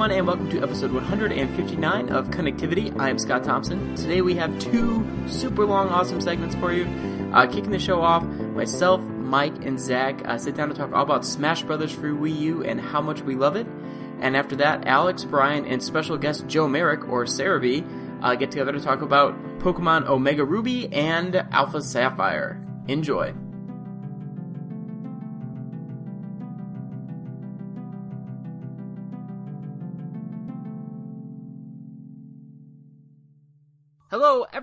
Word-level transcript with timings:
everyone, 0.00 0.16
and 0.16 0.26
welcome 0.26 0.48
to 0.48 0.62
episode 0.62 0.90
159 0.92 2.08
of 2.08 2.28
Connectivity. 2.28 2.98
I 2.98 3.10
am 3.10 3.18
Scott 3.18 3.44
Thompson. 3.44 3.94
Today 3.96 4.22
we 4.22 4.34
have 4.34 4.58
two 4.58 5.06
super 5.28 5.66
long, 5.66 5.90
awesome 5.90 6.22
segments 6.22 6.54
for 6.54 6.72
you. 6.72 6.86
Uh, 7.34 7.46
kicking 7.46 7.70
the 7.70 7.78
show 7.78 8.00
off, 8.00 8.24
myself, 8.24 9.02
Mike, 9.02 9.62
and 9.66 9.78
Zach 9.78 10.26
uh, 10.26 10.38
sit 10.38 10.54
down 10.54 10.70
to 10.70 10.74
talk 10.74 10.90
all 10.94 11.02
about 11.02 11.26
Smash 11.26 11.64
Brothers 11.64 11.92
for 11.92 12.08
Wii 12.08 12.34
U 12.40 12.64
and 12.64 12.80
how 12.80 13.02
much 13.02 13.20
we 13.20 13.34
love 13.34 13.56
it. 13.56 13.66
And 14.22 14.38
after 14.38 14.56
that, 14.56 14.86
Alex, 14.86 15.24
Bryan, 15.24 15.66
and 15.66 15.82
special 15.82 16.16
guest 16.16 16.46
Joe 16.46 16.66
Merrick, 16.66 17.06
or 17.06 17.26
Serebii, 17.26 17.84
uh, 18.22 18.36
get 18.36 18.50
together 18.50 18.72
to 18.72 18.80
talk 18.80 19.02
about 19.02 19.34
Pokemon 19.58 20.08
Omega 20.08 20.46
Ruby 20.46 20.90
and 20.94 21.36
Alpha 21.52 21.82
Sapphire. 21.82 22.58
Enjoy. 22.88 23.34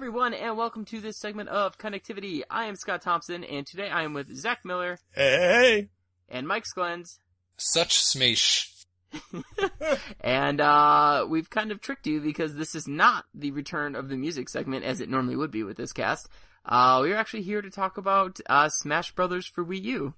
Everyone, 0.07 0.33
and 0.33 0.55
welcome 0.55 0.85
to 0.85 1.01
this 1.01 1.19
segment 1.19 1.49
of 1.49 1.77
Connectivity. 1.77 2.41
I 2.49 2.67
am 2.67 2.77
Scott 2.77 3.01
Thompson, 3.01 3.43
and 3.43 3.67
today 3.67 3.89
I 3.89 4.03
am 4.03 4.13
with 4.13 4.33
Zach 4.33 4.59
Miller 4.63 4.99
Hey, 5.13 5.89
and 6.29 6.47
Mike 6.47 6.63
Sklens. 6.63 7.19
Such 7.57 7.97
smash. 7.99 8.71
and 10.21 10.61
uh, 10.61 11.25
we've 11.29 11.49
kind 11.49 11.73
of 11.73 11.81
tricked 11.81 12.07
you 12.07 12.21
because 12.21 12.55
this 12.55 12.73
is 12.73 12.87
not 12.87 13.25
the 13.33 13.51
return 13.51 13.95
of 13.95 14.07
the 14.07 14.15
music 14.15 14.47
segment 14.47 14.85
as 14.85 15.01
it 15.01 15.09
normally 15.09 15.35
would 15.35 15.51
be 15.51 15.63
with 15.63 15.75
this 15.75 15.91
cast. 15.91 16.29
Uh, 16.65 16.99
we're 17.01 17.17
actually 17.17 17.43
here 17.43 17.61
to 17.61 17.69
talk 17.69 17.97
about 17.97 18.39
uh, 18.49 18.69
Smash 18.69 19.11
Brothers 19.13 19.45
for 19.45 19.65
Wii 19.65 19.81
U. 19.83 20.13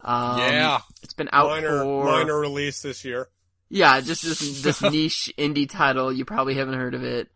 Um, 0.00 0.38
Yeah. 0.38 0.78
it's 1.02 1.14
been 1.14 1.28
out 1.32 1.48
minor 1.48 1.82
for 1.82 2.04
minor 2.04 2.38
release 2.38 2.82
this 2.82 3.04
year. 3.04 3.28
yeah, 3.68 4.00
just 4.00 4.22
this 4.22 4.62
this 4.62 4.80
niche 4.92 5.32
indie 5.36 5.68
title. 5.68 6.12
You 6.12 6.24
probably 6.24 6.54
haven't 6.54 6.74
heard 6.74 6.94
of 6.94 7.02
it. 7.02 7.28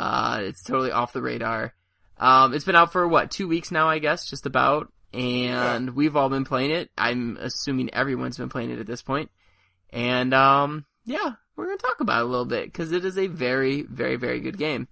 Uh, 0.00 0.40
it's 0.44 0.62
totally 0.62 0.90
off 0.90 1.12
the 1.12 1.20
radar. 1.20 1.74
Um, 2.16 2.54
it's 2.54 2.64
been 2.64 2.74
out 2.74 2.90
for 2.90 3.06
what 3.06 3.30
two 3.30 3.46
weeks 3.46 3.70
now, 3.70 3.86
I 3.86 3.98
guess, 3.98 4.30
just 4.30 4.46
about, 4.46 4.90
and 5.12 5.94
we've 5.94 6.16
all 6.16 6.30
been 6.30 6.46
playing 6.46 6.70
it. 6.70 6.90
I'm 6.96 7.36
assuming 7.38 7.92
everyone's 7.92 8.38
been 8.38 8.48
playing 8.48 8.70
it 8.70 8.78
at 8.78 8.86
this 8.86 9.02
point. 9.02 9.30
And 9.90 10.32
um, 10.32 10.86
yeah, 11.04 11.32
we're 11.54 11.66
gonna 11.66 11.76
talk 11.76 12.00
about 12.00 12.22
it 12.22 12.24
a 12.24 12.28
little 12.28 12.46
bit 12.46 12.64
because 12.64 12.92
it 12.92 13.04
is 13.04 13.18
a 13.18 13.26
very, 13.26 13.82
very, 13.82 14.16
very 14.16 14.40
good 14.40 14.56
game. 14.56 14.88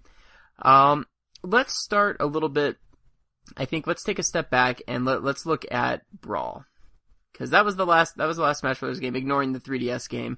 Um, 0.61 1.07
let's 1.41 1.73
start 1.73 2.17
a 2.19 2.27
little 2.27 2.49
bit. 2.49 2.77
I 3.57 3.65
think 3.65 3.87
let's 3.87 4.03
take 4.03 4.19
a 4.19 4.23
step 4.23 4.51
back 4.51 4.83
and 4.87 5.05
let, 5.05 5.23
let's 5.23 5.47
look 5.47 5.65
at 5.71 6.03
Brawl 6.13 6.65
because 7.33 7.49
that 7.49 7.65
was 7.65 7.75
the 7.75 7.85
last 7.85 8.17
that 8.17 8.27
was 8.27 8.37
the 8.37 8.43
last 8.43 8.59
Smash 8.59 8.79
Bros. 8.79 8.99
game, 8.99 9.15
ignoring 9.15 9.53
the 9.53 9.59
3DS 9.59 10.07
game. 10.07 10.37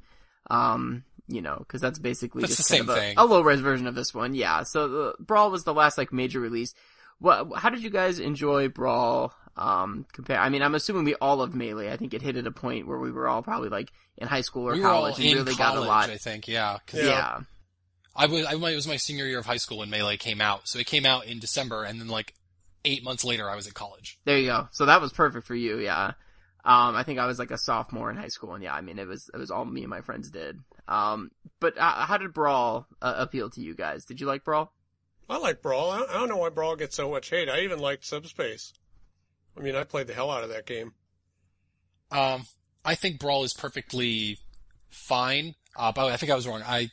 Um, 0.49 1.03
you 1.31 1.41
know, 1.41 1.55
because 1.59 1.81
that's 1.81 1.99
basically 1.99 2.41
That's 2.41 2.57
just 2.57 2.69
the 2.69 2.77
kind 2.77 2.87
same 2.87 2.89
of 2.89 2.97
a, 2.97 2.99
thing. 2.99 3.13
a 3.17 3.25
low 3.25 3.41
res 3.41 3.59
version 3.61 3.87
of 3.87 3.95
this 3.95 4.13
one. 4.13 4.35
Yeah. 4.35 4.63
So 4.63 4.87
the, 4.87 5.13
Brawl 5.19 5.49
was 5.51 5.63
the 5.63 5.73
last 5.73 5.97
like 5.97 6.11
major 6.13 6.39
release. 6.39 6.73
What? 7.19 7.47
How 7.57 7.69
did 7.69 7.83
you 7.83 7.89
guys 7.89 8.19
enjoy 8.19 8.67
Brawl? 8.69 9.33
Um, 9.57 10.05
compare. 10.13 10.39
I 10.39 10.49
mean, 10.49 10.61
I'm 10.61 10.75
assuming 10.75 11.03
we 11.03 11.15
all 11.15 11.37
loved 11.37 11.53
Melee. 11.53 11.91
I 11.91 11.97
think 11.97 12.13
it 12.13 12.21
hit 12.21 12.37
at 12.37 12.47
a 12.47 12.51
point 12.51 12.87
where 12.87 12.97
we 12.97 13.11
were 13.11 13.27
all 13.27 13.43
probably 13.43 13.69
like 13.69 13.91
in 14.17 14.27
high 14.27 14.41
school 14.41 14.67
or 14.69 14.73
we 14.73 14.83
all 14.83 15.01
college 15.01 15.15
and 15.17 15.25
in 15.25 15.33
really 15.37 15.55
college, 15.55 15.57
got 15.57 15.77
a 15.77 15.81
lot. 15.81 16.09
I 16.09 16.17
think. 16.17 16.47
Yeah. 16.47 16.77
'Cause 16.87 17.01
Yeah. 17.01 17.09
Yeah. 17.09 17.39
I 18.15 18.25
was, 18.25 18.45
I, 18.45 18.53
it 18.53 18.75
was 18.75 18.87
my 18.87 18.97
senior 18.97 19.25
year 19.25 19.39
of 19.39 19.45
high 19.45 19.57
school 19.57 19.77
when 19.79 19.89
Melee 19.89 20.17
came 20.17 20.41
out. 20.41 20.67
So 20.67 20.79
it 20.79 20.85
came 20.85 21.05
out 21.05 21.25
in 21.27 21.39
December 21.39 21.83
and 21.83 21.99
then 21.99 22.07
like 22.09 22.33
eight 22.83 23.03
months 23.03 23.23
later 23.23 23.49
I 23.49 23.55
was 23.55 23.67
at 23.67 23.73
college. 23.73 24.17
There 24.25 24.37
you 24.37 24.47
go. 24.47 24.67
So 24.71 24.85
that 24.87 24.99
was 25.01 25.13
perfect 25.13 25.45
for 25.47 25.55
you. 25.55 25.77
Yeah. 25.79 26.13
Um, 26.63 26.95
I 26.95 27.03
think 27.03 27.19
I 27.19 27.25
was 27.25 27.39
like 27.39 27.51
a 27.51 27.57
sophomore 27.57 28.11
in 28.11 28.17
high 28.17 28.27
school, 28.27 28.53
and 28.53 28.63
yeah, 28.63 28.75
I 28.75 28.81
mean, 28.81 28.99
it 28.99 29.07
was 29.07 29.31
it 29.33 29.37
was 29.37 29.49
all 29.49 29.65
me 29.65 29.81
and 29.81 29.89
my 29.89 30.01
friends 30.01 30.29
did. 30.29 30.59
Um, 30.91 31.31
but 31.61 31.77
uh, 31.77 32.05
how 32.05 32.17
did 32.17 32.33
Brawl 32.33 32.85
uh, 33.01 33.13
appeal 33.17 33.49
to 33.51 33.61
you 33.61 33.73
guys? 33.73 34.03
Did 34.03 34.19
you 34.19 34.27
like 34.27 34.43
Brawl? 34.43 34.73
I 35.29 35.37
like 35.37 35.61
Brawl. 35.61 35.89
I 35.89 36.01
I 36.01 36.13
don't 36.13 36.27
know 36.27 36.35
why 36.35 36.49
Brawl 36.49 36.75
gets 36.75 36.97
so 36.97 37.09
much 37.09 37.29
hate. 37.29 37.47
I 37.47 37.61
even 37.61 37.79
liked 37.79 38.03
Subspace. 38.03 38.73
I 39.57 39.61
mean, 39.61 39.75
I 39.75 39.85
played 39.85 40.07
the 40.07 40.13
hell 40.13 40.29
out 40.29 40.43
of 40.43 40.49
that 40.49 40.65
game. 40.65 40.93
Um, 42.11 42.45
I 42.83 42.95
think 42.95 43.19
Brawl 43.19 43.45
is 43.45 43.53
perfectly 43.53 44.37
fine. 44.89 45.55
Uh, 45.77 45.93
but 45.93 46.07
I 46.07 46.17
think 46.17 46.29
I 46.29 46.35
was 46.35 46.45
wrong. 46.45 46.61
I, 46.65 46.89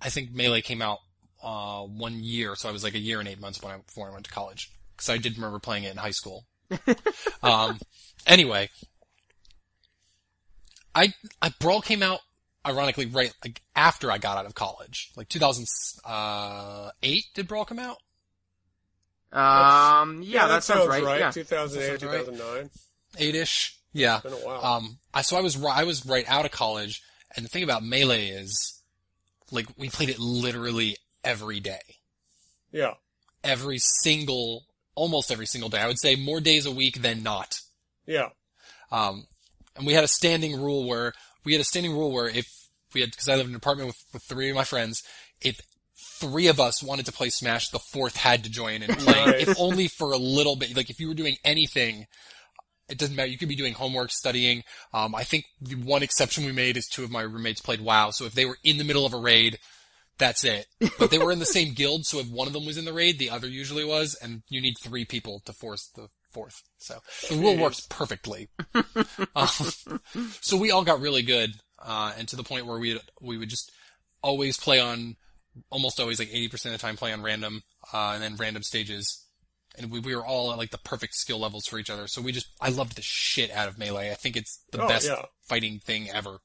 I 0.00 0.10
think 0.10 0.32
Melee 0.32 0.62
came 0.62 0.80
out, 0.80 0.98
uh, 1.42 1.82
one 1.82 2.22
year. 2.22 2.54
So 2.54 2.68
I 2.68 2.72
was 2.72 2.84
like 2.84 2.94
a 2.94 3.00
year 3.00 3.18
and 3.18 3.28
eight 3.28 3.40
months 3.40 3.60
when 3.60 3.72
I, 3.72 3.78
before 3.78 4.08
I 4.08 4.12
went 4.12 4.26
to 4.26 4.30
college. 4.30 4.70
Cause 4.96 5.10
I 5.10 5.18
did 5.18 5.34
remember 5.36 5.58
playing 5.58 5.82
it 5.82 5.90
in 5.90 5.96
high 5.96 6.12
school. 6.12 6.44
um, 7.42 7.80
anyway. 8.28 8.70
I, 10.94 11.12
I, 11.42 11.52
Brawl 11.58 11.80
came 11.80 12.04
out 12.04 12.20
ironically 12.66 13.06
right, 13.06 13.32
like 13.44 13.60
after 13.76 14.10
I 14.10 14.18
got 14.18 14.36
out 14.38 14.46
of 14.46 14.54
college. 14.54 15.10
Like 15.16 15.28
2008 15.28 17.24
did 17.34 17.48
Brawl 17.48 17.64
come 17.64 17.78
out? 17.78 17.98
Um, 19.32 20.22
yeah, 20.22 20.46
that, 20.46 20.62
sounds, 20.64 20.88
right. 20.88 21.02
Yeah. 21.18 21.30
2008, 21.30 21.48
That 21.48 21.48
sounds 21.48 21.76
right. 21.76 22.00
2009. 22.00 22.70
Eight-ish? 23.18 23.76
Yeah. 23.92 24.20
Been 24.20 24.32
a 24.32 24.36
while. 24.36 24.64
Um, 24.64 24.98
I, 25.12 25.22
so 25.22 25.36
I 25.36 25.40
was, 25.40 25.62
I 25.64 25.84
was 25.84 26.06
right 26.06 26.24
out 26.28 26.44
of 26.44 26.50
college, 26.52 27.02
and 27.36 27.44
the 27.44 27.48
thing 27.48 27.64
about 27.64 27.82
Melee 27.82 28.28
is, 28.28 28.80
like, 29.50 29.66
we 29.76 29.88
played 29.88 30.08
it 30.08 30.18
literally 30.20 30.96
every 31.24 31.60
day. 31.60 31.80
yeah. 32.72 32.94
Every 33.42 33.78
single, 33.78 34.64
almost 34.94 35.30
every 35.30 35.44
single 35.46 35.68
day. 35.68 35.78
I 35.78 35.86
would 35.86 35.98
say 36.00 36.16
more 36.16 36.40
days 36.40 36.64
a 36.64 36.70
week 36.70 37.02
than 37.02 37.22
not. 37.22 37.60
Yeah. 38.06 38.30
Um, 38.90 39.26
and 39.76 39.86
we 39.86 39.92
had 39.92 40.02
a 40.02 40.08
standing 40.08 40.58
rule 40.58 40.88
where, 40.88 41.12
we 41.44 41.52
had 41.52 41.60
a 41.60 41.64
standing 41.64 41.92
rule 41.92 42.12
where 42.12 42.28
if 42.28 42.46
we 42.94 43.00
had, 43.00 43.16
cause 43.16 43.28
I 43.28 43.34
lived 43.34 43.48
in 43.48 43.54
an 43.54 43.56
apartment 43.56 43.88
with, 43.88 44.04
with 44.12 44.22
three 44.22 44.50
of 44.50 44.56
my 44.56 44.64
friends, 44.64 45.02
if 45.40 45.60
three 45.96 46.46
of 46.46 46.60
us 46.60 46.82
wanted 46.82 47.06
to 47.06 47.12
play 47.12 47.28
Smash, 47.28 47.68
the 47.70 47.78
fourth 47.78 48.16
had 48.16 48.44
to 48.44 48.50
join 48.50 48.82
and 48.82 48.96
play, 48.98 49.24
Nice. 49.26 49.48
if 49.48 49.60
only 49.60 49.88
for 49.88 50.12
a 50.12 50.16
little 50.18 50.56
bit. 50.56 50.76
Like 50.76 50.90
if 50.90 51.00
you 51.00 51.08
were 51.08 51.14
doing 51.14 51.36
anything, 51.44 52.06
it 52.88 52.98
doesn't 52.98 53.16
matter. 53.16 53.28
You 53.28 53.38
could 53.38 53.48
be 53.48 53.56
doing 53.56 53.72
homework, 53.74 54.10
studying. 54.10 54.62
Um, 54.92 55.14
I 55.14 55.24
think 55.24 55.44
the 55.60 55.74
one 55.74 56.02
exception 56.02 56.44
we 56.44 56.52
made 56.52 56.76
is 56.76 56.86
two 56.86 57.02
of 57.02 57.10
my 57.10 57.22
roommates 57.22 57.60
played 57.60 57.80
WoW. 57.80 58.10
So 58.10 58.26
if 58.26 58.34
they 58.34 58.44
were 58.44 58.58
in 58.62 58.78
the 58.78 58.84
middle 58.84 59.06
of 59.06 59.14
a 59.14 59.18
raid, 59.18 59.58
that's 60.18 60.44
it. 60.44 60.66
But 60.98 61.10
they 61.10 61.18
were 61.18 61.32
in 61.32 61.38
the 61.38 61.46
same 61.46 61.74
guild, 61.74 62.04
so 62.04 62.18
if 62.20 62.28
one 62.28 62.46
of 62.46 62.52
them 62.52 62.66
was 62.66 62.78
in 62.78 62.84
the 62.84 62.92
raid, 62.92 63.18
the 63.18 63.30
other 63.30 63.48
usually 63.48 63.84
was, 63.84 64.14
and 64.22 64.42
you 64.48 64.60
need 64.60 64.74
three 64.80 65.04
people 65.04 65.40
to 65.46 65.52
force 65.52 65.90
the 65.96 66.08
fourth. 66.34 66.62
So 66.76 66.98
the 67.30 67.36
rule 67.36 67.54
Jeez. 67.54 67.60
works 67.60 67.86
perfectly. 67.88 68.48
um, 69.36 69.46
so 70.42 70.56
we 70.58 70.70
all 70.70 70.84
got 70.84 71.00
really 71.00 71.22
good, 71.22 71.52
uh, 71.82 72.12
and 72.18 72.28
to 72.28 72.36
the 72.36 72.42
point 72.44 72.66
where 72.66 72.78
we 72.78 73.00
we 73.22 73.38
would 73.38 73.48
just 73.48 73.72
always 74.22 74.58
play 74.58 74.80
on, 74.80 75.16
almost 75.70 76.00
always 76.00 76.18
like 76.18 76.28
80% 76.28 76.66
of 76.66 76.72
the 76.72 76.78
time 76.78 76.96
play 76.96 77.12
on 77.12 77.22
random, 77.22 77.62
uh, 77.92 78.12
and 78.14 78.22
then 78.22 78.36
random 78.36 78.62
stages. 78.62 79.20
And 79.76 79.90
we, 79.90 79.98
we 79.98 80.14
were 80.14 80.24
all 80.24 80.52
at 80.52 80.58
like 80.58 80.70
the 80.70 80.78
perfect 80.78 81.14
skill 81.14 81.40
levels 81.40 81.66
for 81.66 81.78
each 81.78 81.90
other. 81.90 82.06
So 82.06 82.22
we 82.22 82.30
just, 82.30 82.46
I 82.60 82.68
loved 82.68 82.94
the 82.96 83.02
shit 83.02 83.50
out 83.50 83.66
of 83.68 83.76
Melee. 83.76 84.12
I 84.12 84.14
think 84.14 84.36
it's 84.36 84.62
the 84.70 84.82
Oh, 84.84 84.86
best 84.88 85.06
yeah. 85.08 85.22
fighting 85.48 85.80
thing 85.80 86.08
ever. 86.10 86.38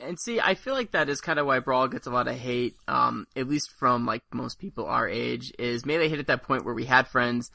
And 0.00 0.18
see, 0.18 0.40
I 0.40 0.54
feel 0.54 0.74
like 0.74 0.90
that 0.90 1.08
is 1.08 1.20
kind 1.20 1.38
of 1.38 1.46
why 1.46 1.60
Brawl 1.60 1.86
gets 1.88 2.06
a 2.08 2.10
lot 2.10 2.26
of 2.28 2.36
hate, 2.36 2.74
um, 2.88 3.26
at 3.36 3.48
least 3.48 3.70
from 3.78 4.06
like 4.06 4.22
most 4.32 4.58
people 4.58 4.86
our 4.86 5.08
age, 5.08 5.52
is 5.58 5.86
Melee 5.86 6.08
hit 6.08 6.18
at 6.18 6.26
that 6.26 6.42
point 6.42 6.64
where 6.64 6.74
we 6.74 6.84
had 6.84 7.06
friends 7.08 7.50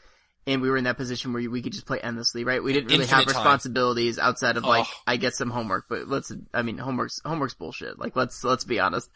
and 0.45 0.61
we 0.61 0.69
were 0.69 0.77
in 0.77 0.83
that 0.85 0.97
position 0.97 1.31
where 1.33 1.49
we 1.49 1.61
could 1.61 1.71
just 1.73 1.85
play 1.85 1.99
endlessly, 2.01 2.43
right? 2.43 2.61
We 2.63 2.73
didn't 2.73 2.89
really 2.91 3.05
have 3.05 3.19
Infinite 3.21 3.33
time. 3.33 3.43
responsibilities 3.43 4.19
outside 4.19 4.57
of 4.57 4.63
like, 4.63 4.85
Oh. 4.87 4.93
I 5.07 5.17
get 5.17 5.33
some 5.35 5.49
homework, 5.49 5.85
but 5.89 6.07
let's, 6.07 6.31
I 6.53 6.61
mean, 6.61 6.77
homework's, 6.77 7.19
homework's 7.23 7.53
bullshit. 7.53 7.97
Like, 7.99 8.15
let's, 8.15 8.43
let's 8.43 8.63
be 8.65 8.79
honest. 8.79 9.09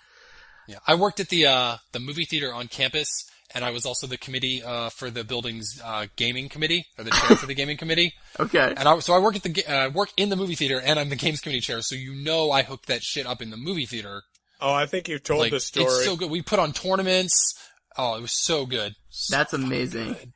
Yeah. 0.68 0.78
I 0.88 0.96
worked 0.96 1.20
at 1.20 1.30
the, 1.30 1.46
uh, 1.48 1.78
the 1.92 2.00
movie 2.00 2.26
theater 2.26 2.54
on 2.54 2.68
campus 2.68 3.10
and 3.56 3.64
I 3.64 3.72
was 3.72 3.86
also 3.86 4.08
the 4.08 4.18
committee, 4.18 4.62
uh, 4.62 4.90
for 4.90 5.10
the 5.10 5.24
building's, 5.24 5.80
uh, 5.84 6.08
gaming 6.18 6.50
committee 6.50 6.86
or 6.98 7.04
the 7.06 7.12
chair 7.12 7.38
for 7.38 7.46
the 7.46 7.54
gaming 7.56 7.78
committee. 7.78 8.14
Okay. 8.40 8.74
And 8.78 8.88
I, 8.88 9.00
so 9.00 9.14
I 9.14 9.20
work 9.20 9.36
at 9.36 9.42
the, 9.44 9.50
ga- 9.50 9.66
uh, 9.66 9.90
work 9.90 10.10
in 10.16 10.30
the 10.30 10.36
movie 10.36 10.54
theater 10.54 10.80
and 10.80 11.00
I'm 11.00 11.10
the 11.10 11.16
games 11.16 11.40
committee 11.42 11.60
chair. 11.62 11.82
So 11.82 11.96
you 11.96 12.14
know 12.14 12.52
I 12.52 12.62
hooked 12.62 12.86
that 12.88 13.02
shit 13.02 13.26
up 13.26 13.42
in 13.42 13.50
the 13.50 13.58
movie 13.58 13.86
theater. 13.88 14.22
Oh, 14.62 14.74
I 14.74 14.86
think 14.86 15.08
you've 15.08 15.24
told 15.24 15.40
Like, 15.42 15.52
this 15.52 15.66
story. 15.66 15.86
it's 15.88 16.06
so 16.06 16.16
good. 16.16 16.30
We 16.30 16.42
put 16.44 16.60
on 16.60 16.72
tournaments. 16.72 17.34
Oh, 17.98 18.16
it 18.16 18.22
was 18.22 18.34
so 18.44 18.66
good. 18.68 18.94
So 19.10 19.36
That's 19.36 19.54
amazing. 19.54 20.14
good. 20.14 20.34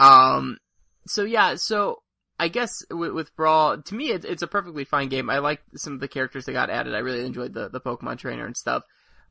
Um, 0.00 0.58
so 1.06 1.24
yeah, 1.24 1.54
so 1.56 2.02
I 2.38 2.48
guess 2.48 2.70
with, 2.90 3.12
with 3.12 3.36
Brawl, 3.36 3.82
to 3.82 3.94
me, 3.94 4.10
it, 4.10 4.24
it's 4.24 4.42
a 4.42 4.46
perfectly 4.46 4.84
fine 4.84 5.08
game. 5.08 5.28
I 5.28 5.38
like 5.38 5.60
some 5.76 5.92
of 5.92 6.00
the 6.00 6.08
characters 6.08 6.46
that 6.46 6.52
got 6.52 6.70
added. 6.70 6.94
I 6.94 6.98
really 6.98 7.24
enjoyed 7.26 7.52
the, 7.52 7.68
the 7.68 7.80
Pokemon 7.80 8.18
trainer 8.18 8.46
and 8.46 8.56
stuff. 8.56 8.82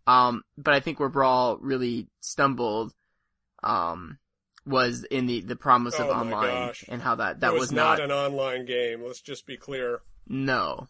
Um, 0.07 0.43
but 0.57 0.73
I 0.73 0.79
think 0.79 0.99
where 0.99 1.09
Brawl 1.09 1.57
really 1.59 2.07
stumbled, 2.21 2.93
um, 3.63 4.19
was 4.65 5.03
in 5.05 5.25
the, 5.25 5.41
the 5.41 5.55
promise 5.55 5.99
of 5.99 6.07
Oh 6.07 6.13
my 6.13 6.19
online 6.19 6.67
gosh. 6.67 6.85
and 6.87 7.01
how 7.01 7.15
that, 7.15 7.39
that 7.39 7.53
it 7.53 7.59
was, 7.59 7.71
not, 7.71 7.97
not, 7.97 8.05
an 8.05 8.11
online 8.11 8.65
game. 8.65 9.03
Let's 9.03 9.21
just 9.21 9.45
be 9.47 9.57
clear. 9.57 10.01
no. 10.27 10.87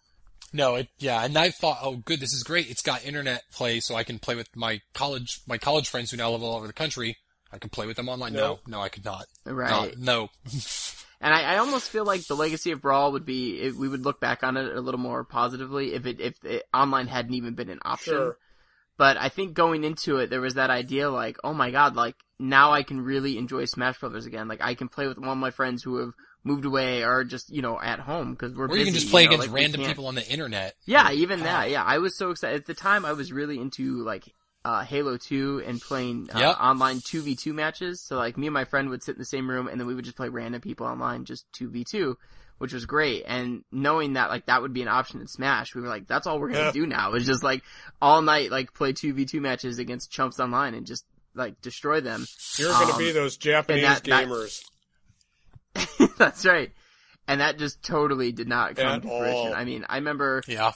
No, 0.52 0.76
it, 0.76 0.88
yeah, 0.98 1.24
and 1.24 1.38
I 1.38 1.52
thought, 1.52 1.78
oh, 1.84 1.98
good, 1.98 2.20
this 2.20 2.34
is 2.34 2.42
great. 2.42 2.72
It's 2.72 2.82
got 2.82 3.06
internet 3.06 3.44
play, 3.54 3.80
so 3.80 3.94
I 3.94 4.04
can 4.04 4.18
play 4.18 4.34
with 4.34 4.48
my 4.56 4.82
college, 4.96 5.42
my 5.48 5.60
college 5.60 5.88
friends 5.88 6.10
who 6.10 6.18
now 6.18 6.32
live 6.32 6.42
all 6.42 6.56
over 6.56 6.66
the 6.66 6.74
country. 6.74 7.18
I 7.52 7.58
can 7.58 7.70
play 7.70 7.88
with 7.88 7.98
them 7.98 8.10
online. 8.10 8.34
No, 8.34 8.40
No. 8.40 8.60
no, 8.68 8.82
I 8.82 8.90
could 8.90 9.06
not. 9.06 9.26
Right. 9.46 9.98
No, 9.98 10.24
no. 10.24 10.30
And 11.22 11.34
I, 11.34 11.56
I 11.56 11.58
almost 11.58 11.90
feel 11.90 12.06
like 12.06 12.26
the 12.28 12.36
legacy 12.36 12.72
of 12.72 12.82
Brawl 12.82 13.12
would 13.12 13.26
be 13.26 13.60
if 13.60 13.76
we 13.76 13.90
would 13.90 14.06
look 14.06 14.22
back 14.22 14.42
on 14.42 14.56
it 14.56 14.74
a 14.74 14.80
little 14.80 15.02
more 15.02 15.26
positively 15.26 15.94
if 15.94 16.06
it 16.06 16.22
if 16.22 16.34
it, 16.46 16.64
online 16.74 17.08
hadn't 17.08 17.34
even 17.34 17.56
been 17.56 17.70
an 17.70 17.80
option. 17.84 18.14
Sure. 18.14 18.38
But 18.98 19.18
I 19.18 19.28
think 19.28 19.54
going 19.54 19.84
into 19.84 20.20
it, 20.20 20.30
there 20.30 20.40
was 20.40 20.54
that 20.54 20.70
idea 20.70 21.10
like, 21.10 21.36
oh 21.44 21.54
my 21.54 21.72
god, 21.72 21.98
like 21.98 22.16
now 22.40 22.72
I 22.72 22.84
can 22.84 23.02
really 23.02 23.38
enjoy 23.38 23.66
Smash 23.66 24.00
Brothers 24.00 24.28
again. 24.28 24.48
Like 24.48 24.62
I 24.62 24.76
can 24.76 24.88
play 24.88 25.08
with 25.10 25.18
one 25.18 25.28
of 25.28 25.38
my 25.38 25.52
friends 25.52 25.84
who 25.84 25.98
have 25.98 26.14
moved 26.46 26.64
away 26.64 27.04
or 27.04 27.26
just 27.26 27.50
you 27.50 27.62
know 27.62 27.78
at 27.82 28.00
home 28.00 28.32
because 28.32 28.56
we're 28.56 28.66
Or 28.66 28.68
busy. 28.70 28.80
you 28.80 28.86
can 28.86 28.94
just 28.94 29.10
play 29.10 29.26
know, 29.26 29.32
against 29.32 29.48
like, 29.50 29.56
random 29.56 29.84
people 29.84 30.08
on 30.08 30.16
the 30.16 30.26
internet. 30.26 30.76
Yeah, 30.86 31.12
even 31.12 31.42
that. 31.44 31.70
Yeah, 31.70 31.84
I 31.84 31.98
was 31.98 32.18
so 32.18 32.30
excited 32.32 32.62
at 32.62 32.66
the 32.66 32.74
time. 32.74 33.04
I 33.04 33.12
was 33.12 33.34
really 33.34 33.60
into 33.60 34.06
like 34.06 34.24
uh, 34.66 34.84
Halo 34.84 35.18
2 35.18 35.64
and 35.66 35.80
playing 35.82 36.30
uh, 36.34 36.40
Yep. 36.40 36.58
online 36.60 36.98
2v2 37.00 37.54
matches. 37.54 38.02
So 38.02 38.18
like 38.18 38.38
me 38.38 38.48
and 38.48 38.54
my 38.54 38.66
friend 38.66 38.90
would 38.90 39.02
sit 39.04 39.16
in 39.16 39.20
the 39.20 39.26
same 39.26 39.50
room 39.50 39.68
and 39.68 39.80
then 39.80 39.88
we 39.88 39.96
would 39.96 40.06
just 40.06 40.18
play 40.18 40.30
random 40.30 40.62
people 40.62 40.86
online, 40.86 41.26
just 41.26 41.46
2v2, 41.54 42.16
which 42.58 42.74
was 42.74 42.86
great. 42.86 43.24
And 43.26 43.64
knowing 43.72 44.14
that 44.14 44.30
like 44.30 44.48
that 44.48 44.62
would 44.62 44.74
be 44.74 44.82
an 44.82 44.88
option 44.90 45.22
in 45.22 45.28
Smash, 45.28 45.74
we 45.76 45.82
were 45.82 45.88
like, 45.88 46.08
that's 46.08 46.28
all 46.28 46.40
we're 46.40 46.50
gonna 46.50 46.66
Yeah. 46.66 46.72
do 46.72 46.86
now. 46.86 47.14
Is 47.14 47.26
just 47.26 47.44
like 47.44 47.64
all 48.02 48.22
night 48.22 48.52
like 48.52 48.74
play 48.74 48.92
2v2 48.94 49.40
matches 49.40 49.80
against 49.80 50.12
chumps 50.12 50.40
online 50.40 50.74
and 50.74 50.86
just 50.86 51.06
like 51.36 51.62
destroy 51.62 52.02
them. 52.02 52.26
You're 52.58 52.74
going 52.74 52.88
to 52.88 52.94
Um, 52.94 53.00
be 53.00 53.12
those 53.12 53.38
Japanese 53.38 53.84
that- 53.84 54.04
that- 54.04 54.28
gamers. 54.28 54.62
that's 56.18 56.46
right. 56.46 56.72
And 57.28 57.42
that 57.42 57.58
just 57.60 57.84
totally 57.84 58.32
did 58.32 58.48
not 58.48 58.76
come 58.76 58.86
At 58.88 59.02
to 59.04 59.08
fruition. 59.08 59.34
all. 59.36 59.54
I 59.54 59.64
mean, 59.64 59.86
I 59.88 59.98
remember 59.98 60.44
Yeah. 60.48 60.72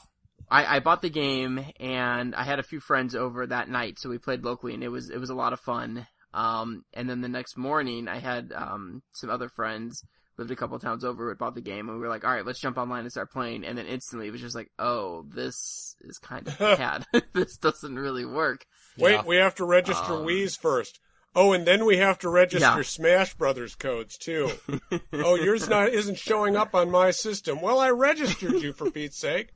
I, 0.53 0.75
I 0.75 0.79
bought 0.79 1.01
the 1.01 1.09
game 1.09 1.65
and 1.79 2.35
I 2.35 2.43
had 2.43 2.59
a 2.59 2.63
few 2.63 2.79
friends 2.79 3.15
over 3.15 3.47
that 3.47 3.69
night, 3.69 3.97
so 3.99 4.09
we 4.09 4.17
played 4.17 4.43
locally 4.43 4.73
and 4.73 4.83
it 4.83 4.89
was 4.89 5.09
it 5.09 5.17
was 5.17 5.29
a 5.31 5.35
lot 5.35 5.53
of 5.53 5.59
fun. 5.59 6.05
Um, 6.33 6.83
and 6.93 7.09
then 7.09 7.21
the 7.21 7.29
next 7.29 7.57
morning 7.57 8.07
I 8.07 8.19
had 8.19 8.53
um 8.55 9.01
some 9.13 9.29
other 9.29 9.49
friends 9.49 10.03
lived 10.37 10.49
a 10.51 10.55
couple 10.55 10.79
towns 10.79 11.03
over 11.05 11.23
who 11.23 11.29
had 11.29 11.37
bought 11.37 11.53
the 11.55 11.61
game 11.61 11.87
and 11.89 11.97
we 11.97 12.01
were 12.03 12.09
like, 12.09 12.23
all 12.25 12.31
right, 12.33 12.45
let's 12.45 12.59
jump 12.59 12.77
online 12.77 13.01
and 13.01 13.11
start 13.11 13.31
playing. 13.31 13.63
And 13.65 13.77
then 13.77 13.85
instantly 13.85 14.27
it 14.27 14.31
was 14.31 14.41
just 14.41 14.55
like, 14.55 14.71
oh, 14.79 15.25
this 15.29 15.95
is 16.01 16.17
kind 16.17 16.47
of 16.47 16.57
bad. 16.59 17.05
this 17.33 17.57
doesn't 17.57 17.95
really 17.97 18.25
work. 18.25 18.65
Wait, 18.97 19.11
Yeah. 19.13 19.23
we 19.25 19.35
have 19.37 19.55
to 19.55 19.65
register 19.65 20.13
Um, 20.13 20.25
Wii's 20.25 20.55
first. 20.55 20.99
Oh, 21.35 21.53
and 21.53 21.65
then 21.67 21.85
we 21.85 21.97
have 21.97 22.17
to 22.19 22.29
register 22.29 22.65
Yeah. 22.77 22.81
Smash 22.83 23.33
Brothers 23.35 23.75
codes 23.75 24.17
too. 24.17 24.51
oh, 25.13 25.35
yours 25.35 25.67
not 25.69 25.89
isn't 25.89 26.17
showing 26.19 26.55
up 26.55 26.73
on 26.75 26.89
my 26.91 27.09
system. 27.11 27.61
Well, 27.61 27.79
I 27.79 27.89
registered 27.89 28.53
you 28.61 28.73
for 28.73 28.89
Pete's 28.91 29.17
sake. 29.17 29.49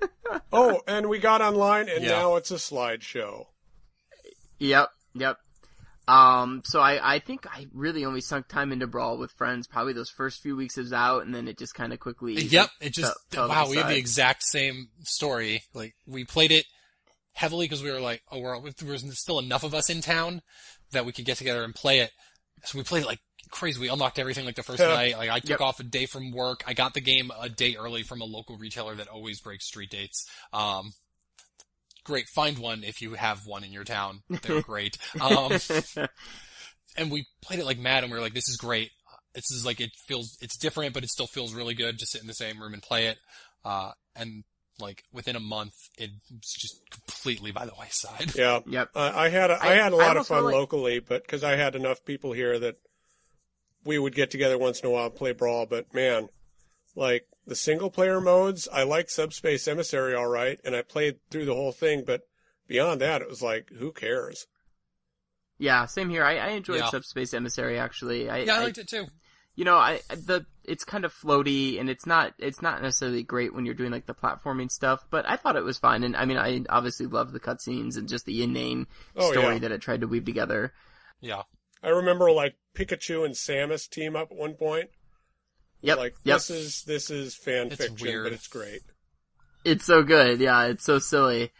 Oh, 0.52 0.82
and 0.86 1.08
we 1.08 1.18
got 1.18 1.40
online, 1.40 1.88
and 1.88 2.04
Yeah. 2.04 2.10
now 2.10 2.36
it's 2.36 2.50
a 2.50 2.54
slideshow. 2.56 3.46
Yep, 4.58 4.88
yep. 5.14 5.36
Um, 6.06 6.62
so 6.64 6.80
I, 6.80 7.16
I 7.16 7.18
think 7.18 7.46
I 7.46 7.66
really 7.72 8.04
only 8.06 8.22
sunk 8.22 8.48
time 8.48 8.72
into 8.72 8.86
Brawl 8.86 9.18
with 9.18 9.30
friends 9.32 9.66
probably 9.66 9.92
those 9.92 10.08
first 10.08 10.40
few 10.42 10.56
weeks 10.56 10.78
it 10.78 10.82
was 10.82 10.92
out 10.92 11.26
and 11.26 11.34
then 11.34 11.46
it 11.48 11.58
just 11.58 11.74
kind 11.74 11.92
of 11.92 12.00
quickly. 12.00 12.32
Yep. 12.34 12.70
It 12.80 12.94
just, 12.94 13.12
fell- 13.30 13.46
fell 13.46 13.48
to 13.48 13.54
wow, 13.54 13.68
we 13.68 13.76
have 13.76 13.88
the 13.88 13.98
exact 13.98 14.42
same 14.42 14.88
story. 15.02 15.62
Like, 15.74 15.94
we 16.06 16.24
played 16.24 16.50
it 16.50 16.64
heavily 17.34 17.66
because 17.66 17.82
we 17.82 17.90
were 17.92 18.00
like, 18.00 18.22
oh, 18.32 18.40
we're, 18.40 18.58
there 18.70 18.90
was 18.90 19.04
still 19.18 19.38
enough 19.38 19.64
of 19.64 19.74
us 19.74 19.90
in 19.90 20.00
town 20.00 20.40
that 20.92 21.04
we 21.04 21.12
could 21.12 21.26
get 21.26 21.36
together 21.36 21.62
and 21.62 21.74
play 21.74 22.00
it. 22.00 22.10
So 22.64 22.78
we 22.78 22.84
played 22.84 23.02
it 23.02 23.06
like 23.06 23.20
crazy. 23.50 23.80
We 23.80 23.88
unlocked 23.88 24.18
everything 24.18 24.44
like 24.44 24.56
the 24.56 24.62
first 24.62 24.78
Yeah. 24.80 24.88
night. 24.88 25.16
Like, 25.18 25.30
I 25.30 25.40
took 25.40 25.50
Yep. 25.50 25.60
off 25.60 25.80
a 25.80 25.84
day 25.84 26.06
from 26.06 26.30
work. 26.32 26.62
I 26.66 26.74
got 26.74 26.94
the 26.94 27.00
game 27.00 27.30
a 27.40 27.48
day 27.48 27.76
early 27.76 28.02
from 28.02 28.20
a 28.20 28.24
local 28.24 28.56
retailer 28.58 28.94
that 28.94 29.08
always 29.08 29.40
breaks 29.40 29.66
street 29.66 29.90
dates. 29.90 30.26
Um, 30.52 30.92
great. 32.04 32.26
Find 32.28 32.58
one 32.58 32.84
if 32.84 33.00
you 33.02 33.14
have 33.14 33.46
one 33.46 33.64
in 33.64 33.72
your 33.72 33.84
town. 33.84 34.22
They're 34.42 34.62
great. 34.62 34.96
Um, 35.20 35.52
and 36.96 37.10
we 37.10 37.26
played 37.42 37.60
it 37.60 37.64
like 37.66 37.78
mad 37.78 38.02
and 38.04 38.12
we 38.12 38.18
were 38.18 38.24
like, 38.24 38.34
this 38.34 38.48
is 38.48 38.56
great. 38.56 38.90
This 39.34 39.50
is 39.50 39.64
like, 39.64 39.80
it 39.80 39.90
feels, 40.06 40.36
it's 40.40 40.56
different, 40.56 40.94
but 40.94 41.04
it 41.04 41.10
still 41.10 41.26
feels 41.26 41.54
really 41.54 41.74
good. 41.74 41.98
to 41.98 42.06
sit 42.06 42.20
in 42.20 42.26
the 42.26 42.34
same 42.34 42.60
room 42.60 42.72
and 42.74 42.82
play 42.82 43.06
it. 43.08 43.18
Uh, 43.64 43.92
and 44.16 44.42
like 44.80 45.02
within 45.12 45.36
a 45.36 45.40
month, 45.40 45.74
it 45.98 46.10
was 46.30 46.52
just 46.58 46.80
completely 46.90 47.50
by 47.52 47.66
the 47.66 47.72
wayside. 47.78 48.34
Yeah, 48.34 48.60
yep. 48.66 48.90
uh, 48.94 49.12
I 49.14 49.28
had 49.28 49.50
a, 49.50 49.54
I, 49.62 49.72
I- 49.72 49.74
had 49.74 49.92
a 49.92 49.96
I 49.96 50.06
lot 50.06 50.16
of 50.16 50.26
fun 50.26 50.44
like- 50.44 50.54
locally, 50.54 50.98
but 51.00 51.22
because 51.24 51.44
I 51.44 51.56
had 51.56 51.74
enough 51.74 52.04
people 52.04 52.32
here 52.32 52.58
that 52.58 52.76
we 53.88 53.98
would 53.98 54.14
get 54.14 54.30
together 54.30 54.58
once 54.58 54.80
in 54.80 54.86
a 54.86 54.90
while 54.90 55.06
and 55.06 55.14
play 55.16 55.32
Brawl. 55.32 55.66
But 55.66 55.92
man, 55.94 56.28
like 56.94 57.26
the 57.46 57.56
single 57.56 57.90
player 57.90 58.20
modes, 58.20 58.68
I 58.72 58.82
like 58.84 59.08
Subspace 59.10 59.66
Emissary 59.66 60.14
all 60.14 60.26
right, 60.28 60.60
and 60.64 60.76
I 60.76 60.82
played 60.82 61.16
through 61.30 61.46
the 61.46 61.54
whole 61.54 61.72
thing. 61.72 62.04
But 62.06 62.20
beyond 62.68 63.00
that, 63.00 63.22
it 63.22 63.28
was 63.28 63.42
like, 63.42 63.70
who 63.70 63.90
cares? 63.92 64.46
Yeah, 65.58 65.86
same 65.86 66.10
here. 66.10 66.22
I, 66.22 66.36
I 66.36 66.48
enjoyed 66.50 66.80
Yeah. 66.80 66.90
Subspace 66.90 67.34
Emissary 67.34 67.78
actually. 67.78 68.30
I, 68.30 68.38
Yeah, 68.38 68.54
I 68.54 68.60
I- 68.60 68.64
liked 68.64 68.78
it 68.78 68.88
too. 68.88 69.06
you 69.56 69.64
know, 69.64 69.76
I 69.76 70.00
the 70.10 70.46
it's 70.64 70.84
kind 70.84 71.04
of 71.06 71.14
floaty 71.14 71.80
and 71.80 71.88
it's 71.88 72.04
not 72.06 72.34
it's 72.38 72.60
not 72.60 72.82
necessarily 72.82 73.22
great 73.22 73.54
when 73.54 73.64
you're 73.64 73.74
doing 73.74 73.90
like 73.90 74.04
the 74.06 74.14
platforming 74.14 74.70
stuff, 74.70 75.00
but 75.10 75.28
I 75.28 75.36
thought 75.36 75.56
it 75.56 75.64
was 75.64 75.78
fun. 75.78 76.04
And 76.04 76.14
I 76.14 76.26
mean, 76.26 76.36
I 76.36 76.62
obviously 76.68 77.06
love 77.06 77.32
the 77.32 77.40
cutscenes 77.40 77.96
and 77.96 78.06
just 78.08 78.26
the 78.26 78.42
inane 78.42 78.86
Oh, 79.16 79.32
story 79.32 79.54
yeah. 79.54 79.58
that 79.60 79.72
it 79.72 79.80
tried 79.80 80.02
to 80.02 80.06
weave 80.06 80.26
together. 80.26 80.72
Yeah. 81.20 81.42
I 81.82 81.88
remember 81.88 82.30
like 82.32 82.56
Pikachu 82.74 83.24
and 83.24 83.34
Samus 83.34 83.88
team 83.88 84.16
up 84.16 84.28
at 84.30 84.36
one 84.36 84.54
point. 84.54 84.90
Yep, 85.80 85.98
Like 85.98 86.14
yep. 86.24 86.36
this 86.36 86.50
is 86.50 86.82
this 86.84 87.10
is 87.10 87.36
fan 87.36 87.68
It's 87.68 87.76
fiction, 87.76 87.96
weird. 88.06 88.24
but 88.24 88.32
it's 88.32 88.48
great. 88.48 88.80
It's 89.64 89.84
so 89.84 90.02
good. 90.02 90.40
Yeah, 90.40 90.64
it's 90.66 90.84
so 90.84 90.98
silly. 90.98 91.52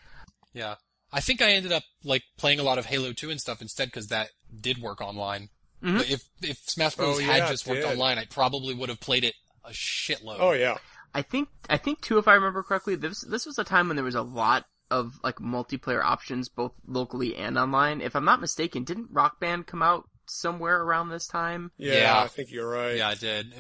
Yeah. 0.53 0.77
I 1.13 1.21
think 1.21 1.41
I 1.41 1.53
ended 1.53 1.73
up 1.73 1.85
like 2.05 2.23
playing 2.37 2.59
a 2.59 2.63
lot 2.65 2.79
of 2.79 2.87
Halo 2.87 3.13
2 3.13 3.31
and 3.31 3.41
stuff 3.41 3.63
instead 3.63 3.87
because 3.89 4.09
that 4.09 4.31
did 4.61 4.79
work 4.79 5.01
online. 5.01 5.49
Mhm. 5.83 5.99
But 5.99 6.11
if, 6.11 6.25
if 6.43 6.59
Smash 6.67 6.97
Bros. 6.97 7.19
Oh, 7.19 7.21
had 7.23 7.39
yeah, 7.39 7.49
just 7.49 7.67
worked 7.67 7.83
did. 7.83 7.91
online, 7.93 8.19
I 8.19 8.25
probably 8.25 8.75
would 8.75 8.89
have 8.89 9.01
played 9.01 9.23
it 9.25 9.35
a 9.65 9.71
shitload. 9.71 10.39
Oh 10.41 10.53
yeah, 10.53 10.79
I 11.15 11.23
think 11.23 11.49
I 11.71 11.77
think 11.77 12.01
too, 12.01 12.19
if 12.19 12.27
I 12.27 12.35
remember 12.35 12.63
correctly, 12.65 12.97
this 12.97 13.21
this 13.21 13.47
was 13.47 13.59
a 13.59 13.65
time 13.65 13.87
when 13.89 13.97
there 13.97 14.05
was 14.05 14.17
a 14.17 14.23
lot 14.23 14.65
of 14.91 15.15
like 15.23 15.37
multiplayer 15.37 16.03
options, 16.03 16.49
both 16.49 16.73
locally 16.87 17.37
and 17.37 17.59
online. 17.59 18.01
If 18.01 18.17
I'm 18.17 18.25
not 18.25 18.41
mistaken, 18.41 18.85
didn't 18.85 19.09
Rock 19.11 19.39
Band 19.41 19.67
come 19.67 19.83
out 19.83 20.09
somewhere 20.27 20.83
around 20.83 21.09
this 21.11 21.27
time? 21.27 21.71
yeah, 21.77 21.95
Yeah. 21.95 22.23
I 22.23 22.29
think 22.29 22.51
you're 22.51 22.69
right. 22.69 22.97
Yeah, 22.97 23.09
I 23.09 23.15
did. 23.15 23.53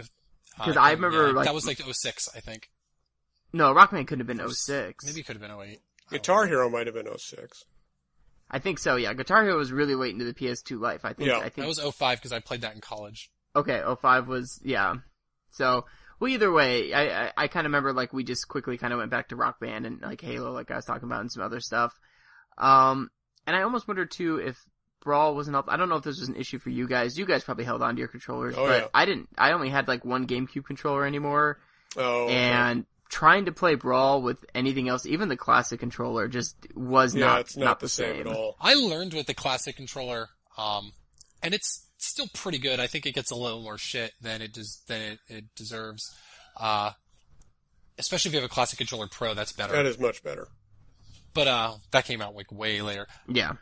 'Cause 0.59 0.77
uh, 0.77 0.81
I 0.81 0.91
remember, 0.93 1.29
yeah, 1.29 1.33
like- 1.35 1.45
that 1.47 1.55
was 1.55 1.67
like 1.67 1.79
06, 1.81 2.29
I 2.35 2.41
think. 2.41 2.71
No, 3.53 3.73
Rock 3.73 3.93
Band 3.93 4.07
couldn't 4.09 4.27
have 4.27 4.37
been 4.37 4.47
06. 4.49 5.07
Maybe 5.07 5.21
it 5.21 5.27
could 5.27 5.37
have 5.37 5.41
been 5.43 5.51
08. 5.51 5.81
Guitar 6.11 6.47
Hero 6.47 6.69
might 6.69 6.87
have 6.87 6.95
been 6.95 7.07
06. 7.17 7.65
I 8.51 8.59
think 8.59 8.79
so. 8.79 8.97
Yeah, 8.97 9.13
Guitar 9.15 9.43
Hero 9.45 9.57
was 9.57 9.73
really 9.73 9.95
late 9.95 10.13
into 10.13 10.25
the 10.25 10.35
PS2 10.35 10.81
life. 10.81 11.05
I 11.05 11.13
think. 11.13 11.29
Yeah. 11.29 11.39
I 11.39 11.43
think 11.51 11.57
That 11.57 11.67
was 11.67 11.79
05 11.81 12.19
because 12.19 12.33
I 12.33 12.41
played 12.41 12.63
that 12.63 12.75
in 12.75 12.81
college. 12.81 13.31
Okay, 13.55 13.83
05 14.01 14.27
was 14.29 14.59
yeah. 14.65 14.97
So 15.51 15.85
well, 16.21 16.31
either 16.31 16.51
way, 16.53 16.93
I 16.93 17.27
I, 17.27 17.33
I 17.37 17.49
kind 17.49 17.67
of 17.67 17.71
remember 17.71 17.93
like 17.93 18.13
we 18.13 18.25
just 18.25 18.49
quickly 18.49 18.79
kind 18.79 18.93
of 18.93 18.99
went 18.99 19.11
back 19.11 19.29
to 19.29 19.37
Rock 19.37 19.61
Band 19.61 19.87
and 19.87 20.01
like 20.03 20.21
Halo, 20.21 20.53
like 20.53 20.71
I 20.71 20.77
was 20.77 20.85
talking 20.85 21.09
about, 21.09 21.21
and 21.21 21.31
some 21.33 21.43
other 21.43 21.61
stuff. 21.61 21.95
Um, 22.57 23.11
and 23.47 23.55
I 23.57 23.63
almost 23.63 23.87
wonder 23.89 24.05
too 24.07 24.37
if 24.37 24.59
Brawl 25.01 25.35
wasn't 25.35 25.57
up. 25.57 25.67
I 25.69 25.77
don't 25.77 25.89
know 25.89 25.97
if 25.97 26.03
this 26.05 26.19
was 26.19 26.29
an 26.29 26.37
issue 26.37 26.59
for 26.59 26.71
you 26.71 26.87
guys. 26.89 27.19
You 27.19 27.25
guys 27.25 27.45
probably 27.45 27.65
held 27.65 27.83
on 27.83 27.95
to 27.95 27.99
your 27.99 28.09
controllers, 28.09 28.55
Oh, 28.59 28.67
but 28.67 28.83
yeah. 28.83 28.89
I 28.93 29.05
didn't. 29.05 29.29
I 29.39 29.53
only 29.53 29.69
had 29.71 29.89
like 29.89 30.05
one 30.05 30.27
GameCube 30.27 30.65
controller 30.65 31.07
anymore, 31.07 31.59
Oh, 31.97 32.25
okay. 32.25 32.35
and 32.35 32.85
trying 33.09 33.47
to 33.47 33.53
play 33.53 33.75
Brawl 33.75 34.21
with 34.21 34.45
anything 34.55 34.89
else, 34.89 35.07
even 35.07 35.29
the 35.31 35.37
classic 35.37 35.81
controller, 35.81 36.29
just 36.29 36.57
was 36.75 37.15
yeah, 37.15 37.25
not 37.27 37.41
it's 37.41 37.57
not, 37.57 37.81
the 37.81 37.89
same, 37.89 38.21
at 38.21 38.27
all. 38.27 38.57
I 38.61 38.75
learned 38.75 39.15
with 39.15 39.27
the 39.27 39.35
classic 39.35 39.77
controller, 39.77 40.29
um, 40.59 40.93
and 41.43 41.55
it's 41.55 41.87
still 42.07 42.29
pretty 42.35 42.59
good. 42.59 42.81
I 42.81 42.87
think 42.87 43.07
it 43.07 43.15
gets 43.15 43.31
a 43.31 43.37
little 43.37 43.63
more 43.63 43.79
shit 43.79 44.13
than 44.21 44.43
it 44.43 44.53
does 44.53 44.83
than 44.87 45.01
it, 45.01 45.19
it 45.29 45.45
deserves. 45.55 46.15
Uh, 46.57 46.93
especially 47.99 48.31
if 48.31 48.35
you 48.35 48.41
have 48.41 48.51
a 48.51 48.53
classic 48.53 48.79
controller 48.79 49.09
pro, 49.09 49.35
that's 49.35 49.53
better. 49.53 49.73
That 49.73 49.87
is 49.87 49.99
much 49.99 50.23
better. 50.23 50.49
But 51.35 51.49
uh, 51.49 51.75
that 51.91 52.05
came 52.05 52.23
out 52.23 52.35
like 52.35 52.51
way 52.51 52.83
later. 52.83 53.07
Yeah. 53.29 53.53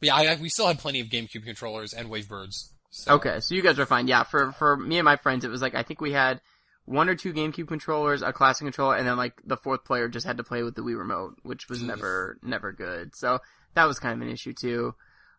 But 0.00 0.06
yeah, 0.06 0.14
I, 0.16 0.24
I, 0.26 0.34
we 0.36 0.48
still 0.48 0.66
had 0.66 0.78
plenty 0.78 1.00
of 1.00 1.08
GameCube 1.08 1.44
controllers 1.44 1.92
and 1.92 2.08
Wavebirds. 2.08 2.70
So. 2.90 3.14
Okay, 3.14 3.40
so 3.40 3.54
you 3.54 3.62
guys 3.62 3.78
are 3.78 3.86
fine. 3.86 4.06
Yeah, 4.06 4.22
for 4.22 4.52
for 4.52 4.76
me 4.76 4.98
and 4.98 5.04
my 5.04 5.16
friends, 5.16 5.44
it 5.44 5.50
was 5.50 5.60
like 5.60 5.74
I 5.74 5.82
think 5.82 6.00
we 6.00 6.12
had 6.12 6.40
one 6.84 7.08
or 7.08 7.16
two 7.16 7.32
GameCube 7.32 7.66
controllers, 7.66 8.22
a 8.22 8.32
classic 8.32 8.66
controller, 8.66 8.96
and 8.96 9.06
then 9.06 9.16
like 9.16 9.34
the 9.44 9.56
fourth 9.56 9.84
player 9.84 10.08
just 10.08 10.26
had 10.26 10.36
to 10.36 10.44
play 10.44 10.62
with 10.62 10.76
the 10.76 10.82
Wii 10.82 10.96
remote, 10.96 11.36
which 11.42 11.68
was 11.68 11.82
never 11.82 12.38
never 12.42 12.72
good. 12.72 13.16
So 13.16 13.40
that 13.74 13.86
was 13.86 13.98
kind 13.98 14.14
of 14.14 14.26
an 14.26 14.32
issue 14.32 14.52
too. 14.52 14.94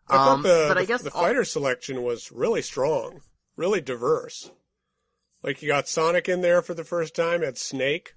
I 0.08 0.14
thought 0.18 0.28
Um, 0.36 0.42
the, 0.44 0.66
but 0.68 0.78
I 0.78 0.86
guess 0.86 1.02
the 1.02 1.12
all- 1.12 1.22
fighter 1.24 1.44
selection 1.44 2.04
was 2.04 2.32
really 2.32 2.62
strong, 2.62 3.22
really 3.56 3.82
diverse. 3.82 4.52
Like 5.44 5.62
you 5.62 5.68
got 5.68 5.88
Sonic 5.88 6.28
in 6.30 6.42
there 6.42 6.62
for 6.62 6.74
the 6.74 6.84
first 6.84 7.16
time, 7.16 7.42
had 7.42 7.58
Snake. 7.58 8.14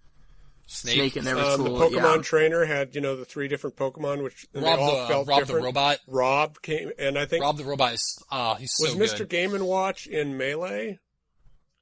Snake, 0.67 0.95
Snake 0.97 1.17
in 1.17 1.25
there 1.25 1.37
was 1.37 1.59
Um, 1.59 1.65
cool. 1.67 1.79
the 1.79 1.97
Pokemon 1.97 2.17
yeah. 2.17 2.23
trainer 2.23 2.65
had, 2.67 2.95
you 2.95 3.01
know, 3.01 3.17
the 3.17 3.25
three 3.25 3.49
different 3.49 3.77
Pokemon, 3.77 4.23
which 4.23 4.47
and 4.53 4.63
Rob 4.63 4.79
they 4.79 4.83
all 4.85 4.97
the 4.97 5.03
uh, 5.03 5.09
felt 5.09 5.29
Rob 5.29 5.39
different. 5.41 5.63
the 5.63 5.67
robot. 5.67 5.99
Rob 6.07 6.61
came, 6.61 6.93
and 6.99 7.19
I 7.19 7.25
think 7.25 7.43
Rob 7.43 7.57
the 7.57 7.65
robot 7.65 7.95
is 7.95 8.23
ah 8.31 8.55
he's 8.57 8.73
so 8.75 8.85
was 8.85 8.95
Mr. 9.13 9.27
Game 9.27 9.55
and 9.55 9.67
Watch 9.67 10.07
in 10.07 10.37
Melee. 10.37 10.99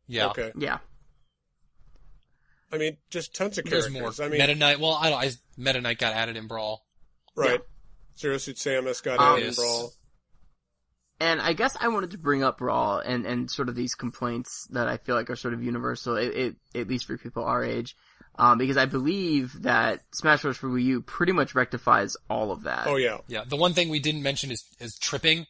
yeah. 0.06 0.28
Okay, 0.28 0.52
Yeah, 0.56 0.78
I 2.72 2.78
mean, 2.78 2.96
just 3.10 3.34
tons 3.34 3.58
of 3.58 3.64
characters. 3.64 3.84
There's 3.92 3.92
characters. 3.94 4.18
more. 4.20 4.26
I 4.26 4.30
mean, 4.30 4.40
Meta 4.40 4.54
Knight. 4.54 4.78
Well, 4.80 4.92
I 4.94 5.10
don't. 5.10 5.20
I, 5.20 5.30
Meta 5.56 5.80
Knight 5.80 5.98
got 5.98 6.12
added 6.14 6.36
in 6.36 6.46
Brawl. 6.46 6.84
right? 7.34 7.60
Zero 8.18 8.38
Suit 8.38 8.56
Samus 8.56 9.02
got 9.02 9.18
Um, 9.20 9.38
in 9.38 9.44
Yes. 9.46 9.56
Brawl. 9.56 9.92
and 11.20 11.40
I 11.40 11.52
guess 11.54 11.76
I 11.80 11.88
wanted 11.88 12.11
to 12.12 12.18
bring 12.18 12.42
up 12.42 12.58
Brawl 12.58 12.99
and, 12.99 13.26
and 13.26 13.50
sort 13.50 13.68
of 13.68 13.75
these 13.75 13.94
complaints 13.94 14.66
that 14.70 14.87
I 14.88 14.96
feel 14.99 15.14
like 15.14 15.30
are 15.30 15.37
sort 15.37 15.54
of 15.54 15.62
universal, 15.62 16.16
it, 16.16 16.35
it, 16.37 16.56
at 16.75 16.88
least 16.88 17.06
for 17.06 17.16
people 17.16 17.44
our 17.44 17.64
age. 17.64 17.96
Um, 18.38 18.58
because 18.58 18.76
I 18.76 18.85
believe 18.85 19.62
that 19.62 20.02
Smash 20.12 20.42
Bros. 20.42 20.58
for 20.58 20.68
Wii 20.68 20.82
U 20.85 21.00
pretty 21.00 21.32
much 21.32 21.54
rectifies 21.54 22.18
all 22.28 22.52
of 22.52 22.64
that. 22.64 22.87
Oh 22.87 22.96
yeah. 22.96 23.18
Yeah, 23.28 23.44
the 23.46 23.56
one 23.56 23.73
thing 23.73 23.88
we 23.88 23.99
didn't 23.99 24.23
mention 24.23 24.50
is 24.50 24.62
is 24.78 24.99
tripping. 24.99 25.46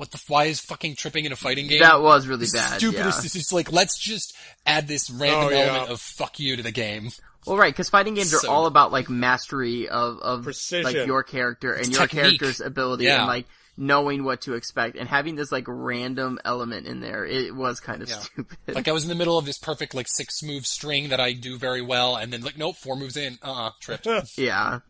What 0.00 0.10
the? 0.10 0.16
f- 0.16 0.24
Why 0.30 0.44
is 0.46 0.60
fucking 0.60 0.96
tripping 0.96 1.26
in 1.26 1.32
a 1.32 1.36
fighting 1.36 1.66
game? 1.66 1.80
That 1.80 2.00
was 2.00 2.26
really 2.26 2.46
bad. 2.50 2.78
Stupidest. 2.78 3.18
Yeah. 3.18 3.22
This 3.22 3.36
is 3.36 3.52
like 3.52 3.70
let's 3.70 3.98
just 3.98 4.34
add 4.64 4.88
this 4.88 5.10
random 5.10 5.48
Oh, 5.48 5.50
yeah. 5.50 5.58
element 5.66 5.90
of 5.92 6.00
fuck 6.00 6.40
you 6.40 6.56
to 6.56 6.62
the 6.62 6.72
game. 6.72 7.10
Well, 7.46 7.56
right, 7.58 7.72
because 7.72 7.90
fighting 7.90 8.14
games 8.14 8.32
are 8.32 8.48
all 8.48 8.64
about 8.66 8.92
like 8.92 9.10
mastery 9.10 9.88
of 9.90 10.18
of 10.20 10.44
Precision. 10.44 10.84
like 10.84 11.06
your 11.06 11.22
character 11.22 11.72
and 11.74 11.80
It's 11.86 11.90
your 11.90 12.06
technique. 12.06 12.40
character's 12.40 12.60
ability 12.62 13.04
Yeah. 13.04 13.18
and 13.18 13.26
like 13.26 13.46
knowing 13.76 14.24
what 14.24 14.42
to 14.42 14.54
expect 14.54 14.96
and 14.96 15.08
having 15.08 15.36
this 15.36 15.50
like 15.52 15.64
random 15.66 16.38
element 16.44 16.86
in 16.86 17.00
there. 17.00 17.24
It 17.24 17.54
was 17.54 17.80
kind 17.80 18.02
of 18.02 18.08
Yeah. 18.10 18.18
stupid. 18.18 18.58
Like 18.68 18.88
I 18.88 18.92
was 18.92 19.04
in 19.04 19.08
the 19.10 19.14
middle 19.14 19.38
of 19.38 19.46
this 19.46 19.58
perfect 19.58 19.94
like 19.94 20.06
six 20.08 20.42
move 20.42 20.66
string 20.66 21.10
that 21.10 21.20
I 21.20 21.32
do 21.32 21.56
very 21.58 21.80
well, 21.82 22.16
and 22.16 22.32
then 22.32 22.42
like 22.42 22.58
nope, 22.58 22.76
four 22.76 22.96
moves 22.96 23.16
in, 23.16 23.38
uh, 23.42 23.52
uh 23.52 23.70
tripped. 23.80 24.06
yeah. 24.38 24.80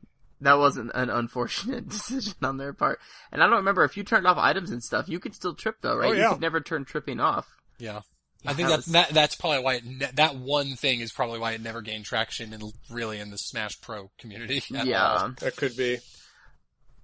That 0.42 0.58
wasn't 0.58 0.90
an 0.94 1.10
unfortunate 1.10 1.88
decision 1.90 2.34
on 2.42 2.56
their 2.56 2.72
part. 2.72 3.00
And 3.30 3.42
I 3.42 3.46
don't 3.46 3.56
remember 3.56 3.84
if 3.84 3.96
you 3.96 4.04
turned 4.04 4.26
off 4.26 4.38
items 4.38 4.70
and 4.70 4.82
stuff, 4.82 5.08
you 5.08 5.20
could 5.20 5.34
still 5.34 5.54
trip 5.54 5.76
though, 5.80 5.96
right? 5.96 6.10
Oh, 6.10 6.12
yeah. 6.12 6.22
You 6.24 6.28
could 6.30 6.40
never 6.40 6.60
turn 6.60 6.84
tripping 6.84 7.20
off. 7.20 7.46
Yeah. 7.78 8.00
I 8.46 8.54
think 8.54 8.68
that 8.68 8.76
that's 8.76 8.86
was- 8.86 8.92
that, 8.92 9.08
that's 9.10 9.34
probably 9.34 9.62
why 9.62 9.74
it 9.74 9.84
ne- 9.84 10.10
that 10.14 10.36
one 10.36 10.74
thing 10.76 11.00
is 11.00 11.12
probably 11.12 11.38
why 11.38 11.52
it 11.52 11.60
never 11.60 11.82
gained 11.82 12.06
traction 12.06 12.54
in 12.54 12.62
really 12.88 13.18
in 13.18 13.30
the 13.30 13.36
Smash 13.36 13.78
Pro 13.82 14.10
community. 14.18 14.62
at 14.74 14.86
yeah. 14.86 15.04
all. 15.04 15.28
That 15.40 15.56
could 15.56 15.76
be. 15.76 15.98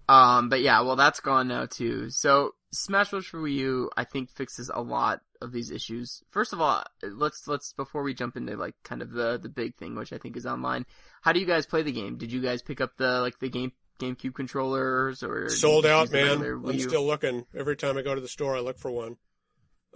Um, 0.09 0.49
but 0.49 0.63
yeah, 0.63 0.81
well, 0.81 0.97
that's 0.97 1.21
gone 1.21 1.49
now 1.49 1.67
too. 1.67 2.09
So 2.11 2.55
Smash 2.73 3.11
Bros. 3.11 3.27
for 3.27 3.39
Wii 3.41 3.55
U, 3.55 3.91
I 3.97 4.05
think 4.05 4.31
fixes 4.31 4.71
a 4.73 4.81
lot 4.81 5.21
of 5.41 5.53
these 5.53 5.71
issues. 5.71 6.23
First 6.31 6.53
of 6.53 6.61
all, 6.61 6.83
let's 7.03 7.47
let's 7.47 7.73
before 7.73 8.03
we 8.03 8.15
jump 8.15 8.37
into 8.37 8.57
like 8.57 8.75
kind 8.85 9.03
of 9.03 9.11
the 9.11 9.39
the 9.39 9.49
big 9.49 9.77
thing, 9.77 9.95
which 9.95 10.13
I 10.13 10.19
think 10.19 10.37
is 10.37 10.47
online. 10.47 10.87
How 11.23 11.33
do 11.33 11.41
you 11.41 11.47
guys 11.47 11.67
play 11.67 11.83
the 11.83 11.93
game? 11.93 12.17
Did 12.17 12.33
you 12.33 12.41
guys 12.41 12.63
pick 12.63 12.81
up 12.81 12.97
the 12.97 13.21
like 13.21 13.39
the 13.39 13.49
game 13.49 13.73
GameCube 13.99 14.35
controllers 14.35 15.23
or 15.23 15.49
Sold 15.49 15.87
out, 15.87 16.11
man. 16.13 16.41
regular 16.41 16.57
Wii 16.57 16.69
I'm 16.71 16.75
U? 16.75 16.81
still 16.81 17.07
looking. 17.07 17.47
Every 17.57 17.77
time 17.77 17.97
I 17.97 18.03
go 18.03 18.15
to 18.15 18.21
the 18.21 18.29
store, 18.29 18.57
I 18.57 18.61
look 18.61 18.79
for 18.79 18.91
one. 18.91 19.17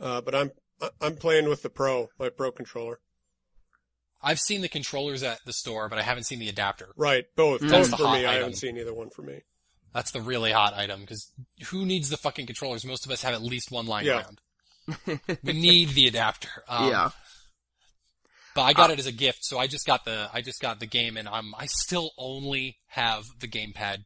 Uh, 0.00 0.20
but 0.22 0.34
I'm 0.34 0.50
I- 0.80 0.90
I'm 1.00 1.16
playing 1.16 1.48
with 1.48 1.62
the 1.62 1.70
Pro, 1.70 2.08
my 2.18 2.30
Pro 2.30 2.50
controller. 2.52 3.00
I've 4.22 4.38
seen 4.38 4.60
the 4.60 4.68
controllers 4.68 5.22
at 5.22 5.38
the 5.46 5.52
store, 5.52 5.88
but 5.88 5.98
I 5.98 6.02
haven't 6.02 6.24
seen 6.24 6.38
the 6.40 6.48
adapter. 6.48 6.88
Right, 6.96 7.24
both. 7.36 7.60
That's 7.62 7.88
Both 7.88 7.98
for 8.00 8.06
hot 8.06 8.18
me. 8.18 8.26
I 8.26 8.34
haven't 8.34 8.56
seen 8.56 8.76
either 8.76 8.92
one 8.92 9.08
for 9.10 9.22
me. 9.22 9.40
That's 9.94 10.10
the 10.10 10.20
really 10.20 10.52
hot 10.52 10.74
item 10.74 11.00
because 11.00 11.32
who 11.68 11.84
needs 11.86 12.10
the 12.10 12.16
fucking 12.18 12.46
controllers? 12.46 12.84
Most 12.84 13.06
of 13.06 13.12
us 13.12 13.22
have 13.22 13.34
at 13.34 13.42
least 13.42 13.70
one 13.70 13.86
lying 13.86 14.06
Yeah. 14.06 14.20
around. 14.20 14.40
We 15.42 15.52
need 15.52 15.90
the 15.90 16.06
adapter. 16.08 16.48
Um, 16.68 16.88
yeah. 16.90 17.10
But 18.54 18.62
I 18.62 18.72
got 18.72 18.90
Uh, 18.90 18.94
it 18.94 18.98
as 18.98 19.06
a 19.06 19.12
gift, 19.12 19.44
so 19.44 19.58
I 19.58 19.66
just 19.66 19.86
got 19.86 20.04
the 20.04 20.28
I 20.32 20.40
just 20.42 20.60
got 20.60 20.80
the 20.80 20.86
game, 20.86 21.16
and 21.16 21.28
I'm 21.28 21.54
I 21.56 21.66
still 21.66 22.10
only 22.18 22.78
have 22.88 23.24
the 23.38 23.46
gamepad. 23.48 24.04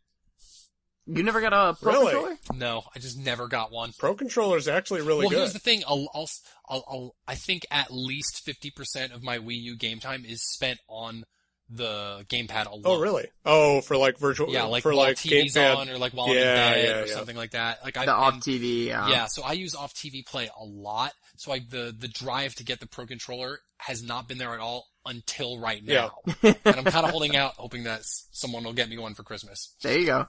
You 1.06 1.22
never 1.22 1.40
got 1.42 1.52
a 1.52 1.74
Pro 1.74 1.92
Really? 1.92 2.12
controller? 2.12 2.36
No, 2.54 2.82
I 2.94 2.98
just 2.98 3.18
never 3.18 3.46
got 3.46 3.70
one. 3.70 3.92
Pro 3.98 4.14
controller 4.14 4.56
is 4.56 4.68
actually 4.68 5.02
really 5.02 5.20
well, 5.20 5.28
good. 5.30 5.38
here's 5.38 5.52
the 5.52 5.58
thing. 5.58 5.82
I'll, 5.86 6.08
I'll, 6.14 6.28
I'll, 6.68 6.84
I'll, 6.88 7.14
I 7.28 7.34
think 7.34 7.66
at 7.70 7.90
least 7.90 8.42
50% 8.46 9.14
of 9.14 9.22
my 9.22 9.36
Wii 9.38 9.60
U 9.64 9.76
game 9.76 10.00
time 10.00 10.24
is 10.24 10.42
spent 10.42 10.80
on 10.88 11.24
the 11.70 12.24
gamepad 12.28 12.66
alone. 12.66 12.82
oh, 12.84 13.00
really? 13.00 13.26
Oh, 13.44 13.80
for 13.80 13.96
like 13.96 14.18
virtual. 14.18 14.52
Yeah, 14.52 14.64
like 14.64 14.82
for 14.82 14.90
while 14.94 15.06
like 15.08 15.16
TV's 15.16 15.54
gamepad. 15.54 15.76
on 15.76 15.88
or 15.90 15.98
like 15.98 16.12
while 16.12 16.26
I'm 16.26 16.32
in 16.36 16.42
bed 16.42 16.84
yeah, 16.84 17.00
or 17.00 17.06
yeah. 17.06 17.14
something 17.14 17.36
like 17.36 17.52
that. 17.52 17.82
Like 17.84 17.96
I, 17.96 18.04
The 18.04 18.12
off 18.12 18.34
TV, 18.36 18.86
yeah. 18.86 19.08
Yeah, 19.08 19.26
so 19.26 19.42
I 19.42 19.52
use 19.52 19.74
off 19.74 19.94
TV 19.94 20.24
play 20.26 20.48
a 20.58 20.64
lot. 20.64 21.12
So 21.36 21.52
I, 21.52 21.60
the, 21.60 21.94
the 21.98 22.08
drive 22.08 22.54
to 22.56 22.64
get 22.64 22.80
the 22.80 22.86
Pro 22.86 23.06
Controller 23.06 23.58
has 23.78 24.02
not 24.02 24.28
been 24.28 24.38
there 24.38 24.52
at 24.54 24.60
all 24.60 24.86
until 25.06 25.58
right 25.58 25.82
Yeah. 25.82 26.10
now. 26.26 26.34
and 26.64 26.76
I'm 26.76 26.84
kind 26.84 27.04
of 27.04 27.10
holding 27.10 27.34
out, 27.36 27.54
hoping 27.56 27.84
that 27.84 28.00
someone 28.04 28.64
will 28.64 28.72
get 28.72 28.88
me 28.88 28.98
one 28.98 29.14
for 29.14 29.22
Christmas. 29.22 29.74
There 29.82 29.98
you 29.98 30.06
go. 30.06 30.28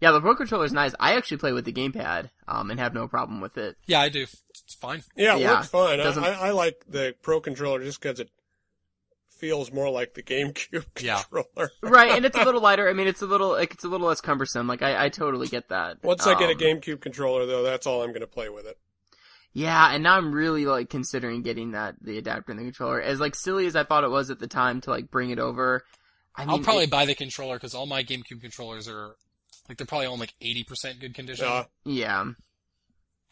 Yeah, 0.00 0.10
the 0.10 0.20
Pro 0.20 0.34
controller 0.34 0.64
is 0.64 0.72
nice. 0.72 0.94
I 0.98 1.14
actually 1.14 1.36
play 1.36 1.52
with 1.52 1.64
the 1.64 1.72
gamepad, 1.72 2.30
um, 2.48 2.70
and 2.72 2.80
have 2.80 2.92
no 2.92 3.06
problem 3.06 3.40
with 3.40 3.56
it. 3.56 3.76
Yeah, 3.86 4.00
I 4.00 4.08
do. 4.08 4.22
It's 4.64 4.74
fine. 4.74 5.02
Yeah, 5.16 5.36
it 5.36 5.40
Yeah, 5.42 5.50
works 5.54 5.68
fine. 5.68 6.00
I, 6.00 6.32
I 6.48 6.50
like 6.50 6.82
the 6.88 7.14
Pro 7.22 7.40
controller 7.40 7.84
just 7.84 8.00
because 8.02 8.18
it 8.18 8.28
feels 9.42 9.72
more 9.72 9.90
like 9.90 10.14
the 10.14 10.22
GameCube 10.22 10.84
Yeah. 11.02 11.20
controller. 11.24 11.70
right, 11.82 12.12
and 12.12 12.24
it's 12.24 12.38
a 12.38 12.44
little 12.44 12.60
lighter. 12.60 12.88
I 12.88 12.92
mean, 12.92 13.08
it's 13.08 13.22
a 13.22 13.26
little, 13.26 13.50
like, 13.50 13.74
it's 13.74 13.82
a 13.82 13.88
little 13.88 14.06
less 14.06 14.20
cumbersome. 14.20 14.68
Like, 14.68 14.82
I, 14.82 15.06
I 15.06 15.08
totally 15.08 15.48
get 15.48 15.68
that. 15.70 15.96
Once 16.04 16.24
I 16.28 16.38
get 16.38 16.48
a 16.48 16.52
Um, 16.52 16.58
GameCube 16.58 17.00
controller, 17.00 17.44
though, 17.44 17.64
that's 17.64 17.86
all 17.88 18.02
I'm 18.02 18.10
going 18.10 18.20
to 18.20 18.28
play 18.28 18.48
with 18.48 18.66
it. 18.66 18.78
Yeah, 19.52 19.92
and 19.92 20.02
now 20.04 20.16
I'm 20.16 20.32
really 20.32 20.64
like 20.64 20.88
considering 20.90 21.42
getting 21.42 21.72
that 21.72 21.96
the 22.00 22.16
adapter 22.18 22.52
and 22.52 22.58
the 22.60 22.64
controller. 22.64 23.02
As 23.02 23.18
like 23.20 23.34
silly 23.34 23.66
as 23.66 23.74
I 23.76 23.82
thought 23.84 24.04
it 24.04 24.10
was 24.10 24.30
at 24.30 24.38
the 24.38 24.46
time 24.46 24.80
to 24.82 24.90
like 24.90 25.10
bring 25.10 25.28
it 25.30 25.38
over. 25.40 25.82
I 26.36 26.42
mean, 26.46 26.50
I'll 26.50 26.58
probably 26.60 26.84
it- 26.84 26.90
buy 26.90 27.04
the 27.04 27.14
controller 27.16 27.56
because 27.56 27.74
all 27.74 27.84
my 27.84 28.02
GameCube 28.04 28.40
controllers 28.40 28.88
are 28.88 29.16
like 29.68 29.76
they're 29.76 29.86
probably 29.86 30.06
on 30.06 30.18
like 30.20 30.32
80% 30.40 31.00
good 31.00 31.14
condition. 31.14 31.44
Uh, 31.46 31.64
yeah, 31.84 32.24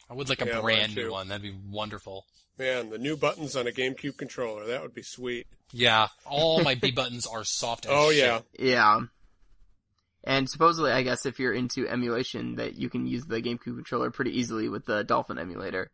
I 0.09 0.13
would 0.13 0.29
like 0.29 0.41
a 0.43 0.45
Yeah, 0.45 0.61
brand 0.61 0.95
new 0.95 1.09
one. 1.11 1.27
That'd 1.29 1.41
be 1.41 1.55
wonderful. 1.71 2.25
man, 2.59 2.91
the 2.91 2.99
new 2.99 3.17
buttons 3.17 3.55
on 3.55 3.65
a 3.65 3.71
GameCube 3.71 4.17
controller, 4.17 4.67
that 4.67 4.83
would 4.83 4.93
be 4.93 5.01
sweet. 5.01 5.47
Yeah, 5.73 6.07
all 6.25 6.61
my 6.63 6.75
B 6.75 6.91
buttons 6.95 7.25
are 7.27 7.43
soft 7.43 7.85
as 7.85 7.91
Oh, 7.93 8.11
shit. 8.11 8.17
yeah. 8.19 8.39
yeah. 8.59 8.99
And 10.23 10.47
supposedly, 10.49 10.91
I 10.91 11.01
guess 11.01 11.25
if 11.25 11.39
you're 11.39 11.53
into 11.53 11.87
emulation, 11.87 12.55
that 12.57 12.75
you 12.75 12.89
can 12.89 13.07
use 13.07 13.25
the 13.25 13.41
GameCube 13.41 13.75
controller 13.75 14.11
pretty 14.11 14.37
easily 14.37 14.69
with 14.69 14.85
the 14.85 15.03
Dolphin 15.03 15.39
emulator. 15.39 15.89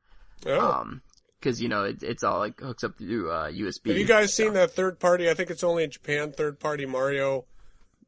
Oh. 0.46 0.60
Um, 0.82 1.02
because 1.40 1.62
you 1.62 1.70
know 1.70 1.84
it, 1.84 2.02
it's 2.02 2.24
all 2.24 2.40
like 2.40 2.60
hooks 2.60 2.84
up 2.84 2.98
through 2.98 3.30
uh, 3.32 3.50
USB. 3.52 3.88
Have 3.90 3.98
you 3.98 4.06
guys 4.06 4.34
so- 4.34 4.44
seen 4.46 4.54
that 4.54 4.72
third 4.72 5.00
party? 5.00 5.30
I 5.30 5.34
think 5.36 5.50
it's 5.52 5.64
only 5.64 5.84
in 5.84 5.92
Japan. 5.92 6.32
Third 6.32 6.60
party 6.60 6.86
Mario, 6.86 7.46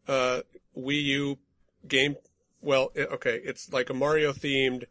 uh, 0.07 0.41
Wii 0.77 1.03
U 1.03 1.37
game. 1.87 2.15
Well, 2.61 2.91
it, 2.95 3.07
okay, 3.13 3.39
it's 3.43 3.71
like 3.71 3.89
a 3.89 3.93
Mario 3.93 4.33
themed 4.33 4.85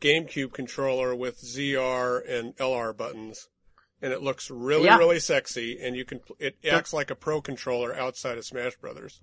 GameCube 0.00 0.52
controller 0.52 1.14
with 1.14 1.40
ZR 1.42 2.20
and 2.28 2.56
LR 2.56 2.96
buttons, 2.96 3.48
and 4.02 4.12
it 4.12 4.22
looks 4.22 4.50
really, 4.50 4.84
Yeah. 4.84 4.96
really 4.98 5.20
sexy. 5.20 5.78
And 5.80 5.94
you 5.96 6.04
can 6.04 6.20
it 6.38 6.56
acts 6.70 6.92
like 6.92 7.10
a 7.10 7.14
Pro 7.14 7.40
controller 7.40 7.94
outside 7.94 8.38
of 8.38 8.44
Smash 8.44 8.76
Brothers. 8.76 9.20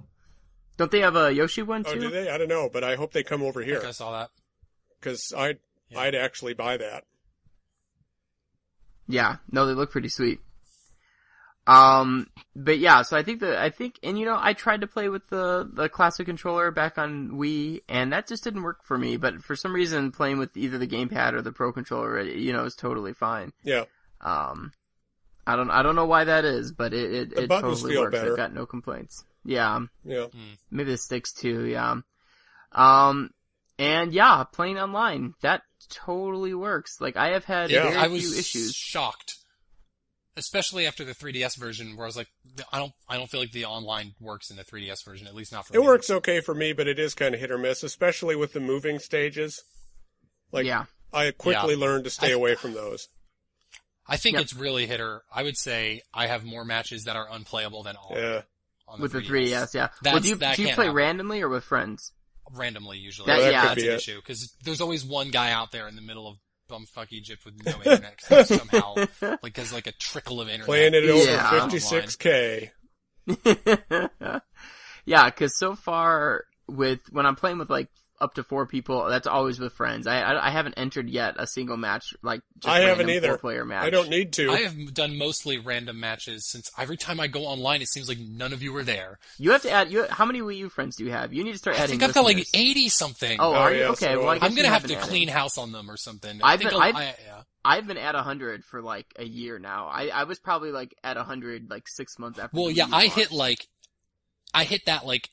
Don't 0.78 0.92
they 0.92 1.00
have 1.00 1.16
a 1.16 1.32
Yoshi 1.34 1.64
one 1.64 1.84
too? 1.84 1.92
oh 1.96 2.00
do 2.00 2.10
they? 2.10 2.30
I 2.30 2.38
don't 2.38 2.48
know, 2.50 2.70
but 2.72 2.84
I 2.84 2.96
hope 2.96 3.12
they 3.12 3.24
come 3.24 3.42
over 3.42 3.62
I 3.62 3.66
think 3.66 3.80
here 3.80 3.88
I 3.88 3.92
saw 3.92 4.12
that. 4.20 4.30
because 5.00 5.34
I'd 5.36 5.60
Yeah. 5.90 6.00
I'd 6.00 6.16
actually 6.16 6.54
buy 6.54 6.78
that. 6.78 7.04
Yeah, 9.08 9.38
no, 9.52 9.66
they 9.66 9.74
look 9.74 9.92
pretty 9.92 10.10
sweet. 10.10 10.40
Um, 11.66 12.28
but 12.56 12.80
yeah, 12.80 13.02
so 13.02 13.18
I 13.18 13.24
think 13.24 13.42
that 13.42 13.58
I 13.58 13.70
think, 13.70 14.00
and 14.02 14.18
you 14.18 14.26
know, 14.26 14.38
I 14.40 14.54
tried 14.54 14.82
to 14.82 14.88
play 14.88 15.10
with 15.10 15.28
the 15.28 15.70
the 15.72 15.90
classic 15.90 16.26
controller 16.26 16.72
back 16.72 16.98
on 16.98 17.32
Wii, 17.32 17.82
and 17.90 18.14
that 18.14 18.28
just 18.28 18.44
didn't 18.46 18.64
work 18.64 18.84
for 18.86 18.98
me. 18.98 19.18
But 19.18 19.44
for 19.44 19.56
some 19.56 19.74
reason, 19.74 20.12
playing 20.14 20.38
with 20.38 20.56
either 20.56 20.78
the 20.78 20.88
gamepad 20.88 21.34
or 21.34 21.42
the 21.42 21.52
Pro 21.52 21.74
controller, 21.74 22.22
you 22.22 22.54
know, 22.54 22.64
is 22.64 22.76
totally 22.76 23.14
fine. 23.14 23.52
Yeah, 23.64 23.84
Um, 24.22 24.72
I 25.46 25.56
don't 25.56 25.70
I 25.72 25.82
don't 25.84 25.96
know 25.96 26.06
why 26.06 26.24
that 26.26 26.44
is, 26.46 26.72
but 26.72 26.94
it 26.94 27.12
it, 27.34 27.34
it 27.40 27.48
totally 27.48 27.94
feel 27.94 28.02
works. 28.02 28.12
better. 28.18 28.32
I've 28.32 28.38
got 28.38 28.54
no 28.54 28.66
complaints. 28.66 29.24
Yeah, 29.46 29.80
yeah. 30.04 30.26
maybe 30.72 30.92
the 30.92 30.98
sticks 30.98 31.32
too. 31.32 31.66
Yeah. 31.66 31.96
Um, 32.74 33.30
and 33.80 34.12
yeah, 34.14 34.44
playing 34.52 34.78
online 34.78 35.34
that 35.42 35.62
totally 35.90 36.54
works. 36.54 37.00
Like 37.00 37.16
I 37.16 37.30
have 37.30 37.46
had 37.46 37.70
Yeah. 37.72 37.84
very 37.84 37.96
I 37.96 38.04
few 38.06 38.14
was 38.14 38.38
issues. 38.38 38.74
shocked, 38.76 39.36
especially 40.36 40.86
after 40.86 41.06
the 41.06 41.14
3DS 41.14 41.58
version, 41.58 41.96
where 41.96 42.06
I 42.06 42.08
was 42.08 42.18
like, 42.18 42.28
I 42.74 42.80
don't, 42.80 42.92
I 43.08 43.16
don't 43.18 43.30
feel 43.30 43.40
like 43.40 43.52
the 43.54 43.66
online 43.66 44.16
works 44.20 44.50
in 44.50 44.58
the 44.58 44.64
3DS 44.66 45.06
version, 45.06 45.28
at 45.28 45.36
least 45.36 45.52
not 45.54 45.66
for 45.66 45.74
It 45.76 45.80
me. 45.80 45.86
It 45.86 45.88
works 45.88 46.10
okay 46.10 46.42
for 46.42 46.54
me, 46.54 46.74
but 46.74 46.88
it 46.88 47.00
is 47.00 47.14
kind 47.14 47.34
of 47.34 47.40
hit 47.40 47.52
or 47.52 47.58
miss, 47.58 47.84
especially 47.84 48.36
with 48.36 48.52
the 48.54 48.60
moving 48.60 49.00
stages. 49.00 49.64
Like, 50.52 50.66
yeah. 50.66 50.86
I 51.14 51.32
quickly 51.32 51.76
learned 51.78 52.04
to 52.04 52.10
stay 52.10 52.32
I- 52.32 52.36
away 52.36 52.56
from 52.56 52.74
those. 52.74 53.08
I 54.08 54.18
think 54.18 54.36
Yep. 54.36 54.44
it's 54.44 54.54
really 54.54 54.86
hit 54.88 55.00
or. 55.02 55.24
I 55.34 55.44
would 55.44 55.58
say 55.58 56.02
I 56.14 56.28
have 56.28 56.44
more 56.46 56.64
matches 56.66 57.04
that 57.06 57.16
are 57.16 57.28
unplayable 57.30 57.84
than 57.84 57.96
all 57.96 58.14
Yeah. 58.16 58.42
on 58.88 59.02
with 59.02 59.12
the 59.12 59.20
3DS, 59.22 59.74
yeah. 59.74 59.90
well, 60.04 60.20
do 60.20 60.30
you, 60.30 60.36
do 60.36 60.46
you 60.62 60.74
play 60.74 60.86
happen. 60.86 60.94
randomly 60.94 61.42
or 61.42 61.50
with 61.50 61.64
friends? 61.64 62.12
randomly 62.54 62.98
usually. 62.98 63.26
That- 63.28 63.40
Well, 63.40 63.46
that 63.48 63.52
yeah. 63.52 63.62
that's 63.66 63.76
be 63.82 63.88
an 63.90 63.94
it. 63.94 63.98
issue 63.98 64.16
because 64.22 64.56
there's 64.64 64.80
always 64.80 65.04
one 65.04 65.32
guy 65.32 65.52
out 65.52 65.72
there 65.74 65.88
in 65.90 65.98
the 65.98 66.02
middle 66.02 66.28
of 66.30 66.38
bumfuck 66.70 67.08
Egypt 67.12 67.44
with 67.44 67.56
no 67.66 67.74
internet 67.78 68.18
'cause 68.22 68.48
he's 68.50 68.58
somehow 68.60 68.96
like 69.44 69.58
has 69.58 69.74
like 69.74 69.88
a 69.88 69.92
trickle 69.94 70.40
of 70.40 70.48
internet. 70.48 70.66
Playing 70.66 70.94
it 70.94 71.04
over 71.10 71.24
Yeah. 71.32 71.68
56k. 71.68 72.72
yeah, 75.06 75.26
because 75.30 75.58
so 75.58 75.76
far 75.76 76.46
with 76.68 77.00
when 77.12 77.26
I'm 77.26 77.36
playing 77.36 77.58
with 77.58 77.70
like 77.70 77.90
up 78.20 78.34
to 78.34 78.44
four 78.44 78.66
people. 78.66 79.06
That's 79.06 79.28
always 79.28 79.60
with 79.60 79.74
friends. 79.74 80.08
I 80.08 80.22
I, 80.22 80.48
I 80.48 80.50
haven't 80.50 80.74
entered 80.76 81.10
yet 81.10 81.36
a 81.38 81.46
single 81.48 81.78
match 81.78 82.14
like 82.24 82.42
just 82.60 82.74
I 82.76 82.80
haven't 82.82 83.10
either. 83.10 83.30
Four-player 83.30 83.64
match. 83.66 83.84
I 83.86 83.90
don't 83.90 84.10
need 84.10 84.34
to. 84.34 84.50
I 84.52 84.62
have 84.62 84.94
done 84.94 85.18
mostly 85.18 85.58
random 85.60 86.00
matches 86.00 86.48
since 86.48 86.72
every 86.78 86.98
time 86.98 87.20
I 87.20 87.28
go 87.28 87.42
online, 87.42 87.82
it 87.82 87.90
seems 87.90 88.10
like 88.10 88.20
none 88.20 88.54
of 88.54 88.64
you 88.64 88.76
are 88.76 88.84
there. 88.84 89.20
You 89.38 89.52
have 89.52 89.62
to 89.64 89.72
add. 89.72 89.92
You 89.92 90.06
how 90.10 90.26
many 90.26 90.42
Wii 90.42 90.58
U 90.58 90.70
friends 90.70 90.96
do 90.96 91.04
you 91.06 91.12
have? 91.12 91.32
You 91.34 91.44
need 91.44 91.52
to 91.54 91.58
start 91.58 91.76
I 91.80 91.84
adding. 91.84 91.96
I 91.96 92.00
think 92.00 92.04
I've 92.10 92.14
got 92.16 92.26
like 92.26 92.38
listeners. 92.38 92.62
80 92.62 92.90
something. 92.90 93.40
Oh, 93.40 93.52
Oh, 93.52 93.54
are 93.56 93.70
oh, 93.70 93.72
you 93.72 93.80
yeah, 93.82 93.90
okay? 93.90 94.14
so 94.14 94.20
Well, 94.20 94.30
I 94.30 94.34
I'm 94.34 94.40
guess 94.40 94.50
I'm 94.52 94.58
you 94.58 94.64
gonna 94.64 94.74
have 94.74 94.88
to 94.88 94.96
added. 94.96 95.08
clean 95.10 95.28
house 95.28 95.58
on 95.58 95.72
them 95.72 95.90
or 95.92 95.98
something. 95.98 96.40
I 96.44 96.54
I've 96.54 96.60
think 96.60 96.72
been- 96.72 96.82
I'll- 96.82 96.88
I've- 96.88 96.98
I, 96.98 97.16
yeah. 97.26 97.42
I've 97.66 97.86
been 97.86 97.98
at 97.98 98.16
hundred 98.16 98.64
for 98.64 98.82
like 98.82 99.08
a 99.20 99.26
year 99.26 99.60
now. 99.60 99.88
I 99.88 100.08
I 100.08 100.24
was 100.24 100.40
probably 100.40 100.72
like 100.72 100.96
at 101.04 101.18
hundred 101.18 101.70
like 101.70 101.88
six 101.88 102.18
months 102.18 102.40
after. 102.40 102.56
Well, 102.58 102.68
the 102.68 102.74
yeah, 102.76 102.86
Wii 102.86 102.90
U 102.92 102.96
I 102.96 103.08
hit 103.08 103.32
like, 103.32 103.68
I 104.54 104.64
hit 104.64 104.86
that 104.86 105.06
like 105.06 105.30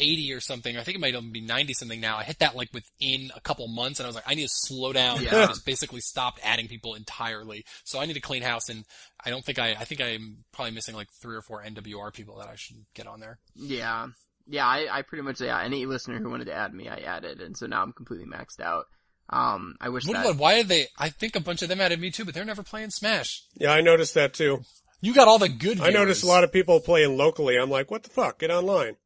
80 0.00 0.32
or 0.32 0.40
something. 0.40 0.76
I 0.76 0.82
think 0.82 0.96
it 0.96 1.00
might 1.00 1.14
even 1.14 1.30
be 1.30 1.40
90 1.40 1.74
something 1.74 2.00
now. 2.00 2.16
I 2.16 2.24
hit 2.24 2.38
that 2.40 2.56
like 2.56 2.70
within 2.72 3.30
a 3.36 3.40
couple 3.40 3.68
months 3.68 4.00
and 4.00 4.06
I 4.06 4.08
was 4.08 4.16
like, 4.16 4.24
I 4.26 4.34
need 4.34 4.42
to 4.44 4.48
slow 4.52 4.92
down. 4.92 5.22
Yeah. 5.22 5.44
I 5.44 5.46
just 5.46 5.66
basically 5.66 6.00
stopped 6.00 6.40
adding 6.42 6.66
people 6.68 6.94
entirely. 6.94 7.64
So 7.84 8.00
I 8.00 8.06
need 8.06 8.14
to 8.14 8.20
clean 8.20 8.42
house 8.42 8.68
and 8.68 8.84
I 9.24 9.30
don't 9.30 9.44
think 9.44 9.58
I, 9.58 9.70
I 9.72 9.84
think 9.84 10.00
I'm 10.00 10.38
probably 10.52 10.72
missing 10.72 10.94
like 10.94 11.08
three 11.22 11.36
or 11.36 11.42
four 11.42 11.62
NWR 11.62 12.12
people 12.12 12.38
that 12.38 12.48
I 12.48 12.54
should 12.56 12.76
get 12.94 13.06
on 13.06 13.20
there. 13.20 13.38
Yeah. 13.54 14.06
Yeah, 14.48 14.66
I, 14.66 14.88
I 14.90 15.02
pretty 15.02 15.22
much, 15.22 15.40
yeah, 15.40 15.62
any 15.62 15.86
listener 15.86 16.18
who 16.18 16.28
wanted 16.28 16.46
to 16.46 16.54
add 16.54 16.74
me, 16.74 16.88
I 16.88 16.96
added, 16.96 17.40
and 17.40 17.56
so 17.56 17.66
now 17.66 17.82
I'm 17.82 17.92
completely 17.92 18.26
maxed 18.26 18.58
out. 18.58 18.86
Um, 19.28 19.76
I 19.80 19.90
wish 19.90 20.04
What 20.08 20.14
that, 20.14 20.26
about, 20.26 20.38
why 20.40 20.58
are 20.58 20.64
they, 20.64 20.86
I 20.98 21.10
think 21.10 21.36
a 21.36 21.40
bunch 21.40 21.62
of 21.62 21.68
them 21.68 21.80
added 21.80 22.00
me 22.00 22.10
too, 22.10 22.24
but 22.24 22.34
they're 22.34 22.44
never 22.44 22.64
playing 22.64 22.90
Smash. 22.90 23.44
yeah, 23.54 23.70
I 23.70 23.80
noticed 23.80 24.14
that 24.14 24.34
too. 24.34 24.62
You 25.00 25.14
got 25.14 25.28
all 25.28 25.38
the 25.38 25.48
good 25.48 25.80
I 25.80 25.90
noticed 25.90 26.24
a 26.24 26.26
lot 26.26 26.42
of 26.42 26.52
people 26.52 26.80
playing 26.80 27.16
locally. 27.16 27.56
I'm 27.56 27.70
like, 27.70 27.90
what 27.90 28.02
the 28.02 28.10
fuck? 28.10 28.40
Get 28.40 28.50
online. 28.50 28.96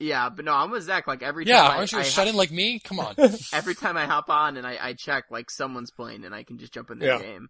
Yeah, 0.00 0.28
but 0.30 0.44
no, 0.44 0.54
I'm 0.54 0.70
with 0.70 0.84
Zach, 0.84 1.06
like 1.06 1.22
every 1.22 1.44
Yeah, 1.44 1.62
time 1.62 1.70
I, 1.70 1.76
aren't 1.78 1.92
you 1.92 1.98
I 1.98 2.00
a 2.02 2.04
shut 2.04 2.26
in 2.28 2.34
like 2.36 2.50
me? 2.50 2.78
Come 2.80 2.98
on. 2.98 3.16
every 3.52 3.74
time 3.74 3.96
I 3.96 4.06
hop 4.06 4.28
on 4.30 4.56
and 4.56 4.66
I, 4.66 4.78
I 4.80 4.92
check, 4.94 5.24
like 5.30 5.50
someone's 5.50 5.90
playing 5.90 6.24
and 6.24 6.34
I 6.34 6.42
can 6.42 6.58
just 6.58 6.72
jump 6.72 6.90
in 6.90 6.98
their 6.98 7.08
Yeah. 7.08 7.18
game. 7.18 7.48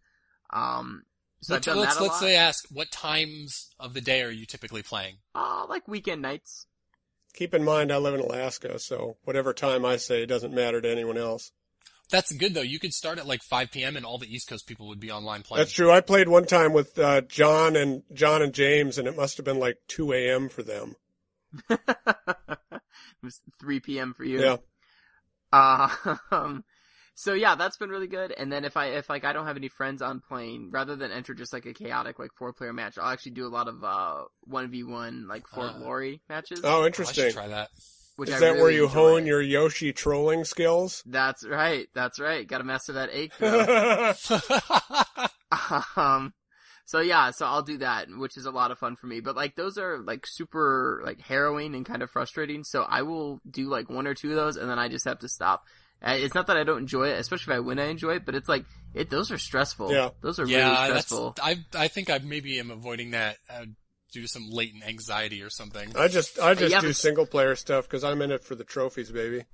Um, 0.52 1.04
so 1.40 1.54
I've 1.54 1.62
let's 1.62 1.66
done 1.66 1.78
let's, 1.78 1.94
that 1.94 2.00
a 2.00 2.02
let's 2.02 2.20
say 2.20 2.36
ask, 2.36 2.66
what 2.70 2.90
times 2.90 3.70
of 3.78 3.94
the 3.94 4.00
day 4.00 4.22
are 4.22 4.30
you 4.30 4.46
typically 4.46 4.82
playing? 4.82 5.16
Uh, 5.34 5.64
like 5.68 5.86
weekend 5.88 6.22
nights. 6.22 6.66
Keep 7.34 7.54
in 7.54 7.64
mind, 7.64 7.92
I 7.92 7.96
live 7.98 8.14
in 8.14 8.20
Alaska, 8.20 8.78
so 8.80 9.16
whatever 9.24 9.54
time 9.54 9.84
I 9.84 9.96
say 9.96 10.26
doesn't 10.26 10.52
matter 10.52 10.80
to 10.80 10.90
anyone 10.90 11.16
else. 11.16 11.52
That's 12.10 12.32
good 12.32 12.54
though. 12.54 12.60
You 12.60 12.80
could 12.80 12.92
start 12.92 13.18
at 13.18 13.26
like 13.26 13.42
5 13.42 13.70
p.m. 13.70 13.96
and 13.96 14.04
all 14.04 14.18
the 14.18 14.32
East 14.32 14.48
Coast 14.48 14.66
people 14.66 14.88
would 14.88 14.98
be 14.98 15.12
online 15.12 15.42
playing. 15.42 15.60
That's 15.60 15.72
true. 15.72 15.92
I 15.92 16.00
played 16.00 16.28
one 16.28 16.44
time 16.44 16.72
with 16.72 16.98
uh, 16.98 17.20
John 17.22 17.76
and 17.76 18.02
John 18.12 18.42
and 18.42 18.52
James, 18.52 18.98
and 18.98 19.06
it 19.06 19.16
must 19.16 19.36
have 19.36 19.46
been 19.46 19.60
like 19.60 19.76
2 19.86 20.12
a.m. 20.12 20.48
for 20.48 20.64
them. 20.64 20.96
it 21.70 21.80
was 23.22 23.40
3 23.60 23.80
p.m. 23.80 24.14
for 24.14 24.24
you. 24.24 24.40
Yeah. 24.40 24.56
Uh, 25.52 25.88
um, 26.30 26.64
so 27.14 27.34
yeah, 27.34 27.54
that's 27.56 27.76
been 27.76 27.90
really 27.90 28.06
good. 28.06 28.32
And 28.32 28.52
then 28.52 28.64
if 28.64 28.76
I, 28.76 28.86
if 28.86 29.10
like 29.10 29.24
I 29.24 29.32
don't 29.32 29.46
have 29.46 29.56
any 29.56 29.68
friends 29.68 30.00
on 30.02 30.20
playing, 30.20 30.70
rather 30.70 30.96
than 30.96 31.10
enter 31.12 31.34
just 31.34 31.52
like 31.52 31.66
a 31.66 31.74
chaotic 31.74 32.18
like 32.18 32.30
four 32.38 32.52
player 32.52 32.72
match, 32.72 32.98
I'll 32.98 33.12
actually 33.12 33.32
do 33.32 33.46
a 33.46 33.48
lot 33.48 33.68
of, 33.68 33.82
uh, 33.84 34.24
1v1 34.48 35.26
like 35.28 35.46
for 35.48 35.66
Uh, 35.66 35.78
glory 35.78 36.22
matches. 36.28 36.60
Oh, 36.62 36.68
Oh, 36.68 36.82
I 36.82 36.86
interesting. 36.86 37.24
should 37.24 37.34
try 37.34 37.48
that. 37.48 37.68
which 38.16 38.28
Is 38.28 38.36
I 38.36 38.40
that 38.40 38.46
really 38.52 38.62
where 38.62 38.70
you 38.70 38.84
enjoy. 38.84 38.94
hone 38.94 39.26
your 39.26 39.42
Yoshi 39.42 39.92
trolling 39.92 40.44
skills? 40.44 41.02
That's 41.06 41.44
right. 41.46 41.88
That's 41.94 42.20
right. 42.20 42.46
Gotta 42.46 42.64
master 42.64 42.92
that 42.94 43.10
A 43.12 43.28
throw. 43.38 43.66
um, 45.96 46.32
so 46.90 46.98
yeah, 46.98 47.30
so 47.30 47.46
I'll 47.46 47.62
do 47.62 47.78
that, 47.78 48.08
which 48.10 48.36
is 48.36 48.46
a 48.46 48.50
lot 48.50 48.72
of 48.72 48.78
fun 48.80 48.96
for 48.96 49.06
me. 49.06 49.20
But 49.20 49.36
like 49.36 49.54
those 49.54 49.78
are 49.78 49.98
like 49.98 50.26
super 50.26 51.00
like 51.04 51.20
harrowing 51.20 51.76
and 51.76 51.86
kind 51.86 52.02
of 52.02 52.10
frustrating. 52.10 52.64
So 52.64 52.82
I 52.82 53.02
will 53.02 53.40
do 53.48 53.68
like 53.68 53.88
one 53.88 54.08
or 54.08 54.14
two 54.14 54.30
of 54.30 54.34
those, 54.34 54.56
and 54.56 54.68
then 54.68 54.80
I 54.80 54.88
just 54.88 55.04
have 55.04 55.20
to 55.20 55.28
stop. 55.28 55.62
Uh, 56.04 56.16
It's 56.18 56.34
not 56.34 56.48
that 56.48 56.56
I 56.56 56.64
don't 56.64 56.78
enjoy 56.78 57.10
it, 57.10 57.20
especially 57.20 57.52
if 57.52 57.58
I 57.58 57.60
win, 57.60 57.78
I 57.78 57.84
enjoy 57.84 58.16
it. 58.16 58.24
But 58.26 58.34
it's 58.34 58.48
like 58.48 58.64
it; 58.92 59.08
those 59.08 59.30
are 59.30 59.38
stressful. 59.38 59.92
Yeah. 59.92 60.10
those 60.20 60.40
are 60.40 60.46
yeah, 60.46 60.68
really 60.72 60.86
stressful. 60.88 61.36
I 61.40 61.64
I 61.74 61.86
think 61.86 62.10
I 62.10 62.18
maybe 62.18 62.58
am 62.58 62.72
avoiding 62.72 63.12
that 63.12 63.36
uh, 63.48 63.66
due 64.12 64.22
to 64.22 64.28
some 64.28 64.50
latent 64.50 64.82
anxiety 64.84 65.42
or 65.44 65.50
something. 65.50 65.96
I 65.96 66.08
just 66.08 66.40
I 66.40 66.54
just 66.54 66.72
Yeah, 66.72 66.80
do 66.80 66.88
but- 66.88 66.96
single 66.96 67.26
player 67.26 67.54
stuff 67.54 67.84
because 67.86 68.02
I'm 68.02 68.20
in 68.20 68.32
it 68.32 68.42
for 68.42 68.56
the 68.56 68.64
trophies, 68.64 69.12
baby. 69.12 69.44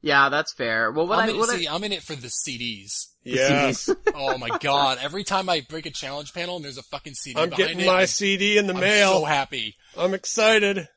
Yeah, 0.00 0.28
that's 0.28 0.52
fair. 0.52 0.92
Well, 0.92 1.06
what 1.08 1.18
I'm 1.18 1.28
I 1.28 1.32
in, 1.32 1.38
what 1.38 1.48
see, 1.50 1.66
I'm 1.66 1.82
in 1.84 1.92
it 1.92 2.02
for 2.02 2.14
the 2.14 2.28
CDs. 2.28 3.06
I, 3.26 3.30
Yes, 3.30 3.90
Oh 4.14 4.38
my 4.38 4.48
god! 4.58 4.98
Every 5.02 5.22
time 5.24 5.48
I 5.50 5.60
break 5.68 5.84
a 5.86 5.90
challenge 5.90 6.32
panel 6.32 6.56
and 6.56 6.64
there's 6.64 6.78
a 6.78 6.82
fucking 6.84 7.14
CD 7.14 7.38
I'm 7.38 7.50
behind 7.50 7.68
getting 7.68 7.80
it, 7.80 7.86
my 7.86 8.00
I'm, 8.02 8.06
CD 8.06 8.56
in 8.58 8.66
the 8.68 8.74
I'm 8.74 8.80
mail. 8.80 9.20
so 9.20 9.24
happy. 9.26 9.74
I'm 9.98 10.14
excited. 10.14 10.88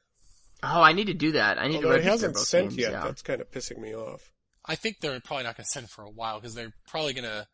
oh, 0.63 0.81
I 0.81 0.93
need 0.93 1.07
to 1.07 1.13
do 1.13 1.33
that. 1.33 1.57
I 1.57 1.67
need 1.67 1.77
Although 1.77 1.89
to 1.89 1.93
it 1.95 1.97
register 1.97 2.11
hasn't 2.11 2.33
both 2.35 2.43
sent 2.47 2.69
games, 2.69 2.77
yet. 2.79 2.91
Yeah. 2.91 3.03
That's 3.03 3.21
kind 3.21 3.41
of 3.41 3.51
pissing 3.51 3.79
me 3.79 3.93
off. 3.95 4.31
I 4.65 4.75
think 4.75 4.97
they're 5.01 5.19
probably 5.19 5.43
not 5.45 5.57
going 5.57 5.65
to 5.65 5.69
send 5.71 5.89
for 5.89 6.03
a 6.03 6.09
while 6.11 6.39
because 6.39 6.53
they're 6.53 6.71
probably 6.87 7.13
going 7.13 7.25
to 7.25 7.47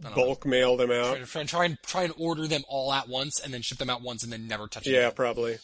I 0.00 0.02
don't 0.08 0.16
know, 0.16 0.24
Bulk 0.24 0.46
mail 0.46 0.76
them 0.78 0.90
out. 0.90 1.18
try, 1.18 1.24
try, 1.26 1.44
try 1.44 1.64
and 1.66 1.78
try 1.84 2.02
and 2.04 2.14
order 2.16 2.46
them 2.48 2.62
all 2.68 2.92
at 2.92 3.06
once 3.08 3.38
and 3.38 3.52
then 3.52 3.60
ship 3.60 3.76
them 3.78 3.90
out 3.90 4.00
once 4.02 4.24
and 4.24 4.32
then 4.32 4.48
never 4.48 4.66
touch 4.66 4.86
it. 4.86 4.92
Yeah, 4.92 5.00
again. 5.00 5.12
probably. 5.14 5.58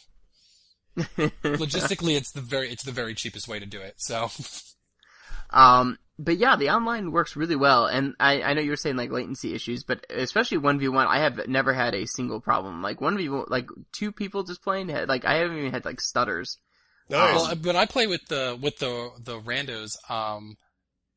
Logistically, 0.97 2.15
it's 2.15 2.31
the 2.31 2.41
very 2.41 2.69
it's 2.69 2.83
the 2.83 2.91
very 2.91 3.13
cheapest 3.15 3.47
way 3.47 3.59
to 3.59 3.65
do 3.65 3.81
it. 3.81 3.95
So 3.97 4.29
Um, 5.49 5.97
but 6.19 6.37
yeah, 6.37 6.55
the 6.55 6.71
online 6.71 7.11
works 7.11 7.35
really 7.35 7.55
well, 7.55 7.85
and 7.85 8.15
I, 8.19 8.41
I 8.41 8.53
know 8.53 8.61
you 8.61 8.71
were 8.71 8.75
saying 8.75 8.95
like 8.95 9.11
latency 9.11 9.53
issues, 9.53 9.83
but 9.83 10.05
especially 10.09 10.57
one 10.57 10.79
v 10.79 10.87
one, 10.87 11.07
I 11.07 11.19
have 11.19 11.47
never 11.47 11.73
had 11.73 11.93
a 11.93 12.07
single 12.07 12.41
problem. 12.41 12.81
Like 12.81 12.99
one 13.01 13.17
v 13.17 13.29
one, 13.29 13.45
like 13.49 13.67
two 13.91 14.11
people 14.11 14.43
just 14.43 14.63
playing, 14.63 14.89
had, 14.89 15.07
like 15.07 15.25
I 15.25 15.35
haven't 15.35 15.57
even 15.57 15.71
had 15.71 15.85
like 15.85 16.01
stutters. 16.01 16.57
Nice. 17.09 17.35
well, 17.35 17.55
when 17.61 17.75
I 17.75 17.85
play 17.85 18.07
with 18.07 18.25
the 18.27 18.57
with 18.59 18.79
the 18.79 19.11
the 19.23 19.39
randos, 19.39 19.91
um, 20.09 20.57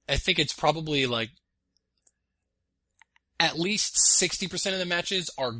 I 0.09 0.17
think 0.17 0.39
it's 0.39 0.53
probably 0.53 1.07
like 1.07 1.31
at 3.39 3.59
least 3.59 3.95
sixty 3.97 4.47
percent 4.47 4.75
of 4.75 4.81
the 4.81 4.87
matches 4.87 5.31
are 5.39 5.53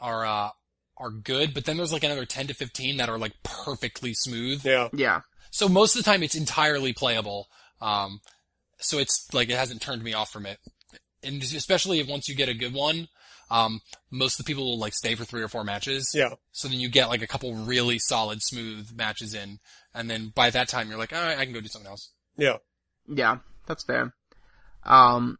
are 0.00 0.26
uh 0.26 0.50
are 0.98 1.10
good, 1.10 1.54
but 1.54 1.64
then 1.64 1.76
there's 1.76 1.92
like 1.92 2.04
another 2.04 2.24
ten 2.26 2.48
to 2.48 2.54
fifteen 2.54 2.96
that 2.96 3.08
are 3.08 3.18
like 3.18 3.34
perfectly 3.42 4.12
smooth. 4.14 4.64
yeah. 4.64 4.88
Yeah, 4.92 5.20
So 5.50 5.68
most 5.68 5.94
of 5.94 6.02
the 6.04 6.10
time 6.10 6.22
it's 6.22 6.34
entirely 6.34 6.92
playable. 6.92 7.46
Um, 7.80 8.20
so 8.78 8.98
it's 8.98 9.28
like 9.32 9.50
it 9.50 9.56
hasn't 9.56 9.82
turned 9.82 10.02
me 10.02 10.14
off 10.14 10.30
from 10.30 10.46
it. 10.46 10.58
And 11.22 11.42
especially 11.42 11.98
if 12.00 12.08
once 12.08 12.28
you 12.28 12.34
get 12.34 12.48
a 12.48 12.54
good 12.54 12.74
one, 12.74 13.08
um, 13.50 13.80
most 14.10 14.38
of 14.38 14.44
the 14.44 14.50
people 14.50 14.64
will 14.64 14.78
like 14.78 14.94
stay 14.94 15.14
for 15.14 15.24
three 15.24 15.42
or 15.42 15.48
four 15.48 15.64
matches. 15.64 16.10
Yeah. 16.14 16.30
So 16.52 16.68
then 16.68 16.78
you 16.78 16.88
get 16.88 17.08
like 17.08 17.22
a 17.22 17.26
couple 17.26 17.54
really 17.54 17.98
solid, 17.98 18.40
smooth 18.42 18.90
matches 18.94 19.34
in, 19.34 19.58
and 19.94 20.10
then 20.10 20.32
by 20.34 20.50
that 20.50 20.68
time 20.68 20.88
you're 20.88 20.98
like, 20.98 21.12
all 21.12 21.22
right, 21.22 21.38
I 21.38 21.44
can 21.44 21.54
go 21.54 21.60
do 21.60 21.68
something 21.68 21.90
else. 21.90 22.12
Yeah. 22.36 22.58
yeah, 23.08 23.38
that's 23.66 23.84
fair. 23.84 24.14
Um, 24.84 25.38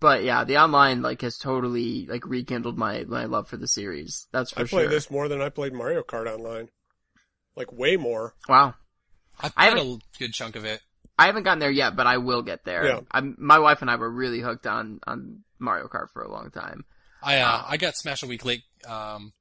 but 0.00 0.24
yeah, 0.24 0.44
the 0.44 0.58
online 0.58 1.00
like 1.00 1.22
has 1.22 1.36
totally 1.36 2.06
like 2.06 2.26
rekindled 2.26 2.76
my 2.76 3.04
my 3.04 3.24
love 3.24 3.48
for 3.48 3.56
the 3.56 3.68
series. 3.68 4.26
That's 4.32 4.50
for 4.50 4.66
sure. 4.66 4.66
I 4.66 4.68
play 4.68 4.82
sure. 4.84 4.90
this 4.90 5.10
more 5.10 5.28
than 5.28 5.40
I 5.40 5.48
played 5.48 5.72
Mario 5.72 6.02
Kart 6.02 6.26
online. 6.26 6.68
Like 7.56 7.72
way 7.72 7.96
more. 7.96 8.34
Wow. 8.48 8.74
I've 9.40 9.52
I 9.56 9.70
played 9.70 9.86
a 9.86 10.18
good 10.18 10.32
chunk 10.32 10.56
of 10.56 10.64
it. 10.64 10.80
I 11.18 11.26
haven't 11.26 11.42
gotten 11.42 11.58
there 11.58 11.70
yet, 11.70 11.96
but 11.96 12.06
I 12.06 12.18
will 12.18 12.42
get 12.42 12.64
there. 12.64 12.86
Yeah. 12.86 13.00
I'm, 13.10 13.34
my 13.38 13.58
wife 13.58 13.82
and 13.82 13.90
I 13.90 13.96
were 13.96 14.10
really 14.10 14.40
hooked 14.40 14.66
on 14.66 15.00
on 15.06 15.42
Mario 15.58 15.88
Kart 15.88 16.10
for 16.12 16.22
a 16.22 16.30
long 16.30 16.50
time. 16.50 16.84
I 17.22 17.38
uh, 17.40 17.46
Ah. 17.46 17.66
I 17.68 17.76
got 17.76 17.96
Smash 17.96 18.22
a 18.22 18.26
week 18.26 18.44
late. 18.44 18.62
Um, 18.86 19.32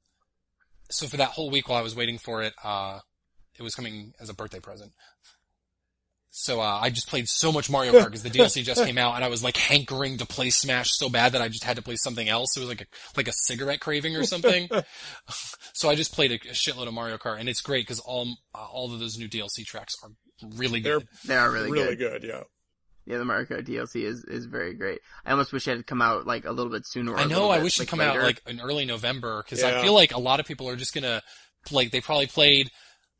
so 0.90 1.06
for 1.06 1.18
that 1.18 1.30
whole 1.30 1.50
week 1.52 1.70
while 1.70 1.78
I 1.78 1.84
was 1.84 1.96
waiting 1.96 2.18
for 2.18 2.42
it, 2.42 2.54
uh, 2.64 3.00
it 3.60 3.62
was 3.62 3.76
coming 3.76 4.14
as 4.20 4.30
a 4.30 4.34
birthday 4.34 4.60
present. 4.60 4.92
So 6.30 6.62
uh, 6.62 6.80
I 6.82 6.92
just 6.92 7.08
played 7.10 7.28
so 7.28 7.52
much 7.52 7.68
Mario 7.70 7.94
Kart 7.94 8.06
because 8.06 8.22
the 8.22 8.30
DLC 8.38 8.64
just 8.64 8.84
came 8.86 8.98
out, 9.00 9.16
and 9.16 9.24
I 9.24 9.28
was 9.28 9.44
like 9.44 9.58
hankering 9.58 10.18
to 10.20 10.26
play 10.26 10.52
Smash 10.52 10.92
so 10.92 11.10
bad 11.10 11.32
that 11.32 11.42
I 11.42 11.48
just 11.48 11.64
had 11.64 11.78
to 11.78 11.82
play 11.82 11.96
something 11.96 12.30
else. 12.30 12.56
It 12.56 12.60
was 12.60 12.70
like 12.70 12.82
a 12.82 12.86
like 13.16 13.28
a 13.28 13.34
cigarette 13.34 13.80
craving 13.80 14.16
or 14.16 14.24
something. 14.24 14.70
so 15.74 15.90
I 15.90 15.96
just 15.96 16.14
played 16.14 16.32
a, 16.32 16.36
a 16.36 16.54
shitload 16.54 16.88
of 16.88 16.94
Mario 16.94 17.18
Kart, 17.18 17.40
and 17.40 17.50
it's 17.50 17.62
great 17.62 17.88
because 17.88 18.00
all 18.00 18.28
uh, 18.54 18.66
all 18.72 18.94
of 18.94 19.00
those 19.00 19.18
new 19.18 19.28
DLC 19.28 19.66
tracks 19.66 19.96
are 20.04 20.10
really 20.56 20.82
They're 20.82 21.00
good. 21.00 21.08
They 21.26 21.36
are 21.36 21.52
really, 21.52 21.72
really 21.72 21.96
good. 21.96 22.22
good. 22.22 22.30
Yeah. 22.30 22.44
Yeah, 23.06 23.20
the 23.20 23.26
Mario 23.26 23.46
Kart 23.46 23.66
DLC 23.66 24.04
is 24.04 24.26
is 24.26 24.46
very 24.48 24.74
great. 24.74 25.00
I 25.26 25.32
almost 25.32 25.54
wish 25.54 25.66
it 25.68 25.78
had 25.78 25.88
come 25.88 26.02
out 26.02 26.28
like 26.28 26.44
a 26.46 26.52
little 26.52 26.72
bit 26.72 26.86
sooner. 26.86 27.16
I 27.16 27.24
know. 27.24 27.50
I 27.50 27.58
bit, 27.58 27.64
wish 27.64 27.80
like, 27.80 27.84
it'd 27.88 27.90
come 27.92 28.00
later. 28.00 28.20
out 28.20 28.26
like 28.26 28.42
in 28.48 28.60
early 28.60 28.84
November 28.86 29.42
because 29.44 29.64
I 29.64 29.82
feel 29.82 29.94
like 29.94 30.14
a 30.14 30.20
lot 30.20 30.42
of 30.42 30.46
people 30.46 30.68
are 30.68 30.76
just 30.76 30.94
gonna 30.94 31.22
like 31.72 31.92
they 31.92 32.02
probably 32.02 32.28
played 32.28 32.70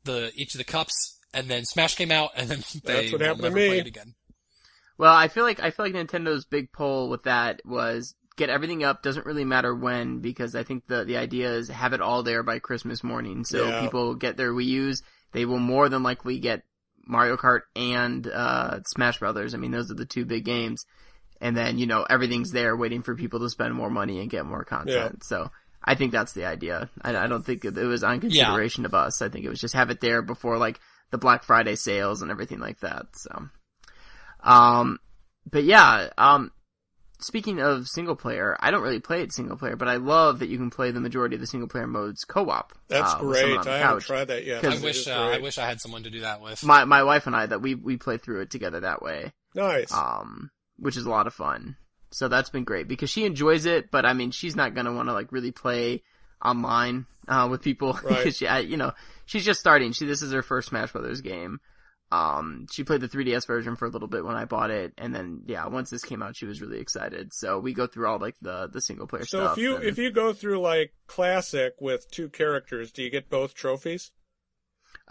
the 0.04 0.30
each 0.34 0.54
of 0.54 0.58
the 0.58 0.64
cups 0.64 1.18
and 1.32 1.48
then 1.48 1.64
Smash 1.64 1.94
came 1.94 2.10
out 2.10 2.30
and 2.36 2.48
then 2.50 2.58
they 2.84 3.08
That's 3.08 3.12
what 3.12 3.20
will 3.20 3.26
happened 3.28 3.42
to 3.44 3.48
never 3.48 3.56
me. 3.56 3.68
play 3.68 3.78
it 3.78 3.86
again. 3.86 4.14
Well, 4.98 5.14
I 5.14 5.28
feel 5.28 5.44
like 5.44 5.60
I 5.62 5.70
feel 5.70 5.86
like 5.86 5.94
Nintendo's 5.94 6.44
big 6.44 6.70
pull 6.72 7.08
with 7.08 7.22
that 7.22 7.62
was 7.64 8.14
get 8.36 8.50
everything 8.50 8.84
up. 8.84 9.02
Doesn't 9.02 9.24
really 9.24 9.44
matter 9.46 9.74
when 9.74 10.18
because 10.20 10.54
I 10.54 10.64
think 10.64 10.86
the 10.86 11.04
the 11.04 11.16
idea 11.16 11.50
is 11.52 11.68
have 11.68 11.94
it 11.94 12.02
all 12.02 12.22
there 12.22 12.42
by 12.42 12.58
Christmas 12.58 13.02
morning. 13.02 13.42
So 13.44 13.66
Yeah. 13.68 13.80
people 13.80 14.16
get 14.16 14.36
their 14.36 14.52
Wii 14.52 14.66
U's. 14.66 15.02
They 15.32 15.46
will 15.46 15.58
more 15.60 15.88
than 15.88 16.02
likely 16.02 16.38
get 16.40 16.62
Mario 17.08 17.36
Kart 17.36 17.62
and 17.74 18.26
uh, 18.26 18.80
Smash 18.86 19.18
Brothers. 19.18 19.54
I 19.54 19.56
mean, 19.56 19.72
those 19.72 19.90
are 19.90 19.94
the 19.94 20.06
two 20.06 20.24
big 20.24 20.44
games. 20.44 20.86
And 21.40 21.56
then 21.56 21.78
you 21.78 21.86
know 21.86 22.04
everything's 22.08 22.52
there 22.52 22.76
waiting 22.76 23.02
for 23.02 23.14
people 23.14 23.40
to 23.40 23.50
spend 23.50 23.74
more 23.74 23.90
money 23.90 24.20
and 24.20 24.30
get 24.30 24.46
more 24.46 24.64
content. 24.64 25.24
So. 25.24 25.50
I 25.82 25.94
think 25.94 26.10
that's 26.12 26.32
the 26.32 26.44
idea. 26.44 26.90
I, 27.00 27.16
I 27.16 27.28
don't 27.28 27.46
think 27.46 27.64
it 27.64 27.74
was 27.74 28.02
on 28.02 28.20
consideration 28.20 28.84
of 28.84 28.94
us. 28.94 29.22
I 29.22 29.28
think 29.28 29.44
it 29.46 29.48
was 29.48 29.60
just 29.60 29.74
have 29.74 29.90
it 29.90 30.00
there 30.00 30.22
before 30.22 30.58
like 30.58 30.80
the 31.10 31.18
Black 31.18 31.44
Friday 31.44 31.76
sales 31.76 32.20
and 32.20 32.30
everything 32.30 32.58
like 32.58 32.80
that. 32.80 33.06
So, 33.14 33.48
um, 34.42 34.98
but 35.50 35.64
yeah, 35.64 36.10
um, 36.18 36.52
speaking 37.20 37.60
of 37.60 37.86
single 37.88 38.16
player, 38.16 38.56
I 38.60 38.70
don't 38.70 38.82
really 38.82 39.00
play 39.00 39.22
it 39.22 39.32
single 39.32 39.56
player, 39.56 39.76
but 39.76 39.88
I 39.88 39.96
love 39.96 40.38
that 40.40 40.48
you 40.48 40.56
can 40.58 40.70
play 40.70 40.90
the 40.90 41.00
majority 41.00 41.34
of 41.34 41.40
the 41.40 41.46
single 41.46 41.68
player 41.68 41.86
modes 41.86 42.24
co-op. 42.24 42.72
That's 42.88 43.14
uh, 43.14 43.18
great. 43.18 43.58
I 43.66 43.78
haven't 43.78 44.02
tried 44.02 44.26
that 44.28 44.44
yet. 44.44 44.64
I 44.64 44.78
wish 44.78 45.06
uh, 45.08 45.12
I 45.12 45.38
wish 45.38 45.58
I 45.58 45.66
had 45.66 45.80
someone 45.80 46.04
to 46.04 46.10
do 46.10 46.20
that 46.20 46.40
with. 46.40 46.64
My 46.64 46.84
my 46.84 47.02
wife 47.02 47.26
and 47.26 47.34
I 47.36 47.46
that 47.46 47.62
we 47.62 47.74
we 47.74 47.96
play 47.96 48.18
through 48.18 48.42
it 48.42 48.50
together 48.50 48.80
that 48.80 49.02
way, 49.02 49.32
Nice. 49.54 49.92
um, 49.92 50.50
which 50.78 50.96
is 50.96 51.06
a 51.06 51.10
lot 51.10 51.26
of 51.26 51.34
fun. 51.34 51.76
So 52.10 52.28
that's 52.28 52.50
been 52.50 52.64
great 52.64 52.88
because 52.88 53.10
she 53.10 53.24
enjoys 53.26 53.66
it, 53.66 53.90
but 53.90 54.06
I 54.06 54.12
mean 54.14 54.30
she's 54.30 54.56
not 54.56 54.74
gonna 54.74 54.94
want 54.94 55.08
to 55.08 55.12
like 55.12 55.32
really 55.32 55.52
play 55.52 56.02
online 56.44 57.06
uh, 57.26 57.48
with 57.50 57.62
people 57.62 57.92
Right. 58.02 58.18
because 58.18 58.36
she, 58.36 58.46
I, 58.46 58.60
you 58.60 58.76
know, 58.76 58.92
she's 59.26 59.44
just 59.44 59.60
starting. 59.60 59.92
She 59.92 60.06
this 60.06 60.22
is 60.22 60.32
her 60.32 60.42
first 60.42 60.68
Smash 60.68 60.92
Brothers 60.92 61.20
game. 61.20 61.60
Um, 62.10 62.66
she 62.72 62.84
played 62.84 63.02
the 63.02 63.08
3DS 63.08 63.46
version 63.46 63.76
for 63.76 63.84
a 63.86 63.90
little 63.90 64.08
bit 64.08 64.24
when 64.24 64.34
I 64.36 64.46
bought 64.46 64.70
it, 64.70 64.94
and 64.96 65.14
then 65.14 65.42
yeah, 65.46 65.66
once 65.66 65.90
this 65.90 66.02
came 66.04 66.22
out, 66.22 66.36
she 66.36 66.46
was 66.46 66.62
really 66.62 66.78
excited. 66.80 67.34
So 67.34 67.58
we 67.58 67.74
go 67.74 67.86
through 67.86 68.06
all 68.08 68.18
like 68.18 68.36
the 68.40 68.66
the 68.72 68.80
single 68.80 69.06
player 69.06 69.26
so 69.26 69.38
stuff. 69.38 69.48
So 69.48 69.52
if 69.52 69.58
you 69.58 69.76
and- 69.76 69.84
if 69.84 69.98
you 69.98 70.10
go 70.10 70.32
through 70.32 70.60
like 70.60 70.92
classic 71.06 71.74
with 71.80 72.10
two 72.10 72.28
characters, 72.30 72.92
do 72.92 73.02
you 73.02 73.10
get 73.10 73.28
both 73.28 73.54
trophies? 73.54 74.10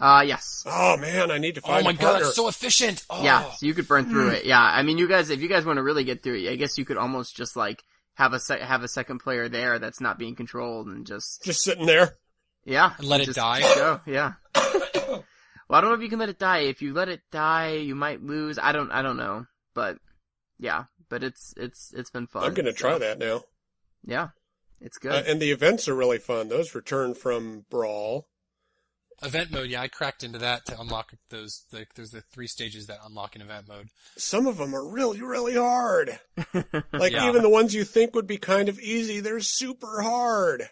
uh 0.00 0.24
yes. 0.26 0.64
Oh 0.66 0.96
man, 0.96 1.30
I 1.30 1.38
need 1.38 1.54
to 1.56 1.60
find. 1.60 1.82
oh 1.82 1.84
my 1.84 1.90
a 1.90 1.94
god, 1.94 2.00
partner. 2.00 2.24
that's 2.24 2.36
so 2.36 2.48
efficient. 2.48 3.04
Oh. 3.10 3.22
Yeah, 3.22 3.48
so 3.52 3.64
you 3.66 3.74
could 3.74 3.86
burn 3.86 4.08
through 4.10 4.30
it. 4.30 4.44
Yeah, 4.44 4.60
I 4.60 4.82
mean, 4.82 4.98
you 4.98 5.08
guys, 5.08 5.30
if 5.30 5.40
you 5.40 5.48
guys 5.48 5.64
want 5.64 5.76
to 5.78 5.82
really 5.84 6.04
get 6.04 6.22
through 6.22 6.34
it, 6.38 6.50
I 6.50 6.56
guess 6.56 6.78
you 6.78 6.84
could 6.84 6.96
almost 6.96 7.36
just 7.36 7.56
like 7.56 7.82
have 8.14 8.32
a 8.32 8.40
sec- 8.40 8.60
have 8.60 8.82
a 8.82 8.88
second 8.88 9.18
player 9.20 9.48
there 9.48 9.78
that's 9.78 10.00
not 10.00 10.18
being 10.18 10.34
controlled 10.34 10.88
and 10.88 11.06
just 11.06 11.44
Just 11.44 11.62
sitting 11.62 11.86
there. 11.86 12.16
yeah, 12.64 12.92
And 12.98 13.06
let 13.08 13.20
it 13.20 13.26
just 13.26 13.36
die? 13.36 13.60
Go, 13.60 14.00
yeah. 14.06 14.32
well, 15.68 15.78
I 15.78 15.80
don't 15.80 15.90
know 15.90 15.96
if 15.96 16.02
you 16.02 16.08
can 16.08 16.18
let 16.18 16.28
it 16.28 16.38
die. 16.38 16.60
If 16.60 16.82
you 16.82 16.92
let 16.94 17.08
it 17.08 17.20
die, 17.30 17.74
you 17.74 17.94
might 17.94 18.22
lose. 18.22 18.58
I 18.58 18.72
don't, 18.72 18.90
I 18.90 19.02
don't 19.02 19.16
know, 19.16 19.46
but 19.74 19.98
yeah, 20.58 20.84
but 21.08 21.22
it's 21.22 21.54
it's 21.56 21.92
it's 21.94 22.10
been 22.10 22.26
fun. 22.26 22.44
I'm 22.44 22.54
gonna 22.54 22.70
so, 22.72 22.76
try 22.76 22.98
that 22.98 23.18
now. 23.18 23.42
Yeah, 24.04 24.28
it's 24.80 24.98
good. 24.98 25.12
Uh, 25.12 25.22
and 25.26 25.40
the 25.40 25.50
events 25.50 25.88
are 25.88 25.94
really 25.94 26.18
fun. 26.18 26.48
Those 26.48 26.74
return 26.74 27.14
from 27.14 27.64
Brawl. 27.70 28.26
Event 29.20 29.50
mode, 29.50 29.68
yeah, 29.68 29.82
I 29.82 29.88
cracked 29.88 30.22
into 30.22 30.38
that 30.38 30.64
to 30.66 30.80
unlock 30.80 31.12
those. 31.30 31.64
Like, 31.72 31.92
there's 31.96 32.12
the 32.12 32.20
three 32.20 32.46
stages 32.46 32.86
that 32.86 32.98
unlock 33.04 33.34
in 33.34 33.42
event 33.42 33.66
mode. 33.66 33.88
Some 34.16 34.46
of 34.46 34.58
them 34.58 34.76
are 34.76 34.88
really, 34.88 35.20
really 35.20 35.56
hard. 35.56 36.20
Like 36.92 37.12
Yeah. 37.12 37.28
even 37.28 37.42
the 37.42 37.48
ones 37.48 37.74
you 37.74 37.82
think 37.82 38.14
would 38.14 38.28
be 38.28 38.36
kind 38.38 38.68
of 38.68 38.78
easy, 38.78 39.18
they're 39.18 39.40
super 39.40 40.02
hard. 40.02 40.68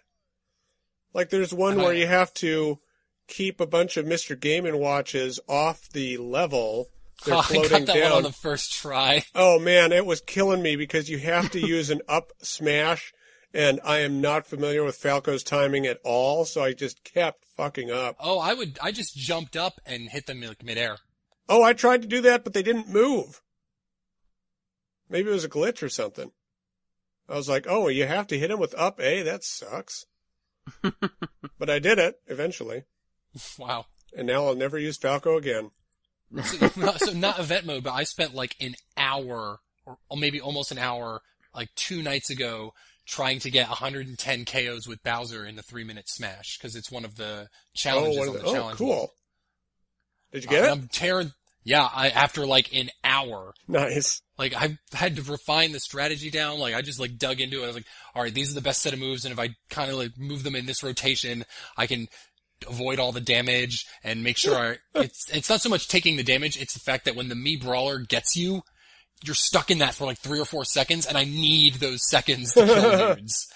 Like 1.12 1.30
there's 1.30 1.52
one 1.52 1.72
And 1.72 1.80
I- 1.80 1.84
where 1.86 1.94
you 1.94 2.06
have 2.06 2.32
to 2.34 2.78
keep 3.26 3.60
a 3.60 3.66
bunch 3.66 3.96
of 3.96 4.06
Mr. 4.06 4.38
Game 4.38 4.66
and 4.66 4.78
watches 4.78 5.40
off 5.48 5.88
the 5.90 6.16
level. 6.18 6.86
They're 7.24 7.34
Oh, 7.34 7.38
I 7.48 7.54
got 7.54 7.70
that 7.70 7.86
down. 7.86 8.02
one 8.02 8.12
on 8.12 8.22
the 8.22 8.32
first 8.32 8.72
try. 8.72 9.24
Oh 9.34 9.58
man, 9.58 9.92
it 9.92 10.04
was 10.06 10.20
killing 10.20 10.62
me 10.62 10.76
because 10.76 11.08
you 11.08 11.18
have 11.18 11.50
to 11.52 11.60
use 11.60 11.90
an 11.90 12.02
up 12.08 12.32
smash 12.42 13.12
and 13.54 13.80
I 13.84 14.00
am 14.00 14.20
not 14.20 14.46
familiar 14.46 14.84
with 14.84 14.98
Falco's 15.00 15.42
timing 15.42 15.86
at 15.86 15.98
all, 16.04 16.44
so 16.44 16.62
I 16.62 16.74
just 16.74 17.02
kept 17.04 17.44
fucking 17.56 17.90
up. 17.90 18.16
Oh, 18.20 18.38
I 18.38 18.52
would. 18.52 18.78
I 18.82 18.92
just 18.92 19.16
jumped 19.16 19.56
up 19.56 19.80
and 19.86 20.10
hit 20.10 20.26
them 20.26 20.42
like 20.42 20.62
midair. 20.62 20.98
Oh, 21.48 21.62
I 21.62 21.72
tried 21.72 22.02
to 22.02 22.08
do 22.08 22.20
that, 22.22 22.44
but 22.44 22.52
they 22.52 22.62
didn't 22.62 22.88
move. 22.92 23.40
Maybe 25.08 25.30
it 25.30 25.32
was 25.32 25.44
a 25.44 25.48
glitch 25.48 25.82
or 25.82 25.88
something. 25.88 26.32
I 27.28 27.34
was 27.36 27.48
like, 27.48 27.66
oh, 27.68 27.88
you 27.88 28.06
have 28.06 28.26
to 28.28 28.38
hit 28.38 28.50
him 28.50 28.58
with 28.58 28.74
up 28.76 29.00
A? 29.00 29.22
That 29.22 29.42
sucks. 29.42 30.04
but 30.82 31.70
I 31.70 31.78
did 31.78 31.98
it 31.98 32.16
eventually. 32.26 32.84
Wow. 33.58 33.86
And 34.16 34.26
now 34.26 34.46
I'll 34.46 34.54
never 34.54 34.78
use 34.78 34.96
Falco 34.96 35.36
again. 35.36 35.70
So, 36.42 36.70
not, 36.76 37.00
so 37.00 37.12
not 37.12 37.38
event 37.38 37.66
mode, 37.66 37.84
but 37.84 37.92
I 37.92 38.04
spent 38.04 38.34
like 38.34 38.56
an 38.60 38.74
hour 38.96 39.58
or, 39.84 39.98
maybe 40.16 40.40
almost 40.40 40.72
an 40.72 40.78
hour, 40.78 41.20
like 41.54 41.68
two 41.76 42.02
nights 42.02 42.30
ago, 42.30 42.72
trying 43.06 43.38
to 43.40 43.50
get 43.50 43.68
110 43.68 44.44
KOs 44.44 44.88
with 44.88 45.02
Bowser 45.04 45.44
in 45.46 45.54
the 45.56 45.62
three 45.62 45.84
minute 45.84 46.08
smash 46.08 46.58
because 46.58 46.74
it's 46.74 46.90
one 46.90 47.04
of 47.04 47.16
the 47.16 47.48
challenges 47.74 48.18
oh, 48.18 48.22
on 48.22 48.32
the 48.32 48.38
it? 48.40 48.44
oh, 48.46 48.52
challenge. 48.54 48.78
cool. 48.78 49.12
Did 50.32 50.44
you 50.44 50.48
Uh, 50.48 50.52
get 50.52 50.58
and 50.64 50.68
it? 50.68 50.72
I'm 50.82 50.88
tearing. 50.88 51.32
Yeah, 51.62 51.88
I, 51.92 52.10
after 52.10 52.46
like 52.46 52.72
an 52.74 52.90
hour, 53.02 53.52
Nice. 53.66 54.22
like 54.38 54.54
I 54.54 54.78
had 54.92 55.16
to 55.16 55.22
refine 55.22 55.72
the 55.72 55.80
strategy 55.80 56.30
down. 56.30 56.58
Like 56.60 56.74
I 56.74 56.80
just 56.82 57.00
like 57.00 57.18
dug 57.18 57.40
into 57.40 57.60
it. 57.60 57.64
I 57.64 57.66
was 57.66 57.74
like, 57.76 57.86
all 58.14 58.22
right, 58.22 58.32
these 58.32 58.52
are 58.52 58.54
the 58.54 58.60
best 58.60 58.82
set 58.82 58.92
of 58.92 59.00
moves, 59.00 59.24
and 59.24 59.32
if 59.32 59.38
I 59.38 59.48
kind 59.68 59.90
of 59.90 59.96
like 59.96 60.16
move 60.16 60.44
them 60.44 60.54
in 60.54 60.66
this 60.66 60.82
rotation, 60.84 61.44
I 61.76 61.86
can 61.88 62.06
avoid 62.68 62.98
all 62.98 63.12
the 63.12 63.20
damage 63.20 63.84
and 64.04 64.22
make 64.24 64.36
sure 64.38 64.54
I, 64.94 65.00
it's 65.00 65.28
it's 65.30 65.50
not 65.50 65.60
so 65.60 65.68
much 65.68 65.88
taking 65.88 66.16
the 66.16 66.22
damage; 66.22 66.60
it's 66.60 66.74
the 66.74 66.80
fact 66.80 67.04
that 67.04 67.16
when 67.16 67.28
the 67.28 67.34
Mii 67.34 67.60
brawler 67.62 67.98
gets 67.98 68.36
you, 68.36 68.62
you're 69.24 69.34
stuck 69.34 69.70
in 69.70 69.78
that 69.78 69.94
for 69.94 70.04
like 70.06 70.18
three 70.18 70.40
or 70.40 70.44
four 70.44 70.64
seconds, 70.64 71.06
and 71.06 71.16
I 71.18 71.24
need 71.24 71.74
those 71.74 72.08
seconds 72.08 72.52
to 72.54 72.64
kill 72.66 73.14
dudes. 73.16 73.46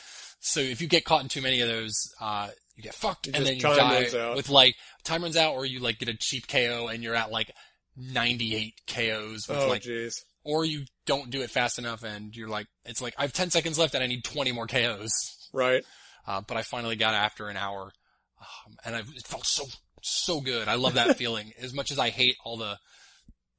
So 0.41 0.61
if 0.61 0.81
you 0.81 0.89
get 0.89 1.05
caught 1.05 1.23
in 1.23 1.29
too 1.29 1.43
many 1.43 1.61
of 1.61 1.69
those, 1.69 1.95
uh, 2.21 2.49
you 2.77 2.83
get 2.83 2.95
fucked, 2.95 3.27
You 3.27 3.33
and 3.35 3.45
then 3.47 3.57
you 3.57 3.61
die 3.63 4.35
with 4.35 4.49
like 4.49 4.75
time 5.05 5.23
runs 5.23 5.37
out, 5.37 5.55
or 5.55 5.67
you 5.67 5.81
like 5.81 5.99
get 5.99 6.09
a 6.09 6.17
cheap 6.19 6.47
KO 6.49 6.89
and 6.89 7.03
you're 7.03 7.15
at 7.15 7.31
like 7.31 7.51
98 7.97 8.75
KOs 8.87 9.49
with 9.49 9.59
Oh, 9.59 9.69
like 9.69 9.83
jeez. 9.83 10.15
or 10.45 10.65
you 10.65 10.85
don't 11.07 11.31
do 11.31 11.43
it 11.43 11.51
fast 11.51 11.79
enough 11.79 12.03
and 12.03 12.35
you're 12.35 12.49
like, 12.49 12.67
it's 12.85 13.03
like, 13.03 13.15
I 13.19 13.23
have 13.23 13.33
10 13.33 13.51
seconds 13.51 13.79
left 13.79 13.95
and 13.95 14.03
I 14.03 14.07
need 14.07 14.25
20 14.25 14.53
more 14.53 14.67
KOs. 14.67 15.13
Right. 15.53 15.85
Uh, 16.27 16.41
but 16.47 16.57
I 16.57 16.63
finally 16.63 16.97
got 16.97 17.15
after 17.15 17.49
an 17.49 17.57
hour. 17.57 17.93
Um, 18.41 18.77
and 18.85 18.97
I, 18.97 19.01
it 19.01 19.27
felt 19.27 19.47
so, 19.47 19.65
so 20.03 20.41
good. 20.41 20.69
I 20.69 20.75
love 20.75 20.95
that 20.95 21.17
feeling 21.19 21.53
as 21.61 21.75
much 21.75 21.91
as 21.91 21.99
I 21.99 22.11
hate 22.11 22.37
all 22.45 22.57
the, 22.57 22.79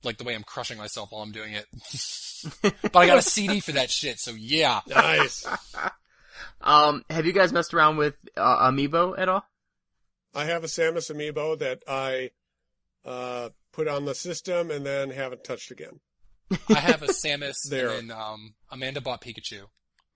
like 0.03 0.17
the 0.17 0.23
way 0.23 0.33
I'm 0.33 0.43
crushing 0.43 0.77
myself 0.77 1.11
while 1.11 1.21
I'm 1.21 1.31
doing 1.31 1.53
it. 1.53 1.65
but 2.81 2.95
I 2.95 3.05
got 3.05 3.17
a 3.17 3.21
CD 3.21 3.59
for 3.59 3.73
that 3.73 3.91
shit. 3.91 4.19
So 4.19 4.31
yeah. 4.31 4.81
Nice. 4.87 5.45
um, 6.61 7.03
have 7.09 7.25
you 7.25 7.33
guys 7.33 7.53
messed 7.53 7.73
around 7.73 7.97
with 7.97 8.15
uh, 8.35 8.69
Amiibo 8.69 9.17
at 9.17 9.29
all? 9.29 9.45
I 10.33 10.45
have 10.45 10.63
a 10.63 10.67
Samus 10.67 11.11
amiibo 11.13 11.59
that 11.59 11.83
I 11.87 12.31
uh, 13.05 13.49
put 13.73 13.87
on 13.87 14.05
the 14.05 14.15
system 14.15 14.71
and 14.71 14.85
then 14.85 15.09
haven't 15.09 15.43
touched 15.43 15.71
again. 15.71 15.99
I 16.69 16.79
have 16.79 17.01
a 17.03 17.07
Samus 17.07 17.67
There. 17.69 17.89
and 17.89 18.09
then, 18.09 18.17
um, 18.17 18.53
Amanda 18.69 19.01
bought 19.01 19.21
Pikachu. 19.21 19.63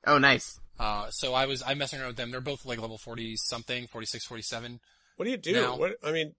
Oh, 0.08 0.17
nice. 0.17 0.60
Uh, 0.80 1.10
so 1.10 1.34
I 1.34 1.46
was, 1.46 1.64
I'm 1.66 1.78
messing 1.78 2.00
around 2.00 2.10
with 2.10 2.18
them. 2.18 2.32
They're 2.32 2.42
both 2.42 2.66
like 2.66 2.80
level 2.82 2.98
40 2.98 3.36
something, 3.38 3.88
46, 3.88 4.26
47. 4.26 4.80
What 5.16 5.26
do 5.26 5.32
you 5.32 5.38
do? 5.38 5.54
No. 5.54 5.76
What 5.76 5.96
I 6.04 6.12
mean, 6.12 6.34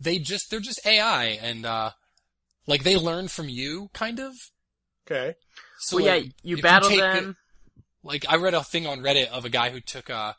They 0.00 0.18
just, 0.18 0.50
they're 0.50 0.60
just 0.60 0.86
AI 0.86 1.24
and, 1.42 1.66
uh, 1.66 1.90
like 2.66 2.82
they 2.84 2.96
learn 2.96 3.28
from 3.28 3.48
you, 3.48 3.90
kind 3.92 4.18
of. 4.20 4.34
okay. 5.06 5.34
So 5.78 5.96
well, 5.96 6.06
like, 6.06 6.24
yeah, 6.24 6.30
you 6.42 6.56
if 6.56 6.62
battle 6.62 6.88
take 6.88 6.98
them. 7.00 7.36
the- 7.74 7.78
like 8.08 8.24
I 8.28 8.36
read 8.36 8.54
a 8.54 8.62
thing 8.62 8.86
on 8.86 9.00
Reddit 9.00 9.28
of 9.28 9.44
a 9.44 9.48
guy 9.48 9.70
who 9.70 9.80
took 9.80 10.08
uh 10.10 10.34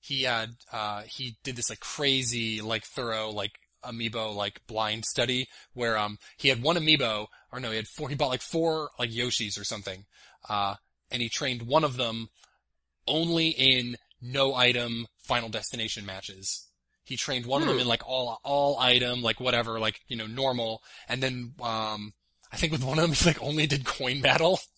he 0.00 0.22
had 0.24 0.50
uh 0.72 1.02
he 1.02 1.36
did 1.42 1.56
this 1.56 1.70
like 1.70 1.80
crazy 1.80 2.60
like 2.60 2.84
thorough 2.84 3.30
like 3.30 3.52
amiibo 3.84 4.34
like 4.34 4.60
blind 4.66 5.04
study 5.06 5.48
where 5.72 5.96
um 5.96 6.18
he 6.36 6.48
had 6.48 6.62
one 6.62 6.76
amiibo 6.76 7.26
or 7.50 7.60
no 7.60 7.70
he 7.70 7.76
had 7.76 7.86
four 7.88 8.08
he 8.10 8.14
bought 8.14 8.28
like 8.28 8.42
four 8.42 8.90
like 8.98 9.10
Yoshis 9.10 9.58
or 9.58 9.64
something 9.64 10.04
uh 10.50 10.74
and 11.10 11.22
he 11.22 11.28
trained 11.30 11.62
one 11.62 11.82
of 11.84 11.96
them 11.96 12.28
only 13.08 13.48
in 13.48 13.96
no 14.20 14.54
item 14.54 15.06
final 15.18 15.48
destination 15.48 16.04
matches. 16.06 16.66
He 17.04 17.16
trained 17.16 17.46
one 17.46 17.62
of 17.62 17.68
them 17.68 17.76
Hmm. 17.76 17.82
in 17.82 17.88
like 17.88 18.06
all 18.06 18.38
all 18.44 18.78
item 18.78 19.22
like 19.22 19.40
whatever 19.40 19.80
like 19.80 20.00
you 20.08 20.16
know 20.16 20.26
normal 20.26 20.82
and 21.08 21.22
then 21.22 21.54
um 21.60 22.12
I 22.52 22.56
think 22.56 22.72
with 22.72 22.84
one 22.84 22.98
of 22.98 23.02
them 23.02 23.12
he 23.12 23.24
like 23.26 23.42
only 23.42 23.66
did 23.66 23.84
coin 23.84 24.20
battle. 24.20 24.60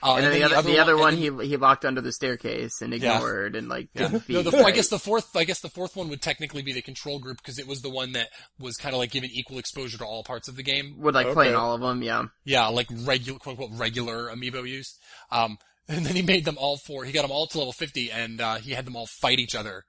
Uh, 0.00 0.14
and 0.14 0.24
then 0.26 0.32
the 0.32 0.44
other, 0.44 0.62
the 0.70 0.78
other 0.78 0.96
one, 0.96 1.14
and 1.14 1.22
then- 1.24 1.40
he 1.40 1.48
he 1.48 1.56
locked 1.56 1.84
under 1.84 2.00
the 2.00 2.12
staircase 2.12 2.82
and 2.82 2.92
Yeah. 2.92 3.16
ignored 3.16 3.56
and 3.56 3.68
like 3.68 3.88
Yeah. 3.94 4.02
didn't 4.02 4.28
No, 4.28 4.42
feed. 4.44 4.52
the, 4.52 4.64
I 4.64 4.70
guess 4.70 4.88
the 4.88 4.98
fourth, 4.98 5.34
I 5.34 5.42
guess 5.42 5.58
the 5.58 5.68
fourth 5.70 5.96
one 5.96 6.08
would 6.08 6.22
technically 6.22 6.62
be 6.62 6.72
the 6.72 6.82
control 6.82 7.18
group 7.18 7.38
because 7.38 7.58
it 7.58 7.66
was 7.66 7.82
the 7.82 7.90
one 7.90 8.12
that 8.12 8.28
was 8.60 8.76
kind 8.76 8.94
of 8.94 9.00
like 9.00 9.10
given 9.10 9.30
equal 9.32 9.58
exposure 9.58 9.98
to 9.98 10.04
all 10.04 10.22
parts 10.22 10.46
of 10.46 10.54
the 10.54 10.62
game. 10.62 10.94
would 10.98 11.14
like 11.14 11.32
play 11.32 11.48
in 11.48 11.56
all 11.56 11.74
of 11.74 11.80
them. 11.80 12.02
Yeah. 12.02 12.26
Yeah, 12.44 12.68
like 12.68 12.86
regular, 12.92 13.40
quote 13.40 13.58
unquote, 13.58 13.76
regular 13.78 14.28
amiibo 14.28 14.68
use. 14.68 14.96
Um, 15.32 15.58
and 15.96 16.04
then 16.04 16.16
he 16.16 16.22
made 16.22 16.44
them 16.44 16.58
all 16.58 16.76
four. 16.76 17.04
He 17.04 17.12
got 17.12 17.22
them 17.22 17.30
all 17.32 17.46
to 17.46 17.58
level 17.58 17.72
50 17.72 18.10
and, 18.10 18.40
uh, 18.40 18.56
he 18.56 18.72
had 18.72 18.84
them 18.86 18.96
all 18.96 19.06
fight 19.06 19.38
each 19.38 19.54
other 19.54 19.84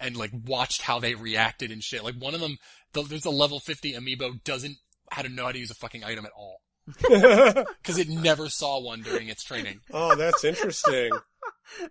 and 0.00 0.16
like 0.16 0.30
watched 0.46 0.82
how 0.82 0.98
they 0.98 1.14
reacted 1.14 1.70
and 1.70 1.82
shit. 1.82 2.04
Like 2.04 2.16
one 2.16 2.34
of 2.34 2.40
them, 2.40 2.56
the, 2.92 3.02
there's 3.02 3.24
a 3.24 3.30
level 3.30 3.60
50 3.60 3.94
amiibo 3.94 4.42
doesn't 4.44 4.76
how 5.10 5.22
to 5.22 5.28
know 5.28 5.46
how 5.46 5.52
to 5.52 5.58
use 5.58 5.70
a 5.70 5.74
fucking 5.74 6.04
item 6.04 6.26
at 6.26 6.32
all 6.36 6.60
because 6.86 7.98
it 7.98 8.08
never 8.08 8.48
saw 8.48 8.80
one 8.80 9.02
during 9.02 9.28
its 9.28 9.42
training. 9.44 9.80
oh, 9.92 10.14
that's 10.14 10.44
interesting. 10.44 11.10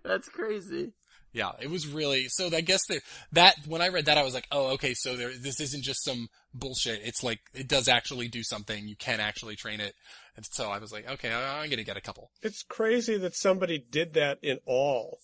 That's 0.04 0.28
crazy. 0.28 0.92
Yeah, 1.32 1.52
it 1.60 1.70
was 1.70 1.86
really 1.86 2.26
so. 2.28 2.46
I 2.54 2.62
guess 2.62 2.80
that 2.88 3.00
that 3.32 3.54
when 3.66 3.82
I 3.82 3.88
read 3.88 4.06
that, 4.06 4.16
I 4.18 4.22
was 4.22 4.32
like, 4.34 4.46
oh, 4.50 4.68
okay, 4.74 4.94
so 4.94 5.14
there, 5.14 5.30
this 5.36 5.60
isn't 5.60 5.84
just 5.84 6.02
some 6.02 6.28
bullshit. 6.54 7.00
It's 7.04 7.22
like 7.22 7.40
it 7.54 7.68
does 7.68 7.86
actually 7.88 8.28
do 8.28 8.42
something. 8.42 8.88
You 8.88 8.96
can 8.96 9.20
actually 9.20 9.54
train 9.56 9.80
it, 9.80 9.94
and 10.36 10.46
so 10.50 10.70
I 10.70 10.78
was 10.78 10.90
like, 10.90 11.08
okay, 11.08 11.30
I- 11.30 11.62
I'm 11.62 11.68
gonna 11.70 11.84
get 11.84 11.96
a 11.98 12.00
couple. 12.00 12.30
It's 12.42 12.62
crazy 12.62 13.18
that 13.18 13.36
somebody 13.36 13.78
did 13.78 14.14
that 14.14 14.38
in 14.42 14.58
all. 14.66 15.18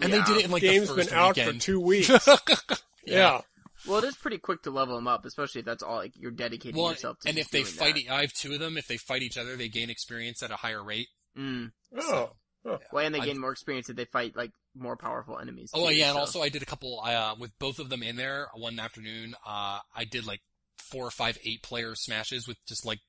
And 0.00 0.10
Yeah. 0.12 0.18
they 0.18 0.24
did 0.32 0.36
it 0.40 0.44
in 0.46 0.50
like 0.50 0.62
Game's 0.62 0.88
the 0.88 0.94
first 0.96 1.10
been 1.10 1.18
out 1.18 1.36
weekend. 1.36 1.54
for 1.56 1.60
two 1.66 1.80
weeks. 1.80 2.10
yeah. 3.06 3.40
Well, 3.86 3.98
it 3.98 4.04
is 4.04 4.16
pretty 4.16 4.38
quick 4.38 4.62
to 4.62 4.70
level 4.70 4.96
them 4.96 5.06
up, 5.06 5.24
especially 5.24 5.60
if 5.60 5.66
that's 5.66 5.82
all 5.84 5.96
like 5.96 6.12
you're 6.16 6.30
dedicating 6.32 6.80
Well, 6.80 6.90
yourself 6.92 7.18
to. 7.20 7.28
and 7.28 7.38
if 7.38 7.48
they 7.50 7.62
fight, 7.62 7.94
that. 7.94 8.00
e- 8.00 8.08
I 8.08 8.22
have 8.22 8.32
two 8.32 8.54
of 8.54 8.58
them. 8.60 8.76
If 8.76 8.86
they 8.88 8.96
fight 8.96 9.22
each 9.22 9.36
other, 9.38 9.54
they 9.56 9.68
gain 9.68 9.88
experience 9.90 10.42
at 10.42 10.50
a 10.50 10.56
higher 10.56 10.82
rate. 10.82 11.08
Mm. 11.38 11.70
Oh, 11.98 12.30
Well, 12.64 13.04
and 13.04 13.14
they 13.14 13.20
I- 13.20 13.26
gain 13.26 13.40
more 13.40 13.52
experience 13.52 13.90
if 13.90 13.96
they 13.96 14.06
fight 14.06 14.36
like 14.36 14.52
more 14.74 14.96
powerful 14.96 15.38
enemies. 15.38 15.70
Oh 15.74 15.88
too, 15.88 15.94
yeah, 15.94 16.10
and 16.10 16.18
also 16.18 16.42
I 16.42 16.48
did 16.48 16.62
a 16.62 16.66
couple 16.66 17.00
uh, 17.00 17.34
with 17.38 17.56
both 17.58 17.78
of 17.78 17.88
them 17.90 18.02
in 18.02 18.16
there 18.16 18.48
one 18.54 18.78
afternoon. 18.78 19.34
Uh, 19.46 19.80
I 19.94 20.04
did 20.04 20.26
like 20.26 20.40
four 20.78 21.06
or 21.06 21.10
five 21.10 21.38
eight 21.44 21.62
player 21.62 21.94
smashes 21.94 22.48
with 22.48 22.56
just 22.66 22.86
like 22.86 23.00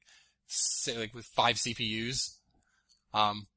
say 0.48 0.98
like 0.98 1.14
with 1.14 1.26
five 1.26 1.56
CPUs. 1.56 2.36
Um, 3.14 3.48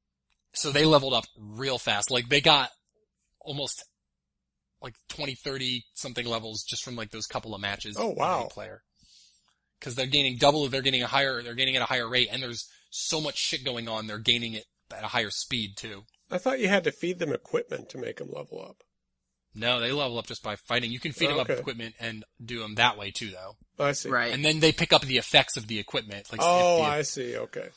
so 0.53 0.71
they 0.71 0.85
leveled 0.85 1.13
up 1.13 1.25
real 1.37 1.77
fast. 1.77 2.11
Like 2.11 2.29
they 2.29 2.41
got 2.41 2.69
almost 3.41 3.83
like 4.81 4.95
20, 5.09 5.35
30 5.35 5.83
something 5.93 6.25
levels 6.25 6.63
just 6.63 6.83
from 6.83 6.95
like 6.95 7.11
those 7.11 7.27
couple 7.27 7.53
of 7.53 7.61
matches. 7.61 7.97
Oh, 7.99 8.09
wow. 8.09 8.45
eight 8.45 8.51
player. 8.51 8.81
Cause 9.81 9.95
they're 9.95 10.07
gaining 10.07 10.37
double, 10.37 10.67
they're 10.67 10.81
getting 10.81 11.03
a 11.03 11.07
higher, 11.07 11.41
they're 11.41 11.55
gaining 11.55 11.77
at 11.77 11.81
a 11.81 11.85
higher 11.85 12.07
rate 12.07 12.27
and 12.31 12.43
there's 12.43 12.67
so 12.89 13.21
much 13.21 13.37
shit 13.37 13.63
going 13.63 13.87
on. 13.87 14.07
They're 14.07 14.17
gaining 14.17 14.53
it 14.53 14.65
at 14.95 15.03
a 15.03 15.07
higher 15.07 15.29
speed 15.29 15.77
too. 15.77 16.03
I 16.31 16.37
thought 16.37 16.59
you 16.59 16.67
had 16.67 16.83
to 16.83 16.91
feed 16.91 17.19
them 17.19 17.33
equipment 17.33 17.89
to 17.89 17.97
make 17.97 18.17
them 18.17 18.29
level 18.31 18.61
up. 18.63 18.83
No, 19.55 19.79
they 19.79 19.91
level 19.91 20.19
up 20.19 20.27
just 20.27 20.43
by 20.43 20.55
fighting. 20.55 20.91
You 20.91 20.99
can 20.99 21.11
feed 21.11 21.25
Oh, 21.27 21.29
them 21.31 21.39
up 21.39 21.49
okay. 21.49 21.59
equipment 21.59 21.95
and 21.99 22.23
do 22.43 22.59
them 22.59 22.75
that 22.75 22.97
way 22.97 23.09
too, 23.09 23.31
though. 23.31 23.55
I 23.83 23.93
see. 23.93 24.09
right. 24.09 24.31
And 24.31 24.45
then 24.45 24.59
they 24.59 24.71
pick 24.71 24.93
up 24.93 25.01
the 25.01 25.17
effects 25.17 25.57
of 25.57 25.67
the 25.67 25.79
equipment. 25.79 26.31
Like, 26.31 26.41
Oh, 26.43 26.77
the- 26.77 26.83
I 26.83 27.01
see. 27.01 27.35
Okay. 27.35 27.69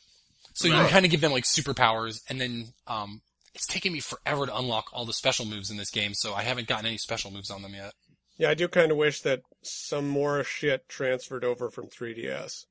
so 0.55 0.69
you 0.69 0.75
Right. 0.75 0.83
can 0.83 0.91
kind 0.91 1.05
of 1.07 1.11
give 1.11 1.23
them 1.23 1.33
like 1.33 1.45
superpowers, 1.45 2.21
and 2.29 2.39
then 2.39 2.75
um, 2.87 3.23
it's 3.55 3.67
taken 3.67 3.91
me 3.95 4.01
forever 4.01 4.45
to 4.47 4.55
unlock 4.57 4.85
all 4.93 5.07
the 5.07 5.15
special 5.15 5.47
moves 5.47 5.71
in 5.71 5.79
this 5.79 5.91
game, 5.91 6.13
so 6.15 6.35
I 6.35 6.43
haven't 6.43 6.69
gotten 6.69 6.85
any 6.85 6.99
special 6.99 7.31
moves 7.31 7.51
on 7.51 7.63
them 7.63 7.73
yet. 7.75 7.95
Yeah, 8.37 8.51
I 8.51 8.55
do 8.55 8.69
kind 8.69 8.91
of 8.93 8.99
wish 8.99 9.23
that 9.23 9.41
some 9.63 10.09
more 10.09 10.45
shit 10.45 10.89
transferred 10.91 11.43
over 11.45 11.71
from 11.71 11.87
3DS. 11.87 12.67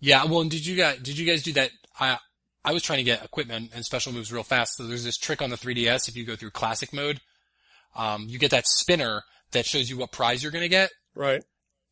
Yeah, 0.00 0.24
well, 0.24 0.40
and 0.40 0.50
did 0.50 0.64
you 0.66 0.76
guys 0.76 0.98
did 0.98 1.18
you 1.18 1.26
guys 1.26 1.42
do 1.42 1.52
that? 1.54 1.70
I 1.98 2.18
I 2.68 2.72
was 2.72 2.82
trying 2.82 2.98
to 2.98 3.02
get 3.02 3.24
equipment 3.24 3.70
and 3.74 3.82
special 3.82 4.12
moves 4.12 4.30
real 4.30 4.42
fast. 4.42 4.76
So 4.76 4.86
there's 4.86 5.02
this 5.02 5.16
trick 5.16 5.40
on 5.40 5.48
the 5.48 5.56
3DS. 5.56 6.06
If 6.06 6.18
you 6.18 6.26
go 6.26 6.36
through 6.36 6.50
classic 6.50 6.92
mode, 6.92 7.18
um, 7.96 8.26
you 8.28 8.38
get 8.38 8.50
that 8.50 8.68
spinner 8.68 9.22
that 9.52 9.64
shows 9.64 9.88
you 9.88 9.96
what 9.96 10.12
prize 10.12 10.42
you're 10.42 10.52
gonna 10.52 10.68
get. 10.68 10.90
Right. 11.14 11.42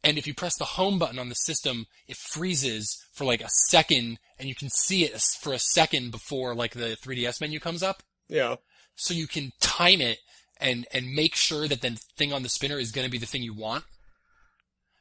And 0.04 0.18
if 0.18 0.26
you 0.26 0.34
press 0.34 0.58
the 0.58 0.66
home 0.66 0.98
button 0.98 1.18
on 1.18 1.30
the 1.30 1.34
system, 1.34 1.86
it 2.06 2.18
freezes 2.18 3.02
for 3.14 3.24
like 3.24 3.40
a 3.40 3.48
second 3.48 4.18
and 4.38 4.50
you 4.50 4.54
can 4.54 4.68
see 4.68 5.04
it 5.04 5.18
for 5.40 5.54
a 5.54 5.58
second 5.58 6.10
before 6.10 6.54
like 6.54 6.74
the 6.74 6.98
3DS 7.02 7.40
menu 7.40 7.58
comes 7.58 7.82
up. 7.82 8.02
Yeah. 8.28 8.56
So 8.96 9.14
you 9.14 9.26
can 9.26 9.52
time 9.62 10.02
it 10.02 10.18
and, 10.60 10.86
and 10.92 11.14
make 11.14 11.36
sure 11.36 11.66
that 11.68 11.80
the 11.80 11.98
thing 12.18 12.34
on 12.34 12.42
the 12.42 12.50
spinner 12.50 12.78
is 12.78 12.92
going 12.92 13.06
to 13.06 13.10
be 13.10 13.16
the 13.16 13.24
thing 13.24 13.42
you 13.42 13.54
want. 13.54 13.84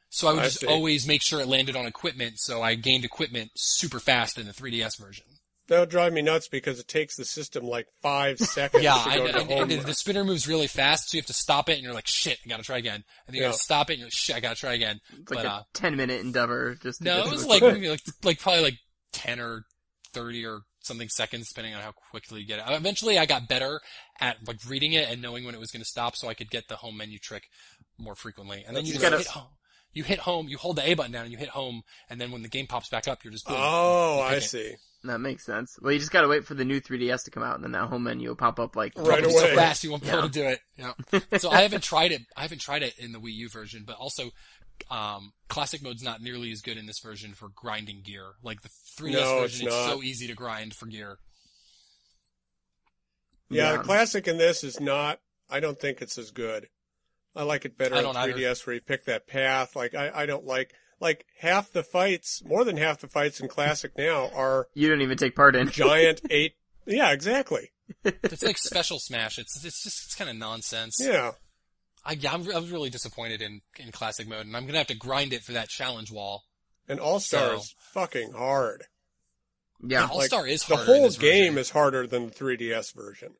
So 0.08 0.28
I 0.28 0.32
would 0.32 0.40
I 0.40 0.44
just 0.46 0.60
see. 0.60 0.66
always 0.66 1.06
make 1.06 1.20
sure 1.20 1.40
it 1.40 1.48
landed 1.48 1.76
on 1.76 1.84
equipment. 1.84 2.38
So 2.38 2.62
I 2.62 2.76
gained 2.76 3.04
equipment 3.04 3.50
super 3.56 4.00
fast 4.00 4.38
in 4.38 4.46
the 4.46 4.52
3DS 4.54 4.98
version. 4.98 5.26
That 5.68 5.80
would 5.80 5.88
drive 5.88 6.12
me 6.12 6.22
nuts 6.22 6.46
because 6.48 6.78
it 6.78 6.86
takes 6.86 7.16
the 7.16 7.24
system 7.24 7.64
like 7.64 7.86
five 8.02 8.38
seconds 8.40 8.84
Yeah, 8.84 8.94
to 8.94 9.10
I, 9.10 9.16
go 9.18 9.24
I- 9.26 9.32
to 9.32 9.38
and 9.40 9.50
home. 9.50 9.68
the, 9.68 9.76
the 9.76 9.94
spinner 9.94 10.22
moves 10.24 10.46
really 10.46 10.68
fast, 10.68 11.10
so 11.10 11.16
you 11.16 11.20
have 11.20 11.26
to 11.26 11.32
stop 11.32 11.68
it, 11.68 11.74
and 11.74 11.82
you're 11.82 11.92
like, 11.94 12.06
"Shit, 12.06 12.38
I 12.44 12.48
gotta 12.48 12.62
try 12.62 12.78
again." 12.78 12.94
And 12.96 13.04
then 13.28 13.34
you 13.36 13.42
Yeah. 13.42 13.48
gotta 13.48 13.58
stop 13.58 13.90
it, 13.90 13.94
and 13.94 13.98
you're 14.00 14.06
like, 14.06 14.12
"Shit, 14.14 14.36
I 14.36 14.40
gotta 14.40 14.54
try 14.56 14.74
again." 14.74 15.00
it's 15.18 15.30
like 15.30 15.44
a 15.44 15.50
uh, 15.50 15.62
ten 15.74 15.96
minute 15.96 16.20
endeavor. 16.20 16.76
Just 16.82 16.98
to 16.98 17.04
No, 17.04 17.16
get 17.16 17.20
it 17.20 17.28
to 17.28 17.34
was 17.34 17.46
like 17.46 17.62
maybe 17.62 17.88
like 17.88 18.00
like 18.22 18.38
probably 18.40 18.62
like 18.62 18.78
ten 19.12 19.40
or 19.40 19.64
thirty 20.12 20.44
or 20.46 20.60
something 20.80 21.08
seconds, 21.08 21.48
depending 21.48 21.74
on 21.74 21.82
how 21.82 21.90
quickly 22.12 22.40
you 22.42 22.46
get 22.46 22.60
it. 22.60 22.64
Eventually, 22.68 23.18
I 23.18 23.26
got 23.26 23.48
better 23.48 23.80
at 24.20 24.36
like 24.46 24.58
reading 24.68 24.92
it 24.92 25.10
and 25.10 25.20
knowing 25.20 25.44
when 25.44 25.54
it 25.56 25.58
was 25.58 25.72
going 25.72 25.82
to 25.82 25.88
stop, 25.88 26.14
so 26.14 26.28
I 26.28 26.34
could 26.34 26.48
get 26.48 26.68
the 26.68 26.76
home 26.76 26.96
menu 26.96 27.18
trick 27.18 27.42
more 27.98 28.14
frequently. 28.14 28.58
And 28.58 28.68
then 28.68 28.84
That's 28.84 28.86
you 28.86 28.92
just 28.94 29.02
gotta- 29.02 29.18
hit 29.18 29.26
home. 29.26 29.48
You 29.92 30.04
hit 30.04 30.18
home, 30.18 30.46
you 30.46 30.58
hold 30.58 30.76
the 30.76 30.86
A 30.88 30.92
button 30.92 31.10
down, 31.10 31.22
and 31.22 31.32
you 31.32 31.38
hit 31.38 31.48
home, 31.48 31.80
and 32.10 32.20
then 32.20 32.30
when 32.30 32.42
the 32.42 32.48
game 32.50 32.66
pops 32.66 32.90
back 32.90 33.08
up, 33.08 33.24
you're 33.24 33.32
just 33.32 33.46
boom, 33.46 33.56
oh, 33.58 34.20
I 34.20 34.40
see. 34.40 34.58
it. 34.58 34.78
See. 35.02 35.08
that 35.08 35.18
makes 35.20 35.44
sense. 35.44 35.78
Well, 35.80 35.92
you 35.92 35.98
just 35.98 36.10
gotta 36.12 36.28
wait 36.28 36.44
for 36.44 36.54
the 36.54 36.64
new 36.64 36.80
3DS 36.80 37.24
to 37.24 37.30
come 37.30 37.42
out, 37.42 37.54
and 37.56 37.64
then 37.64 37.72
that 37.72 37.88
home 37.88 38.04
menu 38.04 38.28
will 38.28 38.36
pop 38.36 38.58
up 38.60 38.76
like 38.76 38.92
Right 38.96 39.06
Probably 39.20 39.30
so 39.30 39.38
away. 39.46 39.54
fast 39.54 39.84
you 39.84 39.90
won't 39.90 40.02
be 40.02 40.08
able 40.10 40.22
to 40.22 40.28
do 40.28 40.44
it. 40.44 40.60
Yeah. 40.76 40.92
so 41.38 41.50
I 41.50 41.62
haven't 41.62 41.82
tried 41.82 42.12
it. 42.12 42.22
I 42.36 42.42
haven't 42.42 42.60
tried 42.60 42.82
it 42.82 42.98
in 42.98 43.12
the 43.12 43.18
Wii 43.18 43.32
U 43.34 43.48
version, 43.48 43.84
but 43.86 43.96
also. 43.96 44.30
Um, 44.90 45.32
classic 45.48 45.82
mode's 45.82 46.02
not 46.02 46.20
nearly 46.20 46.52
as 46.52 46.60
good 46.60 46.76
in 46.76 46.84
this 46.84 46.98
version 46.98 47.32
for 47.32 47.48
grinding 47.54 48.02
gear. 48.02 48.32
Like 48.42 48.60
the 48.60 48.68
3DS 49.00 49.12
No, 49.12 49.40
version, 49.40 49.66
it's 49.68 49.74
not. 49.74 49.88
so 49.88 50.02
easy 50.02 50.26
to 50.26 50.34
grind 50.34 50.74
for 50.74 50.84
gear. 50.84 51.16
Yeah, 53.48 53.70
Yeah. 53.72 53.76
the 53.78 53.84
classic 53.84 54.28
in 54.28 54.36
this 54.38 54.64
is 54.64 54.78
not. 54.80 55.20
I 55.48 55.60
don't 55.60 55.80
think 55.80 56.02
it's 56.02 56.18
as 56.18 56.30
good. 56.30 56.68
I 57.34 57.44
like 57.44 57.64
it 57.64 57.78
better 57.78 57.94
on 57.96 58.02
don't 58.02 58.16
either. 58.18 58.32
3DS 58.34 58.66
where 58.66 58.74
you 58.74 58.80
pick 58.82 59.04
that 59.06 59.26
path. 59.26 59.76
Like 59.76 59.94
I, 59.94 60.10
I 60.14 60.26
don't 60.26 60.44
like 60.44 60.74
like 61.00 61.26
half 61.40 61.72
the 61.72 61.82
fights, 61.82 62.42
more 62.44 62.64
than 62.64 62.76
half 62.76 63.00
the 63.00 63.08
fights 63.08 63.40
in 63.40 63.48
classic 63.48 63.92
now 63.98 64.30
are 64.34 64.68
You 64.74 64.88
don't 64.88 65.02
even 65.02 65.18
take 65.18 65.36
part 65.36 65.54
in. 65.56 65.68
giant 65.70 66.20
eight. 66.30 66.54
Yeah, 66.86 67.12
exactly. 67.12 67.72
It's 68.04 68.42
like 68.42 68.58
Special 68.58 68.98
Smash. 68.98 69.38
It's 69.38 69.64
it's 69.64 69.82
just 69.82 70.04
it's 70.06 70.14
kind 70.14 70.30
of 70.30 70.36
nonsense. 70.36 70.98
Yeah. 71.00 71.32
I, 72.04 72.12
I'm, 72.30 72.42
I 72.52 72.58
was 72.60 72.70
really 72.70 72.90
disappointed 72.90 73.42
in 73.42 73.60
in 73.78 73.90
classic 73.92 74.28
mode, 74.28 74.46
and 74.46 74.56
I'm 74.56 74.66
gonna 74.66 74.78
have 74.78 74.86
to 74.88 74.94
grind 74.96 75.32
it 75.32 75.42
for 75.42 75.52
that 75.52 75.68
challenge 75.68 76.10
wall. 76.12 76.44
And 76.88 77.00
All 77.00 77.18
Star 77.20 77.50
So- 77.50 77.56
is 77.56 77.74
fucking 77.92 78.32
hard. 78.32 78.84
Yeah. 79.84 80.06
All 80.10 80.20
Star 80.22 80.46
is 80.46 80.62
The 80.64 80.76
harder. 80.76 80.92
in 80.92 80.96
whole 80.98 81.06
this 81.08 81.18
game 81.18 81.52
version. 81.54 81.58
is 81.58 81.70
harder 81.70 82.06
than 82.06 82.26
the 82.26 82.32
3DS 82.32 82.94
version. 82.94 83.34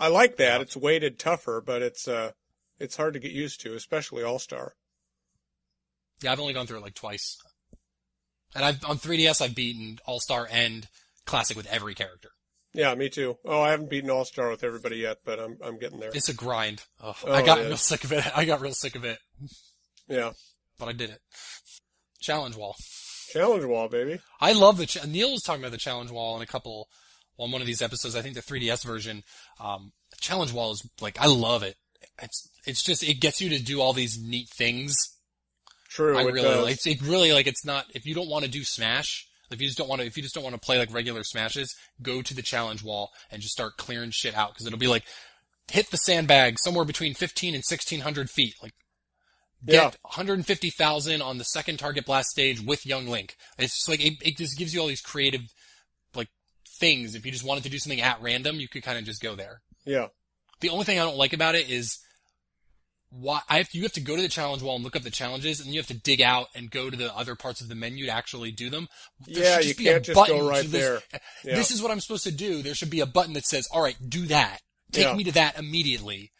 I 0.00 0.08
like 0.08 0.36
that. 0.36 0.60
It's 0.60 0.76
weighted 0.76 1.18
tougher, 1.18 1.60
but 1.64 1.82
it's 1.82 2.06
uh 2.08 2.32
it's 2.78 2.96
hard 2.96 3.14
to 3.14 3.20
get 3.20 3.32
used 3.32 3.60
to, 3.62 3.74
especially 3.74 4.22
All 4.22 4.38
Star. 4.38 4.74
Yeah, 6.22 6.32
I've 6.32 6.40
only 6.40 6.52
gone 6.54 6.66
through 6.66 6.78
it 6.78 6.82
like 6.82 6.94
twice, 6.94 7.36
and 8.54 8.64
I've 8.64 8.84
on 8.84 8.98
3DS 8.98 9.40
I've 9.40 9.54
beaten 9.54 9.98
All 10.06 10.20
Star 10.20 10.48
and 10.50 10.86
Classic 11.26 11.56
with 11.56 11.66
every 11.66 11.94
character. 11.94 12.30
Yeah, 12.74 12.94
me 12.94 13.10
too. 13.10 13.36
Oh, 13.44 13.60
I 13.60 13.70
haven't 13.70 13.90
beaten 13.90 14.08
All 14.10 14.24
Star 14.24 14.48
with 14.50 14.64
everybody 14.64 14.96
yet, 14.96 15.18
but 15.24 15.38
I'm 15.38 15.56
I'm 15.62 15.78
getting 15.78 16.00
there. 16.00 16.10
It's 16.14 16.28
a 16.28 16.34
grind. 16.34 16.84
Oh, 17.02 17.14
I 17.28 17.42
got 17.42 17.58
real 17.58 17.76
sick 17.76 18.04
of 18.04 18.12
it. 18.12 18.24
I 18.36 18.44
got 18.44 18.60
real 18.60 18.72
sick 18.74 18.94
of 18.96 19.04
it, 19.04 19.18
Yeah. 20.08 20.32
but 20.78 20.88
I 20.88 20.92
did 20.92 21.10
it. 21.10 21.20
Challenge 22.20 22.56
wall. 22.56 22.76
Challenge 23.32 23.64
wall, 23.64 23.88
baby. 23.88 24.20
I 24.40 24.52
love 24.52 24.76
the 24.78 24.86
ch- 24.86 25.06
Neil 25.06 25.32
was 25.32 25.42
talking 25.42 25.62
about 25.62 25.72
the 25.72 25.78
challenge 25.78 26.10
wall 26.10 26.36
in 26.36 26.42
a 26.42 26.46
couple 26.46 26.88
on 27.38 27.50
one 27.50 27.60
of 27.60 27.66
these 27.66 27.82
episodes. 27.82 28.14
I 28.14 28.22
think 28.22 28.34
the 28.34 28.42
3DS 28.42 28.84
version. 28.84 29.22
Um, 29.58 29.92
challenge 30.20 30.52
wall 30.52 30.72
is 30.72 30.86
like 31.00 31.18
I 31.20 31.26
love 31.26 31.62
it. 31.62 31.76
It's 32.22 32.48
it's 32.66 32.82
just 32.82 33.02
it 33.02 33.20
gets 33.20 33.40
you 33.40 33.48
to 33.50 33.58
do 33.62 33.80
all 33.80 33.92
these 33.92 34.18
neat 34.22 34.48
things. 34.50 34.94
True. 35.94 36.16
I 36.16 36.22
really 36.22 36.42
does. 36.42 36.64
like 36.64 36.72
it's 36.74 36.86
it 36.86 37.02
really 37.02 37.32
like 37.32 37.46
it's 37.46 37.64
not 37.64 37.86
if 37.94 38.06
you 38.06 38.14
don't 38.14 38.28
want 38.28 38.44
to 38.44 38.50
do 38.50 38.64
Smash. 38.64 39.26
If 39.50 39.60
you 39.60 39.66
just 39.66 39.76
don't 39.76 39.88
want 39.88 40.00
to, 40.00 40.06
if 40.06 40.16
you 40.16 40.22
just 40.22 40.34
don't 40.34 40.44
want 40.44 40.54
to 40.54 40.60
play 40.60 40.78
like 40.78 40.94
regular 40.94 41.22
smashes, 41.24 41.74
go 42.00 42.22
to 42.22 42.32
the 42.32 42.40
challenge 42.40 42.82
wall 42.82 43.10
and 43.30 43.42
just 43.42 43.52
start 43.52 43.76
clearing 43.76 44.10
shit 44.10 44.34
out 44.34 44.54
because 44.54 44.66
it'll 44.66 44.78
be 44.78 44.86
like 44.86 45.04
hit 45.70 45.90
the 45.90 45.98
sandbag 45.98 46.58
somewhere 46.58 46.86
between 46.86 47.12
15 47.12 47.54
and 47.54 47.62
1600 47.62 48.30
feet. 48.30 48.54
Like 48.62 48.72
get 49.66 49.74
Yeah. 49.74 49.90
150,000 50.00 51.20
on 51.20 51.36
the 51.36 51.44
second 51.44 51.76
target 51.78 52.06
blast 52.06 52.30
stage 52.30 52.62
with 52.62 52.86
Young 52.86 53.06
Link. 53.08 53.36
It's 53.58 53.74
just 53.76 53.88
like 53.90 54.02
it, 54.02 54.14
it 54.22 54.38
just 54.38 54.56
gives 54.56 54.72
you 54.72 54.80
all 54.80 54.86
these 54.86 55.02
creative 55.02 55.42
like 56.14 56.28
things. 56.80 57.14
If 57.14 57.26
you 57.26 57.32
just 57.32 57.44
wanted 57.44 57.64
to 57.64 57.68
do 57.70 57.78
something 57.78 58.00
at 58.00 58.22
random, 58.22 58.58
you 58.58 58.68
could 58.68 58.82
kind 58.82 58.98
of 58.98 59.04
just 59.04 59.20
go 59.22 59.34
there. 59.34 59.60
Yeah. 59.84 60.06
The 60.60 60.70
only 60.70 60.86
thing 60.86 60.98
I 60.98 61.04
don't 61.04 61.18
like 61.18 61.34
about 61.34 61.56
it 61.56 61.68
is 61.68 61.98
why 63.14 63.40
I 63.48 63.58
have 63.58 63.68
you 63.72 63.82
have 63.82 63.92
to 63.92 64.00
go 64.00 64.16
to 64.16 64.22
the 64.22 64.28
challenge 64.28 64.62
wall 64.62 64.74
and 64.76 64.82
look 64.84 64.96
up 64.96 65.02
the 65.02 65.10
challenges, 65.10 65.60
and 65.60 65.68
you 65.70 65.78
have 65.78 65.86
to 65.88 65.94
dig 65.94 66.22
out 66.22 66.46
and 66.54 66.70
go 66.70 66.88
to 66.88 66.96
the 66.96 67.14
other 67.14 67.34
parts 67.34 67.60
of 67.60 67.68
the 67.68 67.74
menu 67.74 68.06
to 68.06 68.10
actually 68.12 68.52
do 68.52 68.70
them. 68.70 68.88
There 69.26 69.44
Yeah, 69.44 69.56
you 69.58 69.64
just 69.64 69.78
be 69.78 69.88
a 69.88 69.92
can't 69.92 70.04
just 70.06 70.26
go 70.26 70.48
right 70.48 70.62
this- 70.62 70.70
there. 70.72 71.02
Yeah. 71.44 71.54
This 71.56 71.70
is 71.70 71.82
what 71.82 71.90
I'm 71.90 72.00
supposed 72.00 72.24
to 72.24 72.32
do. 72.32 72.62
There 72.62 72.74
should 72.74 72.88
be 72.90 73.00
a 73.00 73.06
button 73.06 73.34
that 73.34 73.44
says, 73.44 73.68
"All 73.70 73.82
right, 73.82 73.96
do 74.08 74.26
that. 74.28 74.60
Take 74.92 75.04
Yeah. 75.04 75.14
me 75.14 75.24
to 75.24 75.32
that 75.32 75.58
immediately." 75.58 76.32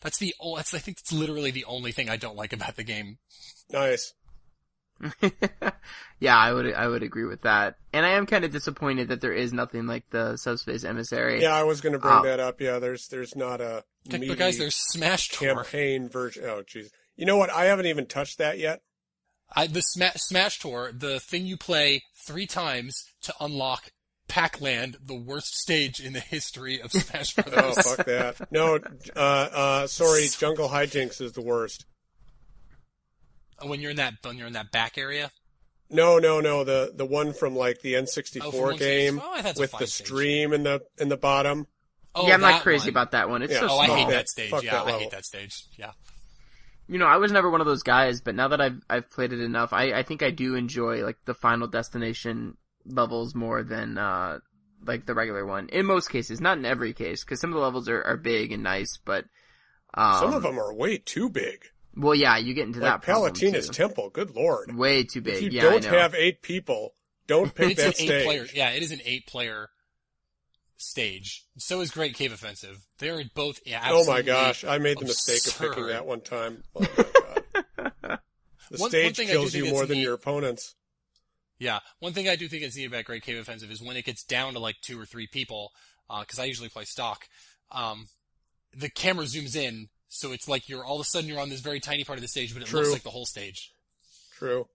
That's 0.00 0.18
the 0.18 0.34
oh, 0.40 0.56
that's 0.56 0.72
I 0.74 0.78
think 0.78 0.98
that's 0.98 1.12
literally 1.12 1.50
the 1.50 1.64
only 1.64 1.90
thing 1.90 2.08
I 2.08 2.16
don't 2.16 2.36
like 2.36 2.52
about 2.52 2.76
the 2.76 2.84
game. 2.84 3.18
Nice. 3.70 4.12
yeah, 6.20 6.36
I 6.36 6.52
would 6.52 6.72
I 6.74 6.88
would 6.88 7.02
agree 7.02 7.24
with 7.24 7.42
that. 7.42 7.76
And 7.92 8.04
I 8.06 8.10
am 8.10 8.26
kind 8.26 8.44
of 8.44 8.52
disappointed 8.52 9.08
that 9.08 9.20
there 9.20 9.32
is 9.32 9.52
nothing 9.52 9.86
like 9.86 10.04
the 10.10 10.36
Subspace 10.36 10.84
Emissary. 10.84 11.42
Yeah, 11.42 11.54
I 11.54 11.64
was 11.64 11.80
going 11.80 11.92
to 11.92 11.98
bring 11.98 12.14
Oh. 12.14 12.22
that 12.24 12.40
up. 12.40 12.60
Yeah, 12.60 12.78
there's 12.78 13.08
there's 13.08 13.36
not 13.36 13.60
a 13.60 13.84
But, 14.08 14.20
meaty 14.20 14.28
but 14.28 14.38
guys, 14.38 14.58
there's 14.58 14.76
Smash 14.76 15.28
Tour. 15.28 15.54
campaign 15.54 16.08
version. 16.08 16.44
Oh, 16.46 16.62
jeez. 16.62 16.88
You 17.16 17.26
know 17.26 17.36
what? 17.36 17.50
I 17.50 17.64
haven't 17.66 17.86
even 17.86 18.06
touched 18.06 18.38
that 18.38 18.58
yet. 18.58 18.80
I, 19.54 19.66
the 19.68 19.80
Sma- 19.80 20.12
Smash 20.16 20.58
Tour, 20.58 20.90
the 20.92 21.20
thing 21.20 21.46
you 21.46 21.56
play 21.56 22.02
three 22.26 22.46
times 22.46 23.04
to 23.22 23.32
unlock 23.40 23.92
Pac-Land, 24.28 24.96
the 25.00 25.14
worst 25.14 25.54
stage 25.56 26.00
in 26.00 26.12
the 26.14 26.20
history 26.20 26.80
of 26.80 26.90
Smash 26.90 27.34
Bros. 27.36 27.54
Oh, 27.56 27.72
fuck 27.80 28.06
that. 28.06 28.50
No, 28.52 28.80
uh, 29.14 29.18
uh, 29.18 29.86
sorry, 29.86 30.26
Jungle 30.38 30.68
Hijinks 30.68 31.20
is 31.20 31.32
the 31.32 31.42
worst. 31.42 31.86
When 33.62 33.80
you're 33.80 33.90
in 33.92 33.96
that 33.96 34.14
when 34.22 34.36
you're 34.36 34.46
in 34.46 34.52
that 34.54 34.70
back 34.72 34.98
area. 34.98 35.30
No, 35.88 36.18
no, 36.18 36.40
no. 36.40 36.64
The 36.64 36.92
the 36.94 37.06
one 37.06 37.32
from 37.32 37.54
like 37.56 37.80
the 37.80 37.94
N64 37.94 38.42
Oh, 38.74 38.76
game 38.76 39.20
Oh, 39.24 39.32
I 39.32 39.42
thought 39.42 39.50
it's 39.50 39.58
a 39.58 39.62
with 39.62 39.70
fine 39.70 39.80
the 39.80 39.86
stage. 39.86 40.06
stream 40.06 40.52
in 40.52 40.62
the 40.64 40.82
in 40.98 41.08
the 41.08 41.16
bottom. 41.16 41.66
Oh, 42.14 42.26
yeah, 42.26 42.34
I'm 42.34 42.40
not 42.40 42.62
crazy 42.62 42.84
one. 42.84 42.90
about 42.90 43.10
that 43.12 43.28
one. 43.28 43.42
It's 43.42 43.52
Yeah. 43.52 43.60
so 43.60 43.68
Oh, 43.70 43.78
I 43.78 43.86
hate 43.86 44.04
that 44.08 44.10
that- 44.10 44.28
stage. 44.28 44.50
fuck 44.50 44.62
Yeah, 44.64 44.72
that 44.72 44.82
I 44.82 44.84
level. 44.86 45.00
hate 45.00 45.10
that 45.10 45.24
stage. 45.26 45.64
Yeah. 45.78 45.92
You 46.88 46.98
know, 46.98 47.06
I 47.06 47.16
was 47.18 47.30
never 47.32 47.50
one 47.50 47.60
of 47.60 47.66
those 47.66 47.82
guys, 47.82 48.20
but 48.20 48.34
now 48.34 48.48
that 48.48 48.60
I've 48.60 48.80
I've 48.88 49.10
played 49.10 49.32
it 49.32 49.40
enough, 49.40 49.72
I 49.72 49.92
I 49.92 50.02
think 50.02 50.22
I 50.22 50.30
do 50.30 50.54
enjoy 50.54 51.04
like 51.04 51.18
the 51.24 51.34
final 51.34 51.66
destination 51.68 52.56
levels 52.84 53.34
more 53.34 53.62
than 53.62 53.98
uh 53.98 54.38
like 54.84 55.04
the 55.06 55.14
regular 55.14 55.44
one. 55.44 55.68
In 55.68 55.84
most 55.86 56.10
cases, 56.10 56.40
not 56.40 56.58
in 56.58 56.64
every 56.64 56.92
case, 56.94 57.24
because 57.24 57.40
some 57.40 57.50
of 57.50 57.54
the 57.54 57.60
levels 57.62 57.88
are, 57.88 58.02
are 58.02 58.16
big 58.16 58.52
and 58.52 58.62
nice, 58.62 58.98
but 59.04 59.24
um, 59.94 60.20
Some 60.20 60.34
of 60.34 60.42
them 60.42 60.58
are 60.58 60.72
way 60.74 60.98
too 60.98 61.28
big. 61.30 61.64
Well, 61.96 62.14
yeah, 62.14 62.36
you 62.36 62.52
get 62.54 62.66
into 62.66 62.80
Like 62.80 63.00
that 63.00 63.02
problem, 63.02 63.32
Palutena's. 63.32 63.68
Temple. 63.70 64.10
Good 64.10 64.36
lord. 64.36 64.76
way 64.76 65.04
too 65.04 65.20
big. 65.22 65.36
If 65.36 65.42
you 65.42 65.50
yeah, 65.50 65.62
don't 65.62 65.86
I 65.86 65.90
know. 65.90 65.98
have 65.98 66.14
eight 66.14 66.42
people, 66.42 66.92
don't 67.26 67.54
pick 67.54 67.70
It's 67.72 67.80
that 67.80 67.86
an 67.88 67.94
stage. 67.94 68.10
eight 68.10 68.24
player. 68.24 68.46
Yeah, 68.54 68.70
it 68.70 68.82
is 68.82 68.90
an 68.92 69.00
eight 69.04 69.26
player 69.26 69.70
stage. 70.76 71.44
So 71.58 71.80
is 71.80 71.90
Great 71.90 72.14
Cave 72.14 72.32
Offensive. 72.32 72.86
They're 72.98 73.22
both. 73.34 73.60
Yeah, 73.64 73.82
Oh 73.90 74.04
my 74.04 74.22
gosh, 74.22 74.64
I 74.64 74.78
made 74.78 74.98
the 74.98 75.06
mistake 75.06 75.46
of 75.46 75.58
picking 75.58 75.86
that 75.88 76.06
one 76.06 76.20
time. 76.20 76.62
Oh 76.74 76.80
my 76.80 76.86
god. 77.76 77.92
The 78.70 78.78
One- 78.78 78.80
one 78.80 78.90
stage 78.90 79.16
thing 79.16 79.28
I 79.28 79.32
do 79.32 79.38
kills 79.38 79.54
you 79.54 79.70
more 79.70 79.86
than 79.86 79.96
neat- 79.98 80.02
your 80.02 80.14
opponents. 80.14 80.74
Yeah, 81.58 81.78
one 82.00 82.12
thing 82.12 82.28
I 82.28 82.36
do 82.36 82.48
think 82.48 82.62
is 82.64 82.76
neat 82.76 82.84
about 82.84 83.04
Great 83.06 83.22
Cave 83.22 83.38
Offensive 83.38 83.70
is 83.70 83.80
when 83.80 83.96
it 83.96 84.04
gets 84.04 84.22
down 84.24 84.52
to 84.52 84.58
like 84.58 84.76
two 84.82 85.00
or 85.00 85.06
three 85.06 85.26
people, 85.26 85.70
because 86.20 86.38
I 86.38 86.44
usually 86.44 86.68
play 86.68 86.84
stock. 86.84 87.26
Um, 87.72 88.08
the 88.76 88.90
camera 88.90 89.24
zooms 89.24 89.56
in, 89.56 89.88
so 90.16 90.32
it's 90.32 90.48
like 90.48 90.68
you're 90.68 90.84
all 90.84 90.96
of 90.96 91.00
a 91.00 91.04
sudden 91.04 91.28
you're 91.28 91.40
on 91.40 91.48
this 91.48 91.60
very 91.60 91.80
tiny 91.80 92.04
part 92.04 92.18
of 92.18 92.22
the 92.22 92.28
stage, 92.28 92.52
but 92.52 92.62
it 92.62 92.68
True. 92.68 92.80
looks 92.80 92.92
like 92.92 93.02
the 93.02 93.10
whole 93.10 93.26
stage. 93.26 93.72
True. 94.36 94.66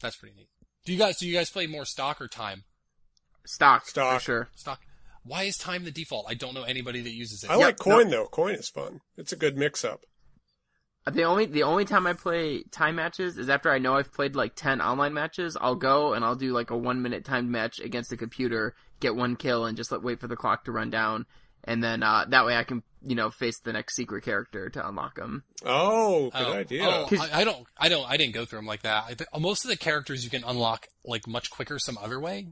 That's 0.00 0.16
pretty 0.16 0.34
neat. 0.36 0.48
Do 0.84 0.92
you 0.92 0.98
guys 0.98 1.18
do 1.18 1.26
you 1.28 1.34
guys 1.34 1.50
play 1.50 1.66
more 1.66 1.84
stock 1.84 2.20
or 2.20 2.28
time? 2.28 2.64
Stock, 3.46 3.86
Stock. 3.86 4.20
for 4.20 4.24
sure. 4.24 4.48
Stock. 4.54 4.80
Why 5.24 5.42
is 5.44 5.56
time 5.56 5.84
the 5.84 5.90
default? 5.90 6.26
I 6.28 6.34
don't 6.34 6.54
know 6.54 6.62
anybody 6.62 7.00
that 7.02 7.10
uses 7.12 7.44
it. 7.44 7.50
I 7.50 7.54
Yep, 7.56 7.62
like 7.64 7.78
coin 7.78 8.10
though. 8.10 8.26
Coin 8.26 8.54
is 8.54 8.68
fun. 8.68 9.00
It's 9.16 9.32
a 9.32 9.36
good 9.36 9.56
mix 9.56 9.84
up. 9.84 10.00
The 11.10 11.22
only 11.24 11.46
the 11.46 11.62
only 11.62 11.86
time 11.86 12.06
I 12.06 12.12
play 12.12 12.62
time 12.70 12.96
matches 12.96 13.38
is 13.38 13.48
after 13.48 13.70
I 13.70 13.78
know 13.78 13.94
I've 13.94 14.12
played 14.12 14.36
like 14.36 14.54
ten 14.54 14.80
online 14.82 15.14
matches. 15.14 15.56
I'll 15.58 15.74
go 15.74 16.12
and 16.12 16.24
I'll 16.24 16.36
do 16.36 16.52
like 16.52 16.70
a 16.70 16.76
one 16.76 17.00
minute 17.00 17.24
timed 17.24 17.48
match 17.50 17.80
against 17.80 18.10
the 18.10 18.16
computer, 18.16 18.74
get 19.00 19.16
one 19.16 19.36
kill, 19.36 19.64
and 19.64 19.76
just 19.76 19.90
let 19.90 20.02
wait 20.02 20.20
for 20.20 20.28
the 20.28 20.36
clock 20.36 20.64
to 20.64 20.72
run 20.72 20.90
down, 20.90 21.24
and 21.64 21.82
then 21.82 22.02
uh, 22.02 22.26
that 22.28 22.44
way 22.44 22.56
I 22.56 22.64
can 22.64 22.82
you 23.02 23.14
know 23.14 23.30
face 23.30 23.58
the 23.60 23.72
next 23.72 23.94
secret 23.96 24.24
character 24.24 24.68
to 24.70 24.88
unlock 24.88 25.14
them. 25.16 25.44
Oh, 25.64 26.30
good 26.30 26.46
Oh, 26.46 26.52
idea. 26.52 26.86
Oh, 26.88 27.06
'Cause- 27.08 27.20
I, 27.30 27.40
I 27.40 27.44
don't, 27.44 27.66
I 27.76 27.88
don't, 27.88 28.08
I 28.10 28.16
didn't 28.16 28.34
go 28.34 28.44
through 28.44 28.58
them 28.58 28.66
like 28.66 28.82
that. 28.82 29.04
I 29.04 29.14
th- 29.14 29.28
most 29.38 29.64
of 29.64 29.70
the 29.70 29.76
characters 29.76 30.24
you 30.24 30.30
can 30.30 30.44
unlock 30.44 30.86
like 31.04 31.26
much 31.26 31.50
quicker 31.50 31.78
some 31.78 31.98
other 31.98 32.18
way. 32.20 32.48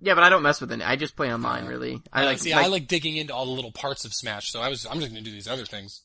Yeah, 0.00 0.14
but 0.14 0.24
I 0.24 0.30
don't 0.30 0.42
mess 0.42 0.60
with 0.60 0.72
it. 0.72 0.80
I 0.82 0.96
just 0.96 1.14
play 1.16 1.32
online. 1.32 1.66
Really, 1.66 2.00
I 2.12 2.22
Uh, 2.22 2.26
like. 2.26 2.38
see, 2.38 2.54
like- 2.54 2.64
I 2.64 2.68
like 2.68 2.88
digging 2.88 3.16
into 3.16 3.34
all 3.34 3.44
the 3.46 3.52
little 3.52 3.72
parts 3.72 4.04
of 4.04 4.12
Smash. 4.14 4.50
So 4.50 4.60
I 4.60 4.68
was, 4.68 4.86
I'm 4.86 4.98
just 5.00 5.12
gonna 5.12 5.22
do 5.24 5.30
these 5.32 5.48
other 5.48 5.64
things. 5.66 6.02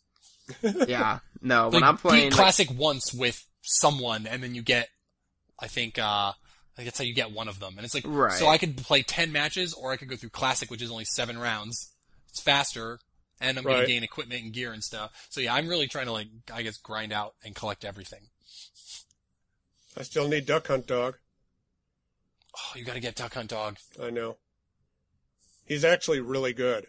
Yeah, 0.88 1.20
no. 1.42 1.70
When 1.70 1.82
like, 1.82 1.90
I'm 1.90 1.98
playing, 1.98 2.24
beat 2.26 2.32
like, 2.34 2.38
classic 2.40 2.68
once 2.78 3.14
with 3.14 3.44
someone, 3.64 4.28
and 4.28 4.44
then 4.44 4.54
you 4.54 4.62
get, 4.62 4.90
I 5.60 5.68
think, 5.68 5.98
uh, 5.98 6.04
I 6.34 6.34
think 6.76 6.86
that's 6.88 6.98
how 7.00 7.04
you 7.06 7.16
get 7.16 7.32
one 7.32 7.48
of 7.48 7.60
them. 7.60 7.76
And 7.78 7.86
it's 7.86 7.96
like, 7.96 8.04
Right. 8.06 8.34
so 8.34 8.48
I 8.48 8.58
could 8.60 8.78
play 8.78 9.02
ten 9.02 9.32
matches, 9.32 9.74
or 9.74 9.92
I 9.92 9.98
could 9.98 10.10
go 10.10 10.16
through 10.18 10.30
classic, 10.32 10.70
which 10.70 10.82
is 10.84 10.92
only 10.92 11.06
seven 11.06 11.40
rounds. 11.40 11.92
It's 12.30 12.42
faster, 12.42 13.00
and 13.40 13.58
I'm 13.58 13.64
gonna 13.64 13.86
gain 13.86 14.04
equipment 14.04 14.44
and 14.44 14.54
gear 14.54 14.74
and 14.74 14.84
stuff. 14.84 15.28
So 15.30 15.42
yeah, 15.42 15.54
I'm 15.54 15.68
really 15.68 15.88
trying 15.88 16.06
to 16.06 16.12
like, 16.12 16.28
I 16.54 16.62
guess, 16.62 16.78
grind 16.78 17.12
out 17.14 17.36
and 17.44 17.56
collect 17.56 17.86
everything. 17.86 18.28
I 19.98 20.04
still 20.04 20.28
need 20.28 20.46
Duck 20.46 20.68
Hunt 20.68 20.88
Dog. 20.88 21.18
Oh, 22.58 22.78
you 22.78 22.86
gotta 22.86 23.00
get 23.00 23.16
Duck 23.16 23.34
Hunt 23.34 23.50
Dog. 23.50 23.78
I 24.02 24.10
know. 24.10 24.38
He's 25.66 25.84
actually 25.84 26.20
really 26.20 26.54
good. 26.54 26.88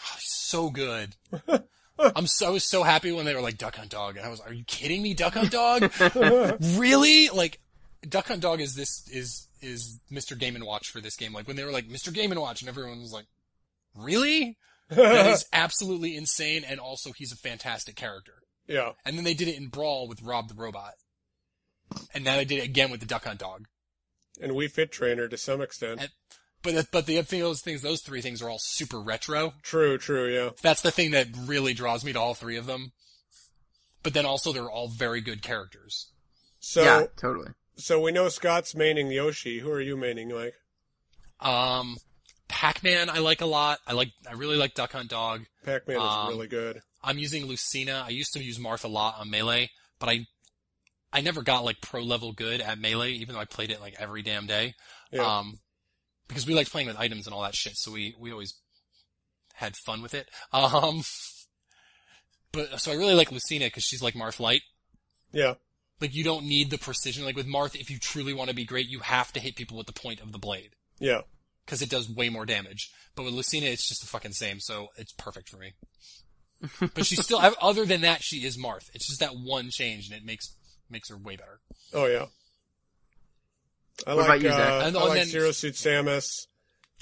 Oh, 0.00 0.14
he's 0.14 0.32
so 0.32 0.70
good. 0.70 1.14
I'm 1.98 2.26
so, 2.26 2.58
so 2.58 2.84
happy 2.84 3.10
when 3.10 3.24
they 3.24 3.34
were 3.34 3.40
like 3.40 3.58
Duck 3.58 3.76
Hunt 3.76 3.90
Dog, 3.90 4.16
and 4.16 4.24
I 4.24 4.28
was, 4.28 4.40
are 4.40 4.52
you 4.52 4.64
kidding 4.64 5.02
me, 5.02 5.14
Duck 5.14 5.34
Hunt 5.34 5.50
Dog? 5.50 5.90
really? 6.76 7.28
Like, 7.28 7.60
Duck 8.08 8.28
Hunt 8.28 8.42
Dog 8.42 8.60
is 8.60 8.74
this 8.74 9.08
is 9.08 9.48
is 9.60 9.98
Mr. 10.10 10.38
Game 10.38 10.54
and 10.54 10.64
Watch 10.64 10.90
for 10.90 11.00
this 11.00 11.16
game. 11.16 11.32
Like 11.32 11.48
when 11.48 11.56
they 11.56 11.64
were 11.64 11.72
like 11.72 11.88
Mr. 11.88 12.12
Game 12.12 12.30
and 12.30 12.40
Watch, 12.40 12.62
and 12.62 12.68
everyone 12.68 13.00
was 13.00 13.12
like, 13.12 13.26
really? 13.94 14.56
That 14.90 15.26
is 15.30 15.44
absolutely 15.52 16.16
insane, 16.16 16.64
and 16.68 16.80
also 16.80 17.12
he's 17.16 17.32
a 17.32 17.36
fantastic 17.36 17.96
character. 17.96 18.34
yeah. 18.66 18.92
And 19.04 19.16
then 19.16 19.24
they 19.24 19.34
did 19.34 19.48
it 19.48 19.56
in 19.56 19.68
Brawl 19.68 20.08
with 20.08 20.22
Rob 20.22 20.48
the 20.48 20.54
Robot, 20.54 20.92
and 22.14 22.24
now 22.24 22.36
they 22.36 22.44
did 22.44 22.58
it 22.58 22.64
again 22.64 22.90
with 22.90 23.00
the 23.00 23.06
Duck 23.06 23.24
Hunt 23.24 23.40
Dog. 23.40 23.66
And 24.40 24.52
Wii 24.52 24.70
Fit 24.70 24.92
trainer 24.92 25.26
to 25.28 25.36
some 25.36 25.60
extent. 25.60 26.00
And- 26.00 26.10
But 26.62 26.90
but 26.90 27.06
the 27.06 27.18
other 27.18 27.24
thing, 27.26 27.40
those 27.40 27.60
things, 27.60 27.82
those 27.82 28.02
three 28.02 28.20
things 28.20 28.42
are 28.42 28.48
all 28.50 28.58
super 28.60 29.00
retro. 29.00 29.54
True, 29.62 29.96
true, 29.98 30.26
yeah. 30.32 30.50
That's 30.62 30.80
the 30.82 30.90
thing 30.90 31.10
that 31.12 31.28
really 31.46 31.72
draws 31.74 32.04
me 32.04 32.12
to 32.12 32.20
all 32.20 32.34
three 32.34 32.56
of 32.56 32.66
them. 32.66 32.92
But 34.02 34.14
then 34.14 34.26
also 34.26 34.52
they're 34.52 34.70
all 34.70 34.88
very 34.88 35.20
good 35.20 35.42
characters. 35.42 36.10
So 36.60 36.82
yeah, 36.82 37.06
totally. 37.16 37.50
so 37.76 38.00
we 38.00 38.10
know 38.12 38.28
Scott's 38.28 38.74
maining 38.74 39.12
Yoshi. 39.14 39.60
Who 39.60 39.70
are 39.70 39.80
you 39.80 39.96
maining, 39.96 40.32
Mike? 40.34 40.54
Um, 41.40 41.96
Pac-Man 42.48 43.10
I 43.10 43.18
like 43.18 43.40
a 43.40 43.46
lot. 43.46 43.78
I 43.86 43.92
like, 43.92 44.10
I 44.28 44.32
really 44.32 44.56
like 44.56 44.74
Duck 44.74 44.92
Hunt 44.92 45.10
Dog. 45.10 45.44
Pac-Man 45.64 45.96
is 45.96 46.02
Um, 46.02 46.28
really 46.28 46.48
good. 46.48 46.80
I'm 47.02 47.18
using 47.18 47.46
Lucina. 47.46 48.02
I 48.06 48.10
used 48.10 48.32
to 48.32 48.42
use 48.42 48.58
Marth 48.58 48.84
a 48.84 48.88
lot 48.88 49.16
on 49.18 49.30
Melee, 49.30 49.70
but 50.00 50.08
I, 50.08 50.26
I 51.12 51.20
never 51.20 51.42
got 51.42 51.64
like 51.64 51.80
pro 51.80 52.02
level 52.02 52.32
good 52.32 52.60
at 52.60 52.78
Melee, 52.78 53.12
even 53.12 53.34
though 53.34 53.40
I 53.40 53.44
played 53.44 53.70
it 53.70 53.80
like 53.80 53.94
every 53.98 54.22
damn 54.22 54.46
day. 54.46 54.74
Yeah. 55.12 55.38
Um, 55.38 55.60
because 56.26 56.46
we 56.46 56.54
liked 56.54 56.70
playing 56.72 56.88
with 56.88 56.98
items 56.98 57.26
and 57.26 57.34
all 57.34 57.42
that 57.42 57.54
shit, 57.54 57.76
so 57.76 57.90
we, 57.92 58.14
we 58.18 58.32
always 58.32 58.54
had 59.54 59.76
fun 59.76 60.02
with 60.02 60.14
it. 60.14 60.28
Um, 60.52 61.02
but, 62.52 62.80
so 62.80 62.90
I 62.92 62.94
really 62.96 63.14
like 63.14 63.30
Lucina 63.32 63.66
because 63.66 63.84
she's 63.84 64.02
like 64.02 64.14
Marth 64.14 64.40
Light. 64.40 64.62
yeah. 65.32 65.54
Like 66.00 66.14
you 66.14 66.22
don't 66.22 66.44
need 66.46 66.70
the 66.70 66.78
precision. 66.78 67.24
Like 67.24 67.34
with 67.34 67.48
Marth, 67.48 67.74
if 67.74 67.90
you 67.90 67.98
truly 67.98 68.32
want 68.32 68.50
to 68.50 68.54
be 68.54 68.64
great, 68.64 68.86
you 68.88 69.00
have 69.00 69.32
to 69.32 69.40
hit 69.40 69.56
people 69.56 69.76
with 69.76 69.88
the 69.88 69.92
point 69.92 70.20
of 70.20 70.30
the 70.30 70.38
blade. 70.38 70.70
Yeah. 71.00 71.22
Because 71.68 71.82
it 71.82 71.90
does 71.90 72.08
way 72.08 72.30
more 72.30 72.46
damage. 72.46 72.90
But 73.14 73.24
with 73.24 73.34
Lucina, 73.34 73.66
it's 73.66 73.86
just 73.86 74.00
the 74.00 74.06
fucking 74.06 74.32
same, 74.32 74.58
so 74.58 74.88
it's 74.96 75.12
perfect 75.12 75.50
for 75.50 75.58
me. 75.58 75.74
but 76.94 77.04
she's 77.04 77.22
still, 77.22 77.38
other 77.60 77.84
than 77.84 78.00
that, 78.00 78.22
she 78.22 78.38
is 78.38 78.56
Marth. 78.56 78.88
It's 78.94 79.06
just 79.06 79.20
that 79.20 79.36
one 79.36 79.68
change, 79.70 80.08
and 80.08 80.16
it 80.16 80.24
makes 80.24 80.54
makes 80.88 81.10
her 81.10 81.16
way 81.18 81.36
better. 81.36 81.60
Oh 81.92 82.06
yeah. 82.06 82.26
I 84.06 84.14
What 84.14 84.28
like 84.28 84.40
about 84.40 84.42
you, 84.42 84.48
Zach? 84.50 84.82
uh, 84.82 84.86
And- 84.86 84.96
I 84.96 85.00
like 85.04 85.18
then- 85.18 85.26
Zero 85.26 85.50
Suit 85.52 85.74
Samus. 85.74 86.46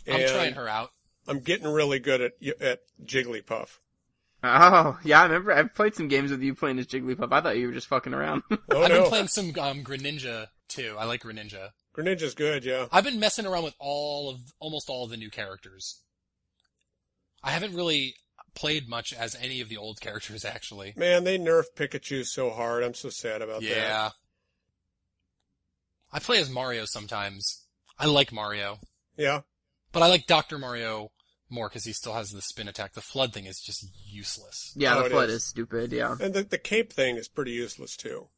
I'm 0.08 0.26
trying 0.28 0.54
her 0.54 0.68
out. 0.68 0.90
I'm 1.28 1.40
getting 1.40 1.66
really 1.68 1.98
good 1.98 2.20
at 2.20 2.32
at 2.60 2.80
Jigglypuff. 3.04 3.78
Oh, 4.44 4.98
yeah, 5.02 5.20
I 5.20 5.24
remember. 5.24 5.52
I've 5.52 5.74
played 5.74 5.94
some 5.96 6.06
games 6.08 6.30
with 6.30 6.40
you 6.42 6.54
playing 6.54 6.78
as 6.78 6.86
Jigglypuff. 6.86 7.32
I 7.32 7.40
thought 7.40 7.56
you 7.56 7.66
were 7.66 7.72
just 7.72 7.88
fucking 7.88 8.14
around. 8.14 8.42
Oh 8.70 8.82
I've 8.82 8.90
no, 8.90 9.00
been 9.00 9.08
playing 9.08 9.28
some 9.28 9.46
um, 9.58 9.82
Greninja 9.82 10.46
too. 10.68 10.94
I 10.98 11.04
like 11.04 11.22
Greninja. 11.22 11.70
Greninja's 11.96 12.34
good. 12.34 12.64
Yeah. 12.64 12.86
I've 12.92 13.04
been 13.04 13.18
messing 13.20 13.46
around 13.46 13.64
with 13.64 13.74
all 13.78 14.30
of 14.30 14.40
almost 14.60 14.88
all 14.90 15.04
of 15.04 15.10
the 15.10 15.16
new 15.16 15.30
characters. 15.30 16.00
I 17.42 17.50
haven't 17.50 17.74
really 17.74 18.14
played 18.54 18.88
much 18.88 19.12
as 19.12 19.34
any 19.40 19.60
of 19.60 19.68
the 19.68 19.76
old 19.76 20.00
characters 20.00 20.44
actually. 20.44 20.92
Man, 20.96 21.24
they 21.24 21.38
nerfed 21.38 21.74
Pikachu 21.76 22.24
so 22.26 22.50
hard. 22.50 22.82
I'm 22.82 22.94
so 22.94 23.08
sad 23.10 23.42
about 23.42 23.60
that. 23.60 23.68
Yeah. 23.68 24.10
I 26.12 26.18
play 26.18 26.38
as 26.38 26.50
Mario 26.50 26.84
sometimes. 26.84 27.64
I 27.98 28.06
like 28.06 28.32
Mario. 28.32 28.78
Yeah. 29.16 29.40
But 29.92 30.02
I 30.02 30.08
like 30.08 30.26
Dr. 30.26 30.58
Mario 30.58 31.10
more 31.48 31.68
because 31.68 31.84
he 31.84 31.92
still 31.92 32.14
has 32.14 32.30
the 32.30 32.42
spin 32.42 32.68
attack. 32.68 32.94
The 32.94 33.00
flood 33.00 33.32
thing 33.32 33.46
is 33.46 33.60
just 33.60 33.86
useless. 34.04 34.72
yeah, 34.76 34.96
Oh, 34.98 35.04
the 35.04 35.10
flood 35.10 35.28
is. 35.28 35.36
is 35.36 35.44
stupid. 35.44 35.92
Yeah. 35.92 36.16
And 36.20 36.34
the 36.34 36.42
the 36.42 36.58
cape 36.58 36.92
thing 36.92 37.16
is 37.16 37.28
pretty 37.28 37.52
useless 37.52 37.96
too. 37.96 38.28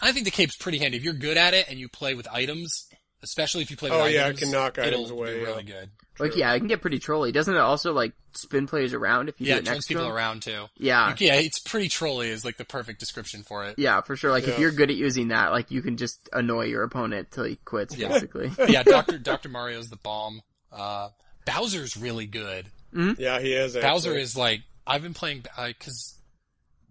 I 0.00 0.12
think 0.12 0.24
the 0.24 0.30
cape's 0.30 0.56
pretty 0.56 0.78
handy. 0.78 0.96
If 0.96 1.04
you're 1.04 1.14
good 1.14 1.36
at 1.36 1.54
it 1.54 1.68
and 1.68 1.78
you 1.78 1.88
play 1.88 2.14
with 2.14 2.28
items, 2.30 2.86
especially 3.22 3.62
if 3.62 3.70
you 3.70 3.76
play 3.76 3.90
with 3.90 3.98
Oh, 3.98 4.02
items, 4.02 4.14
yeah, 4.14 4.28
it 4.28 4.36
can 4.38 4.50
knock 4.50 4.78
items 4.78 5.10
it'll 5.10 5.18
away, 5.18 5.34
be 5.34 5.40
yeah. 5.40 5.46
really 5.46 5.62
good. 5.64 5.90
Like, 6.18 6.36
yeah, 6.36 6.52
it 6.52 6.58
can 6.58 6.68
get 6.68 6.80
pretty 6.80 6.98
trolly. 7.00 7.32
Doesn't 7.32 7.54
it 7.54 7.58
also 7.60 7.92
like 7.92 8.12
spin 8.34 8.66
players 8.68 8.92
around 8.92 9.28
if 9.28 9.40
you 9.40 9.46
Yeah, 9.48 9.54
do 9.54 9.58
it 9.58 9.62
it 9.62 9.66
turns 9.66 9.76
next 9.76 9.86
people 9.88 10.04
them? 10.04 10.12
around 10.12 10.42
too. 10.42 10.66
Yeah. 10.76 11.14
yeah, 11.18 11.34
it's 11.34 11.58
pretty 11.58 11.88
trolly 11.88 12.28
is 12.28 12.44
like 12.44 12.56
the 12.56 12.64
perfect 12.64 13.00
description 13.00 13.42
for 13.42 13.64
it. 13.64 13.78
Yeah, 13.78 14.00
for 14.02 14.14
sure. 14.14 14.30
Like 14.30 14.44
if 14.46 14.58
you're 14.58 14.70
good 14.70 14.90
at 14.90 14.96
using 14.96 15.28
that, 15.28 15.50
like 15.52 15.70
you 15.72 15.82
can 15.82 15.96
just 15.96 16.28
annoy 16.32 16.66
your 16.66 16.82
opponent 16.84 17.30
till 17.32 17.44
he 17.44 17.56
quits, 17.64 17.96
Yeah. 17.96 18.08
basically. 18.08 18.52
yeah, 18.68 18.82
Dr. 18.84 19.18
Dr. 19.18 19.48
Mario's 19.48 19.88
the 19.90 19.96
bomb. 19.96 20.40
Uh, 20.70 21.08
Bowser's 21.46 21.96
really 21.96 22.26
good. 22.26 22.66
Yeah, 22.92 23.40
he 23.40 23.52
is. 23.54 23.74
Actually. 23.74 23.90
Bowser 23.90 24.14
is 24.14 24.36
like 24.36 24.60
I've 24.86 25.02
been 25.02 25.14
playing 25.14 25.44
because 25.66 26.14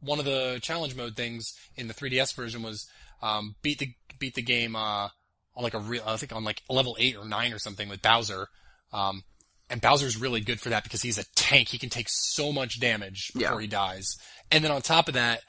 one 0.03 0.19
of 0.19 0.25
the 0.25 0.59
challenge 0.61 0.95
mode 0.95 1.15
things 1.15 1.53
in 1.75 1.87
the 1.87 1.93
3DS 1.93 2.35
version 2.35 2.63
was 2.63 2.87
um, 3.21 3.55
beat 3.61 3.79
the 3.79 3.93
beat 4.19 4.35
the 4.35 4.41
game 4.41 4.75
uh, 4.75 5.09
on 5.55 5.63
like 5.63 5.73
a 5.73 5.79
real 5.79 6.03
I 6.05 6.17
think 6.17 6.33
on 6.33 6.43
like 6.43 6.61
level 6.69 6.95
eight 6.99 7.15
or 7.17 7.25
nine 7.25 7.53
or 7.53 7.59
something 7.59 7.89
with 7.89 8.01
Bowser. 8.01 8.47
Um, 8.91 9.23
and 9.69 9.81
Bowser's 9.81 10.17
really 10.17 10.41
good 10.41 10.59
for 10.59 10.69
that 10.69 10.83
because 10.83 11.01
he's 11.01 11.17
a 11.17 11.23
tank. 11.35 11.69
He 11.69 11.77
can 11.79 11.89
take 11.89 12.07
so 12.09 12.51
much 12.51 12.79
damage 12.79 13.31
before 13.33 13.55
Yeah. 13.55 13.61
he 13.61 13.67
dies. 13.67 14.15
And 14.51 14.63
then 14.63 14.71
on 14.71 14.81
top 14.81 15.07
of 15.07 15.13
that, 15.15 15.41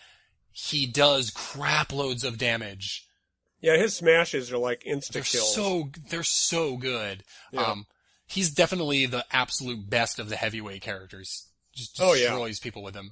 he 0.52 0.86
does 0.86 1.30
crap 1.30 1.92
loads 1.92 2.24
of 2.24 2.38
damage. 2.38 3.07
Yeah, 3.61 3.76
his 3.76 3.96
smashes 3.96 4.52
are 4.52 4.59
like 4.59 4.82
insta 4.84 5.12
They're 5.12 5.22
kills. 5.22 5.55
so 5.55 5.90
they're 6.11 6.22
so 6.22 6.76
good. 6.76 7.24
Yeah. 7.52 7.62
Um, 7.62 7.86
he's 8.26 8.50
definitely 8.50 9.07
the 9.07 9.24
absolute 9.32 9.90
best 9.90 10.18
of 10.18 10.28
the 10.28 10.36
heavyweight 10.36 10.82
characters. 10.82 11.48
Just 11.74 11.98
Oh, 12.00 12.12
yeah. 12.14 12.28
destroys 12.28 12.61
people 12.61 12.82
with 12.82 12.94
him. 12.94 13.11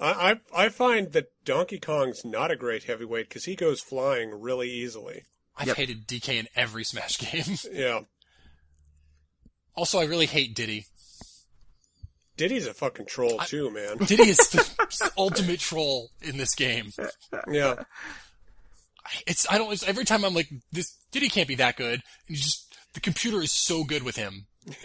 I, 0.00 0.40
I 0.54 0.64
I 0.64 0.68
find 0.68 1.12
that 1.12 1.26
Donkey 1.44 1.78
Kong's 1.78 2.24
not 2.24 2.50
a 2.50 2.56
great 2.56 2.84
heavyweight 2.84 3.28
because 3.28 3.44
he 3.44 3.56
goes 3.56 3.80
flying 3.80 4.30
really 4.40 4.70
easily. 4.70 5.24
I've 5.56 5.66
Yep. 5.68 5.76
hated 5.76 6.06
DK 6.06 6.38
in 6.38 6.48
every 6.54 6.84
Smash 6.84 7.18
game. 7.18 7.56
Yeah, 7.72 8.00
also, 9.74 9.98
I 9.98 10.04
really 10.04 10.26
hate 10.26 10.54
Diddy. 10.54 10.86
Diddy's 12.36 12.66
a 12.68 12.74
fucking 12.74 13.06
troll 13.06 13.38
too, 13.38 13.70
man. 13.70 13.96
Diddy 14.06 14.28
is 14.28 14.36
the 14.50 15.10
ultimate 15.16 15.58
troll 15.60 16.10
in 16.22 16.36
this 16.36 16.54
game. 16.54 16.92
Yeah, 17.50 17.82
It's 19.26 19.46
I 19.50 19.58
don't. 19.58 19.72
It's, 19.72 19.86
every 19.86 20.04
time 20.04 20.24
I'm 20.24 20.34
like, 20.34 20.48
this 20.70 20.96
Diddy 21.10 21.28
can't 21.28 21.48
be 21.48 21.56
that 21.56 21.76
good, 21.76 22.00
and 22.28 22.36
you 22.36 22.42
just 22.42 22.72
the 22.94 23.00
computer 23.00 23.40
is 23.42 23.50
so 23.52 23.82
good 23.84 24.02
with 24.04 24.14
him. 24.16 24.46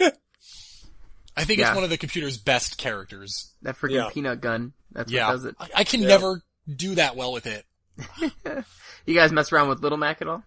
I 1.36 1.44
think 1.44 1.58
yeah. 1.58 1.68
it's 1.68 1.74
one 1.74 1.84
of 1.84 1.90
the 1.90 1.98
computer's 1.98 2.38
best 2.38 2.78
characters. 2.78 3.52
That 3.62 3.76
freaking 3.76 3.94
yeah. 3.94 4.10
peanut 4.12 4.40
gun. 4.40 4.72
That's 4.92 5.10
yeah. 5.10 5.26
what 5.26 5.32
does 5.32 5.44
it. 5.46 5.56
I, 5.58 5.68
I 5.76 5.84
can 5.84 6.02
never 6.02 6.42
do 6.72 6.94
that 6.94 7.16
well 7.16 7.32
with 7.32 7.46
it. 7.46 7.64
you 9.06 9.14
guys 9.14 9.32
mess 9.32 9.52
around 9.52 9.68
with 9.68 9.80
Little 9.80 9.98
Mac 9.98 10.22
at 10.22 10.28
all? 10.28 10.44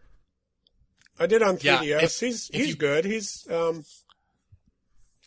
I 1.20 1.26
did 1.26 1.42
on 1.42 1.58
3DS. 1.58 1.84
Yeah, 1.84 2.02
if, 2.02 2.20
he's 2.20 2.50
if 2.50 2.56
he's 2.56 2.68
you, 2.70 2.76
good. 2.76 3.06
He's 3.06 3.48
um 3.52 3.84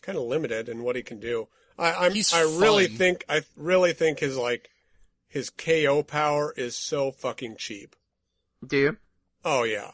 kind 0.01 0.17
of 0.17 0.23
limited 0.23 0.69
in 0.69 0.83
what 0.83 0.95
he 0.95 1.03
can 1.03 1.19
do. 1.19 1.47
I 1.77 1.93
I'm, 1.93 2.13
I 2.33 2.41
really 2.41 2.87
fun. 2.87 2.97
think 2.97 3.25
I 3.29 3.41
really 3.55 3.93
think 3.93 4.19
his 4.19 4.37
like 4.37 4.69
his 5.27 5.49
KO 5.49 6.03
power 6.03 6.53
is 6.55 6.75
so 6.75 7.11
fucking 7.11 7.55
cheap. 7.57 7.95
Do 8.65 8.77
you? 8.77 8.97
Oh 9.43 9.63
yeah. 9.63 9.91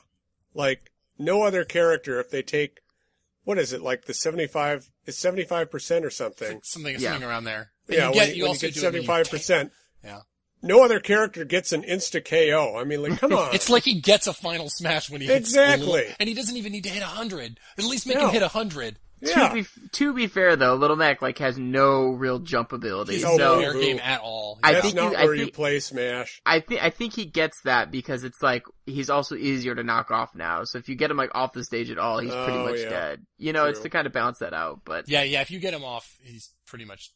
Like 0.53 0.91
no 1.17 1.43
other 1.43 1.63
character 1.63 2.19
if 2.19 2.29
they 2.29 2.41
take 2.41 2.79
what 3.43 3.57
is 3.57 3.73
it 3.73 3.81
like 3.81 4.05
the 4.05 4.13
75 4.13 4.91
it's 5.07 5.17
seventy 5.17 5.45
five 5.45 5.71
percent 5.71 6.05
or 6.05 6.09
something. 6.09 6.59
Something 6.63 6.95
yeah. 6.99 7.11
something 7.11 7.27
around 7.27 7.45
there. 7.45 7.71
But 7.87 7.95
yeah, 7.95 8.07
you 8.09 8.13
get, 8.13 8.27
when, 8.27 8.35
you 8.35 8.43
when 8.43 8.49
also 8.49 8.67
you 8.67 8.73
get 8.73 8.81
seventy 8.81 9.05
five 9.05 9.29
percent. 9.29 9.71
Yeah. 10.03 10.21
No 10.61 10.83
other 10.83 10.99
character 10.99 11.45
gets 11.45 11.71
an 11.71 11.83
insta 11.83 12.23
KO. 12.23 12.77
I 12.77 12.83
mean, 12.83 13.03
like, 13.03 13.19
come 13.19 13.33
on. 13.33 13.53
it's 13.53 13.69
like 13.69 13.83
he 13.83 14.01
gets 14.01 14.27
a 14.27 14.33
final 14.33 14.69
smash 14.69 15.09
when 15.09 15.21
he 15.21 15.31
exactly, 15.31 16.05
and 16.19 16.27
he 16.27 16.35
doesn't 16.35 16.57
even 16.57 16.71
need 16.71 16.83
to 16.83 16.89
hit 16.89 17.03
hundred. 17.03 17.59
At 17.77 17.85
least 17.85 18.05
make 18.05 18.17
no. 18.17 18.27
him 18.27 18.33
hit 18.33 18.43
hundred 18.43 18.97
yeah. 19.21 19.49
To 19.49 19.53
be 19.53 19.65
to 19.93 20.13
be 20.13 20.27
fair 20.27 20.55
though, 20.55 20.75
Little 20.75 20.95
Mac 20.95 21.21
like 21.21 21.37
has 21.39 21.57
no 21.57 22.09
real 22.09 22.39
jump 22.39 22.71
ability. 22.71 23.13
He's 23.15 23.25
Oh, 23.25 23.35
no 23.37 23.71
boo, 23.73 23.81
game 23.81 23.99
at 24.03 24.21
all. 24.21 24.59
I 24.63 24.69
Yeah. 24.69 24.73
That's 24.73 24.85
think 24.85 24.95
not 24.95 25.11
you- 25.11 25.17
I 25.17 25.23
where 25.25 25.33
you 25.35 25.51
play 25.51 25.79
Smash. 25.79 26.41
I 26.45 26.59
think 26.59 26.83
I 26.83 26.89
think 26.89 27.13
he 27.13 27.25
gets 27.25 27.61
that 27.61 27.91
because 27.91 28.23
it's 28.23 28.41
like 28.41 28.63
he's 28.85 29.09
also 29.09 29.35
easier 29.35 29.73
to 29.75 29.83
knock 29.83 30.11
off 30.11 30.35
now. 30.35 30.63
So 30.65 30.77
if 30.77 30.87
you 30.89 30.95
get 30.95 31.09
him 31.11 31.17
like 31.17 31.31
off 31.35 31.53
the 31.53 31.63
stage 31.63 31.89
at 31.89 31.97
all, 31.97 32.19
he's 32.19 32.33
pretty 32.33 32.59
Oh, 32.59 32.65
much 32.65 32.79
yeah. 32.79 32.89
dead. 32.89 33.25
You 33.37 33.53
know, 33.53 33.65
it's 33.65 33.79
to 33.81 33.89
kind 33.89 34.05
of 34.07 34.13
balance 34.13 34.39
that 34.39 34.53
out. 34.53 34.81
But 34.85 35.07
yeah, 35.09 35.23
yeah. 35.23 35.41
If 35.41 35.51
you 35.51 35.59
get 35.59 35.73
him 35.73 35.83
off, 35.83 36.17
he's 36.23 36.51
pretty 36.67 36.85
much. 36.85 37.11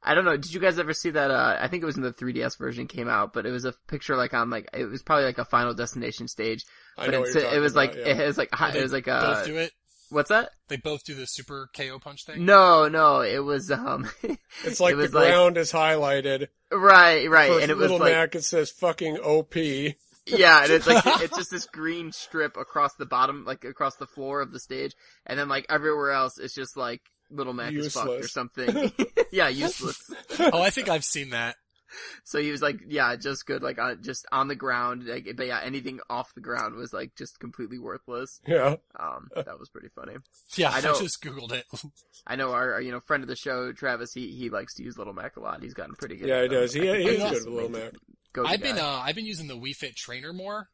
I 0.00 0.14
don't 0.14 0.24
know. 0.24 0.36
Did 0.36 0.54
you 0.54 0.60
guys 0.60 0.78
ever 0.78 0.92
see 0.92 1.10
that? 1.10 1.32
Uh, 1.32 1.56
I 1.60 1.66
think 1.66 1.82
it 1.82 1.86
was 1.86 1.96
in 1.96 2.02
the 2.04 2.12
3DS 2.12 2.56
version 2.56 2.86
came 2.86 3.08
out, 3.08 3.32
but 3.32 3.46
it 3.46 3.50
was 3.50 3.64
a 3.64 3.74
picture 3.88 4.16
like 4.16 4.32
on 4.32 4.48
like 4.48 4.68
it 4.72 4.84
was 4.84 5.02
probably 5.02 5.24
like 5.24 5.38
a 5.38 5.44
Final 5.44 5.74
Destination 5.74 6.28
stage. 6.28 6.64
I 6.96 7.06
But 7.06 7.10
know 7.10 7.20
what 7.20 7.28
you're 7.30 7.38
it 7.38 7.42
talking 7.46 7.60
was 7.60 7.74
like 7.74 7.94
yeah. 7.96 8.06
it 8.22 8.26
was 8.26 8.38
like 8.38 8.50
it 8.52 8.80
was 8.82 8.92
like 8.92 9.06
both 9.06 9.24
uh 9.38 9.44
do 9.44 9.56
it. 9.56 9.72
What's 10.10 10.28
that? 10.30 10.50
They 10.68 10.76
both 10.76 11.04
do 11.04 11.14
the 11.14 11.26
super 11.26 11.68
KO 11.76 11.98
punch 11.98 12.24
thing. 12.24 12.44
No, 12.44 12.88
no, 12.88 13.20
it 13.20 13.38
was 13.38 13.70
um 13.70 14.08
It's 14.64 14.80
like 14.80 14.94
it 14.94 14.96
the 14.96 15.02
was 15.02 15.14
like- 15.14 15.28
ground 15.30 15.56
is 15.56 15.72
highlighted. 15.72 16.48
right, 16.72 17.28
right, 17.30 17.50
For 17.52 17.60
and 17.60 17.70
it 17.70 17.76
was 17.76 17.90
Little 17.90 17.98
like 17.98 18.12
Mac, 18.14 18.34
it 18.34 18.44
says 18.44 18.70
fucking 18.70 19.18
OP. 19.18 19.56
Yeah, 19.56 20.62
and 20.64 20.70
it's 20.72 20.86
like 20.86 21.02
it's 21.22 21.36
just 21.36 21.50
this 21.50 21.66
green 21.66 22.12
strip 22.12 22.56
across 22.56 22.94
the 22.96 23.06
bottom, 23.06 23.44
like 23.46 23.64
across 23.64 23.96
the 23.96 24.06
floor 24.06 24.40
of 24.42 24.52
the 24.52 24.60
stage, 24.60 24.94
and 25.26 25.38
then 25.38 25.48
like 25.48 25.64
everywhere 25.70 26.10
else, 26.12 26.38
it's 26.38 26.54
just 26.54 26.76
like 26.76 27.00
Little 27.30 27.52
Mac 27.54 27.72
is 27.72 27.94
fucked 27.94 28.08
or 28.08 28.28
something. 28.28 28.92
yeah, 29.32 29.48
useless. 29.48 29.98
Oh, 30.38 30.60
I 30.62 30.70
think 30.70 30.88
I've 30.88 31.04
seen 31.04 31.30
that. 31.30 31.56
So 32.24 32.40
he 32.40 32.50
was 32.50 32.60
like, 32.60 32.80
yeah, 32.86 33.16
just 33.16 33.46
good, 33.46 33.62
like 33.62 33.78
on 33.78 34.02
just 34.02 34.26
on 34.30 34.48
the 34.48 34.54
ground. 34.54 35.04
Like, 35.06 35.28
but 35.36 35.46
yeah, 35.46 35.60
anything 35.62 36.00
off 36.10 36.34
the 36.34 36.40
ground 36.40 36.74
was 36.74 36.92
like 36.92 37.14
just 37.16 37.40
completely 37.40 37.78
worthless. 37.78 38.40
Yeah. 38.46 38.76
Um, 38.98 39.28
that 39.34 39.58
was 39.58 39.68
pretty 39.68 39.88
funny. 39.88 40.14
Yeah, 40.56 40.70
I 40.70 40.78
I, 40.78 40.80
just 40.80 41.22
googled 41.22 41.52
it. 41.52 41.64
I 42.26 42.36
know 42.36 42.52
our, 42.52 42.74
our, 42.74 42.80
you 42.80 42.90
know 42.90 43.00
friend 43.00 43.22
of 43.22 43.28
the 43.28 43.36
show, 43.36 43.72
Travis. 43.72 44.12
He 44.12 44.32
he 44.32 44.50
likes 44.50 44.74
to 44.74 44.82
use 44.82 44.98
Little 44.98 45.12
Mac 45.12 45.36
a 45.36 45.40
lot. 45.40 45.62
He's 45.62 45.74
gotten 45.74 45.94
pretty 45.94 46.16
good. 46.16 46.28
Yeah, 46.28 46.42
he 46.42 46.48
does. 46.48 46.72
He, 46.72 46.80
I 46.88 46.92
think 46.94 46.98
he's 47.02 47.10
he's 47.10 47.18
know- 47.18 47.24
good 47.28 47.34
just 47.34 47.46
with 47.46 47.54
Little 47.54 47.70
main 47.70 47.82
Mac. 47.84 47.92
go-to 48.32 48.48
I've 48.48 48.62
been 48.62 48.78
uh 48.78 49.02
I've 49.04 49.14
been 49.14 49.26
using 49.26 49.46
the 49.46 49.56
Wii 49.56 49.74
Fit 49.74 49.96
trainer 49.96 50.32
more. 50.32 50.68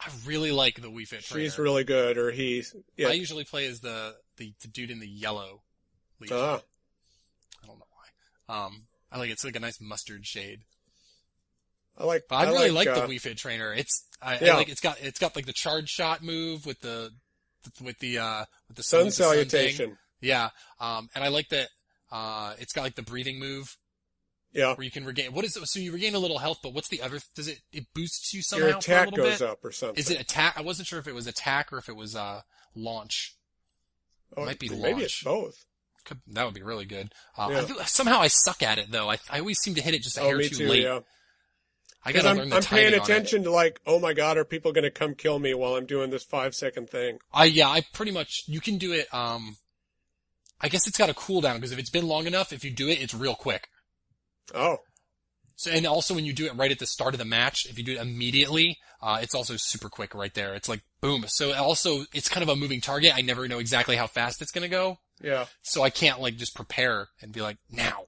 I 0.00 0.08
really 0.26 0.52
like 0.52 0.80
the 0.80 0.88
Wii 0.88 1.06
Fit 1.06 1.24
trainer. 1.24 1.44
She's 1.44 1.58
really 1.58 1.84
good, 1.84 2.18
or 2.18 2.30
he's, 2.30 2.74
yeah. 2.96 3.08
I 3.08 3.12
usually 3.12 3.44
play 3.44 3.66
as 3.66 3.80
the, 3.80 4.14
the 4.36 4.52
the 4.62 4.68
dude 4.68 4.90
in 4.90 5.00
the 5.00 5.08
yellow. 5.08 5.62
Legion. 6.20 6.36
Ah, 6.38 6.60
I 7.62 7.66
don't 7.66 7.78
know 7.78 7.86
why. 7.90 8.64
Um, 8.64 8.82
I 9.10 9.18
like 9.18 9.30
it. 9.30 9.32
it's 9.32 9.44
like 9.44 9.56
a 9.56 9.60
nice 9.60 9.80
mustard 9.80 10.26
shade. 10.26 10.60
I 11.96 12.04
like, 12.04 12.24
But 12.28 12.36
I, 12.36 12.44
really 12.50 12.70
like, 12.70 12.86
like, 12.86 12.96
uh, 12.96 13.06
the 13.06 13.14
Wii 13.14 13.20
Fit 13.20 13.36
trainer. 13.38 13.72
It's 13.74 14.04
I, 14.22 14.36
I 14.36 14.54
like 14.56 14.68
it's 14.68 14.80
got 14.80 15.00
it's 15.00 15.18
got 15.18 15.34
like 15.34 15.46
the 15.46 15.52
charge 15.52 15.88
shot 15.88 16.22
move 16.22 16.64
with 16.66 16.80
the 16.80 17.10
with 17.82 17.98
the 17.98 18.18
uh 18.18 18.44
with 18.68 18.76
the 18.76 18.82
sun 18.82 19.04
thing. 19.04 19.10
salutation. 19.10 19.98
Yeah. 20.20 20.50
Um, 20.80 21.08
and 21.14 21.24
I 21.24 21.28
like 21.28 21.48
that. 21.48 21.68
Uh, 22.10 22.54
it's 22.58 22.72
got 22.72 22.82
like 22.82 22.94
the 22.94 23.02
breathing 23.02 23.38
move 23.38 23.76
Yeah. 24.52 24.74
where 24.74 24.84
you 24.84 24.90
can 24.90 25.04
regain. 25.04 25.32
What 25.32 25.44
is 25.44 25.56
it? 25.56 25.66
So 25.68 25.80
you 25.80 25.92
regain 25.92 26.14
a 26.14 26.18
little 26.18 26.38
health, 26.38 26.58
but 26.62 26.72
what's 26.72 26.88
the 26.88 27.02
other? 27.02 27.18
Does 27.34 27.48
it 27.48 27.60
it 27.72 27.84
boosts 27.94 28.32
you 28.32 28.42
somehow 28.42 28.68
Your 28.68 28.76
attack 28.78 29.12
goes 29.14 29.38
bit? 29.40 29.48
up 29.48 29.64
or 29.64 29.72
something. 29.72 29.98
Is 29.98 30.10
it 30.10 30.20
attack? 30.20 30.54
I 30.56 30.62
wasn't 30.62 30.86
sure 30.88 30.98
if 31.00 31.06
it 31.08 31.14
was 31.14 31.26
attack 31.26 31.72
or 31.72 31.78
if 31.78 31.88
it 31.88 31.96
was 31.96 32.14
uh 32.14 32.42
launch. 32.76 33.34
Oh, 34.36 34.44
might 34.44 34.58
be 34.58 34.68
maybe 34.68 35.02
it's 35.02 35.22
both. 35.22 35.64
Could, 36.08 36.20
that 36.28 36.44
would 36.44 36.54
be 36.54 36.62
really 36.62 36.84
good. 36.86 37.12
Uh, 37.36 37.48
Yeah. 37.68 37.74
I 37.80 37.84
somehow 37.84 38.18
I 38.20 38.28
suck 38.28 38.62
at 38.62 38.78
it 38.78 38.90
though. 38.90 39.08
I 39.10 39.18
I 39.30 39.38
always 39.40 39.58
seem 39.58 39.74
to 39.76 39.82
hit 39.82 39.94
it 39.94 40.02
just 40.02 40.18
a 40.18 40.22
Oh, 40.22 40.24
hair 40.28 40.38
me 40.38 40.48
too, 40.48 40.56
too, 40.56 40.68
late. 40.68 40.82
yeah. 40.82 41.00
I 42.04 42.12
gotta 42.12 42.28
I'm, 42.30 42.36
learn 42.38 42.48
the 42.48 42.56
I'm 42.56 42.62
paying 42.62 42.90
timing 42.92 43.00
on 43.00 43.10
it. 43.10 43.12
attention 43.12 43.42
to 43.44 43.50
like, 43.50 43.80
oh 43.86 43.98
my 44.00 44.12
god, 44.14 44.38
are 44.38 44.44
people 44.44 44.72
going 44.72 44.84
to 44.84 44.90
come 44.90 45.14
kill 45.14 45.38
me 45.38 45.52
while 45.52 45.74
I'm 45.74 45.84
doing 45.86 46.10
this 46.10 46.24
five 46.24 46.54
second 46.54 46.88
thing? 46.90 47.18
I 47.32 47.44
yeah, 47.44 47.68
I 47.68 47.82
pretty 47.92 48.12
much 48.12 48.44
you 48.46 48.60
can 48.60 48.78
do 48.78 48.92
it. 48.92 49.12
Um, 49.12 49.56
I 50.60 50.68
guess 50.68 50.86
it's 50.88 50.96
got 50.98 51.10
a 51.10 51.14
cooldown 51.14 51.54
because 51.56 51.72
if 51.72 51.78
it's 51.78 51.90
been 51.90 52.06
long 52.08 52.26
enough, 52.26 52.52
if 52.52 52.64
you 52.64 52.70
do 52.70 52.88
it, 52.88 53.00
it's 53.02 53.14
real 53.14 53.34
quick. 53.34 53.68
Oh, 54.54 54.78
So 55.56 55.70
and 55.70 55.86
also 55.86 56.14
when 56.14 56.24
you 56.24 56.32
do 56.32 56.46
it 56.46 56.54
right 56.56 56.70
at 56.70 56.78
the 56.78 56.86
start 56.86 57.14
of 57.14 57.18
the 57.18 57.24
match, 57.24 57.66
if 57.68 57.76
you 57.78 57.84
do 57.84 57.92
it 57.92 58.00
immediately, 58.00 58.78
uh, 59.02 59.18
it's 59.20 59.34
also 59.34 59.54
super 59.56 59.88
quick 59.88 60.14
right 60.14 60.32
there. 60.34 60.54
It's 60.54 60.68
like 60.68 60.80
boom. 61.00 61.24
So 61.28 61.52
also 61.52 62.04
it's 62.14 62.28
kind 62.28 62.42
of 62.42 62.48
a 62.48 62.56
moving 62.56 62.80
target. 62.80 63.12
I 63.14 63.20
never 63.20 63.46
know 63.48 63.58
exactly 63.58 63.96
how 63.96 64.06
fast 64.06 64.40
it's 64.40 64.50
gonna 64.52 64.68
go, 64.68 64.98
yeah. 65.22 65.46
so 65.62 65.82
I 65.82 65.90
can't 65.90 66.20
like 66.20 66.36
just 66.36 66.54
prepare 66.54 67.08
and 67.20 67.32
be 67.32 67.40
like 67.40 67.56
now. 67.70 68.04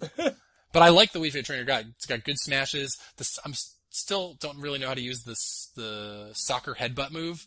but 0.16 0.82
I 0.82 0.88
like 0.90 1.12
the 1.12 1.18
Wii 1.18 1.32
Fit 1.32 1.44
Trainer 1.44 1.64
guide. 1.64 1.86
It's 1.96 2.06
got 2.06 2.24
good 2.24 2.38
smashes. 2.38 2.96
This 3.16 3.38
I'm 3.44 3.54
still 3.90 4.36
don't 4.40 4.60
really 4.60 4.78
know 4.78 4.88
how 4.88 4.94
to 4.94 5.00
use 5.00 5.24
this 5.24 5.70
the 5.76 6.30
soccer 6.34 6.74
headbutt 6.74 7.10
move. 7.12 7.46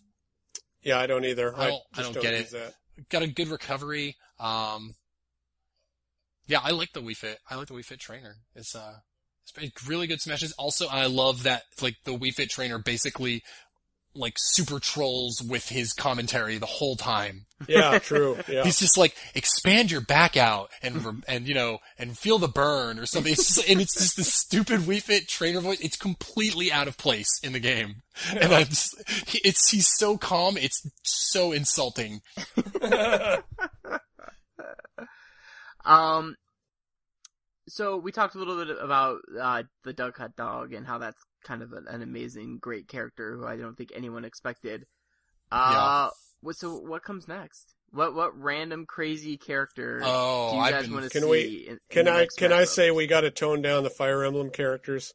Yeah, 0.81 0.99
I 0.99 1.07
don't 1.07 1.25
either. 1.25 1.57
I 1.57 1.67
don't- 1.67 1.81
I 1.93 1.97
just 2.01 2.13
don't 2.13 2.21
get 2.23 2.39
use 2.39 2.51
that. 2.51 2.73
got 3.09 3.21
a 3.23 3.27
good 3.27 3.47
recovery. 3.47 4.17
Um, 4.39 4.95
yeah, 6.45 6.59
I 6.61 6.71
like 6.71 6.91
the 6.93 7.01
Wii 7.01 7.15
Fit. 7.15 7.39
I 7.49 7.55
like 7.55 7.67
the 7.67 7.73
Wii 7.73 7.85
Fit 7.85 7.99
trainer. 7.99 8.35
It's 8.55 8.75
uh, 8.75 8.95
it's 9.57 9.87
really 9.87 10.07
good 10.07 10.21
smashes. 10.21 10.51
Also, 10.53 10.87
I 10.87 11.05
love 11.05 11.43
that 11.43 11.63
like 11.81 11.95
the 12.03 12.11
Wii 12.17 12.33
Fit 12.33 12.49
trainer 12.49 12.77
basically 12.79 13.43
like 14.15 14.35
super 14.37 14.79
trolls 14.79 15.41
with 15.41 15.69
his 15.69 15.93
commentary 15.93 16.57
the 16.57 16.65
whole 16.65 16.95
time. 16.95 17.45
Yeah, 17.67 17.99
true. 17.99 18.37
Yeah. 18.47 18.63
He's 18.63 18.79
just 18.79 18.97
like 18.97 19.15
expand 19.35 19.89
your 19.89 20.01
back 20.01 20.35
out 20.37 20.69
and 20.81 21.23
and 21.27 21.47
you 21.47 21.53
know 21.53 21.79
and 21.97 22.17
feel 22.17 22.37
the 22.37 22.47
burn 22.47 22.99
or 22.99 23.05
something. 23.05 23.31
It's 23.31 23.55
just 23.55 23.69
and 23.69 23.81
it's 23.81 23.95
just 23.95 24.17
this 24.17 24.33
stupid 24.33 24.81
Wii 24.81 25.01
Fit 25.01 25.27
trainer 25.27 25.59
voice. 25.59 25.79
It's 25.79 25.97
completely 25.97 26.71
out 26.71 26.87
of 26.87 26.97
place 26.97 27.39
in 27.43 27.53
the 27.53 27.59
game, 27.59 28.03
and 28.31 28.53
I'm 28.53 28.65
just 28.65 29.01
it's 29.43 29.69
he's 29.69 29.89
so 29.97 30.17
calm. 30.17 30.57
It's 30.57 30.81
so 31.03 31.51
insulting. 31.51 32.21
Um, 35.85 36.35
so 37.67 37.97
we 37.97 38.11
talked 38.11 38.35
a 38.35 38.39
little 38.39 38.63
bit 38.63 38.75
about 38.79 39.19
uh, 39.39 39.63
the 39.83 39.93
Duck 39.93 40.17
Hunt 40.17 40.35
Dog 40.35 40.73
and 40.73 40.85
how 40.85 40.97
that's 40.97 41.21
kind 41.43 41.61
of 41.61 41.73
an, 41.73 41.85
an 41.87 42.01
amazing, 42.01 42.57
great 42.59 42.87
character 42.87 43.35
who 43.37 43.45
I 43.45 43.55
don't 43.57 43.75
think 43.77 43.91
anyone 43.95 44.25
expected. 44.25 44.85
Uh, 45.51 46.09
what, 46.41 46.55
so 46.55 46.77
what 46.77 47.03
comes 47.03 47.27
next? 47.27 47.75
What 47.91 48.15
what 48.15 48.39
random 48.41 48.85
crazy 48.87 49.37
character 49.37 50.01
Oh, 50.03 50.51
do 50.51 50.57
you 50.57 50.71
guys 50.71 50.83
been- 50.85 50.93
want 50.93 51.03
to 51.05 51.09
Can 51.11 51.21
see? 51.23 51.29
we- 51.29 51.65
in, 51.67 51.73
in 51.73 51.79
Can 51.89 52.05
the 52.05 52.11
I 52.11 52.27
can 52.37 52.51
I 52.51 52.63
say 52.63 52.89
we 52.91 53.05
got 53.05 53.21
to 53.21 53.29
tone 53.31 53.61
down 53.61 53.83
the 53.83 53.89
Fire 53.91 54.23
Emblem 54.23 54.49
characters? 54.49 55.13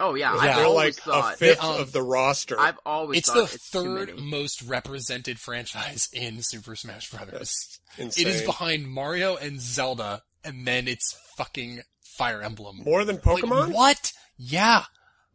Oh 0.00 0.14
yeah, 0.14 0.34
Yeah. 0.34 0.40
I've 0.40 0.56
They're 0.56 0.68
like 0.68 0.94
thought. 0.94 1.34
a 1.34 1.36
fifth 1.36 1.62
um, 1.62 1.80
of 1.80 1.92
the 1.92 2.02
roster. 2.02 2.58
I've 2.58 2.78
always 2.86 3.18
It's 3.18 3.28
thought 3.30 3.48
the 3.50 3.54
it's 3.54 3.70
too 3.70 3.78
third 3.84 4.08
many. 4.16 4.22
most 4.22 4.62
represented 4.62 5.38
franchise 5.38 6.08
in 6.12 6.42
Super 6.42 6.74
Smash 6.74 7.10
Brothers. 7.10 7.78
It 7.98 8.16
is 8.18 8.42
behind 8.42 8.88
Mario 8.88 9.36
and 9.36 9.60
Zelda, 9.60 10.22
and 10.42 10.66
then 10.66 10.88
it's 10.88 11.16
fucking 11.36 11.82
Fire 12.16 12.42
Emblem. 12.42 12.78
More 12.84 13.04
than 13.04 13.16
Like, 13.16 13.24
Pokemon? 13.24 13.72
what? 13.72 14.12
Yeah. 14.36 14.84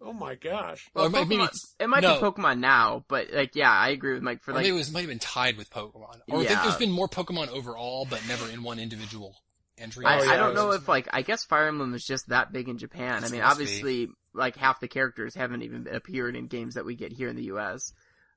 Oh 0.01 0.13
my 0.13 0.35
gosh. 0.35 0.89
Well, 0.93 1.05
Or 1.05 1.09
Pokemon- 1.09 1.33
it's- 1.45 1.75
it 1.79 1.87
might 1.87 2.01
no. 2.03 2.15
be 2.15 2.21
Pokemon 2.25 2.59
now, 2.59 3.03
but 3.09 3.31
like, 3.33 3.55
yeah, 3.55 3.71
I 3.71 3.89
agree 3.89 4.13
with 4.13 4.23
Mike 4.23 4.41
for 4.41 4.51
Or 4.51 4.53
like, 4.55 4.63
maybe 4.63 4.75
it 4.75 4.77
was 4.77 4.91
might 4.91 5.01
have 5.01 5.09
been 5.09 5.19
tied 5.19 5.57
with 5.57 5.69
Pokemon. 5.69 6.21
Or 6.29 6.39
I 6.41 6.45
think 6.45 6.61
there's 6.61 6.77
been 6.77 6.91
more 6.91 7.09
Pokemon 7.09 7.49
overall, 7.49 8.07
but 8.09 8.25
never 8.27 8.49
in 8.49 8.63
one 8.63 8.79
individual 8.79 9.35
entry. 9.77 10.05
I, 10.05 10.19
Oh, 10.19 10.29
I 10.29 10.35
don't 10.37 10.55
know 10.55 10.71
if 10.71 10.87
like, 10.87 11.07
I 11.11 11.21
guess 11.21 11.43
Fire 11.43 11.67
Emblem 11.67 11.93
is 11.93 12.05
just 12.05 12.29
that 12.29 12.51
big 12.53 12.69
in 12.69 12.77
Japan. 12.77 13.23
I 13.25 13.29
mean, 13.29 13.41
must 13.41 13.57
be. 13.59 13.63
obviously, 13.63 14.07
like 14.33 14.55
half 14.55 14.79
the 14.79 14.87
characters 14.87 15.35
haven't 15.35 15.63
even 15.63 15.87
appeared 15.91 16.35
in 16.35 16.47
games 16.47 16.75
that 16.75 16.85
we 16.85 16.95
get 16.95 17.11
here 17.11 17.27
in 17.29 17.35
the 17.35 17.43
U.S. 17.45 17.91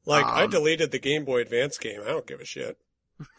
Like 0.04 0.24
I 0.26 0.44
Um, 0.44 0.50
deleted 0.50 0.90
the 0.90 0.98
Game 0.98 1.24
Boy 1.24 1.42
Advance 1.42 1.78
game. 1.78 2.00
I 2.02 2.08
don't 2.08 2.26
give 2.26 2.40
a 2.40 2.44
shit. 2.44 2.76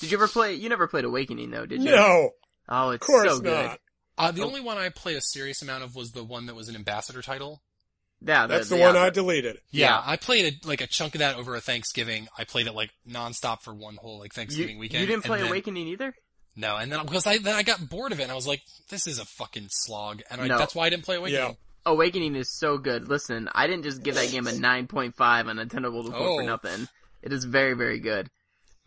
Did 0.00 0.10
you 0.10 0.16
ever 0.18 0.28
play? 0.28 0.54
You 0.54 0.68
never 0.68 0.86
played 0.86 1.04
Awakening 1.04 1.50
though, 1.50 1.66
did 1.66 1.82
you? 1.82 1.90
No, 1.90 2.30
Oh, 2.68 2.88
of 2.88 2.94
it's 2.94 3.06
course 3.06 3.28
so 3.28 3.40
good. 3.40 3.66
not. 3.66 3.78
Uh, 4.18 4.30
the 4.32 4.42
Oh. 4.42 4.46
only 4.46 4.60
one 4.60 4.76
I 4.78 4.88
played 4.90 5.16
a 5.16 5.20
serious 5.22 5.62
amount 5.62 5.84
of 5.84 5.94
was 5.96 6.12
the 6.12 6.22
one 6.24 6.46
that 6.46 6.54
was 6.54 6.68
an 6.68 6.74
ambassador 6.76 7.22
title. 7.22 7.62
Yeah, 8.24 8.46
That's 8.46 8.68
the 8.68 8.78
yeah, 8.78 8.86
one 8.86 8.96
I 8.96 9.10
deleted. 9.10 9.58
Yeah, 9.72 9.86
Yeah. 9.96 10.02
I 10.04 10.16
played 10.16 10.54
a, 10.64 10.68
like 10.68 10.80
a 10.80 10.86
chunk 10.86 11.14
of 11.16 11.18
that 11.20 11.36
over 11.36 11.56
a 11.56 11.60
Thanksgiving. 11.60 12.28
I 12.38 12.44
played 12.44 12.68
it 12.68 12.72
like 12.72 12.90
nonstop 13.08 13.62
for 13.62 13.74
one 13.74 13.96
whole 13.96 14.20
like 14.20 14.32
You, 14.32 14.36
Thanksgiving 14.36 14.78
weekend. 14.78 15.00
you 15.00 15.06
didn't 15.06 15.24
and 15.24 15.30
play 15.30 15.38
then- 15.40 15.48
Awakening 15.48 15.88
either? 15.88 16.14
No, 16.54 16.76
and 16.76 16.92
then 16.92 17.02
because 17.04 17.26
I 17.26 17.38
then 17.38 17.54
I 17.56 17.62
got 17.62 17.88
bored 17.88 18.12
of 18.12 18.20
it 18.20 18.24
and 18.24 18.30
I 18.32 18.34
was 18.34 18.46
like, 18.46 18.62
this 18.90 19.06
is 19.06 19.18
a 19.18 19.24
fucking 19.24 19.68
slog, 19.70 20.20
and 20.30 20.40
I, 20.40 20.46
No. 20.46 20.58
that's 20.58 20.74
why 20.74 20.86
I 20.86 20.90
didn't 20.90 21.04
play 21.04 21.16
Awakening. 21.16 21.48
Yeah. 21.48 21.54
Awakening 21.86 22.36
is 22.36 22.52
so 22.52 22.76
good. 22.78 23.08
Listen, 23.08 23.48
I 23.54 23.66
didn't 23.66 23.82
just 23.84 24.02
give 24.04 24.14
that 24.16 24.30
game 24.30 24.46
a 24.46 24.50
9.5 24.52 25.48
on 25.48 25.56
Nintendo 25.56 25.90
World 25.92 26.06
Report 26.08 26.22
for 26.22 26.42
Oh. 26.42 26.46
nothing. 26.46 26.86
It 27.22 27.32
is 27.32 27.44
very, 27.44 27.72
very 27.74 27.98
good. 27.98 28.30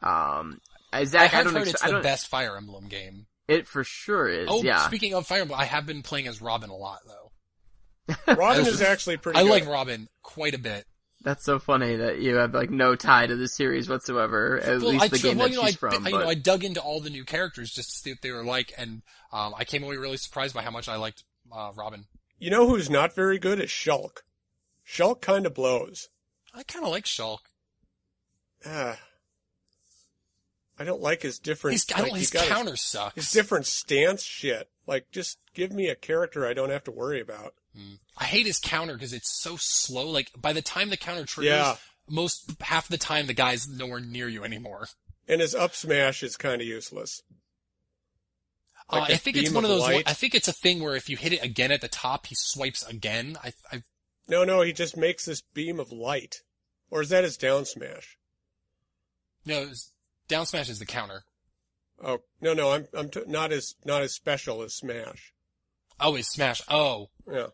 Um, 0.02 0.62
uh, 0.94 0.98
I 0.98 1.04
Zach, 1.06 1.34
I, 1.34 1.44
don't, 1.44 1.54
heard 1.54 1.64
ex- 1.64 1.72
it's 1.72 1.84
I 1.84 1.88
the 1.88 1.94
don't, 1.94 2.04
best 2.04 2.28
Fire 2.28 2.56
Emblem 2.56 2.88
game. 2.88 3.26
It 3.48 3.68
for 3.68 3.84
sure 3.84 4.28
is, 4.28 4.48
Oh, 4.50 4.64
yeah. 4.64 4.88
speaking 4.88 5.14
of 5.14 5.26
Fire 5.28 5.42
Emblem, 5.42 5.60
I 5.60 5.66
have 5.66 5.86
been 5.86 6.02
playing 6.04 6.28
as 6.28 6.42
Robin 6.42 6.70
a 6.70 6.76
lot 6.76 7.00
though. 7.08 7.32
Robin 8.36 8.66
is 8.66 8.82
actually 8.82 9.18
pretty. 9.18 9.40
I 9.40 9.44
good. 9.44 9.50
like 9.50 9.68
Robin 9.68 10.08
quite 10.22 10.54
a 10.54 10.60
bit. 10.60 10.86
That's 11.24 11.44
so 11.44 11.58
funny 11.58 11.96
that 11.96 12.20
you 12.20 12.36
have 12.36 12.54
like 12.54 12.70
no 12.70 12.96
tie 12.96 13.26
to 13.26 13.36
the 13.36 13.48
series 13.48 13.90
whatsoever, 13.90 14.60
at 14.60 14.80
well, 14.82 14.90
least 14.92 15.06
I, 15.06 15.08
the 15.08 15.18
tr- 15.18 15.28
game 15.28 15.38
well, 15.40 15.48
that 15.48 15.54
you 15.56 15.60
know, 15.60 15.66
she's 15.66 15.76
I, 15.76 15.78
from. 15.78 16.06
I- 16.06 16.10
you 16.10 16.16
but 16.16 16.24
know, 16.24 16.30
I 16.30 16.36
dug 16.36 16.64
into 16.64 16.80
all 16.82 17.00
the 17.02 17.10
new 17.10 17.24
characters 17.26 17.72
just 17.72 17.90
to 17.90 17.96
see 17.98 18.12
what 18.12 18.22
they 18.22 18.32
were 18.32 18.44
like, 18.44 18.74
and 18.78 19.02
um, 19.34 19.54
I 19.58 19.64
came 19.66 19.84
away 19.84 19.98
really 19.98 20.18
surprised 20.18 20.54
by 20.54 20.62
how 20.62 20.70
much 20.72 20.88
I 20.88 20.98
liked 20.98 21.24
uh, 21.52 21.72
Robin. 21.76 22.06
You 22.38 22.52
know 22.52 22.68
who's 22.68 22.90
not 22.92 23.16
very 23.16 23.40
good 23.40 23.60
is 23.60 23.70
Shulk. 23.70 24.18
Shulk 24.88 25.22
kind 25.22 25.48
of 25.48 25.56
blows. 25.56 26.10
I 26.54 26.62
kind 26.64 26.86
of 26.86 26.92
like 26.92 27.06
Shulk. 27.06 27.40
Ah, 28.66 29.00
I 30.78 30.84
don't 30.84 31.02
like 31.02 31.22
his 31.22 31.40
different. 31.40 31.74
He's, 31.74 31.86
I 31.96 32.02
don't, 32.02 32.16
his 32.18 32.30
counter 32.32 32.72
his, 32.72 32.82
sucks. 32.82 33.16
his 33.16 33.32
different 33.32 33.66
stance 33.66 34.24
shit. 34.24 34.70
Like, 34.88 35.10
just 35.12 35.38
give 35.54 35.72
me 35.72 35.88
a 35.88 35.96
character 35.96 36.46
I 36.46 36.54
don't 36.54 36.70
have 36.70 36.84
to 36.86 36.92
worry 36.92 37.22
about. 37.22 37.54
Mm. 37.78 38.00
I 38.18 38.26
hate 38.26 38.46
his 38.46 38.60
counter 38.60 38.94
because 38.94 39.14
it's 39.14 39.42
so 39.42 39.56
slow. 39.60 40.08
Like 40.10 40.32
by 40.38 40.54
the 40.54 40.62
time 40.62 40.90
the 40.90 40.98
counter 40.98 41.26
triggers, 41.26 41.52
Yeah, 41.54 41.76
most 42.10 42.52
half 42.62 42.88
the 42.88 42.98
time 42.98 43.28
the 43.28 43.34
guy's 43.34 43.68
nowhere 43.68 44.00
near 44.00 44.28
you 44.30 44.44
anymore. 44.44 44.88
and 45.28 45.42
his 45.42 45.56
up 45.56 45.74
smash 45.76 46.24
is 46.24 46.38
kind 46.38 46.62
of 46.62 46.68
useless. 46.68 47.22
Uh, 48.90 49.00
Like 49.00 49.10
I 49.12 49.14
a 49.14 49.18
think 49.18 49.38
it's 49.38 49.52
one 49.52 49.66
of 49.66 49.72
of 49.72 49.78
those. 49.78 49.84
light? 49.88 50.04
I 50.08 50.14
think 50.14 50.36
it's 50.36 50.48
a 50.48 50.54
thing 50.54 50.84
where 50.84 50.96
if 50.96 51.10
you 51.10 51.18
hit 51.18 51.34
it 51.34 51.44
again 51.44 51.72
at 51.72 51.82
the 51.82 51.88
top, 51.88 52.28
he 52.28 52.36
swipes 52.38 52.84
again. 52.86 53.38
I, 53.44 53.54
I 53.72 53.84
No, 54.28 54.44
no, 54.44 54.62
he 54.62 54.74
just 54.74 54.96
makes 54.96 55.26
this 55.26 55.42
beam 55.42 55.80
of 55.80 55.92
light. 55.92 56.42
Or 56.92 57.02
is 57.02 57.10
that 57.10 57.24
his 57.24 57.38
down 57.38 57.66
smash? 57.66 58.18
no 59.46 59.62
it's- 59.62 59.92
down 60.28 60.46
smash 60.46 60.70
is 60.70 60.80
the 60.80 60.86
counter. 60.86 61.24
Oh 62.04 62.20
no, 62.42 62.54
no, 62.54 62.72
I'm 62.72 62.88
I'm 62.94 63.10
t- 63.10 63.22
not 63.28 63.52
as 63.52 63.76
not 63.86 64.02
as 64.02 64.14
special 64.14 64.62
as 64.62 64.76
smash. 64.76 65.34
Oh, 66.00 66.16
his 66.16 66.28
smash. 66.30 66.62
Oh, 66.68 67.08
Yeah. 67.32 67.48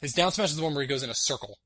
his 0.00 0.12
down 0.12 0.30
smash 0.32 0.50
is 0.50 0.56
the 0.56 0.62
one 0.62 0.74
where 0.74 0.82
he 0.82 0.88
goes 0.88 1.02
in 1.02 1.08
a 1.10 1.14
circle. 1.14 1.58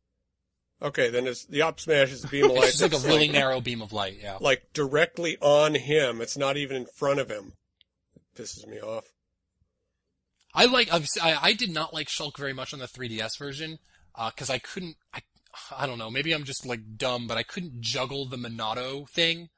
Okay, 0.82 1.08
then 1.10 1.26
his 1.26 1.46
the 1.46 1.62
up 1.62 1.80
smash 1.80 2.12
is 2.12 2.24
beam 2.26 2.44
of 2.44 2.50
light. 2.56 2.68
It's 2.68 2.78
just 2.78 2.92
like 2.92 3.02
a 3.04 3.06
really 3.06 3.28
narrow 3.28 3.60
beam 3.60 3.82
of 3.82 3.92
light. 3.92 4.18
Yeah. 4.22 4.38
like 4.40 4.62
directly 4.72 5.36
on 5.40 5.74
him. 5.74 6.20
It's 6.20 6.36
not 6.36 6.56
even 6.56 6.76
in 6.76 6.86
front 6.86 7.18
of 7.20 7.28
him. 7.30 7.52
It 8.14 8.40
pisses 8.40 8.66
me 8.66 8.78
off. 8.80 9.04
I 10.54 10.66
like. 10.66 10.88
I, 10.92 11.02
I 11.42 11.52
did 11.54 11.70
not 11.70 11.92
like 11.92 12.06
Shulk 12.08 12.36
very 12.38 12.52
much 12.52 12.72
on 12.72 12.78
the 12.78 12.86
3DS 12.86 13.38
version 13.38 13.78
uh, 14.14 14.30
because 14.30 14.50
I 14.50 14.58
couldn't. 14.58 14.96
I, 15.12 15.20
I 15.76 15.86
don't 15.86 15.98
know. 15.98 16.10
Maybe 16.10 16.32
I'm 16.32 16.44
just 16.44 16.64
like 16.66 16.96
dumb, 16.96 17.26
but 17.26 17.36
I 17.36 17.42
couldn't 17.42 17.80
juggle 17.80 18.26
the 18.28 18.36
Monado 18.36 19.08
thing 19.10 19.48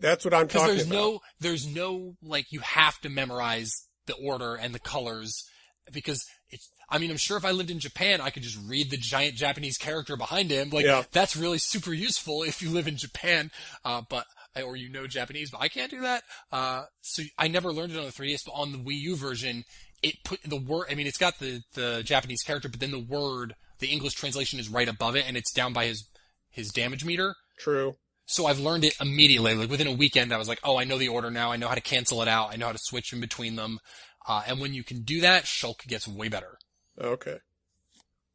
that's 0.00 0.24
what 0.24 0.34
I'm 0.34 0.48
talking 0.48 0.68
there's 0.76 0.86
about. 0.86 0.94
no 0.94 1.20
there's 1.40 1.66
no 1.66 2.14
like 2.22 2.50
you 2.50 2.60
have 2.60 2.98
to 3.00 3.08
memorize 3.08 3.86
the 4.06 4.14
order 4.14 4.54
and 4.54 4.74
the 4.74 4.78
colors 4.80 5.44
because 5.92 6.24
it's. 6.50 6.68
I 6.90 6.96
mean, 6.98 7.10
I'm 7.10 7.18
sure 7.18 7.36
if 7.36 7.44
I 7.44 7.50
lived 7.50 7.70
in 7.70 7.80
Japan, 7.80 8.22
I 8.22 8.30
could 8.30 8.42
just 8.42 8.58
read 8.66 8.90
the 8.90 8.96
giant 8.96 9.34
Japanese 9.34 9.76
character 9.76 10.16
behind 10.16 10.50
him. 10.50 10.70
Like 10.70 10.86
Yeah. 10.86 11.02
that's 11.12 11.36
really 11.36 11.58
super 11.58 11.92
useful 11.92 12.42
if 12.42 12.62
you 12.62 12.70
live 12.70 12.88
in 12.88 12.96
Japan, 12.96 13.50
uh, 13.84 14.02
but 14.08 14.24
or 14.56 14.74
you 14.76 14.88
know 14.88 15.06
Japanese, 15.06 15.50
but 15.50 15.60
I 15.60 15.68
can't 15.68 15.90
do 15.90 16.00
that. 16.00 16.22
Uh, 16.50 16.84
so 17.02 17.22
I 17.36 17.48
never 17.48 17.72
learned 17.72 17.92
it 17.92 17.98
on 17.98 18.06
the 18.06 18.10
3DS, 18.12 18.40
but 18.46 18.52
on 18.52 18.72
the 18.72 18.78
Wii 18.78 18.98
U 19.00 19.16
version, 19.16 19.64
it 20.02 20.14
put 20.24 20.40
the 20.42 20.56
word. 20.56 20.86
I 20.90 20.94
mean, 20.94 21.06
it's 21.06 21.18
got 21.18 21.38
the 21.38 21.60
the 21.74 22.02
Japanese 22.04 22.42
character, 22.42 22.68
but 22.70 22.80
then 22.80 22.90
the 22.90 22.98
word, 22.98 23.54
the 23.80 23.88
English 23.88 24.14
translation 24.14 24.58
is 24.58 24.68
right 24.70 24.88
above 24.88 25.14
it, 25.14 25.24
and 25.28 25.36
it's 25.36 25.52
down 25.52 25.72
by 25.74 25.86
his 25.86 26.08
his 26.50 26.70
damage 26.70 27.04
meter. 27.04 27.34
True. 27.58 27.96
So 28.30 28.44
I've 28.44 28.60
learned 28.60 28.84
it 28.84 28.94
immediately. 29.00 29.54
Like 29.54 29.70
within 29.70 29.86
a 29.86 29.92
weekend, 29.92 30.34
I 30.34 30.36
was 30.36 30.48
like, 30.48 30.60
oh, 30.62 30.78
I 30.78 30.84
know 30.84 30.98
the 30.98 31.08
order 31.08 31.30
now. 31.30 31.50
I 31.50 31.56
know 31.56 31.66
how 31.66 31.74
to 31.74 31.80
cancel 31.80 32.20
it 32.20 32.28
out. 32.28 32.52
I 32.52 32.56
know 32.56 32.66
how 32.66 32.72
to 32.72 32.78
switch 32.78 33.12
in 33.14 33.20
between 33.20 33.56
them. 33.56 33.78
Uh, 34.26 34.42
and 34.46 34.60
when 34.60 34.74
you 34.74 34.84
can 34.84 35.00
do 35.00 35.22
that, 35.22 35.44
Shulk 35.44 35.86
gets 35.86 36.06
way 36.06 36.28
better. 36.28 36.58
Okay. 37.00 37.38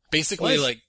Basically, 0.09 0.55
Nice. 0.55 0.63
like 0.63 0.81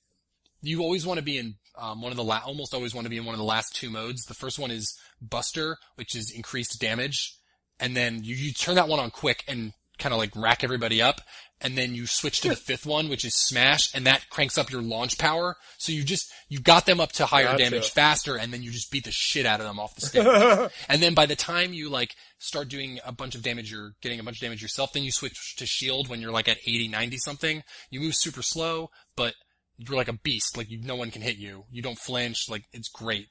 you 0.63 0.81
always 0.81 1.05
want 1.05 1.19
to 1.19 1.25
be 1.25 1.37
in 1.37 1.57
um, 1.77 2.01
one 2.01 2.13
of 2.13 2.17
the 2.17 2.25
la- 2.25 2.41
almost 2.47 2.73
always 2.73 2.95
want 2.95 3.05
to 3.05 3.11
be 3.11 3.19
in 3.19 3.27
one 3.27 3.35
of 3.35 3.39
the 3.39 3.45
last 3.45 3.77
two 3.77 3.91
modes. 3.91 4.25
The 4.25 4.35
first 4.35 4.59
one 4.59 4.71
is 4.71 4.97
Buster, 5.21 5.77
which 5.97 6.15
is 6.15 6.31
increased 6.31 6.81
damage, 6.81 7.37
and 7.79 7.95
then 7.95 8.25
you, 8.25 8.35
you 8.35 8.53
turn 8.55 8.77
that 8.77 8.89
one 8.89 9.01
on 9.01 9.11
quick 9.11 9.45
and 9.47 9.75
kind 9.99 10.13
of 10.13 10.19
like 10.19 10.35
rack 10.35 10.65
everybody 10.65 11.01
up, 11.01 11.21
and 11.61 11.79
then 11.79 11.95
you 11.95 12.07
switch 12.07 12.41
to 12.41 12.49
the 12.49 12.57
fifth 12.69 12.87
one, 12.87 13.09
which 13.09 13.25
is 13.25 13.35
Smash, 13.35 13.95
and 13.95 14.07
that 14.07 14.29
cranks 14.31 14.59
up 14.59 14.71
your 14.71 14.83
launch 14.83 15.19
power. 15.19 15.57
So 15.79 15.93
you 15.93 16.03
just 16.03 16.31
you 16.49 16.61
got 16.61 16.87
them 16.87 17.01
up 17.01 17.13
to 17.13 17.27
higher 17.27 17.45
Gotcha. 17.45 17.59
damage 17.65 17.91
faster, 17.91 18.37
and 18.37 18.53
then 18.53 18.63
you 18.63 18.71
just 18.71 18.91
beat 18.91 19.05
the 19.05 19.13
shit 19.13 19.47
out 19.47 19.61
of 19.61 19.67
them 19.67 19.79
off 19.79 19.95
the 19.95 20.07
stage. 20.07 20.71
And 20.89 21.03
then 21.03 21.15
by 21.15 21.27
the 21.27 21.37
time 21.37 21.73
you 21.73 21.89
like 21.89 22.15
start 22.39 22.69
doing 22.69 22.99
a 23.05 23.13
bunch 23.13 23.35
of 23.35 23.43
damage, 23.43 23.71
you're 23.71 23.93
getting 24.03 24.21
a 24.21 24.23
bunch 24.23 24.39
of 24.39 24.43
damage 24.43 24.63
yourself, 24.63 24.93
then 24.93 25.05
you 25.05 25.13
switch 25.13 25.57
to 25.57 25.67
shield 25.67 26.09
when 26.09 26.21
you're 26.21 26.33
like 26.33 26.49
at 26.49 26.59
80, 26.67 26.89
90 26.89 27.17
something. 27.19 27.63
You 27.91 28.01
move 28.01 28.15
super 28.15 28.43
slow, 28.43 28.91
but 29.17 29.35
you're 29.77 29.97
like 29.97 30.09
a 30.09 30.13
beast. 30.13 30.57
Like 30.57 30.71
you, 30.71 30.81
no 30.83 30.97
one 30.97 31.11
can 31.11 31.23
hit 31.23 31.37
you. 31.37 31.65
You 31.71 31.83
don't 31.83 31.99
flinch. 31.99 32.49
Like 32.49 32.65
it's 32.73 32.89
great. 32.89 33.29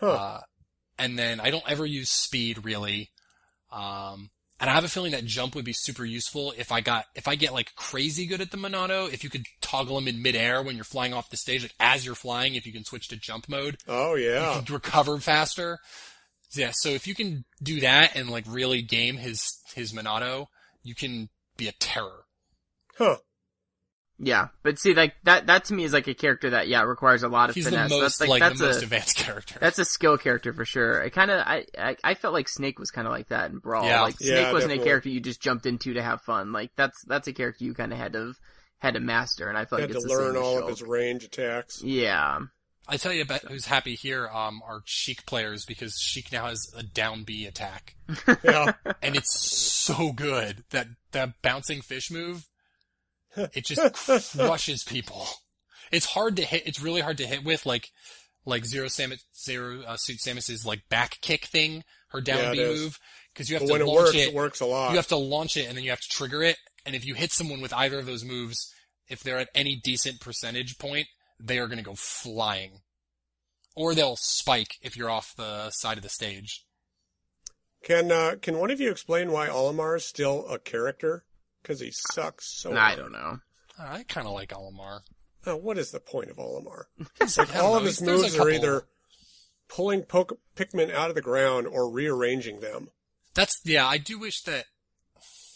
Huh. 0.00 0.10
Uh, 0.10 0.40
and 0.98 1.18
then 1.18 1.40
I 1.40 1.50
don't 1.50 1.68
ever 1.68 1.84
use 1.84 2.10
speed 2.10 2.64
really. 2.64 3.10
Um, 3.72 4.30
and 4.60 4.70
I 4.70 4.74
have 4.74 4.84
a 4.84 4.88
feeling 4.88 5.12
that 5.12 5.24
jump 5.24 5.54
would 5.54 5.64
be 5.64 5.72
super 5.72 6.04
useful 6.04 6.54
if 6.56 6.70
I 6.70 6.80
got, 6.80 7.06
if 7.14 7.26
I 7.26 7.34
get 7.34 7.52
like 7.52 7.74
crazy 7.74 8.26
good 8.26 8.40
at 8.40 8.50
the 8.50 8.56
Monado, 8.56 9.12
if 9.12 9.24
you 9.24 9.30
could 9.30 9.46
toggle 9.60 9.96
them 9.96 10.08
in 10.08 10.22
midair 10.22 10.62
when 10.62 10.76
you're 10.76 10.84
flying 10.84 11.12
off 11.12 11.30
the 11.30 11.36
stage, 11.36 11.62
like 11.62 11.74
as 11.80 12.06
you're 12.06 12.14
flying, 12.14 12.54
if 12.54 12.66
you 12.66 12.72
can 12.72 12.84
switch 12.84 13.08
to 13.08 13.16
jump 13.16 13.48
mode, 13.48 13.78
oh 13.88 14.14
yeah. 14.14 14.56
you 14.56 14.62
can 14.62 14.74
recover 14.74 15.18
faster. 15.18 15.78
Yeah, 16.54 16.70
so 16.72 16.90
if 16.90 17.06
you 17.06 17.14
can 17.14 17.44
do 17.62 17.80
that 17.80 18.14
and 18.14 18.30
like 18.30 18.44
really 18.46 18.80
game 18.80 19.16
his 19.16 19.58
his 19.74 19.92
Monado, 19.92 20.46
you 20.82 20.94
can 20.94 21.28
be 21.56 21.66
a 21.66 21.72
terror. 21.72 22.24
Huh. 22.96 23.16
Yeah, 24.18 24.48
but 24.62 24.78
see, 24.78 24.94
like 24.94 25.14
that 25.24 25.46
that 25.48 25.64
to 25.66 25.74
me 25.74 25.84
is 25.84 25.92
like 25.92 26.06
a 26.06 26.14
character 26.14 26.50
that 26.50 26.68
yeah 26.68 26.82
requires 26.82 27.22
a 27.22 27.28
lot 27.28 27.48
of 27.50 27.54
He's 27.56 27.64
finesse. 27.64 27.90
the 27.90 27.96
that's 28.00 28.02
most 28.02 28.20
like, 28.20 28.28
like, 28.30 28.40
that's 28.40 28.58
the 28.60 28.64
a 28.64 28.68
most 28.68 28.82
advanced 28.82 29.16
character. 29.24 29.58
that's 29.60 29.78
a 29.78 29.84
skill 29.84 30.16
character 30.18 30.52
for 30.52 30.64
sure. 30.64 31.02
I 31.02 31.08
kind 31.08 31.30
of 31.30 31.40
I, 31.46 31.66
I 31.76 31.96
I 32.04 32.14
felt 32.14 32.32
like 32.34 32.48
Snake 32.48 32.78
was 32.78 32.90
kind 32.90 33.06
of 33.06 33.12
like 33.12 33.28
that 33.28 33.50
in 33.50 33.58
Brawl. 33.58 33.84
Yeah. 33.86 34.02
Like 34.02 34.16
Snake 34.18 34.30
Yeah, 34.46 34.52
wasn't 34.52 34.72
a 34.72 34.78
character 34.78 35.08
you 35.08 35.20
just 35.20 35.40
jumped 35.42 35.66
into 35.66 35.94
to 35.94 36.02
have 36.02 36.22
fun. 36.22 36.52
Like 36.52 36.70
that's 36.76 37.02
that's 37.06 37.26
a 37.28 37.32
character 37.32 37.64
you 37.64 37.74
kind 37.74 37.92
of 37.92 37.98
had 37.98 38.12
to 38.12 38.34
had 38.78 38.94
to 38.94 39.00
master, 39.00 39.48
and 39.48 39.56
I 39.58 39.64
feel 39.64 39.78
Had 39.78 39.90
like 39.90 39.92
to 39.92 39.96
it's 39.96 40.06
the 40.06 40.12
learn 40.14 40.34
same 40.34 40.42
all 40.42 40.58
of 40.62 40.68
his 40.68 40.82
range 40.82 41.24
attacks. 41.24 41.82
Yeah, 41.82 42.38
I 42.86 42.96
tell 42.98 43.12
you 43.12 43.22
about 43.22 43.40
who's 43.42 43.66
happy 43.66 43.94
here 43.94 44.28
um 44.28 44.62
are 44.66 44.82
Sheik 44.84 45.26
players 45.26 45.64
because 45.64 45.96
Sheik 45.98 46.30
now 46.30 46.46
has 46.46 46.72
a 46.76 46.82
down 46.82 47.24
B 47.24 47.46
attack. 47.46 47.96
Yeah. 48.44 48.74
And 49.02 49.16
it's 49.16 49.40
so 49.50 50.12
good. 50.12 50.64
That 50.70 50.86
that 51.12 51.40
bouncing 51.42 51.80
fish 51.82 52.10
move 52.10 52.46
it 53.36 53.64
just 53.64 54.36
crushes 54.36 54.84
people. 54.84 55.26
It's 55.92 56.06
hard 56.06 56.36
to 56.36 56.44
hit 56.44 56.66
it's 56.66 56.80
really 56.80 57.00
hard 57.00 57.18
to 57.18 57.26
hit 57.26 57.44
with 57.44 57.66
like 57.66 57.90
like 58.44 58.64
Zero 58.64 58.86
Samus 58.86 59.22
Zero 59.36 59.82
uh, 59.82 59.96
Suit 59.96 60.18
Samus's 60.18 60.66
like 60.66 60.88
back 60.88 61.18
kick 61.20 61.46
thing, 61.46 61.84
her 62.08 62.20
down 62.20 62.38
Yeah, 62.38 62.52
B 62.52 62.58
move 62.58 62.98
because 63.32 63.48
you 63.48 63.56
have 63.56 63.62
but 63.62 63.66
to 63.66 63.72
when 63.72 63.82
it 63.82 63.86
launch 63.86 64.06
works, 64.06 64.14
it 64.14 64.28
it 64.28 64.34
works 64.34 64.60
a 64.60 64.66
lot. 64.66 64.90
You 64.90 64.96
have 64.96 65.08
to 65.08 65.16
launch 65.16 65.56
it 65.56 65.66
and 65.66 65.76
then 65.76 65.84
you 65.84 65.90
have 65.90 66.00
to 66.00 66.08
trigger 66.08 66.42
it. 66.42 66.56
And 66.86 66.94
if 66.94 67.04
you 67.04 67.14
hit 67.14 67.32
someone 67.32 67.60
with 67.60 67.72
either 67.72 67.98
of 67.98 68.06
those 68.06 68.24
moves, 68.24 68.72
if 69.08 69.22
they're 69.22 69.38
at 69.38 69.48
any 69.54 69.80
decent 69.82 70.20
percentage 70.20 70.78
point, 70.78 71.06
they 71.40 71.58
are 71.58 71.66
going 71.66 71.78
to 71.78 71.84
go 71.84 71.94
flying. 71.94 72.80
Or 73.76 73.94
they'll 73.94 74.16
spike 74.16 74.76
if 74.82 74.96
you're 74.96 75.10
off 75.10 75.34
the 75.36 75.70
side 75.70 75.96
of 75.96 76.02
the 76.02 76.08
stage. 76.08 76.64
Can 77.82 78.12
uh, 78.12 78.36
can 78.40 78.58
one 78.58 78.70
of 78.70 78.80
you 78.80 78.90
explain 78.90 79.32
why 79.32 79.48
Olimar 79.48 79.96
is 79.96 80.04
still 80.04 80.46
a 80.48 80.58
character? 80.58 81.24
Because 81.64 81.80
he 81.80 81.90
sucks 82.12 82.46
so. 82.60 82.72
I 82.76 82.90
hard. 82.90 82.98
don't 82.98 83.12
know. 83.12 83.38
Uh, 83.78 83.82
I 83.88 84.04
kind 84.06 84.26
of 84.28 84.34
like 84.34 84.50
Olimar. 84.50 85.00
Oh, 85.46 85.56
what 85.56 85.78
is 85.78 85.90
the 85.90 85.98
point 86.00 86.30
of 86.30 86.36
Olimar? 86.36 86.84
He's- 87.18 87.38
I 87.38 87.44
don't 87.46 87.56
All 87.56 87.72
know, 87.72 87.78
of 87.80 87.84
his 87.86 87.98
there's 87.98 88.18
a 88.20 88.22
moves 88.22 88.34
are 88.34 88.38
couple- 88.38 88.52
either 88.52 88.82
pulling 89.68 90.02
poke- 90.02 90.38
Pikmin 90.56 90.92
out 90.92 91.08
of 91.08 91.14
the 91.16 91.22
ground 91.22 91.66
or 91.66 91.90
rearranging 91.90 92.60
them. 92.60 92.88
That's 93.34 93.58
yeah. 93.64 93.86
I 93.86 93.98
do 93.98 94.18
wish 94.18 94.42
that 94.42 94.66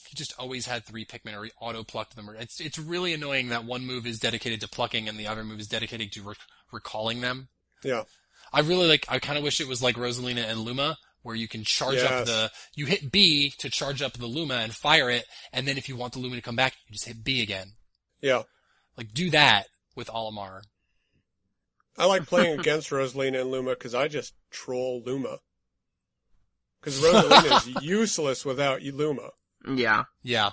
he 0.09 0.17
just 0.17 0.35
always 0.39 0.67
had 0.67 0.85
three 0.85 1.05
Pikmin 1.05 1.37
or 1.37 1.45
he 1.45 1.51
auto 1.61 1.85
plucked 1.85 2.17
them. 2.17 2.29
It's 2.39 2.61
it's 2.61 2.79
really 2.79 3.13
annoying 3.15 3.51
that 3.51 3.65
one 3.65 3.85
move 3.87 4.07
is 4.07 4.19
dedicated 4.19 4.61
to 4.63 4.69
plucking 4.69 5.09
and 5.09 5.19
the 5.19 5.27
other 5.27 5.45
move 5.45 5.61
is 5.61 5.69
dedicated 5.69 6.11
to 6.13 6.23
rec- 6.23 6.39
recalling 6.73 7.21
them. 7.21 7.49
Yeah. 7.85 8.05
I 8.53 8.61
really 8.61 8.89
like. 8.89 9.05
I 9.09 9.19
kind 9.19 9.37
of 9.39 9.45
wish 9.45 9.61
it 9.61 9.69
was 9.69 9.83
like 9.83 9.97
Rosalina 9.97 10.49
and 10.49 10.61
Luma, 10.61 10.97
where 11.29 11.37
you 11.37 11.47
can 11.47 11.63
charge 11.63 11.99
up 11.99 12.25
the. 12.25 12.51
You 12.75 12.87
hit 12.87 13.13
B 13.13 13.53
to 13.59 13.69
charge 13.69 14.01
up 14.01 14.15
the 14.15 14.27
Luma 14.27 14.55
and 14.55 14.75
fire 14.75 15.11
it, 15.11 15.27
and 15.53 15.69
then 15.69 15.77
if 15.77 15.87
you 15.87 15.95
want 15.95 16.15
the 16.15 16.21
Luma 16.21 16.37
to 16.37 16.43
come 16.43 16.57
back, 16.57 16.73
you 16.87 16.95
just 16.95 17.05
hit 17.05 17.23
B 17.23 17.43
again. 17.43 17.73
Yeah. 18.23 18.45
Like 18.97 19.13
do 19.13 19.29
that 19.31 19.67
with 19.95 20.09
Olimar. 20.09 20.63
I 21.99 22.07
like 22.07 22.25
playing 22.27 22.59
against 22.61 22.89
Rosalina 22.89 23.43
and 23.43 23.51
Luma 23.51 23.73
because 23.73 23.95
I 23.95 24.09
just 24.09 24.33
troll 24.51 25.03
Luma. 25.05 25.37
Because 26.81 26.99
Rosalina 27.03 27.77
is 27.77 27.83
useless 27.83 28.47
without 28.47 28.81
Luma. 28.81 29.29
Yeah. 29.69 30.05
Yeah. 30.23 30.53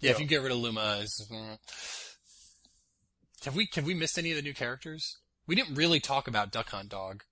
Yeah, 0.00 0.10
if 0.10 0.20
you 0.20 0.26
get 0.26 0.42
rid 0.42 0.52
of 0.52 0.58
Luma, 0.58 1.00
it's, 1.02 1.28
mm. 1.30 1.58
have 3.44 3.54
we 3.54 3.68
have 3.74 3.84
we 3.84 3.94
missed 3.94 4.18
any 4.18 4.30
of 4.30 4.36
the 4.36 4.42
new 4.42 4.54
characters? 4.54 5.18
We 5.46 5.54
didn't 5.54 5.74
really 5.74 6.00
talk 6.00 6.28
about 6.28 6.50
Duck 6.50 6.70
Hunt 6.70 6.88
Dog. 6.88 7.24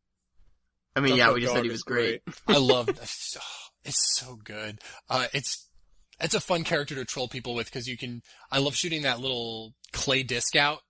I 0.95 1.01
mean, 1.01 1.11
Duck 1.11 1.19
yeah, 1.19 1.33
we 1.33 1.41
just 1.41 1.55
Dog 1.55 1.59
said 1.59 1.65
he 1.65 1.71
was 1.71 1.83
great. 1.83 2.23
I 2.47 2.57
love 2.59 2.89
it's, 2.89 3.37
it's 3.85 4.19
so 4.19 4.39
good. 4.43 4.79
Uh, 5.09 5.27
it's 5.33 5.69
it's 6.21 6.35
a 6.35 6.41
fun 6.41 6.65
character 6.65 6.95
to 6.95 7.05
troll 7.05 7.29
people 7.29 7.55
with 7.55 7.67
because 7.67 7.87
you 7.87 7.97
can. 7.97 8.23
I 8.51 8.59
love 8.59 8.77
shooting 8.77 9.03
that 9.03 9.21
little 9.21 9.75
clay 9.93 10.23
disc 10.23 10.55
out. 10.57 10.81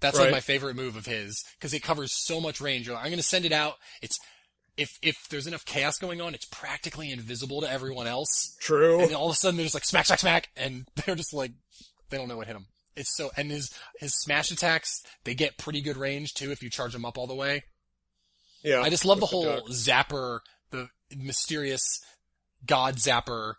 That's 0.00 0.18
like 0.18 0.32
my 0.32 0.40
favorite 0.40 0.74
move 0.74 0.96
of 0.96 1.06
his 1.06 1.44
because 1.58 1.72
it 1.72 1.82
covers 1.82 2.12
so 2.12 2.40
much 2.40 2.60
range. 2.60 2.86
You're 2.86 2.96
like, 2.96 3.04
I'm 3.04 3.10
going 3.10 3.18
to 3.18 3.22
send 3.22 3.44
it 3.44 3.52
out. 3.52 3.74
It's 4.02 4.18
if 4.76 4.98
if 5.00 5.16
there's 5.30 5.46
enough 5.46 5.64
chaos 5.64 5.98
going 5.98 6.20
on, 6.20 6.34
it's 6.34 6.46
practically 6.46 7.10
invisible 7.10 7.60
to 7.60 7.70
everyone 7.70 8.06
else. 8.06 8.56
True. 8.60 9.00
And 9.00 9.14
all 9.14 9.26
of 9.26 9.32
a 9.32 9.36
sudden 9.36 9.56
they're 9.56 9.64
just 9.64 9.74
like 9.74 9.84
smack, 9.84 10.06
smack, 10.06 10.20
smack, 10.20 10.48
and 10.56 10.88
they're 11.06 11.14
just 11.14 11.32
like 11.32 11.52
they 12.10 12.16
don't 12.16 12.28
know 12.28 12.36
what 12.36 12.46
hit 12.46 12.54
them. 12.54 12.66
It's 12.96 13.16
so 13.16 13.30
and 13.36 13.50
his 13.50 13.70
his 14.00 14.14
smash 14.14 14.50
attacks 14.50 15.02
they 15.24 15.34
get 15.34 15.56
pretty 15.56 15.80
good 15.80 15.96
range 15.96 16.34
too 16.34 16.50
if 16.50 16.62
you 16.62 16.68
charge 16.68 16.92
them 16.92 17.04
up 17.04 17.16
all 17.16 17.26
the 17.26 17.34
way. 17.34 17.62
Yeah. 18.62 18.80
I 18.80 18.90
just 18.90 19.04
love 19.04 19.20
the 19.20 19.26
whole 19.26 19.44
duck. 19.44 19.66
zapper, 19.68 20.40
the 20.70 20.88
mysterious 21.16 22.00
god 22.64 22.96
zapper 22.96 23.54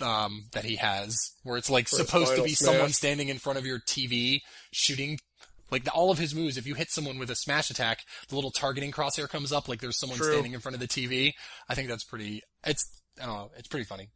um, 0.00 0.44
that 0.52 0.64
he 0.64 0.76
has, 0.76 1.32
where 1.42 1.56
it's 1.56 1.70
like 1.70 1.88
For 1.88 1.96
supposed 1.96 2.34
to 2.36 2.42
be 2.42 2.54
someone 2.54 2.90
standing 2.90 3.28
in 3.28 3.38
front 3.38 3.58
of 3.58 3.66
your 3.66 3.78
TV 3.80 4.40
shooting. 4.70 5.18
Like 5.70 5.84
the, 5.84 5.90
all 5.90 6.10
of 6.10 6.18
his 6.18 6.34
moves, 6.34 6.56
if 6.56 6.66
you 6.66 6.74
hit 6.74 6.90
someone 6.90 7.18
with 7.18 7.30
a 7.30 7.34
smash 7.34 7.70
attack, 7.70 8.00
the 8.28 8.34
little 8.34 8.50
targeting 8.50 8.90
crosshair 8.90 9.28
comes 9.28 9.52
up 9.52 9.68
like 9.68 9.80
there's 9.80 9.98
someone 9.98 10.16
True. 10.16 10.32
standing 10.32 10.54
in 10.54 10.60
front 10.60 10.74
of 10.74 10.80
the 10.80 10.88
TV. 10.88 11.32
I 11.68 11.74
think 11.74 11.88
that's 11.88 12.04
pretty. 12.04 12.42
It's 12.64 12.88
I 13.20 13.26
don't 13.26 13.34
know. 13.36 13.50
It's 13.56 13.68
pretty 13.68 13.84
funny, 13.84 14.08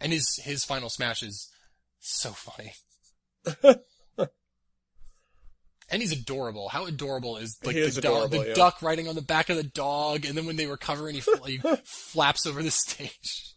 and 0.00 0.12
his 0.12 0.40
his 0.42 0.64
final 0.64 0.88
smash 0.88 1.22
is 1.22 1.50
so 2.00 2.30
funny. 2.30 2.72
And 5.90 6.02
he's 6.02 6.12
adorable. 6.12 6.68
How 6.68 6.84
adorable 6.86 7.38
is 7.38 7.56
like 7.64 7.74
He 7.74 7.80
is 7.80 7.94
the, 7.94 8.02
dog, 8.02 8.16
adorable, 8.26 8.40
the 8.42 8.48
yeah. 8.48 8.54
duck 8.54 8.82
riding 8.82 9.08
on 9.08 9.14
the 9.14 9.22
back 9.22 9.48
of 9.48 9.56
the 9.56 9.62
dog, 9.62 10.26
and 10.26 10.36
then 10.36 10.44
when 10.46 10.56
they 10.56 10.66
recover 10.66 11.06
and 11.06 11.14
he, 11.14 11.20
fl- 11.22 11.44
he 11.44 11.58
flaps 11.84 12.46
over 12.46 12.62
the 12.62 12.70
stage. 12.70 13.54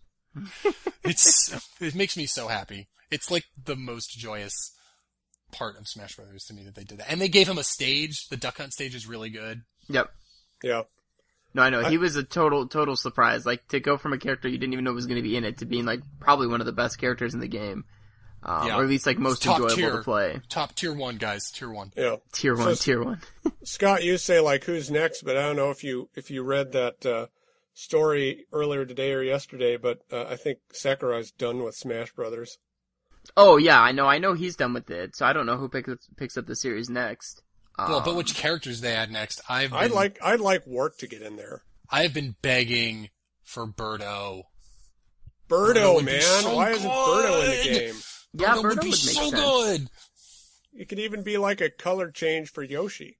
It's 1.03 1.53
it 1.81 1.95
makes 1.95 2.15
me 2.15 2.25
so 2.25 2.47
happy. 2.47 2.87
It's 3.09 3.29
like 3.29 3.43
the 3.61 3.75
most 3.75 4.17
joyous 4.17 4.53
part 5.51 5.77
of 5.77 5.87
Smash 5.87 6.15
Brothers 6.15 6.45
to 6.45 6.53
me 6.53 6.63
that 6.63 6.75
they 6.75 6.83
did 6.85 6.99
that, 6.99 7.11
and 7.11 7.19
they 7.19 7.27
gave 7.27 7.49
him 7.49 7.57
a 7.57 7.63
stage. 7.63 8.27
The 8.29 8.37
Duck 8.37 8.57
Hunt 8.57 8.71
stage 8.73 8.95
is 8.95 9.07
really 9.07 9.29
good. 9.29 9.63
Yep. 9.89 10.09
Yeah. 10.63 10.83
No, 11.53 11.63
I 11.63 11.69
know. 11.69 11.81
I- 11.81 11.89
he 11.89 11.97
was 11.97 12.15
a 12.15 12.23
total, 12.23 12.67
total 12.67 12.95
surprise. 12.95 13.45
Like, 13.45 13.67
to 13.69 13.81
go 13.81 13.97
from 13.97 14.13
a 14.13 14.17
character 14.17 14.47
you 14.47 14.57
didn't 14.57 14.71
even 14.73 14.85
know 14.85 14.93
was 14.93 15.05
going 15.07 15.21
to 15.21 15.27
be 15.27 15.35
in 15.35 15.43
it 15.43 15.57
to 15.57 15.65
being, 15.65 15.83
like, 15.85 15.99
probably 16.21 16.47
one 16.47 16.61
of 16.61 16.65
the 16.65 16.71
best 16.71 16.97
characters 16.97 17.33
in 17.33 17.41
the 17.41 17.47
game. 17.49 17.83
Um, 18.43 18.67
Yeah. 18.67 18.77
Or 18.77 18.83
at 18.83 18.89
least, 18.89 19.05
like, 19.05 19.17
most 19.19 19.43
top 19.43 19.57
enjoyable 19.61 19.75
tier. 19.75 19.91
to 19.97 20.03
play. 20.03 20.41
Top 20.49 20.73
tier 20.75 20.93
one 20.93 21.17
guys, 21.17 21.51
tier 21.51 21.69
one. 21.69 21.91
Yeah. 21.95 22.15
Tier 22.33 22.55
one, 22.55 22.75
So- 22.75 22.83
tier 22.83 23.03
one. 23.03 23.21
Scott, 23.63 24.03
you 24.03 24.17
say 24.17 24.39
like 24.39 24.63
who's 24.63 24.89
next, 24.89 25.23
but 25.23 25.37
I 25.37 25.41
don't 25.41 25.55
know 25.55 25.69
if 25.69 25.83
you 25.83 26.09
if 26.15 26.31
you 26.31 26.41
read 26.43 26.71
that 26.71 27.05
uh, 27.05 27.27
story 27.73 28.45
earlier 28.51 28.85
today 28.85 29.13
or 29.13 29.21
yesterday, 29.21 29.77
but 29.77 29.99
uh, 30.11 30.23
I 30.29 30.35
think 30.35 30.57
Sakurai's 30.73 31.31
done 31.31 31.63
with 31.63 31.75
Smash 31.75 32.11
Brothers. 32.13 32.57
Oh, 33.37 33.57
yeah, 33.57 33.79
I 33.79 33.91
know. 33.91 34.07
I 34.07 34.17
know 34.17 34.33
he's 34.33 34.55
done 34.55 34.73
with 34.73 34.89
it, 34.89 35.15
so 35.15 35.25
I 35.27 35.33
don't 35.33 35.45
know 35.45 35.57
who 35.57 35.69
picks, 35.69 36.07
picks 36.17 36.37
up 36.37 36.47
the 36.47 36.55
series 36.55 36.89
next. 36.89 37.43
Well, 37.77 38.01
but 38.01 38.11
Um, 38.11 38.17
which 38.17 38.33
characters 38.35 38.81
they 38.81 38.93
add 38.95 39.11
next? 39.11 39.41
I've 39.47 39.69
been, 39.69 39.79
I'd 39.79 39.91
like 39.91 40.17
I'd 40.23 40.39
like 40.39 40.65
Wart 40.65 40.97
to 40.99 41.07
get 41.07 41.21
in 41.21 41.35
there. 41.35 41.61
I've 41.89 42.13
been 42.13 42.35
begging 42.41 43.09
for 43.43 43.67
Birdo. 43.67 44.43
Birdo, 45.49 45.99
Birdo 45.99 46.03
man, 46.03 46.21
so 46.21 46.55
why 46.55 46.71
isn't 46.71 46.89
Birdo 46.89 47.43
in 47.43 47.49
the 47.73 47.79
game? 47.79 47.95
Yeah, 48.33 48.55
Birdo 48.55 48.61
Birdo 48.61 48.63
would 48.69 48.79
be 48.81 48.85
make 48.87 48.95
so 48.95 49.29
sense. 49.29 49.31
good. 49.33 49.89
It 50.73 50.87
could 50.89 50.99
even 50.99 51.23
be 51.23 51.37
like 51.37 51.59
a 51.61 51.69
color 51.69 52.09
change 52.11 52.49
for 52.51 52.63
Yoshi. 52.63 53.17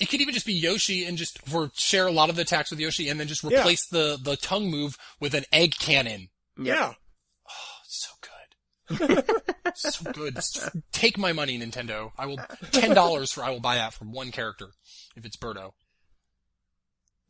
It 0.00 0.08
could 0.08 0.20
even 0.20 0.34
just 0.34 0.46
be 0.46 0.52
Yoshi 0.52 1.04
and 1.04 1.16
just 1.18 1.40
or 1.52 1.70
share 1.74 2.06
a 2.06 2.12
lot 2.12 2.30
of 2.30 2.36
the 2.36 2.42
attacks 2.42 2.70
with 2.70 2.78
Yoshi 2.80 3.08
and 3.08 3.18
then 3.18 3.26
just 3.28 3.42
Yeah. 3.42 3.60
replace 3.60 3.86
the 3.86 4.18
the 4.22 4.36
tongue 4.36 4.70
move 4.70 4.96
with 5.20 5.34
an 5.34 5.44
egg 5.52 5.74
cannon. 5.78 6.28
Yeah. 6.58 6.64
Yeah. 6.74 6.92
Oh, 7.48 7.78
so 7.86 8.10
good. 8.20 9.24
so 9.74 10.12
good. 10.12 10.38
Take 10.92 11.18
my 11.18 11.32
money, 11.32 11.58
Nintendo. 11.58 12.12
I 12.18 12.26
will 12.26 12.38
ten 12.72 12.94
dollars 12.94 13.32
for 13.32 13.42
I 13.42 13.50
will 13.50 13.60
buy 13.60 13.76
that 13.76 13.92
from 13.94 14.12
one 14.12 14.30
character 14.30 14.68
if 15.16 15.24
it's 15.24 15.36
Birdo. 15.36 15.72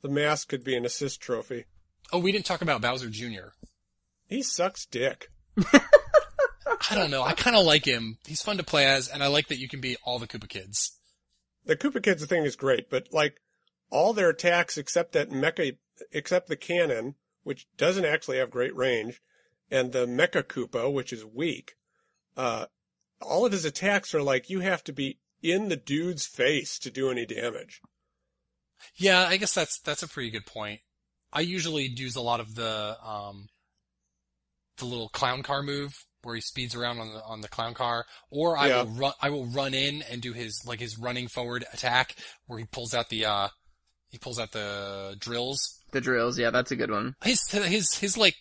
The 0.02 0.08
mask 0.08 0.48
could 0.48 0.62
be 0.64 0.76
an 0.76 0.84
assist 0.84 1.20
trophy. 1.20 1.64
Oh, 2.12 2.18
we 2.18 2.32
didn't 2.32 2.46
talk 2.46 2.62
about 2.62 2.80
Bowser 2.80 3.08
Jr. 3.10 3.48
He 4.26 4.42
sucks 4.42 4.86
dick. 4.86 5.28
I 6.90 6.94
don't 6.94 7.10
know. 7.10 7.22
I 7.22 7.32
kind 7.32 7.56
of 7.56 7.64
like 7.64 7.84
him. 7.84 8.18
He's 8.26 8.42
fun 8.42 8.56
to 8.58 8.64
play 8.64 8.86
as, 8.86 9.08
and 9.08 9.22
I 9.22 9.26
like 9.26 9.48
that 9.48 9.58
you 9.58 9.68
can 9.68 9.80
be 9.80 9.96
all 10.04 10.18
the 10.18 10.26
Koopa 10.26 10.48
kids. 10.48 10.98
The 11.64 11.76
Koopa 11.76 12.02
Kids 12.02 12.24
thing 12.24 12.44
is 12.44 12.56
great, 12.56 12.88
but 12.88 13.08
like 13.12 13.40
all 13.90 14.12
their 14.12 14.30
attacks 14.30 14.78
except 14.78 15.12
that 15.12 15.30
mecha, 15.30 15.76
except 16.12 16.48
the 16.48 16.56
cannon, 16.56 17.14
which 17.42 17.66
doesn't 17.76 18.04
actually 18.04 18.38
have 18.38 18.50
great 18.50 18.74
range, 18.74 19.20
and 19.70 19.92
the 19.92 20.06
Mecha 20.06 20.42
Koopa, 20.42 20.90
which 20.92 21.12
is 21.12 21.24
weak, 21.24 21.74
uh, 22.36 22.66
all 23.20 23.44
of 23.44 23.52
his 23.52 23.64
attacks 23.64 24.14
are 24.14 24.22
like 24.22 24.48
you 24.48 24.60
have 24.60 24.82
to 24.84 24.92
be 24.92 25.18
in 25.42 25.68
the 25.68 25.76
dude's 25.76 26.26
face 26.26 26.78
to 26.78 26.90
do 26.90 27.10
any 27.10 27.26
damage. 27.26 27.80
Yeah, 28.96 29.26
I 29.26 29.36
guess 29.36 29.54
that's 29.54 29.78
that's 29.80 30.02
a 30.02 30.08
pretty 30.08 30.30
good 30.30 30.46
point. 30.46 30.80
I 31.32 31.40
usually 31.40 31.92
use 31.94 32.16
a 32.16 32.22
lot 32.22 32.40
of 32.40 32.54
the 32.54 32.96
um 33.04 33.48
the 34.78 34.86
little 34.86 35.08
clown 35.08 35.42
car 35.42 35.62
move 35.62 36.06
where 36.22 36.34
he 36.34 36.40
speeds 36.40 36.74
around 36.74 36.98
on 36.98 37.12
the 37.12 37.22
on 37.24 37.40
the 37.40 37.48
clown 37.48 37.74
car, 37.74 38.06
or 38.30 38.56
I 38.56 38.68
Yeah. 38.68 38.82
will 38.82 38.90
run 38.92 39.12
I 39.22 39.30
will 39.30 39.46
run 39.46 39.74
in 39.74 40.02
and 40.02 40.20
do 40.20 40.32
his 40.32 40.62
like 40.66 40.80
his 40.80 40.98
running 40.98 41.28
forward 41.28 41.64
attack 41.72 42.16
where 42.46 42.58
he 42.58 42.64
pulls 42.64 42.94
out 42.94 43.08
the 43.08 43.24
uh 43.24 43.48
he 44.10 44.18
pulls 44.18 44.38
out 44.38 44.52
the 44.52 45.16
drills. 45.18 45.80
The 45.92 46.00
drills, 46.00 46.38
yeah, 46.38 46.50
that's 46.50 46.70
a 46.70 46.76
good 46.76 46.90
one. 46.90 47.14
His 47.22 47.48
his 47.50 47.94
his 47.94 48.16
like 48.16 48.36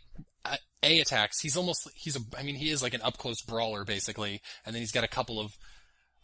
uh, 0.46 0.58
A 0.84 1.00
attacks. 1.02 1.40
He's 1.42 1.56
almost 1.58 1.90
he's 1.96 2.16
a 2.16 2.20
I 2.38 2.44
mean 2.44 2.56
he 2.56 2.70
is 2.72 2.82
like 2.82 2.94
an 2.94 3.02
up 3.02 3.18
close 3.18 3.42
brawler 3.42 3.84
basically, 3.86 4.42
and 4.66 4.74
then 4.74 4.82
he's 4.82 4.92
got 4.92 5.04
a 5.04 5.08
couple 5.10 5.40
of 5.40 5.54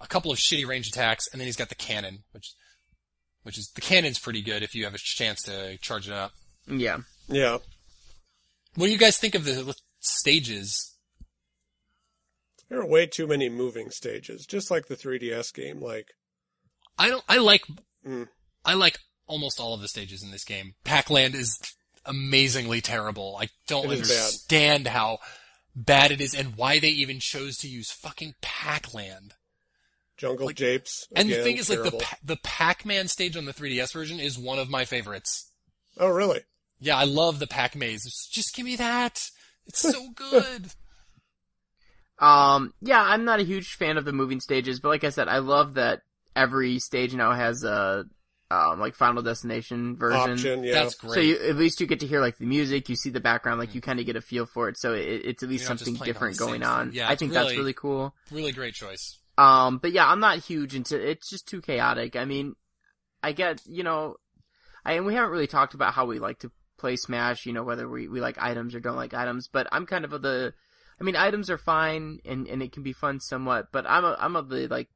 a 0.01 0.07
couple 0.07 0.31
of 0.31 0.37
shitty 0.39 0.65
range 0.67 0.87
attacks, 0.87 1.27
and 1.31 1.39
then 1.39 1.45
he's 1.47 1.55
got 1.55 1.69
the 1.69 1.75
cannon, 1.75 2.23
which 2.31 2.53
which 3.43 3.57
is 3.57 3.69
the 3.75 3.81
cannon's 3.81 4.19
pretty 4.19 4.41
good 4.41 4.63
if 4.63 4.73
you 4.73 4.85
have 4.85 4.93
a 4.95 4.97
chance 4.97 5.41
to 5.43 5.77
charge 5.79 6.07
it 6.07 6.13
up. 6.13 6.31
Yeah. 6.67 6.99
Yeah. 7.27 7.57
What 8.75 8.85
do 8.87 8.91
you 8.91 8.97
guys 8.97 9.17
think 9.17 9.35
of 9.35 9.43
the 9.45 9.75
stages? 9.99 10.92
There 12.69 12.79
are 12.81 12.85
way 12.87 13.05
too 13.05 13.27
many 13.27 13.49
moving 13.49 13.89
stages, 13.91 14.45
just 14.45 14.71
like 14.71 14.87
the 14.87 14.95
3DS 14.95 15.53
game. 15.53 15.79
Like, 15.79 16.07
I 16.97 17.07
don't. 17.09 17.23
I 17.29 17.37
like. 17.37 17.63
Mm. 18.07 18.27
I 18.65 18.73
like 18.73 18.99
almost 19.27 19.59
all 19.59 19.73
of 19.73 19.81
the 19.81 19.87
stages 19.87 20.23
in 20.23 20.31
this 20.31 20.43
game. 20.43 20.73
Pac-Land 20.83 21.35
is 21.35 21.57
amazingly 22.05 22.81
terrible. 22.81 23.37
I 23.39 23.49
don't 23.67 23.85
It 23.91 23.99
is 23.99 24.09
bad. 24.09 24.15
understand 24.17 24.87
how 24.87 25.19
bad 25.75 26.11
it 26.11 26.21
is 26.21 26.33
and 26.33 26.55
why 26.55 26.79
they 26.79 26.89
even 26.89 27.19
chose 27.19 27.57
to 27.59 27.67
use 27.67 27.91
fucking 27.91 28.35
Pac-Land. 28.41 29.33
Jungle 30.17 30.47
Like- 30.47 30.55
Japes. 30.55 31.07
And 31.15 31.29
the 31.29 31.41
thing 31.43 31.57
is, 31.57 31.69
like 31.69 31.83
the 31.83 32.05
the 32.23 32.37
Pac-Man 32.43 33.07
stage 33.07 33.35
on 33.35 33.45
the 33.45 33.53
3DS 33.53 33.91
version 33.93 34.19
is 34.19 34.37
one 34.37 34.59
of 34.59 34.69
my 34.69 34.85
favorites. 34.85 35.51
oh, 35.97 36.07
really? 36.07 36.41
Yeah, 36.79 36.97
I 36.97 37.03
love 37.05 37.39
the 37.39 37.47
Pac 37.47 37.75
Maze. 37.75 38.27
Just 38.31 38.53
give 38.55 38.65
me 38.65 38.75
that. 38.75 39.21
It's 39.65 39.79
so 39.79 40.09
good. 40.15 40.71
Um, 42.19 42.73
yeah, 42.81 43.01
I'm 43.01 43.25
not 43.25 43.39
a 43.39 43.43
huge 43.43 43.75
fan 43.75 43.97
of 43.97 44.05
the 44.05 44.13
moving 44.13 44.39
stages, 44.39 44.79
but 44.79 44.89
like 44.89 45.03
I 45.03 45.09
said, 45.09 45.27
I 45.27 45.39
love 45.39 45.73
that 45.75 46.01
every 46.35 46.79
stage 46.79 47.13
now 47.13 47.33
has 47.33 47.63
a, 47.63 48.05
um, 48.51 48.79
like 48.79 48.95
Final 48.95 49.23
Destination 49.23 49.95
version. 49.97 50.31
Option, 50.33 50.63
yeah. 50.63 50.73
That's 50.73 50.95
great. 50.95 51.13
So 51.13 51.19
you, 51.19 51.37
at 51.49 51.55
least 51.55 51.81
you 51.81 51.87
get 51.87 52.01
to 52.01 52.07
hear 52.07 52.21
like 52.21 52.37
the 52.37 52.45
music, 52.45 52.87
you 52.87 52.95
see 52.95 53.09
the 53.09 53.19
background, 53.19 53.59
like 53.59 53.73
you 53.73 53.81
kind 53.81 53.99
of 53.99 54.05
get 54.05 54.15
a 54.15 54.21
feel 54.21 54.45
for 54.45 54.69
it. 54.69 54.77
So 54.77 54.93
it, 54.93 55.01
it's 55.25 55.43
at 55.43 55.49
least 55.49 55.63
You're 55.63 55.71
not 55.71 55.77
just 55.79 55.85
something 55.85 55.97
playing 55.97 56.09
on 56.09 56.13
different 56.13 56.37
going 56.37 56.63
on. 56.63 56.91
Yeah, 56.93 57.09
I 57.09 57.13
it's 57.13 57.19
think 57.19 57.33
that's 57.33 57.45
really- 57.49 57.57
really 57.57 57.73
cool. 57.73 58.13
really 58.31 58.51
great 58.51 58.75
choice. 58.75 59.17
Um, 59.37 59.79
but 59.79 59.91
yeah, 59.91 60.07
I'm 60.07 60.19
not 60.19 60.37
huge 60.39 60.75
into. 60.75 60.95
It's 60.95 61.27
just 61.27 61.47
too 61.47 61.61
chaotic. 61.61 62.15
I 62.15 62.25
mean, 62.25 62.55
I 63.23 63.31
get 63.31 63.61
you 63.65 63.81
know, 63.81 64.17
I 64.85 64.93
and 64.93 65.07
we 65.07 65.15
haven't 65.15 65.31
really 65.31 65.47
talked 65.47 65.73
about 65.73 65.93
how 65.93 66.05
we 66.05 66.19
like 66.19 66.39
to 66.39 66.51
play 66.77 66.95
Smash. 66.95 67.47
You 67.47 67.53
know, 67.53 67.63
whether 67.63 67.89
we 67.89 68.07
we 68.07 68.21
like 68.21 68.37
items 68.39 68.75
or 68.75 68.79
don't 68.79 68.95
like 68.95 69.15
items. 69.15 69.47
But 69.47 69.67
I'm 69.71 69.87
kind 69.87 70.05
of 70.05 70.13
of 70.13 70.21
the. 70.21 70.53
I 70.99 71.03
mean, 71.03 71.15
items 71.15 71.49
are 71.49 71.57
fine 71.57 72.19
and 72.25 72.47
and 72.47 72.61
it 72.61 72.71
can 72.71 72.83
be 72.83 72.93
fun 72.93 73.19
somewhat. 73.19 73.67
But 73.71 73.85
I'm 73.87 74.05
a 74.05 74.15
I'm 74.19 74.35
of 74.35 74.49
the 74.49 74.67
like 74.67 74.89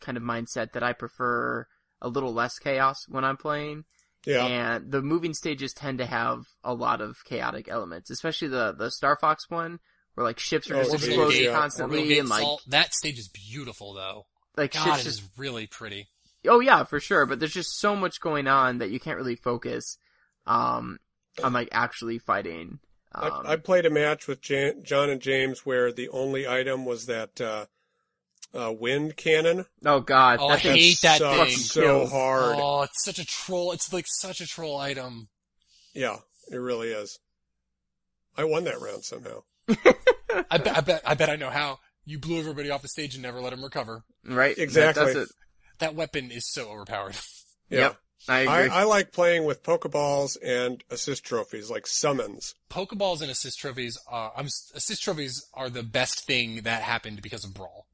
kind 0.00 0.16
of 0.16 0.22
mindset 0.22 0.72
that 0.72 0.82
I 0.82 0.92
prefer 0.92 1.66
a 2.00 2.08
little 2.08 2.32
less 2.32 2.58
chaos 2.58 3.06
when 3.08 3.24
I'm 3.24 3.36
playing. 3.36 3.84
Yeah. 4.26 4.44
And 4.46 4.90
the 4.90 5.02
moving 5.02 5.34
stages 5.34 5.72
tend 5.74 5.98
to 5.98 6.06
have 6.06 6.44
a 6.62 6.72
lot 6.72 7.00
of 7.00 7.24
chaotic 7.24 7.68
elements, 7.68 8.10
especially 8.10 8.48
the 8.48 8.74
the 8.76 8.90
Star 8.90 9.16
Fox 9.20 9.50
one, 9.50 9.80
where 10.14 10.24
like 10.24 10.38
ships 10.38 10.70
are 10.70 10.76
Oh, 10.76 10.82
just 10.82 10.98
geez, 10.98 11.08
exploding 11.08 11.44
yeah. 11.44 11.52
Constantly, 11.58 12.08
Gate 12.08 12.20
and 12.20 12.28
like 12.28 12.42
Assault, 12.42 12.62
that 12.68 12.94
stage 12.94 13.18
is 13.18 13.28
beautiful 13.28 13.94
though. 13.94 14.26
like 14.56 14.72
God, 14.72 14.84
ships 14.84 15.00
it 15.00 15.04
just 15.04 15.20
is 15.20 15.28
really 15.36 15.66
pretty. 15.66 16.08
Oh 16.46 16.60
yeah, 16.60 16.84
for 16.84 17.00
sure. 17.00 17.26
But 17.26 17.38
there's 17.38 17.52
just 17.52 17.78
so 17.78 17.96
much 17.96 18.20
going 18.20 18.46
on 18.46 18.78
that 18.78 18.90
you 18.90 19.00
can't 19.00 19.16
really 19.16 19.36
focus 19.36 19.98
um, 20.46 20.98
on 21.42 21.52
like 21.52 21.68
actually 21.72 22.18
fighting. 22.18 22.78
Um, 23.14 23.32
I, 23.46 23.52
I 23.52 23.56
played 23.56 23.86
a 23.86 23.90
match 23.90 24.26
with 24.26 24.40
Jan, 24.40 24.82
John 24.82 25.10
and 25.10 25.20
James 25.20 25.64
where 25.64 25.92
the 25.92 26.08
only 26.08 26.48
item 26.48 26.84
was 26.84 27.06
that 27.06 27.40
uh, 27.40 27.66
uh, 28.52 28.72
wind 28.72 29.16
cannon. 29.16 29.66
oh 29.84 30.00
god, 30.00 30.38
Oh, 30.40 30.48
that 30.48 30.64
I 30.64 30.68
hate 30.72 31.00
that 31.02 31.18
thing. 31.20 31.50
so 31.56 32.06
hard. 32.06 32.56
Oh, 32.58 32.82
it's 32.82 33.04
such 33.04 33.18
a 33.18 33.24
troll. 33.26 33.72
It's 33.72 33.92
like 33.92 34.06
such 34.08 34.40
a 34.40 34.46
troll 34.46 34.78
item. 34.78 35.28
Yeah, 35.94 36.16
it 36.50 36.56
really 36.56 36.88
is. 36.90 37.18
I 38.36 38.44
won 38.44 38.64
that 38.64 38.80
round 38.80 39.04
somehow. 39.04 39.42
I 40.50 40.58
bet, 40.58 40.76
I 40.76 40.80
bet, 40.80 41.02
I 41.06 41.14
bet 41.14 41.30
I 41.30 41.36
know 41.36 41.50
how. 41.50 41.78
You 42.04 42.18
blew 42.18 42.38
everybody 42.40 42.68
off 42.70 42.82
the 42.82 42.88
stage 42.88 43.14
and 43.14 43.22
never 43.22 43.40
let 43.40 43.50
them 43.50 43.62
recover. 43.64 44.04
right? 44.24 44.58
Exactly. 44.58 45.04
that's 45.04 45.16
it. 45.16 45.28
That 45.78 45.94
weapon 45.94 46.30
is 46.30 46.46
so 46.50 46.68
overpowered. 46.68 47.16
Yeah. 47.70 47.78
Yep, 47.80 47.96
I 48.28 48.46
I, 48.46 48.60
agree. 48.60 48.70
I 48.70 48.84
like 48.84 49.12
playing 49.12 49.44
with 49.44 49.62
Pokeballs 49.62 50.36
and 50.42 50.82
assist 50.90 51.24
trophies, 51.24 51.70
like 51.70 51.86
summons. 51.86 52.54
Pokeballs 52.70 53.20
and 53.20 53.30
assist 53.30 53.58
trophies 53.58 53.98
are, 54.08 54.32
I'm, 54.36 54.46
assist 54.46 55.02
trophies 55.02 55.46
are 55.54 55.68
the 55.68 55.82
best 55.82 56.26
thing 56.26 56.62
that 56.62 56.82
happened 56.82 57.22
because 57.22 57.44
of 57.44 57.54
Brawl. 57.54 57.86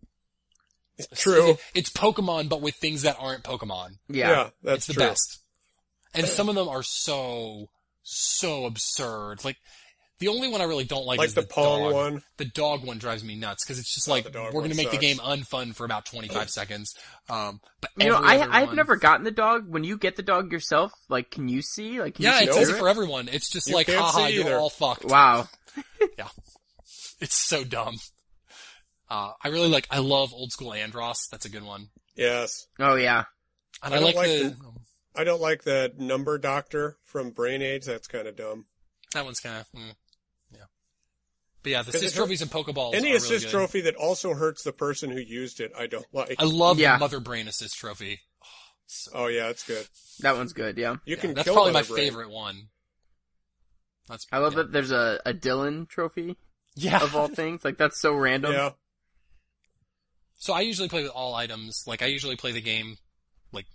True. 1.14 1.56
It's 1.74 1.90
Pokemon, 1.90 2.48
but 2.48 2.60
with 2.60 2.74
things 2.76 3.02
that 3.02 3.16
aren't 3.18 3.42
Pokemon. 3.44 3.98
yeah. 4.08 4.50
that's 4.62 4.78
it's 4.78 4.86
the 4.88 4.94
true. 4.94 5.04
best. 5.04 5.40
And 6.14 6.26
some 6.26 6.48
of 6.48 6.54
them 6.56 6.68
are 6.68 6.82
so, 6.82 7.70
so 8.02 8.66
absurd. 8.66 9.44
Like, 9.44 9.58
the 10.20 10.28
only 10.28 10.48
one 10.48 10.60
I 10.60 10.64
really 10.64 10.84
don't 10.84 11.04
like, 11.06 11.18
Like 11.18 11.26
is 11.28 11.34
the 11.34 11.42
Pong 11.42 11.82
dog. 11.82 11.92
one. 11.92 12.22
The 12.36 12.44
dog 12.44 12.84
one 12.84 12.98
drives 12.98 13.24
me 13.24 13.34
nuts 13.34 13.64
because 13.64 13.78
it's 13.80 13.92
just 13.94 14.08
Oh, 14.08 14.12
like 14.12 14.24
the 14.24 14.30
dog 14.30 14.54
we're 14.54 14.62
gonna 14.62 14.74
make 14.76 14.90
the 14.92 14.98
game 14.98 15.16
unfun 15.16 15.74
for 15.74 15.84
about 15.84 16.04
25 16.06 16.48
seconds. 16.50 16.94
Um, 17.28 17.60
but 17.80 17.90
You 17.96 18.10
know, 18.10 18.16
I 18.16 18.38
I've 18.60 18.68
one- 18.68 18.76
never 18.76 18.96
gotten 18.96 19.24
the 19.24 19.30
dog. 19.32 19.68
When 19.68 19.82
you 19.82 19.98
get 19.98 20.14
the 20.16 20.22
dog 20.22 20.52
yourself, 20.52 20.92
like, 21.08 21.30
can 21.30 21.48
you 21.48 21.60
see? 21.62 22.00
Like, 22.00 22.14
can 22.14 22.24
Yeah, 22.24 22.40
you 22.40 22.50
it 22.50 22.52
see 22.54 22.58
says 22.60 22.68
it 22.70 22.76
for 22.78 22.88
everyone. 22.88 23.28
It's 23.28 23.50
just 23.50 23.68
You 23.68 23.74
like, 23.74 23.88
haha, 23.90 24.26
you're 24.28 24.44
either. 24.44 24.56
all 24.58 24.70
fucked. 24.70 25.04
Wow. 25.04 25.48
Yeah, 26.18 26.28
it's 27.20 27.34
so 27.36 27.64
dumb. 27.64 27.96
Uh, 29.08 29.32
I 29.42 29.48
really 29.48 29.68
like, 29.68 29.86
I 29.90 29.98
love 29.98 30.32
old 30.32 30.52
school 30.52 30.70
Andross. 30.70 31.28
That's 31.30 31.44
a 31.44 31.48
good 31.50 31.64
one. 31.64 31.88
Yes. 32.16 32.66
Oh 32.78 32.94
yeah. 32.96 33.24
And 33.82 33.94
I 33.94 33.96
I, 33.96 34.00
don't 34.00 34.04
like, 34.06 34.14
like 34.16 34.26
the, 34.28 34.44
the- 34.50 34.56
I 35.16 35.24
don't 35.24 35.40
like 35.40 35.62
the 35.64 35.92
number 35.98 36.38
doctor 36.38 36.96
from 37.04 37.30
Brain 37.30 37.62
Age. 37.62 37.84
That's 37.86 38.06
kind 38.06 38.28
of 38.28 38.36
dumb. 38.36 38.66
that 39.14 39.24
one's 39.24 39.40
kind 39.40 39.56
of, 39.58 39.66
mm, 39.80 39.86
yeah. 39.86 39.92
But 41.62 41.72
yeah, 41.72 41.82
the 41.82 41.92
'Cause 41.92 41.96
it 42.02 42.06
assist 42.06 42.16
trophies 42.16 42.40
and 42.42 42.50
Pokeballs 42.50 42.94
Any 42.94 43.12
are 43.12 43.16
assist 43.16 43.30
really 43.30 43.42
good. 43.44 43.50
trophy 43.50 43.80
that 43.82 43.94
also 43.96 44.32
hurts 44.34 44.62
the 44.62 44.72
person 44.72 45.10
who 45.10 45.20
used 45.20 45.60
it, 45.60 45.72
I 45.76 45.86
don't 45.86 46.06
like. 46.12 46.36
I 46.38 46.44
love 46.44 46.78
Yeah. 46.78 46.94
the 46.96 47.00
Mother 47.00 47.20
Brain 47.20 47.48
assist 47.48 47.76
trophy. 47.76 48.20
So, 48.86 49.10
Oh 49.14 49.26
yeah, 49.26 49.46
that's 49.48 49.62
good. 49.64 49.86
That 50.20 50.36
one's 50.36 50.52
good. 50.54 50.78
Yeah. 50.78 50.92
You 51.04 51.16
yeah, 51.16 51.20
can 51.20 51.34
that's 51.34 51.44
kill 51.44 51.54
probably 51.54 51.72
my 51.72 51.82
Brain. 51.82 51.96
favorite 51.96 52.30
one. 52.30 52.68
That's, 54.08 54.26
I 54.32 54.38
love 54.38 54.54
yeah. 54.54 54.62
that 54.62 54.72
there's 54.72 54.90
a 54.90 55.20
a 55.26 55.32
Dillon 55.34 55.86
trophy 55.86 56.36
Yeah. 56.76 57.02
of 57.02 57.14
all 57.14 57.28
things. 57.42 57.64
Like 57.64 57.76
that's 57.76 58.00
so 58.00 58.14
random. 58.14 58.52
Yeah. 58.52 58.70
So 60.38 60.54
I 60.54 60.62
usually 60.62 60.88
play 60.88 61.02
with 61.02 61.12
all 61.12 61.34
items. 61.34 61.84
Like 61.86 62.02
I 62.02 62.06
usually 62.06 62.36
play 62.36 62.52
the 62.52 62.62
game 62.62 62.96
like 63.52 63.66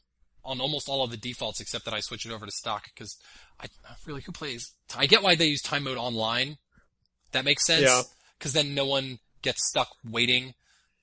on 0.44 0.60
almost 0.60 0.90
all 0.90 1.04
of 1.04 1.12
the 1.12 1.18
defaults 1.18 1.62
except 1.62 1.86
that 1.86 1.94
I 1.94 2.00
switch 2.00 2.26
it 2.26 2.32
over 2.32 2.46
to 2.46 2.52
stock 2.52 2.86
because 2.94 3.16
I 3.60 3.68
really 4.06 4.22
who 4.24 4.32
plays. 4.32 4.74
I 4.98 5.06
get 5.06 5.22
why 5.24 5.36
they 5.36 5.46
use 5.46 5.62
time 5.62 5.84
mode 5.84 5.98
online. 5.98 6.58
That 7.36 7.46
makes 7.46 7.66
sense. 7.66 7.84
Yeah. 7.84 8.02
Because 8.40 8.54
then 8.54 8.74
no 8.74 8.86
one 8.86 9.20
gets 9.42 9.68
stuck 9.68 9.90
waiting. 10.10 10.54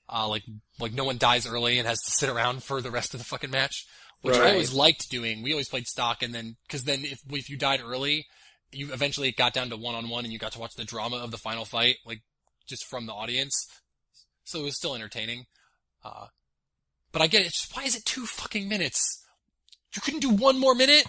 Uh, 0.09 0.27
like 0.27 0.43
like 0.79 0.93
no 0.93 1.05
one 1.05 1.17
dies 1.17 1.47
early 1.47 1.79
and 1.79 1.87
has 1.87 2.01
to 2.01 2.11
sit 2.11 2.29
around 2.29 2.63
for 2.63 2.81
the 2.81 2.91
rest 2.91 3.13
of 3.13 3.19
the 3.19 3.25
fucking 3.25 3.49
match, 3.49 3.85
which 4.21 4.35
I 4.35 4.51
always 4.51 4.73
liked 4.73 5.09
doing. 5.09 5.41
We 5.41 5.53
always 5.53 5.69
played 5.69 5.87
stock 5.87 6.21
and 6.21 6.33
then 6.33 6.57
because 6.67 6.83
then 6.83 7.01
if 7.03 7.19
if 7.29 7.49
you 7.49 7.57
died 7.57 7.81
early, 7.83 8.25
you 8.71 8.91
eventually 8.91 9.31
got 9.31 9.53
down 9.53 9.69
to 9.69 9.77
one 9.77 9.95
on 9.95 10.09
one 10.09 10.25
and 10.25 10.33
you 10.33 10.39
got 10.39 10.51
to 10.53 10.59
watch 10.59 10.75
the 10.75 10.83
drama 10.83 11.17
of 11.17 11.31
the 11.31 11.37
final 11.37 11.65
fight 11.65 11.97
like 12.05 12.21
just 12.67 12.85
from 12.85 13.05
the 13.05 13.13
audience. 13.13 13.67
So 14.43 14.59
it 14.59 14.63
was 14.63 14.75
still 14.75 14.95
entertaining. 14.95 15.45
Uh, 16.03 16.27
but 17.11 17.21
I 17.21 17.27
get 17.27 17.41
it. 17.41 17.53
Just, 17.53 17.75
why 17.75 17.83
is 17.83 17.95
it 17.95 18.03
two 18.03 18.25
fucking 18.25 18.67
minutes? 18.67 19.23
You 19.95 20.01
couldn't 20.01 20.19
do 20.19 20.31
one 20.31 20.59
more 20.59 20.75
minute? 20.75 21.05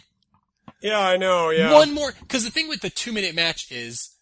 Yeah, 0.80 1.00
I 1.00 1.16
know. 1.16 1.50
Yeah. 1.50 1.72
One 1.72 1.94
more? 1.94 2.12
Cause 2.28 2.44
the 2.44 2.50
thing 2.50 2.68
with 2.68 2.80
the 2.80 2.90
two 2.90 3.12
minute 3.12 3.34
match 3.34 3.72
is 3.72 4.13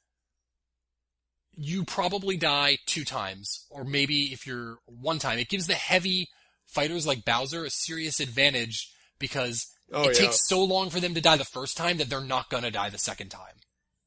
you 1.56 1.84
probably 1.84 2.36
die 2.36 2.78
two 2.86 3.04
times, 3.04 3.66
or 3.70 3.84
maybe 3.84 4.32
if 4.32 4.46
you're 4.46 4.78
one 4.86 5.18
time, 5.18 5.38
it 5.38 5.48
gives 5.48 5.66
the 5.66 5.74
heavy 5.74 6.28
fighters 6.66 7.06
like 7.06 7.24
Bowser 7.24 7.64
a 7.64 7.70
serious 7.70 8.20
advantage 8.20 8.90
because 9.18 9.66
Oh 9.92 10.04
it 10.04 10.14
yeah. 10.18 10.26
takes 10.26 10.48
so 10.48 10.64
long 10.64 10.88
for 10.88 11.00
them 11.00 11.14
to 11.14 11.20
die 11.20 11.36
the 11.36 11.44
first 11.44 11.76
time 11.76 11.98
that 11.98 12.08
they're 12.08 12.20
not 12.22 12.48
gonna 12.48 12.70
die 12.70 12.88
the 12.88 12.98
second 12.98 13.28
time. 13.28 13.56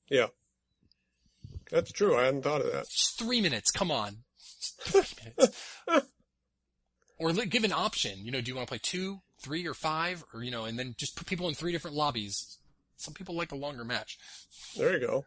Yeah. 0.09 0.27
That's 1.71 1.91
true. 1.91 2.15
I 2.15 2.25
hadn't 2.25 2.43
thought 2.43 2.61
of 2.61 2.71
that. 2.71 2.89
Just 2.89 3.19
three 3.19 3.41
minutes. 3.41 3.69
Come 3.71 3.91
on. 3.91 4.17
Three 4.81 5.01
minutes. 5.37 5.71
or 7.17 7.33
give 7.33 7.63
an 7.63 7.71
option. 7.73 8.25
You 8.25 8.31
know, 8.31 8.41
do 8.41 8.49
you 8.49 8.55
want 8.55 8.67
to 8.67 8.71
play 8.71 8.79
two, 8.81 9.19
three, 9.41 9.65
or 9.67 9.73
five? 9.73 10.23
Or, 10.33 10.43
you 10.43 10.51
know, 10.51 10.65
and 10.65 10.77
then 10.77 10.95
just 10.97 11.15
put 11.15 11.27
people 11.27 11.47
in 11.47 11.55
three 11.55 11.71
different 11.71 11.95
lobbies. 11.95 12.57
Some 12.97 13.13
people 13.13 13.35
like 13.35 13.51
a 13.51 13.55
longer 13.55 13.83
match. 13.83 14.17
There 14.77 14.93
you 14.93 15.05
go. 15.05 15.25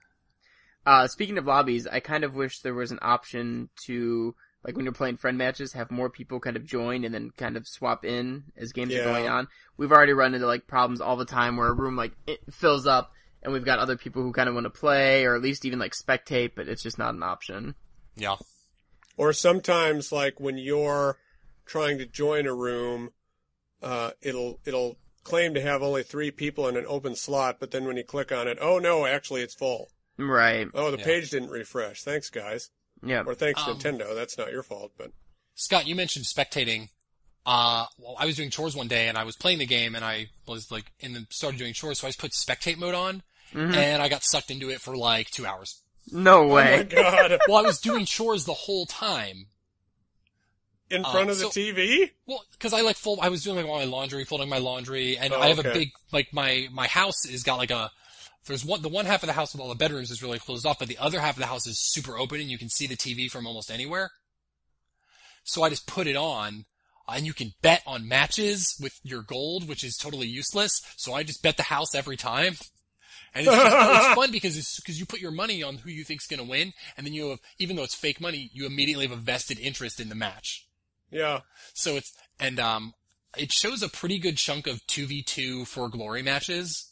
Uh, 0.88 1.06
speaking 1.06 1.36
of 1.36 1.44
lobbies, 1.46 1.86
I 1.86 2.00
kind 2.00 2.24
of 2.24 2.34
wish 2.34 2.60
there 2.60 2.72
was 2.72 2.92
an 2.92 2.98
option 3.02 3.68
to, 3.84 4.34
like 4.64 4.74
when 4.74 4.86
you're 4.86 4.94
playing 4.94 5.18
friend 5.18 5.36
matches, 5.36 5.74
have 5.74 5.90
more 5.90 6.08
people 6.08 6.40
kind 6.40 6.56
of 6.56 6.64
join 6.64 7.04
and 7.04 7.14
then 7.14 7.30
kind 7.36 7.58
of 7.58 7.68
swap 7.68 8.06
in 8.06 8.44
as 8.56 8.72
games 8.72 8.92
Yeah. 8.92 9.00
are 9.00 9.04
going 9.04 9.28
on. 9.28 9.48
We've 9.76 9.92
already 9.92 10.14
run 10.14 10.34
into 10.34 10.46
like 10.46 10.66
problems 10.66 11.02
all 11.02 11.16
the 11.16 11.26
time 11.26 11.58
where 11.58 11.68
a 11.68 11.74
room 11.74 11.94
like 11.94 12.12
it 12.26 12.40
fills 12.50 12.86
up 12.86 13.12
and 13.42 13.52
we've 13.52 13.66
got 13.66 13.80
other 13.80 13.98
people 13.98 14.22
who 14.22 14.32
kind 14.32 14.48
of 14.48 14.54
want 14.54 14.64
to 14.64 14.70
play 14.70 15.26
or 15.26 15.34
at 15.34 15.42
least 15.42 15.66
even 15.66 15.78
like 15.78 15.92
spectate, 15.92 16.52
but 16.56 16.68
it's 16.68 16.82
just 16.82 16.96
not 16.98 17.14
an 17.14 17.22
option. 17.22 17.74
Yeah. 18.16 18.36
Or 19.18 19.34
sometimes, 19.34 20.10
like 20.10 20.40
when 20.40 20.56
you're 20.56 21.18
trying 21.66 21.98
to 21.98 22.06
join 22.06 22.46
a 22.46 22.54
room, 22.54 23.10
uh, 23.82 24.12
it'll 24.22 24.58
it'll 24.64 24.96
claim 25.22 25.52
to 25.52 25.60
have 25.60 25.82
only 25.82 26.02
three 26.02 26.30
people 26.30 26.66
in 26.66 26.78
an 26.78 26.86
open 26.88 27.14
slot, 27.14 27.58
but 27.60 27.72
then 27.72 27.84
when 27.84 27.98
you 27.98 28.04
click 28.04 28.32
on 28.32 28.48
it, 28.48 28.56
oh 28.58 28.78
no, 28.78 29.04
actually 29.04 29.42
it's 29.42 29.54
full. 29.54 29.90
Right. 30.18 30.66
Oh, 30.74 30.90
the 30.90 30.98
Yeah. 30.98 31.04
page 31.04 31.30
didn't 31.30 31.50
refresh. 31.50 32.02
Thanks, 32.02 32.28
guys. 32.30 32.70
Yeah. 33.04 33.22
Or 33.26 33.34
thanks, 33.34 33.60
Um, 33.62 33.78
Nintendo. 33.78 34.14
That's 34.14 34.36
not 34.36 34.50
your 34.50 34.62
fault, 34.64 34.92
but 34.98 35.12
Scott, 35.54 35.86
you 35.86 35.94
mentioned 35.94 36.24
spectating. 36.26 36.88
Uh, 37.46 37.86
well, 37.98 38.16
I 38.18 38.26
was 38.26 38.36
doing 38.36 38.50
chores 38.50 38.74
one 38.76 38.88
day 38.88 39.08
and 39.08 39.16
I 39.16 39.24
was 39.24 39.36
playing 39.36 39.58
the 39.58 39.66
game 39.66 39.94
and 39.94 40.04
I 40.04 40.28
was 40.46 40.70
like, 40.70 40.92
in 41.00 41.14
the, 41.14 41.26
started 41.30 41.58
doing 41.58 41.72
chores, 41.72 42.00
so 42.00 42.06
I 42.06 42.10
just 42.10 42.18
put 42.18 42.32
spectate 42.32 42.76
mode 42.76 42.94
on 42.94 43.22
Mhm. 43.54 43.74
and 43.74 44.02
I 44.02 44.08
got 44.08 44.22
sucked 44.24 44.50
into 44.50 44.68
it 44.70 44.80
for 44.82 44.96
like 44.96 45.30
two 45.30 45.46
hours. 45.46 45.80
No 46.10 46.46
way. 46.46 46.74
oh 46.74 46.76
my 46.78 46.82
god, 47.28 47.38
Well, 47.48 47.56
I 47.58 47.62
was 47.62 47.80
doing 47.80 48.04
chores 48.04 48.44
the 48.44 48.54
whole 48.54 48.86
time. 48.86 49.46
in 50.90 51.04
Uh, 51.04 51.12
front 51.12 51.28
of 51.30 51.36
the 51.38 51.44
so- 51.44 51.50
TV. 51.50 52.10
Well, 52.26 52.42
because 52.52 52.72
I 52.72 52.80
like 52.80 52.96
fold, 52.96 53.18
I 53.20 53.28
was 53.28 53.44
doing 53.44 53.56
like 53.56 53.66
all 53.66 53.76
my 53.78 53.84
laundry, 53.84 54.24
folding 54.24 54.48
my 54.48 54.56
laundry, 54.58 55.18
and 55.18 55.34
Oh, 55.34 55.40
I 55.40 55.48
have 55.48 55.58
a 55.58 55.62
big 55.74 55.90
like 56.12 56.32
my 56.32 56.68
my 56.72 56.86
house 56.86 57.26
is 57.26 57.42
got 57.42 57.56
like 57.58 57.70
a 57.70 57.92
there's 58.48 58.64
one 58.64 58.82
the 58.82 58.88
one 58.88 59.06
half 59.06 59.22
of 59.22 59.28
the 59.28 59.32
house 59.32 59.52
with 59.52 59.62
all 59.62 59.68
the 59.68 59.74
bedrooms 59.74 60.10
is 60.10 60.22
really 60.22 60.38
closed 60.38 60.66
off, 60.66 60.78
but 60.78 60.88
the 60.88 60.98
other 60.98 61.20
half 61.20 61.36
of 61.36 61.40
the 61.40 61.46
house 61.46 61.66
is 61.66 61.78
super 61.78 62.18
open 62.18 62.40
and 62.40 62.50
you 62.50 62.58
can 62.58 62.68
see 62.68 62.86
the 62.86 62.96
TV 62.96 63.30
from 63.30 63.46
almost 63.46 63.70
anywhere. 63.70 64.10
So 65.44 65.62
I 65.62 65.70
just 65.70 65.86
put 65.86 66.06
it 66.06 66.16
on, 66.16 66.66
and 67.08 67.24
you 67.24 67.32
can 67.32 67.54
bet 67.62 67.82
on 67.86 68.06
matches 68.06 68.76
with 68.80 68.98
your 69.02 69.22
gold, 69.22 69.68
which 69.68 69.82
is 69.82 69.96
totally 69.96 70.26
useless. 70.26 70.82
So 70.96 71.14
I 71.14 71.22
just 71.22 71.42
bet 71.42 71.56
the 71.56 71.62
house 71.62 71.94
every 71.94 72.16
time. 72.16 72.56
And 73.34 73.46
it's, 73.46 73.56
it's, 73.56 73.74
it's 73.74 74.14
fun 74.14 74.30
because 74.30 74.56
it's 74.56 74.80
because 74.80 74.98
you 74.98 75.06
put 75.06 75.20
your 75.20 75.30
money 75.30 75.62
on 75.62 75.76
who 75.76 75.90
you 75.90 76.04
think's 76.04 76.26
gonna 76.26 76.44
win, 76.44 76.72
and 76.96 77.06
then 77.06 77.14
you 77.14 77.30
have 77.30 77.40
even 77.58 77.76
though 77.76 77.82
it's 77.84 77.94
fake 77.94 78.20
money, 78.20 78.50
you 78.52 78.66
immediately 78.66 79.06
have 79.06 79.16
a 79.16 79.20
vested 79.20 79.58
interest 79.58 80.00
in 80.00 80.08
the 80.08 80.14
match. 80.14 80.66
Yeah. 81.10 81.40
So 81.74 81.96
it's 81.96 82.12
and 82.38 82.60
um 82.60 82.94
it 83.36 83.52
shows 83.52 83.82
a 83.82 83.88
pretty 83.88 84.18
good 84.18 84.36
chunk 84.36 84.66
of 84.66 84.86
2v2 84.86 85.66
for 85.66 85.88
glory 85.88 86.22
matches. 86.22 86.87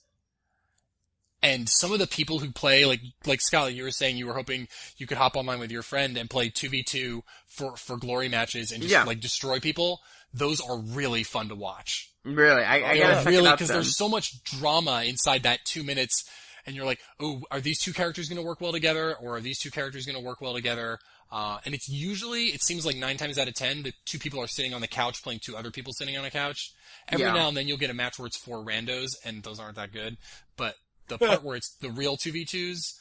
And 1.43 1.69
some 1.69 1.93
of 1.93 1.99
the 1.99 2.07
people 2.07 2.39
who 2.39 2.51
play, 2.51 2.85
like, 2.87 3.01
like 3.27 3.41
Scott, 3.43 3.75
you 3.75 3.83
were 3.85 3.91
saying 3.91 4.17
you 4.17 4.27
were 4.27 4.35
hoping 4.35 4.69
you 4.97 5.07
could 5.07 5.19
hop 5.19 5.37
online 5.37 5.61
with 5.61 5.71
your 5.71 5.83
friend 5.83 6.17
and 6.17 6.29
play 6.31 6.49
2v2 6.51 7.21
for, 7.47 7.77
for 7.77 7.97
glory 7.97 8.29
matches 8.29 8.73
and 8.73 8.81
just 8.83 8.93
Yeah. 8.93 9.05
like 9.05 9.21
destroy 9.21 9.61
people. 9.61 10.01
Those 10.33 10.61
are 10.61 10.79
really 10.79 11.23
fun 11.23 11.49
to 11.51 11.55
watch. 11.55 12.11
Really, 12.25 12.63
I, 12.65 12.91
I 12.91 12.99
gotta 12.99 13.31
really, 13.31 13.51
because 13.53 13.69
there's 13.69 13.97
so 13.97 14.09
much 14.09 14.43
drama 14.45 15.05
inside 15.07 15.45
that 15.45 15.61
two 15.65 15.85
minutes, 15.85 16.25
and 16.67 16.75
you're 16.75 16.85
like, 16.85 16.99
oh, 17.21 17.43
are 17.53 17.61
these 17.61 17.79
two 17.79 17.93
characters 17.93 18.29
going 18.29 18.41
to 18.43 18.47
work 18.47 18.61
well 18.61 18.73
together, 18.73 19.15
or 19.15 19.37
are 19.37 19.41
these 19.41 19.61
two 19.61 19.71
characters 19.71 20.05
going 20.07 20.19
to 20.19 20.25
work 20.25 20.41
well 20.41 20.53
together? 20.55 20.99
Uh, 21.31 21.59
and 21.65 21.75
it's 21.75 21.89
usually, 21.89 22.47
it 22.47 22.63
seems 22.63 22.85
like 22.85 22.97
nine 22.97 23.17
times 23.17 23.39
out 23.39 23.47
of 23.47 23.55
ten, 23.55 23.85
the 23.85 23.93
two 24.05 24.19
people 24.19 24.41
are 24.41 24.49
sitting 24.49 24.75
on 24.75 24.81
the 24.81 24.89
couch 24.89 25.23
playing 25.23 25.39
two 25.45 25.57
other 25.57 25.71
people 25.71 25.93
sitting 25.93 26.17
on 26.17 26.25
a 26.25 26.31
couch. 26.31 26.73
Every 27.09 27.25
Yeah. 27.27 27.35
now 27.35 27.49
and 27.49 27.57
then 27.57 27.69
you'll 27.69 27.77
get 27.79 27.91
a 27.91 27.95
match 27.95 28.19
where 28.19 28.27
it's 28.27 28.37
four 28.37 28.65
randos, 28.65 29.11
and 29.25 29.45
those 29.45 29.61
aren't 29.61 29.77
that 29.77 29.93
good. 29.93 30.17
But 30.57 30.75
the 31.09 31.19
part 31.19 31.43
where 31.43 31.57
it's 31.57 31.75
the 31.77 31.91
real 31.91 32.17
2v2s, 32.17 32.93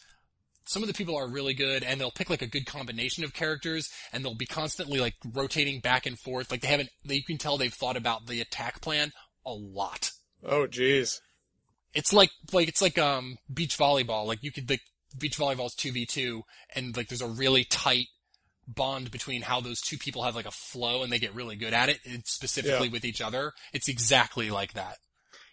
some 0.67 0.81
of 0.81 0.87
the 0.87 0.93
people 0.93 1.15
are 1.15 1.27
really 1.27 1.53
good 1.53 1.83
and 1.83 1.99
they'll 2.01 2.11
pick 2.11 2.29
like 2.29 2.41
a 2.41 2.47
good 2.47 2.65
combination 2.65 3.23
of 3.23 3.33
characters 3.33 3.89
and 4.11 4.23
they'll 4.25 4.33
be 4.35 4.45
constantly 4.47 4.99
like 4.99 5.13
rotating 5.33 5.79
back 5.79 6.05
and 6.05 6.17
forth. 6.19 6.49
Like 6.49 6.61
they 6.61 6.67
haven't, 6.67 6.89
they, 7.05 7.15
you 7.15 7.23
can 7.23 7.37
tell 7.37 7.57
they've 7.57 7.73
thought 7.73 7.97
about 7.97 8.25
the 8.27 8.41
attack 8.41 8.81
plan 8.81 9.11
a 9.45 9.53
lot. 9.53 10.09
Oh, 10.43 10.65
geez. 10.67 11.21
It's 11.93 12.11
like, 12.11 12.31
like, 12.51 12.67
it's 12.67 12.81
like, 12.81 12.97
um, 12.97 13.37
beach 13.53 13.77
volleyball. 13.77 14.25
Like 14.25 14.39
you 14.41 14.51
could, 14.51 14.69
like, 14.69 14.81
beach 15.17 15.37
volleyball 15.37 15.67
is 15.67 15.75
2v2 15.75 16.41
and 16.75 16.97
like 16.97 17.07
there's 17.07 17.21
a 17.21 17.27
really 17.27 17.63
tight 17.63 18.07
bond 18.67 19.11
between 19.11 19.43
how 19.43 19.61
those 19.61 19.79
two 19.79 19.97
people 19.97 20.23
have 20.23 20.35
like 20.35 20.47
a 20.47 20.51
flow 20.51 21.03
and 21.03 21.11
they 21.11 21.19
get 21.19 21.35
really 21.35 21.55
good 21.55 21.73
at 21.73 21.87
it 21.87 21.99
and 22.05 22.23
specifically 22.25 22.87
Yeah. 22.87 22.91
with 22.93 23.05
each 23.05 23.21
other. 23.21 23.53
It's 23.71 23.87
exactly 23.87 24.49
like 24.49 24.73
that. 24.73 24.97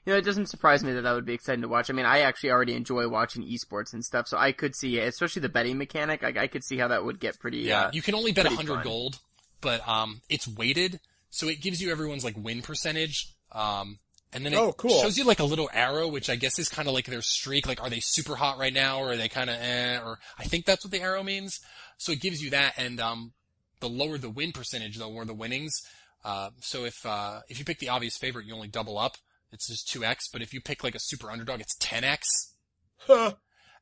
You 0.04 0.12
know, 0.12 0.18
it 0.18 0.24
doesn't 0.24 0.46
surprise 0.46 0.82
me 0.82 0.92
that 0.94 1.02
that 1.02 1.12
would 1.12 1.24
be 1.26 1.34
exciting 1.34 1.62
to 1.62 1.68
watch. 1.68 1.88
I 1.88 1.92
mean, 1.92 2.06
I 2.06 2.20
actually 2.20 2.50
already 2.50 2.74
enjoy 2.74 3.08
watching 3.08 3.44
esports 3.44 3.92
and 3.92 4.04
stuff, 4.04 4.26
so 4.26 4.36
I 4.36 4.50
could 4.52 4.74
see, 4.74 4.98
especially 4.98 5.42
the 5.42 5.48
betting 5.48 5.78
mechanic, 5.78 6.24
I, 6.24 6.32
I 6.42 6.46
could 6.48 6.64
see 6.64 6.76
how 6.76 6.88
that 6.88 7.04
would 7.04 7.20
get 7.20 7.38
pretty, 7.38 7.58
Yeah, 7.58 7.82
uh, 7.86 7.90
you 7.92 8.02
can 8.02 8.14
only 8.16 8.32
bet 8.32 8.46
pretty 8.46 8.56
100 8.56 8.74
fun. 8.76 8.84
gold, 8.84 9.18
but 9.60 9.86
um, 9.88 10.20
it's 10.28 10.48
weighted, 10.48 10.98
so 11.30 11.46
it 11.48 11.60
gives 11.60 11.80
you 11.80 11.92
everyone's 11.92 12.24
like 12.24 12.34
win 12.36 12.62
percentage. 12.62 13.28
Um, 13.52 13.98
and 14.32 14.44
then 14.46 14.54
it 14.54 14.58
Oh, 14.58 14.72
cool. 14.72 15.00
shows 15.02 15.16
you 15.18 15.24
like 15.24 15.38
a 15.40 15.44
little 15.44 15.68
arrow, 15.72 16.08
which 16.08 16.28
I 16.30 16.36
guess 16.36 16.58
is 16.58 16.68
kind 16.68 16.88
of 16.88 16.94
like 16.94 17.04
their 17.06 17.20
streak. 17.22 17.68
Like, 17.68 17.80
are 17.82 17.90
they 17.90 18.00
super 18.00 18.34
hot 18.34 18.58
right 18.58 18.72
now, 18.72 18.98
or 18.98 19.12
are 19.12 19.16
they 19.16 19.28
kind 19.28 19.50
of 19.50 19.56
eh? 19.60 20.00
Or 20.02 20.18
I 20.38 20.44
think 20.44 20.64
that's 20.64 20.84
what 20.84 20.90
the 20.90 21.00
arrow 21.02 21.22
means. 21.22 21.60
So 21.98 22.10
it 22.12 22.20
gives 22.20 22.42
you 22.42 22.50
that, 22.50 22.72
and 22.76 22.98
um, 22.98 23.32
the 23.80 23.88
lower 23.90 24.16
the 24.18 24.30
win 24.30 24.50
percentage, 24.52 24.96
the 24.96 25.06
more 25.06 25.24
the 25.26 25.34
winnings. 25.34 25.80
Uh, 26.24 26.48
so 26.60 26.84
if 26.86 27.04
uh, 27.06 27.40
if 27.48 27.58
you 27.58 27.64
pick 27.64 27.78
the 27.78 27.90
obvious 27.90 28.16
favorite, 28.16 28.46
you 28.46 28.54
only 28.54 28.68
double 28.68 28.98
up. 28.98 29.16
It's 29.52 29.68
just 29.68 29.88
two 29.88 30.04
x. 30.04 30.28
But 30.32 30.42
if 30.42 30.52
you 30.54 30.60
pick 30.60 30.82
like 30.82 30.94
a 30.94 31.00
super 31.00 31.30
underdog, 31.30 31.60
it's 31.60 31.76
ten 31.78 32.04
x. 32.04 32.54
Huh. 32.98 33.34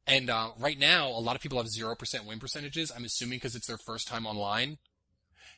And 0.07 0.31
uh, 0.31 0.51
right 0.59 0.79
now, 0.79 1.09
a 1.09 1.21
lot 1.21 1.37
of 1.37 1.43
people 1.43 1.59
have 1.59 1.69
zero 1.69 1.95
percent 1.95 2.27
win 2.27 2.39
percentages. 2.41 2.91
I'm 2.95 3.05
assuming 3.05 3.39
because 3.39 3.55
it's 3.55 3.67
their 3.67 3.79
first 3.79 4.09
time 4.09 4.27
online. 4.27 4.79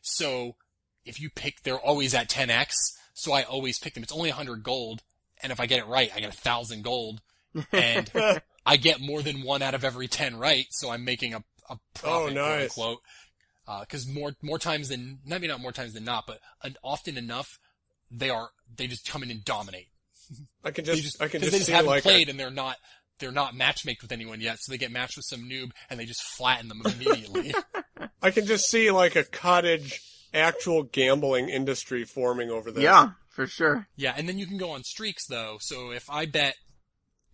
So 0.02 0.56
if 1.04 1.20
you 1.20 1.30
pick, 1.30 1.62
they're 1.62 1.78
always 1.78 2.14
at 2.14 2.28
10x. 2.28 2.72
So 3.14 3.32
I 3.32 3.42
always 3.42 3.78
pick 3.78 3.94
them. 3.94 4.02
It's 4.02 4.12
only 4.12 4.30
100 4.30 4.62
gold, 4.62 5.02
and 5.42 5.52
if 5.52 5.60
I 5.60 5.66
get 5.66 5.78
it 5.80 5.86
right, 5.86 6.10
I 6.14 6.20
get 6.20 6.30
a 6.32 6.36
thousand 6.36 6.82
gold, 6.82 7.20
and 7.72 8.10
I 8.66 8.76
get 8.76 9.00
more 9.00 9.22
than 9.22 9.42
one 9.42 9.62
out 9.62 9.74
of 9.74 9.84
every 9.84 10.08
10 10.08 10.36
right. 10.38 10.66
So 10.70 10.90
I'm 10.90 11.04
making 11.04 11.34
a 11.34 11.44
a 11.70 11.78
profit, 11.94 12.32
Oh, 12.36 12.58
nice. 12.58 12.74
quote. 12.74 12.98
Because 13.80 14.06
more 14.06 14.34
more 14.42 14.58
times 14.58 14.88
than 14.88 15.20
maybe 15.24 15.46
not 15.46 15.60
more 15.60 15.72
times 15.72 15.92
than 15.94 16.04
not, 16.04 16.26
but 16.26 16.40
often 16.82 17.16
enough, 17.16 17.58
they 18.10 18.28
are 18.30 18.50
they 18.76 18.86
just 18.88 19.08
come 19.08 19.22
in 19.22 19.30
and 19.30 19.44
dominate. 19.44 19.88
I 20.64 20.70
can 20.70 20.84
They 20.84 20.92
just, 20.92 21.02
just 21.02 21.22
I 21.22 21.28
can 21.28 21.40
because 21.40 21.42
just, 21.42 21.52
they 21.52 21.58
just 21.58 21.66
see 21.66 21.72
haven't 21.72 21.90
like 21.90 22.02
played 22.02 22.28
a, 22.28 22.30
and 22.30 22.40
they're 22.40 22.50
not 22.50 22.76
they're 23.18 23.32
not 23.32 23.54
matchmaked 23.54 24.02
with 24.02 24.12
anyone 24.12 24.40
yet, 24.40 24.58
so 24.60 24.72
they 24.72 24.78
get 24.78 24.90
matched 24.90 25.16
with 25.16 25.26
some 25.26 25.48
noob 25.48 25.70
and 25.88 25.98
they 26.00 26.04
just 26.04 26.22
flatten 26.22 26.68
them 26.68 26.82
immediately. 26.84 27.54
I 28.22 28.30
can 28.30 28.46
just 28.46 28.68
see 28.68 28.90
like 28.90 29.16
a 29.16 29.24
cottage 29.24 30.00
actual 30.34 30.82
gambling 30.84 31.48
industry 31.48 32.04
forming 32.04 32.50
over 32.50 32.70
there. 32.72 32.82
yeah, 32.82 33.10
for 33.28 33.46
sure. 33.46 33.86
yeah, 33.96 34.14
and 34.16 34.28
then 34.28 34.38
you 34.38 34.46
can 34.46 34.58
go 34.58 34.70
on 34.70 34.82
streaks 34.82 35.26
though. 35.26 35.58
So 35.60 35.90
if 35.92 36.08
I 36.10 36.26
bet 36.26 36.56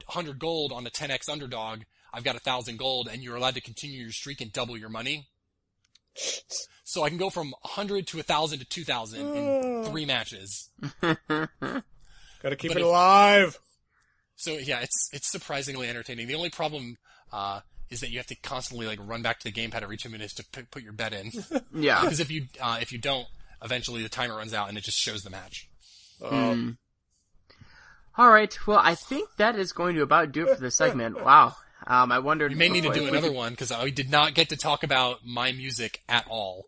100 0.07 0.39
gold 0.39 0.73
on 0.73 0.87
a 0.87 0.91
10x 0.91 1.29
underdog, 1.31 1.83
I've 2.13 2.25
got 2.25 2.37
a 2.37 2.41
thousand 2.41 2.79
gold, 2.79 3.09
and 3.11 3.23
you're 3.23 3.37
allowed 3.37 3.55
to 3.55 3.61
continue 3.61 4.01
your 4.03 4.13
streak 4.13 4.41
and 4.41 4.53
double 4.53 4.77
your 4.77 4.89
money. 4.89 5.29
So 6.85 7.03
I 7.03 7.11
can 7.11 7.19
go 7.19 7.31
from 7.31 7.53
100 7.63 8.07
to 8.09 8.17
1,000 8.17 8.59
to 8.61 8.65
2,000 8.65 9.21
in 9.37 9.85
three 9.91 10.07
matches. 10.07 10.71
Gotta 12.49 12.57
keep 12.57 12.71
But 12.71 12.79
it 12.79 12.81
if- 12.81 12.87
alive. 12.87 13.59
So 14.37 14.53
yeah, 14.53 14.81
it's 14.81 15.11
it's 15.13 15.31
surprisingly 15.31 15.89
entertaining. 15.89 16.29
The 16.29 16.35
only 16.37 16.51
problem 16.51 16.97
uh, 17.33 17.61
is 17.91 18.01
that 18.01 18.11
you 18.11 18.19
have 18.19 18.27
to 18.29 18.37
constantly 18.37 18.87
like 18.87 18.99
run 19.03 19.21
back 19.23 19.41
to 19.41 19.51
the 19.51 19.53
gamepad 19.53 19.83
every 19.83 19.97
two 19.97 20.09
minutes 20.09 20.35
to 20.35 20.45
p- 20.53 20.63
put 20.71 20.83
your 20.83 20.93
bet 20.93 21.13
in. 21.13 21.31
yeah. 21.75 22.01
Because 22.03 22.21
if 22.21 22.31
you 22.31 22.47
uh, 22.61 22.79
if 22.81 22.93
you 22.93 22.99
don't, 22.99 23.27
eventually 23.63 24.03
the 24.03 24.09
timer 24.09 24.37
runs 24.37 24.55
out 24.55 24.69
and 24.69 24.79
it 24.79 24.85
just 24.85 24.99
shows 24.99 25.23
the 25.23 25.31
match. 25.31 25.69
Um, 26.25 26.79
All 28.17 28.31
right. 28.31 28.57
Well, 28.67 28.81
I 28.83 28.95
think 28.95 29.29
that 29.37 29.57
is 29.57 29.73
going 29.73 29.95
to 29.97 30.03
about 30.03 30.33
do 30.33 30.47
it 30.49 30.55
for 30.57 30.61
the 30.61 30.71
segment. 30.71 31.17
Wow. 31.25 31.55
Um, 31.87 32.11
I 32.13 32.19
wondered. 32.19 32.51
You 32.53 32.59
may 32.59 32.69
need 32.69 32.83
to 32.85 32.93
do 32.93 33.07
another 33.07 33.29
could- 33.29 33.37
one 33.37 33.53
because 33.53 33.71
I 33.73 33.91
did 33.91 34.11
not 34.11 34.35
get 34.35 34.49
to 34.51 34.57
talk 34.57 34.83
about 34.83 35.25
my 35.25 35.53
music 35.53 36.01
at 36.09 36.27
all. 36.29 36.67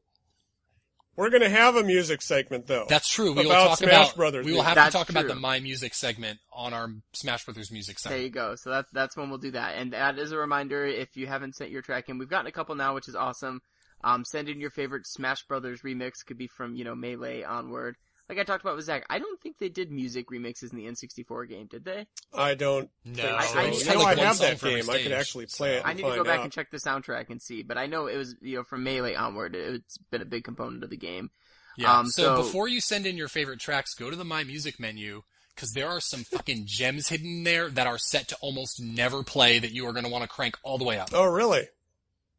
We're 1.21 1.29
gonna 1.31 1.51
have 1.51 1.77
a 1.77 1.83
music 1.83 2.23
segment 2.23 2.67
though. 2.67 2.87
That's 2.89 3.07
true. 3.07 3.33
We 3.33 3.45
will 3.45 3.51
About 3.51 3.69
talk 3.69 3.79
Smash 3.79 3.91
about. 3.91 4.17
Brothers 4.17 4.47
we 4.47 4.53
will 4.53 4.63
have 4.63 4.75
That's 4.75 4.93
to 4.93 4.99
talk 4.99 5.11
about 5.11 5.29
the 5.29 5.35
my 5.35 5.61
music 5.61 5.95
segment 5.95 6.39
on 6.51 6.73
our 6.73 6.89
Smash 7.13 7.45
Brothers 7.45 7.71
music 7.71 7.99
segment. 7.99 8.19
There 8.19 8.25
you 8.25 8.33
go. 8.33 8.55
So 8.57 8.71
that's 8.71 8.91
that's 8.93 9.17
when 9.19 9.29
we'll 9.29 9.39
do 9.39 9.51
that. 9.51 9.75
And 9.77 9.93
that 9.93 10.19
is 10.19 10.33
a 10.33 10.39
reminder 10.39 10.87
if 10.87 11.19
you 11.19 11.27
haven't 11.27 11.57
sent 11.57 11.71
your 11.71 11.83
track 11.83 12.09
in, 12.09 12.17
we've 12.17 12.31
gotten 12.31 12.47
a 12.47 12.53
couple 12.53 12.75
now, 12.75 12.95
which 12.95 13.07
is 13.07 13.15
awesome. 13.15 13.61
Um, 14.03 14.25
send 14.25 14.49
in 14.49 14.61
your 14.61 14.71
favorite 14.71 15.07
Smash 15.07 15.43
Brothers 15.47 15.83
remix. 15.83 16.25
Could 16.27 16.39
be 16.39 16.49
from 16.49 16.75
you 16.75 16.85
know 16.85 16.95
Melee 16.95 17.43
onward. 17.43 17.97
Like 18.31 18.39
I 18.39 18.45
talked 18.45 18.63
about 18.65 18.77
with 18.77 18.85
Zach, 18.87 19.05
I 19.11 19.19
don't 19.19 19.41
think 19.41 19.59
they 19.59 19.69
did 19.69 19.91
music 19.91 20.29
remixes 20.29 20.73
in 20.73 20.79
the 20.79 20.87
N64 20.87 21.49
game, 21.49 21.67
did 21.67 21.85
they? 21.85 22.07
I 22.33 22.55
don't. 22.55 22.89
No, 23.05 23.15
think 23.23 23.29
I- 23.29 23.45
so. 23.47 23.59
I 23.59 23.65
you 23.65 23.73
just 23.73 23.87
know, 23.89 23.95
like, 23.99 24.19
I 24.19 24.23
have 24.25 24.39
that 24.39 24.59
for 24.59 24.69
every 24.69 24.81
game. 24.83 24.91
I 24.91 25.03
could 25.03 25.13
actually 25.13 25.47
play 25.47 25.77
it. 25.77 25.85
I 25.85 25.91
and 25.91 26.01
need 26.01 26.07
to 26.09 26.15
go 26.17 26.25
back 26.25 26.39
out. 26.39 26.45
and 26.45 26.53
check 26.53 26.71
the 26.71 26.77
soundtrack 26.79 27.29
and 27.31 27.43
see. 27.43 27.63
But 27.63 27.77
I 27.77 27.87
know 27.87 28.07
it 28.07 28.17
was 28.17 28.37
you 28.41 28.57
know 28.57 28.63
from 28.63 28.85
Melee 28.85 29.17
onward, 29.17 29.55
it's 29.57 29.99
been 29.99 30.23
a 30.23 30.27
big 30.27 30.45
component 30.45 30.85
of 30.85 30.91
the 30.91 30.97
game. 30.97 31.31
Yeah. 31.77 31.99
Um, 31.99 32.07
so, 32.07 32.23
so- 32.23 32.37
before 32.37 32.69
you 32.69 32.81
send 32.81 33.05
in 33.05 33.17
your 33.17 33.29
favorite 33.29 33.59
tracks, 33.61 33.95
go 33.95 34.09
to 34.11 34.17
the 34.17 34.25
My 34.25 34.45
Music 34.45 34.79
menu 34.79 35.23
because 35.57 35.73
there 35.73 35.89
are 35.89 36.01
some 36.01 36.23
fucking 36.25 36.63
gems 36.67 37.09
hidden 37.09 37.43
there 37.45 37.69
that 37.69 37.87
are 37.89 37.99
set 37.99 38.29
to 38.29 38.37
almost 38.41 38.81
never 38.81 39.23
play 39.25 39.59
that 39.59 39.73
you 39.73 39.87
are 39.89 39.93
going 39.93 40.05
to 40.05 40.11
want 40.11 40.23
to 40.23 40.29
crank 40.29 40.57
all 40.63 40.79
the 40.79 40.85
way 40.85 40.99
up. 41.01 41.09
Oh, 41.13 41.25
really? 41.25 41.65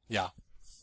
Yeah. 0.07 0.29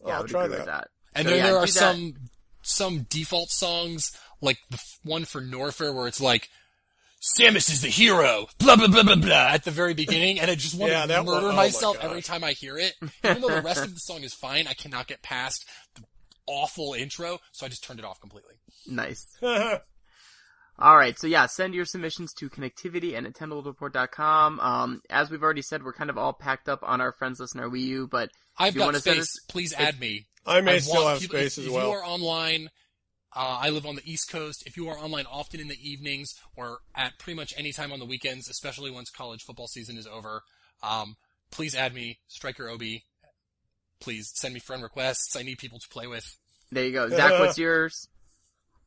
Oh, 0.05 0.09
Yeah, 0.09 0.15
I 0.15 0.17
I'll 0.19 0.25
try 0.27 0.45
agree 0.45 0.57
that. 0.57 0.61
with 0.61 0.67
that. 0.67 0.89
And 1.15 1.27
So, 1.27 1.31
then 1.35 1.39
yeah, 1.41 1.47
there 1.51 1.57
are 1.59 1.67
do 1.67 1.73
that. 1.73 1.79
some 1.79 2.15
some 2.63 3.07
default 3.09 3.49
songs 3.51 4.13
like 4.41 4.59
the 4.71 4.77
f- 4.77 4.99
one 5.03 5.25
for 5.25 5.41
Norfair 5.43 5.95
where 5.95 6.07
it's 6.09 6.21
like 6.21 6.49
Samus 7.37 7.69
is 7.71 7.83
the 7.83 7.89
hero, 7.89 8.47
blah 8.59 8.77
blah 8.77 8.87
blah 8.87 9.03
blah 9.03 9.17
blah 9.17 9.49
at 9.53 9.65
the 9.65 9.71
very 9.73 9.93
beginning, 9.95 10.39
and 10.39 10.51
I 10.51 10.55
just 10.55 10.75
want 10.79 10.93
Yeah, 10.93 11.03
to 11.03 11.09
that 11.09 11.25
murder 11.25 11.47
oh 11.49 11.51
my 11.51 11.57
myself 11.67 11.97
gosh. 11.97 12.05
every 12.05 12.23
time 12.23 12.45
I 12.45 12.53
hear 12.53 12.79
it. 12.79 12.95
Even 13.25 13.43
though 13.43 13.49
the 13.49 13.63
rest 13.63 13.83
of 13.85 13.93
the 13.93 14.01
song 14.01 14.23
is 14.23 14.35
fine, 14.35 14.67
I 14.69 14.75
cannot 14.75 15.09
get 15.09 15.21
past 15.23 15.65
the 15.97 16.03
awful 16.47 16.95
intro, 16.95 17.39
so 17.53 17.67
I 17.67 17.69
just 17.69 17.83
turned 17.83 17.99
it 17.99 18.05
off 18.05 18.21
completely. 18.21 18.55
Nice. 18.87 19.27
All 20.81 20.97
right, 20.97 21.19
so 21.19 21.27
yeah, 21.27 21.47
send 21.47 21.75
your 21.75 21.85
submissions 21.85 22.33
to 22.35 22.49
connectivity 22.49 23.15
at 23.15 23.25
nintendoworldreport.com. 23.25 24.61
Um, 24.61 25.01
as 25.11 25.29
we've 25.29 25.43
already 25.43 25.63
said, 25.63 25.83
we're 25.83 25.93
kind 25.93 26.09
of 26.09 26.17
all 26.17 26.33
packed 26.33 26.69
up 26.69 26.81
on 26.85 27.01
our 27.01 27.11
friends 27.11 27.41
list 27.41 27.57
and 27.57 27.65
our 27.65 27.69
Wii 27.71 27.81
U, 27.81 28.09
but 28.09 28.31
I've 28.57 28.75
you 28.75 28.79
got 28.79 28.85
wanna 28.87 29.01
send 29.01 29.17
space. 29.17 29.23
us- 29.25 29.41
Please 29.49 29.75
add 29.75 29.99
me. 29.99 30.27
I 30.47 30.61
may 30.61 30.77
I 30.77 30.79
still 30.79 31.03
want 31.03 31.15
have 31.15 31.21
people- 31.21 31.37
space 31.41 31.59
if, 31.59 31.65
as 31.65 31.67
if 31.69 31.73
well. 31.73 31.89
you 31.89 31.93
are 31.95 32.05
online, 32.05 32.71
uh, 33.35 33.59
I 33.61 33.71
live 33.71 33.87
on 33.87 33.97
the 33.97 34.03
East 34.11 34.31
Coast. 34.31 34.65
If 34.67 34.77
you 34.77 34.89
are 34.89 34.99
online 34.99 35.27
often 35.31 35.61
in 35.61 35.69
the 35.69 35.79
evenings 35.83 36.35
or 36.57 36.79
at 36.95 37.19
pretty 37.19 37.37
much 37.37 37.53
any 37.57 37.73
time 37.73 37.93
on 37.93 37.99
the 37.99 38.05
weekends, 38.07 38.49
especially 38.49 38.91
once 38.91 39.11
college 39.11 39.43
football 39.43 39.69
season 39.69 39.99
is 39.99 40.07
over, 40.07 40.43
um, 40.83 41.17
please 41.51 41.75
add 41.75 41.95
me, 41.95 42.19
Striker 42.29 42.69
Obi. 42.69 43.05
Please 44.01 44.31
send 44.35 44.55
me 44.55 44.61
friend 44.61 44.83
requests. 44.83 45.37
I 45.37 45.43
need 45.43 45.59
people 45.59 45.79
to 45.79 45.89
play 45.89 46.07
with. 46.07 46.39
there 46.71 46.85
you 46.85 46.93
go. 46.93 47.09
Zach, 47.09 47.39
what's 47.39 47.59
yours? 47.59 48.09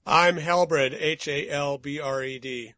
I'm 0.05 0.37
Halbred, 0.37 0.95
H 0.99 1.27
A 1.27 1.49
L 1.49 1.77
B 1.77 1.99
R 1.99 2.23
E 2.23 2.39
D. 2.39 2.73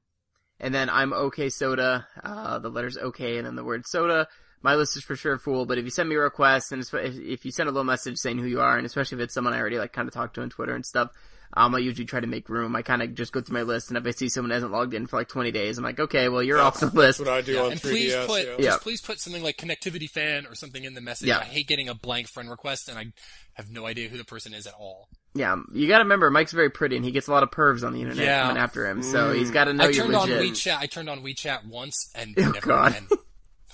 And 0.60 0.74
then 0.74 0.90
I'm 0.90 1.14
OK 1.14 1.50
Soda, 1.50 2.08
uh, 2.24 2.60
the 2.60 2.70
letters 2.70 2.98
OK 2.98 3.38
and 3.38 3.48
then 3.48 3.56
the 3.56 3.64
word 3.64 3.86
soda. 3.86 4.28
My 4.62 4.76
list 4.76 4.96
is 4.96 5.04
for 5.04 5.16
sure 5.16 5.38
full, 5.38 5.66
but 5.66 5.78
if 5.78 5.84
you 5.84 5.92
send 5.92 6.08
me 6.08 6.16
a 6.16 6.20
request 6.20 6.72
and 6.72 6.82
if, 6.82 6.94
if 6.94 7.46
you 7.46 7.52
send 7.52 7.68
a 7.68 7.72
little 7.72 7.84
message 7.84 8.18
saying 8.18 8.38
who 8.38 8.46
you 8.46 8.62
are, 8.62 8.78
and 8.78 8.86
especially 8.86 9.18
if 9.18 9.24
it's 9.26 9.34
someone 9.34 9.54
I 9.54 9.60
already 9.60 9.78
like 9.78 9.92
kind 9.92 10.08
of 10.08 10.14
talked 10.14 10.36
to 10.36 10.42
on 10.42 10.50
Twitter 10.50 10.74
and 10.74 10.86
stuff, 10.86 11.12
um, 11.56 11.76
I 11.76 11.80
usually 11.80 12.06
try 12.06 12.20
to 12.20 12.28
make 12.28 12.50
room. 12.50 12.76
I 12.76 12.82
kind 12.82 13.02
of 13.02 13.14
just 13.16 13.32
go 13.32 13.42
through 13.42 13.54
my 13.54 13.62
list, 13.64 13.90
and 13.90 13.98
if 13.98 14.06
I 14.06 14.12
see 14.12 14.30
someone 14.30 14.52
hasn't 14.52 14.72
logged 14.72 14.94
in 14.94 15.08
for 15.08 15.18
like 15.18 15.28
20 15.30 15.52
days, 15.52 15.78
I'm 15.78 15.84
like, 15.84 16.00
okay, 16.00 16.30
well, 16.30 16.42
you're 16.44 16.60
off 16.60 16.80
the 16.80 16.88
list. 16.88 17.20
That's 17.20 17.20
what 17.20 17.30
I 17.30 17.42
do 17.42 17.60
on 17.60 17.72
and 17.74 17.82
3DS. 17.82 17.90
please 17.90 18.16
put, 18.26 18.46
yeah. 18.60 18.66
just 18.66 18.82
please 18.82 19.02
put 19.02 19.20
something 19.20 19.44
like 19.44 19.58
connectivity 19.58 20.10
fan 20.10 20.46
or 20.48 20.56
something 20.56 20.84
in 20.84 20.94
the 20.94 21.02
message. 21.02 21.28
Yeah. 21.28 21.40
I 21.40 21.44
hate 21.44 21.68
getting 21.68 21.90
a 21.90 21.94
blank 21.96 22.28
friend 22.28 22.50
request 22.50 22.90
and 22.90 22.98
I 22.98 23.14
have 23.54 23.70
no 23.70 23.86
idea 23.86 24.10
who 24.10 24.18
the 24.18 24.24
person 24.26 24.54
is 24.54 24.66
at 24.68 24.74
all. 24.74 25.10
Yeah, 25.36 25.56
you 25.74 25.88
gotta 25.88 26.04
remember, 26.04 26.30
Mike's 26.30 26.52
very 26.52 26.70
pretty 26.70 26.96
and 26.96 27.04
he 27.06 27.12
gets 27.12 27.28
a 27.28 27.32
lot 27.32 27.44
of 27.44 27.50
pervs 27.52 27.84
on 27.86 27.94
the 27.94 28.02
internet 28.02 28.26
Yeah. 28.26 28.42
coming 28.44 28.58
after 28.62 28.88
him, 28.88 29.02
so 29.04 29.32
he's 29.34 29.50
gotta 29.52 29.74
know 29.74 29.84
I 29.86 29.88
you're 29.90 30.04
turned 30.06 30.16
on. 30.16 30.30
WeChat. 30.30 30.78
I 30.78 30.86
turned 30.86 31.10
on 31.10 31.24
WeChat 31.24 31.66
once 31.68 32.12
and 32.16 32.36
Oh, 32.38 32.42
never 32.52 32.62
God. 32.62 32.92
again. 32.92 33.08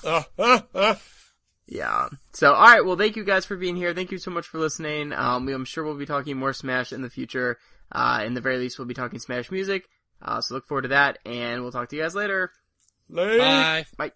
Uh, 0.04 0.24
uh, 0.38 0.60
uh. 0.74 0.96
Yeah. 1.70 2.10
So, 2.34 2.52
alright, 2.52 2.84
well 2.84 2.98
thank 2.98 3.16
you 3.16 3.24
guys 3.24 3.46
for 3.46 3.56
being 3.56 3.76
here. 3.76 3.94
Thank 3.94 4.12
you 4.12 4.18
so 4.18 4.32
much 4.32 4.48
for 4.48 4.58
listening. 4.58 5.14
Um, 5.14 5.46
we, 5.46 5.54
I'm 5.54 5.66
sure 5.66 5.84
we'll 5.84 5.96
be 5.96 6.08
talking 6.08 6.36
more 6.36 6.52
Smash 6.52 6.92
in 6.92 7.02
the 7.04 7.10
future. 7.10 7.60
Uh, 7.92 8.24
in 8.26 8.34
the 8.34 8.42
very 8.42 8.58
least, 8.58 8.80
we'll 8.80 8.88
be 8.88 8.96
talking 8.96 9.20
Smash 9.20 9.52
music. 9.52 9.88
Uh, 10.22 10.42
so 10.42 10.56
look 10.56 10.68
forward 10.68 10.82
to 10.84 10.88
that, 10.90 11.20
and 11.26 11.62
we'll 11.62 11.72
talk 11.72 11.90
to 11.90 11.96
you 11.96 12.02
guys 12.02 12.16
later. 12.16 12.52
Late. 13.08 13.40
Bye. 13.40 13.86
Bye. 13.98 14.12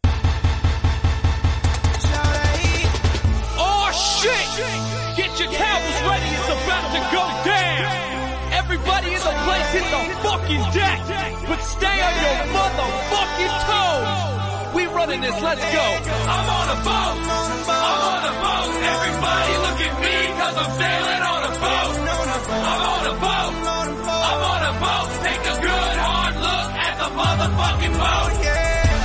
Oh 3.55 3.91
shit! 3.93 5.15
Get 5.15 5.39
your 5.39 5.51
towels 5.53 6.01
ready, 6.09 6.29
it's 6.33 6.49
about 6.49 6.89
to 6.89 7.01
go 7.13 7.23
down! 7.45 8.53
Everybody 8.53 9.07
in 9.13 9.21
the 9.21 9.35
place 9.45 9.71
hit 9.71 9.83
the 9.83 10.01
fucking 10.25 10.63
deck! 10.73 10.99
But 11.47 11.59
stay 11.61 12.01
on 12.01 12.13
your 12.23 12.53
motherfucking 12.53 13.55
toes! 13.67 14.32
We 14.73 14.85
running 14.87 15.21
this, 15.21 15.39
let's 15.41 15.61
go! 15.61 15.85
I'm 16.33 16.49
on 16.49 16.67
a 16.73 16.77
boat! 16.81 17.15
I'm 17.21 18.01
on 18.09 18.23
a 18.25 18.33
boat! 18.41 18.73
Everybody 18.73 19.53
look 19.65 19.79
at 19.85 19.93
me, 20.01 20.15
cause 20.33 20.55
I'm 20.57 20.71
sailing 20.81 21.23
on 21.29 21.41
a 21.45 21.53
boat! 21.61 21.93
I'm 21.93 22.81
on 22.89 23.05
a 23.05 23.15
boat! 23.21 23.53
I'm 23.53 24.41
on 24.49 24.61
a 24.65 24.73
boat! 24.81 25.09
Take 25.21 25.45
a 25.45 25.55
good 25.61 25.95
hard 26.01 26.35
look 26.41 26.67
at 26.73 26.95
the 26.97 27.09
motherfucking 27.13 27.95
boat! 28.01 28.33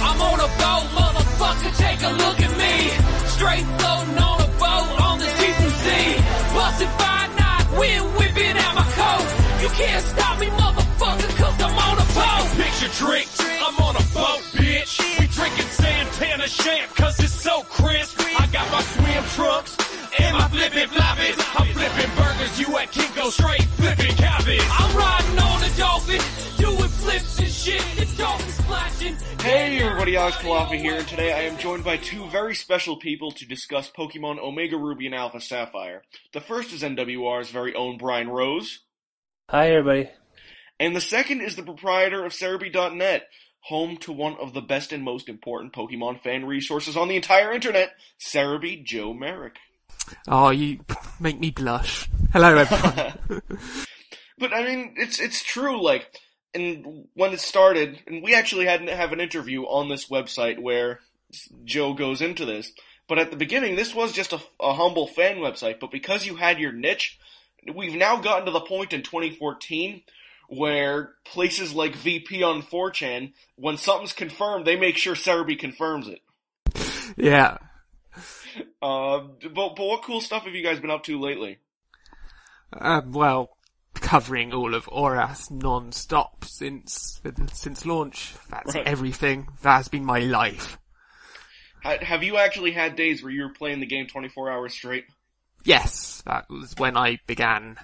I'm 0.09 0.19
on 0.25 0.39
a 0.41 0.51
boat, 0.57 0.87
motherfucker, 0.97 1.73
take 1.77 2.01
a 2.01 2.13
look 2.17 2.39
at 2.41 2.53
me. 2.57 2.75
Straight 3.37 3.67
floating 3.77 4.19
on 4.25 4.39
a 4.41 4.51
boat 4.57 4.89
on 5.05 5.19
the 5.21 5.29
deep 5.37 5.53
blue 5.53 5.75
sea. 5.85 6.17
Busted 6.57 6.93
by 6.97 7.29
night, 7.37 7.67
wind 7.77 8.09
whipping 8.17 8.57
out 8.57 8.73
my 8.73 8.89
coat. 8.97 9.27
You 9.61 9.69
can't 9.77 10.05
stop 10.17 10.41
me, 10.41 10.49
motherfucker, 10.49 11.29
cause 11.37 11.57
I'm 11.61 11.77
on 11.77 11.97
a 12.01 12.09
boat. 12.17 12.47
Picture 12.57 12.93
drink, 13.05 13.29
I'm 13.61 13.77
on 13.85 13.97
a 14.01 14.05
boat, 14.17 14.41
drinking 15.49 15.71
Santana 15.73 16.47
champ, 16.49 16.95
cause 16.95 17.19
it's 17.21 17.33
so 17.33 17.63
crisp. 17.63 18.21
I 18.39 18.47
got 18.53 18.71
my 18.71 18.83
swim 18.83 19.25
trunks 19.37 19.77
and 20.21 20.37
my 20.37 20.49
flippin' 20.49 20.89
floppies. 20.89 21.61
I'm 21.61 21.73
flipping 21.75 22.17
burgers, 22.17 22.61
you 22.61 22.79
at 22.79 22.89
Kinko 22.93 23.31
straight 23.31 23.63
flipping 23.63 24.17
cabbage. 24.17 24.61
I'm 24.63 24.97
riding 24.97 25.39
on 25.39 25.63
a 25.65 25.77
dolphin, 25.77 26.21
doing 26.59 26.89
flips 26.89 27.39
and 27.39 27.49
shit. 27.49 27.85
It's 27.99 28.17
dolphin 28.17 28.51
splashing. 28.51 29.17
Hey 29.41 29.81
everybody, 29.81 30.17
Alex 30.17 30.37
Culafi 30.39 30.79
here, 30.81 30.97
and 30.97 31.09
today 31.09 31.33
I 31.33 31.43
am 31.43 31.57
joined 31.59 31.85
by 31.85 31.97
two 31.97 32.27
very 32.29 32.55
special 32.55 32.97
people 32.97 33.31
to 33.33 33.47
discuss 33.47 33.91
Pokemon 33.91 34.39
Omega 34.39 34.77
Ruby 34.77 35.07
and 35.07 35.15
Alpha 35.15 35.41
Sapphire. 35.41 36.03
The 36.33 36.41
first 36.41 36.73
is 36.73 36.83
NWR's 36.83 37.51
very 37.51 37.75
own 37.75 37.97
Bryan 37.97 38.29
Rose, 38.29 38.81
Hi, 39.51 39.71
everybody. 39.71 40.11
and 40.79 40.95
the 40.95 41.01
second 41.01 41.41
is 41.41 41.57
the 41.57 41.63
proprietor 41.63 42.25
of 42.25 42.33
Serebii.net, 42.33 43.27
home 43.69 43.97
to 43.99 44.13
one 44.13 44.37
of 44.41 44.55
the 44.55 44.61
best 44.61 44.93
and 44.93 45.03
most 45.03 45.29
important 45.29 45.73
Pokemon 45.73 46.21
fan 46.21 46.45
resources 46.47 46.97
on 46.97 47.09
the 47.09 47.17
entire 47.17 47.53
internet, 47.53 47.93
Serebii 48.19 48.85
Joe 48.85 49.13
Merrick. 49.13 49.57
Oh, 50.27 50.51
you 50.51 50.81
make 51.21 51.39
me 51.39 51.51
blush. 51.51 52.09
Hello, 52.33 52.57
everyone. 52.57 53.43
But 54.39 54.55
I 54.55 54.65
mean, 54.65 54.95
it's 54.97 55.21
it's 55.21 55.43
true. 55.43 55.83
Like, 55.83 56.07
and 56.55 57.07
when 57.15 57.33
it 57.33 57.41
started, 57.41 58.01
and 58.07 58.23
we 58.23 58.35
actually 58.35 58.67
had 58.67 58.87
to 58.87 58.95
have 58.95 59.13
an 59.13 59.21
interview 59.21 59.63
on 59.65 59.89
this 59.89 60.09
website 60.09 60.61
where 60.61 61.01
Joe 61.65 61.93
goes 61.93 62.23
into 62.23 62.45
this. 62.45 62.73
But 63.09 63.19
at 63.19 63.31
the 63.31 63.37
beginning, 63.37 63.75
this 63.75 63.95
was 63.95 64.13
just 64.13 64.33
a, 64.33 64.41
a 64.61 64.75
humble 64.75 65.07
fan 65.07 65.39
website. 65.39 65.81
But 65.81 65.91
because 65.91 66.27
you 66.27 66.37
had 66.37 66.61
your 66.61 66.73
niche, 66.73 67.19
we've 67.75 67.97
now 67.97 68.21
gotten 68.21 68.47
to 68.47 68.53
the 68.53 68.61
point 68.61 68.93
in 68.93 69.03
2014 69.03 70.03
where 70.49 71.15
places 71.25 71.73
like 71.75 71.95
VP 71.95 72.43
on 72.43 72.63
4chan, 72.63 73.33
when 73.57 73.77
something's 73.77 74.13
confirmed, 74.13 74.67
they 74.67 74.77
make 74.77 74.97
sure 74.97 75.15
Serebii 75.15 75.59
confirms 75.59 76.09
it. 76.09 76.21
yeah. 77.17 77.59
Uh, 78.83 79.21
but, 79.55 79.77
but 79.77 79.79
what 79.79 80.03
cool 80.03 80.21
stuff 80.21 80.45
have 80.45 80.55
you 80.55 80.63
guys 80.65 80.81
been 80.81 80.91
up 80.91 81.05
to 81.05 81.21
lately? 81.21 81.59
Um, 82.73 83.13
well, 83.13 83.51
covering 83.95 84.53
all 84.53 84.75
of 84.75 84.89
ORAS 84.89 85.51
non-stop 85.51 86.45
since 86.45 87.21
since 87.53 87.87
launch. 87.87 88.35
That's 88.51 88.75
Right. 88.75 88.87
everything. 88.87 89.49
That 89.63 89.77
has 89.77 89.89
been 89.89 90.05
my 90.05 90.21
life. 90.21 90.79
Have 91.83 92.23
you 92.23 92.37
actually 92.37 92.73
had 92.73 92.97
days 92.97 93.23
where 93.23 93.33
you 93.33 93.43
were 93.45 93.53
playing 93.53 93.81
the 93.81 93.87
game 93.87 94.07
24 94.07 94.51
hours 94.51 94.75
straight? 94.75 95.05
Yes, 95.65 96.23
that 96.27 96.47
was 96.51 96.75
when 96.77 96.97
I 96.97 97.19
began. 97.27 97.77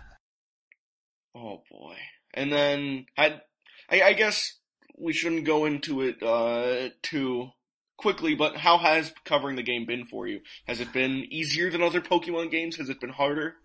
Oh 1.34 1.62
boy. 1.70 1.96
And 2.34 2.52
then 2.52 3.06
had 3.14 3.42
I, 3.90 4.02
I 4.02 4.12
guess 4.12 4.58
we 4.98 5.12
shouldn't 5.12 5.44
go 5.44 5.64
into 5.64 6.02
it 6.02 6.22
uh 6.22 6.90
too 7.02 7.50
quickly, 7.96 8.34
but 8.34 8.56
how 8.56 8.78
has 8.78 9.12
covering 9.24 9.56
the 9.56 9.62
game 9.62 9.86
been 9.86 10.04
for 10.04 10.26
you? 10.26 10.40
Has 10.66 10.80
it 10.80 10.92
been 10.92 11.24
easier 11.30 11.70
than 11.70 11.82
other 11.82 12.00
Pokemon 12.00 12.50
games? 12.50 12.76
Has 12.76 12.88
it 12.88 13.00
been 13.00 13.10
harder? 13.10 13.56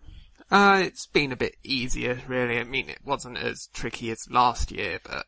Uh, 0.50 0.80
it's 0.84 1.06
been 1.06 1.30
a 1.30 1.36
bit 1.36 1.56
easier, 1.62 2.20
really. 2.26 2.58
I 2.58 2.64
mean, 2.64 2.88
it 2.88 3.00
wasn't 3.04 3.38
as 3.38 3.68
tricky 3.72 4.10
as 4.10 4.26
last 4.28 4.72
year, 4.72 4.98
but 5.04 5.26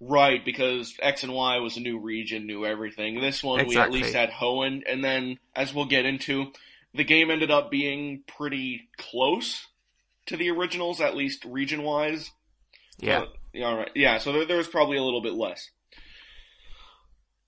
Right, 0.00 0.44
because 0.44 0.94
X 1.00 1.22
and 1.22 1.32
Y 1.32 1.58
was 1.58 1.76
a 1.76 1.80
new 1.80 1.98
region, 1.98 2.46
new 2.46 2.66
everything. 2.66 3.20
This 3.20 3.42
one 3.42 3.66
we 3.66 3.76
at 3.76 3.90
least 3.90 4.14
had 4.14 4.30
Hoenn, 4.30 4.82
and 4.86 5.02
then 5.02 5.38
as 5.54 5.72
we'll 5.72 5.86
get 5.86 6.04
into, 6.04 6.52
the 6.92 7.04
game 7.04 7.30
ended 7.30 7.50
up 7.50 7.70
being 7.70 8.22
pretty 8.26 8.88
close 8.98 9.66
to 10.26 10.36
the 10.36 10.50
originals, 10.50 11.00
at 11.00 11.16
least 11.16 11.44
region 11.44 11.82
wise. 11.82 12.30
Yeah. 12.98 13.24
Uh, 13.54 13.64
all 13.64 13.76
right. 13.76 13.90
Yeah, 13.94 14.18
so 14.18 14.32
there, 14.32 14.44
there 14.44 14.56
was 14.56 14.68
probably 14.68 14.96
a 14.96 15.02
little 15.02 15.22
bit 15.22 15.34
less. 15.34 15.70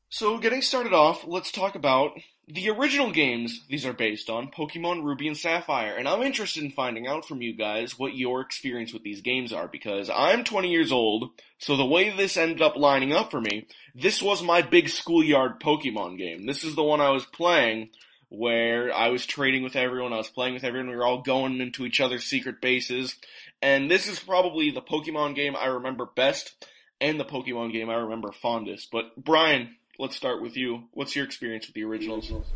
So, 0.09 0.39
getting 0.39 0.63
started 0.63 0.93
off, 0.93 1.25
let's 1.27 1.51
talk 1.51 1.75
about 1.75 2.13
the 2.49 2.71
original 2.71 3.11
games 3.11 3.65
these 3.69 3.85
are 3.85 3.93
based 3.93 4.31
on 4.31 4.53
Pokemon 4.53 5.03
Ruby 5.03 5.27
and 5.27 5.37
Sapphire. 5.37 5.97
And 5.97 6.09
I'm 6.09 6.23
interested 6.23 6.63
in 6.63 6.71
finding 6.71 7.07
out 7.07 7.27
from 7.27 7.43
you 7.43 7.57
guys 7.57 7.99
what 7.99 8.15
your 8.15 8.41
experience 8.41 8.93
with 8.93 9.03
these 9.03 9.21
games 9.21 9.53
are 9.53 9.67
because 9.67 10.09
I'm 10.09 10.45
20 10.45 10.71
years 10.71 10.93
old, 10.93 11.31
so 11.59 11.77
the 11.77 11.85
way 11.85 12.11
this 12.11 12.37
ended 12.37 12.63
up 12.63 12.77
lining 12.77 13.13
up 13.13 13.33
for 13.33 13.41
me, 13.41 13.67
this 13.97 14.23
was 14.23 14.45
my 14.45 14.63
big 14.63 14.89
schoolyard 14.89 15.61
Pokemon 15.61 16.19
game. 16.19 16.47
This 16.47 16.63
is 16.63 16.77
the 16.77 16.85
one 16.85 17.01
I 17.01 17.11
was 17.11 17.27
playing 17.27 17.91
where 18.29 18.95
I 18.95 19.09
was 19.09 19.27
trading 19.27 19.63
with 19.63 19.77
everyone, 19.77 20.13
I 20.13 20.19
was 20.19 20.29
playing 20.29 20.55
with 20.55 20.65
everyone, 20.65 20.91
we 20.91 20.97
were 20.97 21.07
all 21.07 21.23
going 21.23 21.61
into 21.61 21.85
each 21.85 22.01
other's 22.01 22.25
secret 22.25 22.61
bases. 22.61 23.17
And 23.63 23.91
this 23.91 24.07
is 24.07 24.19
probably 24.19 24.71
the 24.71 24.83
Pokemon 24.83 25.35
game 25.35 25.57
I 25.57 25.67
remember 25.67 26.07
best 26.07 26.67
and 27.01 27.19
the 27.19 27.25
Pokemon 27.25 27.73
game 27.73 27.91
I 27.91 27.95
remember 27.95 28.33
fondest. 28.33 28.91
But 28.91 29.17
Bryan, 29.17 29.77
let's 29.99 30.17
start 30.17 30.43
with 30.43 30.57
you. 30.57 30.85
What's 30.93 31.17
your 31.17 31.25
experience 31.25 31.67
with 31.67 31.75
the 31.75 31.85
originals? 31.85 32.47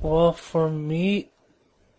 Well, 0.00 0.32
for 0.32 0.70
me, 0.70 1.30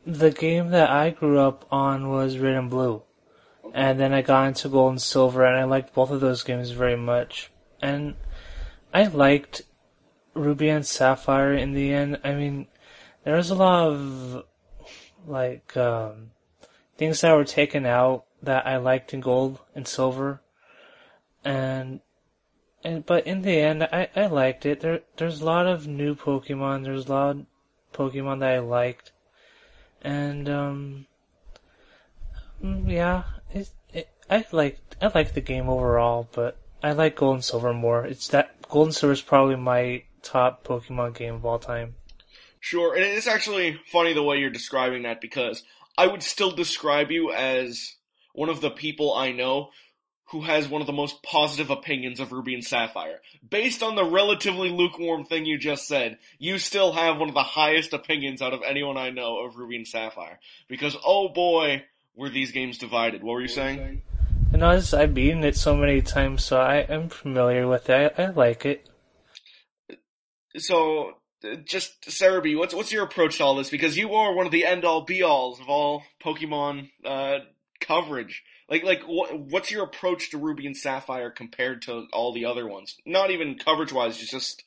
the 0.06 0.32
game 0.32 0.70
that 0.70 0.89
I 0.89 1.10
grew 1.10 1.39
up 1.39 1.66
on 1.72 2.10
was 2.10 2.38
Red 2.38 2.56
and 2.56 2.70
Blue. 2.70 3.04
And 3.74 4.00
then 4.00 4.14
I 4.14 4.22
got 4.22 4.47
into 4.47 4.70
Gold 4.70 4.93
and 4.93 5.02
Silver, 5.02 5.45
and 5.45 5.56
I 5.56 5.66
liked 5.66 5.93
both 5.93 6.10
of 6.10 6.22
those 6.22 6.43
games 6.43 6.72
very 6.72 6.95
much. 6.95 7.52
And 7.82 8.16
I 8.93 9.06
liked 9.06 9.62
Ruby 10.34 10.70
and 10.70 10.86
Sapphire 10.86 11.54
in 11.54 11.74
the 11.74 11.93
end. 11.93 12.20
I 12.24 12.34
mean, 12.34 12.68
there 13.24 13.36
was 13.36 13.52
a 13.52 13.56
lot 13.56 13.88
of, 13.88 14.43
like, 15.28 15.78
um, 15.78 16.32
things 16.97 17.22
that 17.22 17.36
were 17.36 17.43
taken 17.45 17.86
out 17.86 18.26
that 18.41 18.65
I 18.65 18.77
liked 18.77 19.13
in 19.13 19.21
Gold 19.21 19.59
and 19.75 19.87
Silver. 19.87 20.41
And 21.43 22.01
and 22.83 23.05
but 23.05 23.27
in 23.27 23.41
the 23.41 23.59
end, 23.59 23.83
I, 23.83 24.09
I 24.15 24.27
liked 24.27 24.65
it. 24.65 24.81
There 24.81 25.01
there's 25.17 25.41
a 25.41 25.45
lot 25.45 25.67
of 25.67 25.87
new 25.87 26.15
Pokemon. 26.15 26.83
There's 26.83 27.07
a 27.07 27.11
lot 27.11 27.29
of 27.35 27.45
Pokemon 27.93 28.39
that 28.39 28.51
I 28.51 28.59
liked, 28.59 29.11
and 30.01 30.47
um, 30.49 31.07
mm, 32.63 32.89
yeah, 32.89 33.23
it, 33.51 33.69
it 33.93 34.09
I 34.29 34.45
like 34.51 34.79
I 35.01 35.11
liked 35.13 35.35
the 35.35 35.41
game 35.41 35.69
overall, 35.69 36.29
but 36.31 36.57
I 36.81 36.93
like 36.93 37.17
Gold 37.17 37.35
and 37.35 37.43
Silver 37.43 37.73
more. 37.73 38.05
It's 38.05 38.29
that 38.29 38.61
Gold 38.69 38.87
and 38.87 38.95
Silver 38.95 39.13
is 39.13 39.21
probably 39.21 39.55
my 39.55 40.03
top 40.21 40.63
Pokemon 40.63 41.15
game 41.15 41.35
of 41.35 41.45
all 41.45 41.59
time. 41.59 41.95
Sure, 42.61 42.93
and 42.93 43.03
it's 43.03 43.27
actually 43.27 43.79
funny 43.85 44.13
the 44.13 44.23
way 44.23 44.37
you're 44.37 44.49
describing 44.49 45.03
that 45.03 45.21
because 45.21 45.63
I 45.97 46.07
would 46.07 46.23
still 46.23 46.51
describe 46.51 47.11
you 47.11 47.31
as 47.31 47.95
one 48.34 48.49
of 48.49 48.61
the 48.61 48.71
people 48.71 49.13
I 49.13 49.32
know 49.32 49.69
who 50.32 50.41
has 50.41 50.67
one 50.67 50.82
of 50.82 50.88
the 50.88 50.93
most 50.93 51.23
positive 51.23 51.71
opinions 51.71 52.19
of 52.19 52.32
Ruby 52.32 52.53
and 52.53 52.63
Sapphire. 52.63 53.19
Based 53.47 53.82
on 53.82 53.95
the 53.95 54.05
relatively 54.05 54.69
lukewarm 54.69 55.25
thing 55.25 55.45
you 55.45 55.57
just 55.57 55.88
said, 55.88 56.19
you 56.38 56.59
still 56.59 56.91
have 56.91 57.17
one 57.17 57.30
of 57.30 57.36
the 57.36 57.41
highest 57.41 57.93
opinions 57.93 58.41
out 58.41 58.53
of 58.53 58.61
anyone 58.63 58.95
I 58.95 59.09
know 59.09 59.39
of 59.39 59.57
Ruby 59.57 59.77
and 59.77 59.88
Sapphire. 59.88 60.39
Because 60.67 60.95
oh 61.03 61.30
boy, 61.30 61.84
were 62.15 62.30
these 62.30 62.51
games 62.51 62.77
divided. 62.77 63.23
What 63.23 63.34
were 63.34 63.41
you 63.41 63.47
saying? 63.47 64.01
And 64.51 64.63
I 64.63 64.75
was, 64.75 64.93
I've 64.93 65.13
beaten 65.13 65.43
it 65.43 65.55
so 65.55 65.75
many 65.75 66.01
times, 66.01 66.43
so 66.43 66.59
I 66.59 66.77
am 66.77 67.09
familiar 67.09 67.67
with 67.67 67.89
it. 67.89 68.13
I, 68.17 68.23
I 68.23 68.30
like 68.32 68.65
it. 68.65 68.88
So, 70.57 71.13
just 71.63 72.01
Serebii, 72.01 72.57
what's 72.57 72.73
what's 72.73 72.91
your 72.91 73.03
approach 73.03 73.38
to 73.38 73.43
all 73.43 73.55
this? 73.55 73.69
Because 73.69 73.95
you 73.95 74.13
are 74.15 74.34
one 74.34 74.45
of 74.45 74.51
the 74.51 74.65
end 74.65 74.84
all 74.86 75.01
be 75.01 75.23
alls 75.23 75.59
of 75.59 75.69
all 75.69 76.03
Pokemon 76.21 76.89
uh, 77.05 77.39
coverage? 77.80 78.43
Like, 78.69 78.84
like 78.84 79.03
what, 79.03 79.38
what's 79.38 79.71
your 79.71 79.84
approach 79.84 80.32
to 80.32 80.38
Ruby 80.38 80.67
and 80.67 80.77
Sapphire 80.77 81.32
compared 81.32 81.82
to 81.84 82.05
all 82.13 82.34
the 82.34 82.45
other 82.45 82.67
ones? 82.67 82.95
Not 83.05 83.32
even 83.32 83.57
coverage 83.57 83.91
wise, 83.91 84.17
just 84.17 84.63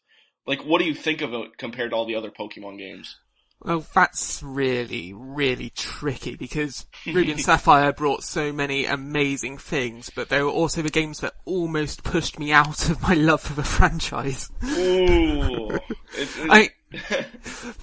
like 0.47 0.65
what 0.65 0.81
do 0.81 0.85
you 0.85 0.95
think 0.95 1.23
of 1.23 1.33
it 1.35 1.57
compared 1.59 1.91
to 1.91 1.97
all 1.97 2.07
the 2.07 2.17
other 2.17 2.31
Pokemon 2.31 2.79
games? 2.79 3.17
Well, 3.65 3.87
that's 3.95 4.43
really, 4.43 5.13
really 5.15 5.71
tricky 5.71 6.35
because 6.35 6.87
Ruby 7.07 7.33
and 7.33 7.41
Sapphire 7.41 7.93
brought 7.93 8.25
so 8.25 8.53
many 8.53 8.87
amazing 8.87 9.59
things, 9.59 10.11
but 10.11 10.29
they 10.29 10.43
were 10.43 10.51
also 10.51 10.83
the 10.83 10.91
games 10.91 11.21
that 11.21 11.35
almost 11.45 12.03
pushed 12.03 12.41
me 12.41 12.53
out 12.53 12.91
of 12.91 13.01
my 13.03 13.15
love 13.15 13.41
for 13.41 13.55
the 13.55 13.63
franchise. 13.63 14.51
Ooh, 14.65 15.71
it, 15.71 15.81
it, 16.17 16.51
I, 16.51 16.71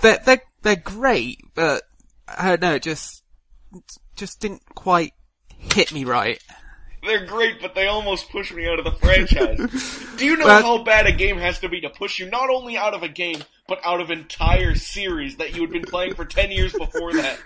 they're, 0.02 0.20
they're, 0.26 0.42
they're 0.64 0.76
great, 0.76 1.40
but 1.56 1.84
I 2.28 2.50
don't 2.50 2.62
know, 2.62 2.76
it 2.76 2.84
just, 2.84 3.24
just 4.18 4.42
didn't 4.42 4.64
quite 4.76 5.14
hit 5.74 5.92
me 5.94 6.04
right. 6.06 6.42
they're 7.04 7.26
great, 7.26 7.62
but 7.62 7.76
they 7.76 7.88
almost 7.88 8.30
push 8.30 8.52
me 8.54 8.68
out 8.68 8.80
of 8.80 8.86
the 8.86 8.92
franchise. 8.92 9.58
do 10.18 10.26
you 10.26 10.36
know 10.38 10.46
Well- 10.46 10.62
how 10.62 10.84
bad 10.84 11.06
a 11.08 11.12
game 11.12 11.38
has 11.38 11.60
to 11.60 11.70
be 11.70 11.82
to 11.82 11.90
push 11.90 12.20
you 12.20 12.30
not 12.30 12.50
only 12.50 12.78
out 12.78 12.94
of 12.94 13.04
a 13.04 13.08
game, 13.10 13.42
but 13.68 13.80
out 13.86 14.02
of 14.02 14.10
entire 14.10 14.74
series 14.76 15.38
that 15.38 15.56
you 15.56 15.62
had 15.62 15.70
been 15.72 15.84
playing 15.86 16.16
for 16.16 16.26
ten 16.26 16.52
years 16.52 16.74
before 16.74 17.14
that? 17.14 17.40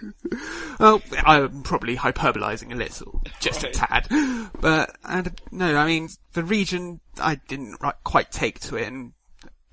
Well, 0.80 1.02
I'm 1.26 1.64
probably 1.64 1.98
hyperbolizing 1.98 2.72
a 2.72 2.76
little, 2.76 3.22
just 3.40 3.64
Right. 3.64 3.76
a 3.76 3.78
tad. 3.78 4.50
But, 4.60 4.96
I 5.04 5.22
don't 5.22 5.62
I 5.62 5.86
mean, 5.86 6.10
the 6.34 6.44
region, 6.44 7.02
I 7.22 7.36
didn't 7.36 7.78
quite 8.04 8.32
take 8.32 8.60
to 8.62 8.78
it, 8.78 8.88
and 8.88 9.14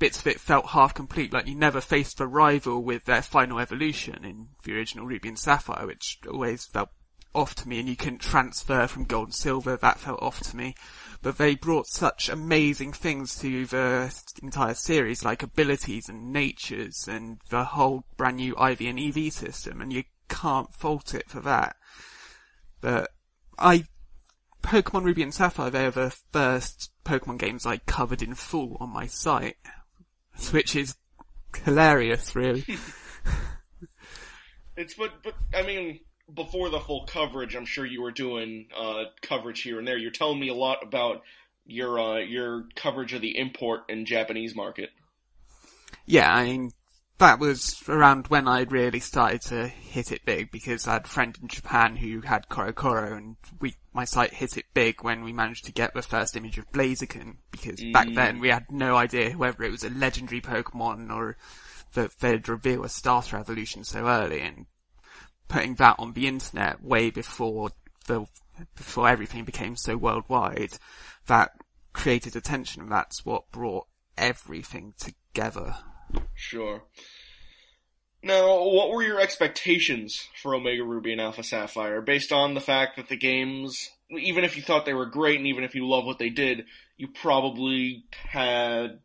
bits 0.00 0.18
of 0.20 0.26
it 0.26 0.40
felt 0.40 0.66
half 0.70 0.92
complete, 0.94 1.32
like 1.32 1.46
you 1.46 1.54
never 1.54 1.80
faced 1.80 2.20
a 2.20 2.26
rival 2.26 2.82
with 2.82 3.04
their 3.04 3.22
final 3.22 3.58
evolution 3.60 4.24
in 4.24 4.48
the 4.64 4.74
original 4.74 5.06
Ruby 5.06 5.28
and 5.28 5.38
Sapphire, 5.38 5.86
which 5.86 6.18
always 6.30 6.64
felt 6.66 6.88
off 7.34 7.54
to 7.56 7.68
me, 7.68 7.78
and 7.78 7.88
you 7.88 7.96
couldn't 7.96 8.20
transfer 8.20 8.86
from 8.86 9.04
gold 9.04 9.28
and 9.28 9.34
silver, 9.34 9.76
that 9.76 9.98
felt 9.98 10.22
off 10.22 10.40
to 10.40 10.56
me. 10.56 10.74
But 11.22 11.38
they 11.38 11.54
brought 11.54 11.86
such 11.86 12.28
amazing 12.28 12.92
things 12.92 13.38
to 13.40 13.66
the 13.66 14.12
entire 14.42 14.74
series, 14.74 15.24
like 15.24 15.42
abilities 15.42 16.08
and 16.08 16.32
natures, 16.32 17.06
and 17.06 17.38
the 17.50 17.64
whole 17.64 18.04
brand 18.16 18.36
new 18.36 18.52
IV 18.56 18.80
and 18.80 18.98
EV 18.98 19.32
system, 19.32 19.80
and 19.80 19.92
you 19.92 20.04
can't 20.28 20.72
fault 20.72 21.14
it 21.14 21.28
for 21.28 21.40
that. 21.40 21.76
But 22.80 23.10
I, 23.58 23.84
Pokemon 24.62 25.04
Ruby 25.04 25.22
and 25.22 25.34
Sapphire, 25.34 25.70
they 25.70 25.86
are 25.86 25.90
the 25.90 26.16
first 26.32 26.90
Pokemon 27.04 27.38
games 27.38 27.66
I 27.66 27.78
covered 27.78 28.22
in 28.22 28.34
full 28.34 28.76
on 28.80 28.88
my 28.88 29.06
site, 29.06 29.56
which 30.50 30.74
is 30.74 30.96
hilarious, 31.64 32.34
really. 32.34 32.64
It's 34.80 34.94
but 34.94 35.22
but 35.22 35.34
I 35.54 35.60
mean 35.60 36.00
before 36.34 36.70
the 36.70 36.80
full 36.80 37.06
coverage, 37.06 37.54
I'm 37.54 37.66
sure 37.66 37.84
you 37.84 38.02
were 38.02 38.10
doing 38.10 38.66
uh, 38.76 39.04
coverage 39.22 39.62
here 39.62 39.78
and 39.78 39.86
there. 39.86 39.98
You're 39.98 40.10
telling 40.10 40.40
me 40.40 40.48
a 40.48 40.54
lot 40.54 40.78
about 40.82 41.22
your 41.66 41.98
uh, 42.00 42.18
your 42.18 42.64
coverage 42.74 43.12
of 43.12 43.20
the 43.20 43.38
import 43.38 43.82
and 43.88 44.06
Japanese 44.06 44.54
market. 44.54 44.90
yeah, 46.06 46.32
I 46.32 46.44
mean, 46.44 46.72
that 47.20 47.38
was 47.38 47.82
around 47.86 48.28
when 48.28 48.48
I 48.48 48.62
really 48.62 48.98
started 48.98 49.42
to 49.42 49.68
hit 49.68 50.10
it 50.10 50.24
big 50.24 50.50
because 50.50 50.88
I 50.88 50.94
had 50.94 51.04
a 51.04 51.08
friend 51.08 51.38
in 51.40 51.48
Japan 51.48 51.96
who 51.96 52.22
had 52.22 52.48
CoroCoro 52.48 53.16
and 53.16 53.36
we, 53.60 53.74
my 53.92 54.06
site 54.06 54.32
hit 54.32 54.56
it 54.56 54.64
big 54.72 55.04
when 55.04 55.22
we 55.22 55.32
managed 55.32 55.66
to 55.66 55.72
get 55.72 55.92
the 55.92 56.00
first 56.00 56.34
image 56.34 56.56
of 56.56 56.72
Blaziken 56.72 57.36
because 57.50 57.78
back 57.92 58.08
then 58.14 58.40
we 58.40 58.48
had 58.48 58.64
no 58.70 58.96
idea 58.96 59.32
whether 59.32 59.62
it 59.62 59.70
was 59.70 59.84
a 59.84 59.90
legendary 59.90 60.40
Pokemon 60.40 61.14
or 61.14 61.36
that 61.92 62.18
they'd 62.20 62.48
reveal 62.48 62.84
a 62.84 62.88
starter 62.88 63.36
evolution 63.36 63.84
so 63.84 64.06
early 64.06 64.40
and 64.40 64.64
putting 65.50 65.74
that 65.74 65.96
on 65.98 66.12
the 66.12 66.28
internet 66.28 66.82
way 66.82 67.10
before 67.10 67.72
the, 68.06 68.24
before 68.76 69.08
everything 69.08 69.44
became 69.44 69.76
so 69.76 69.96
worldwide, 69.96 70.78
that 71.26 71.50
created 71.92 72.36
attention 72.36 72.82
and 72.82 72.92
that's 72.92 73.26
what 73.26 73.50
brought 73.50 73.86
everything 74.16 74.94
together. 74.96 75.74
Sure. 76.34 76.84
Now, 78.22 78.62
what 78.64 78.90
were 78.90 79.02
your 79.02 79.18
expectations 79.18 80.28
for 80.40 80.54
Omega 80.54 80.84
Ruby 80.84 81.12
and 81.12 81.20
Alpha 81.20 81.42
Sapphire, 81.42 82.00
based 82.00 82.32
on 82.32 82.54
the 82.54 82.60
fact 82.60 82.96
that 82.96 83.08
the 83.08 83.16
games, 83.16 83.88
even 84.10 84.44
if 84.44 84.56
you 84.56 84.62
thought 84.62 84.86
they 84.86 84.94
were 84.94 85.06
great 85.06 85.38
and 85.38 85.46
even 85.46 85.64
if 85.64 85.74
you 85.74 85.88
love 85.88 86.04
what 86.04 86.18
they 86.18 86.28
did, 86.28 86.64
you 86.96 87.08
probably 87.08 88.04
had 88.10 89.00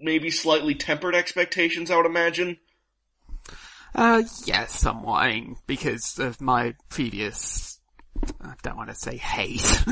maybe 0.00 0.30
slightly 0.30 0.74
tempered 0.74 1.14
expectations, 1.14 1.90
I 1.90 1.96
would 1.96 2.06
imagine? 2.06 2.56
Uh, 3.94 4.22
yes, 4.44 4.78
somewhat, 4.78 5.22
I 5.24 5.46
because 5.66 6.18
of 6.18 6.40
my 6.40 6.74
previous, 6.88 7.80
I 8.40 8.54
don't 8.62 8.76
want 8.76 8.90
to 8.90 8.94
say 8.94 9.16
hate, 9.16 9.84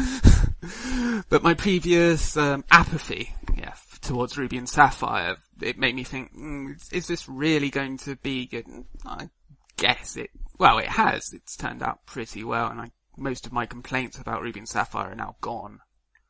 but 1.28 1.42
my 1.42 1.54
previous, 1.54 2.36
um, 2.36 2.64
apathy, 2.70 3.34
yeah, 3.56 3.74
towards 4.00 4.38
Ruby 4.38 4.56
and 4.56 4.68
Sapphire, 4.68 5.36
it 5.60 5.78
made 5.78 5.94
me 5.94 6.04
think, 6.04 6.32
mm, 6.34 6.76
is- 6.76 6.92
is 6.92 7.06
this 7.08 7.28
really 7.28 7.70
going 7.70 7.98
to 7.98 8.16
be 8.16 8.46
good? 8.46 8.66
I 9.04 9.28
guess 9.76 10.16
it, 10.16 10.30
well, 10.58 10.78
it 10.78 10.88
has, 10.88 11.32
it's 11.32 11.56
turned 11.56 11.82
out 11.82 12.06
pretty 12.06 12.44
well, 12.44 12.68
and 12.68 12.80
I, 12.80 12.90
most 13.16 13.46
of 13.46 13.52
my 13.52 13.66
complaints 13.66 14.18
about 14.18 14.42
Ruby 14.42 14.60
and 14.60 14.68
Sapphire 14.68 15.10
are 15.10 15.14
now 15.16 15.36
gone. 15.40 15.80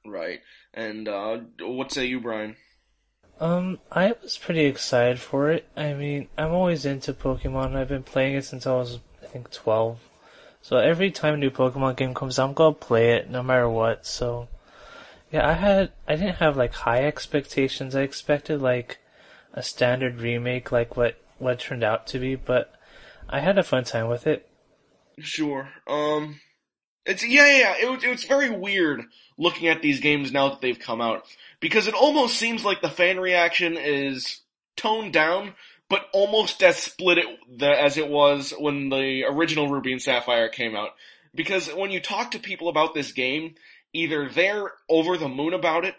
Right. 0.07 0.41
And, 0.73 1.07
uh, 1.07 1.39
what 1.61 1.93
say 1.93 2.07
you, 2.07 2.21
Bryan? 2.21 2.57
Um, 3.41 3.79
I 3.93 4.15
was 4.21 4.37
pretty 4.37 4.65
excited 4.65 5.21
for 5.21 5.51
it. 5.51 5.69
I 5.77 5.95
mean, 5.95 6.29
I'm 6.37 6.53
always 6.53 6.85
into 6.85 7.13
Pokemon. 7.13 7.77
I've 7.77 7.89
been 7.89 8.03
playing 8.03 8.35
it 8.35 8.45
since 8.45 8.67
I 8.67 8.73
was, 8.73 8.99
I 9.23 9.27
think, 9.27 9.51
12. 9.51 10.01
So 10.61 10.79
every 10.79 11.11
time 11.11 11.35
a 11.35 11.37
new 11.37 11.51
Pokemon 11.51 11.97
game 11.97 12.15
comes 12.15 12.39
out, 12.39 12.49
I'm 12.49 12.55
gonna 12.55 12.75
play 12.75 13.13
it 13.13 13.31
no 13.31 13.43
matter 13.43 13.69
what. 13.69 14.05
So, 14.07 14.49
yeah, 15.31 15.49
I 15.49 15.53
had, 15.53 15.93
I 16.09 16.17
didn't 16.17 16.37
have 16.37 16.57
like 16.57 16.75
high 16.75 17.05
expectations. 17.05 17.95
I 17.95 18.03
expected 18.03 18.61
like 18.61 18.99
a 19.53 19.63
standard 19.63 20.21
remake, 20.21 20.73
like 20.73 20.97
what, 20.97 21.17
what 21.39 21.61
turned 21.61 21.85
out 21.85 22.09
to 22.09 22.19
be, 22.19 22.35
but 22.35 22.75
I 23.29 23.39
had 23.39 23.57
a 23.57 23.63
fun 23.63 23.85
time 23.85 24.09
with 24.09 24.27
it. 24.27 24.49
Sure. 25.21 25.69
Um, 25.87 26.41
it's 27.05 27.27
yeah, 27.27 27.47
yeah. 27.47 27.75
It 27.81 27.91
was 27.91 28.05
it 28.05 28.11
was 28.11 28.25
very 28.25 28.51
weird 28.51 29.05
looking 29.39 29.69
at 29.69 29.83
these 29.83 30.01
games 30.01 30.31
now 30.33 30.51
that 30.51 30.61
they've 30.61 30.79
come 30.79 31.01
out 31.01 31.25
because 31.61 31.87
it 31.87 31.95
almost 31.95 32.37
seems 32.37 32.65
like 32.65 32.81
the 32.81 32.89
fan 32.89 33.19
reaction 33.19 33.77
is 33.77 34.41
toned 34.77 35.13
down, 35.13 35.55
but 35.89 36.07
almost 36.13 36.63
as 36.63 36.77
split 36.77 37.19
it 37.19 37.27
the, 37.59 37.69
as 37.69 37.97
it 37.97 38.09
was 38.09 38.53
when 38.59 38.89
the 38.91 39.25
original 39.25 39.69
Ruby 39.69 39.93
and 39.93 40.03
Sapphire 40.03 40.49
came 40.49 40.77
out. 40.77 40.91
Because 41.35 41.69
when 41.69 41.91
you 41.91 42.01
talk 42.01 42.31
to 42.33 42.39
people 42.39 42.69
about 42.69 42.95
this 42.95 43.13
game, 43.13 43.55
either 43.93 44.29
they're 44.29 44.73
over 44.89 45.17
the 45.17 45.29
moon 45.29 45.55
about 45.55 45.85
it 45.85 45.95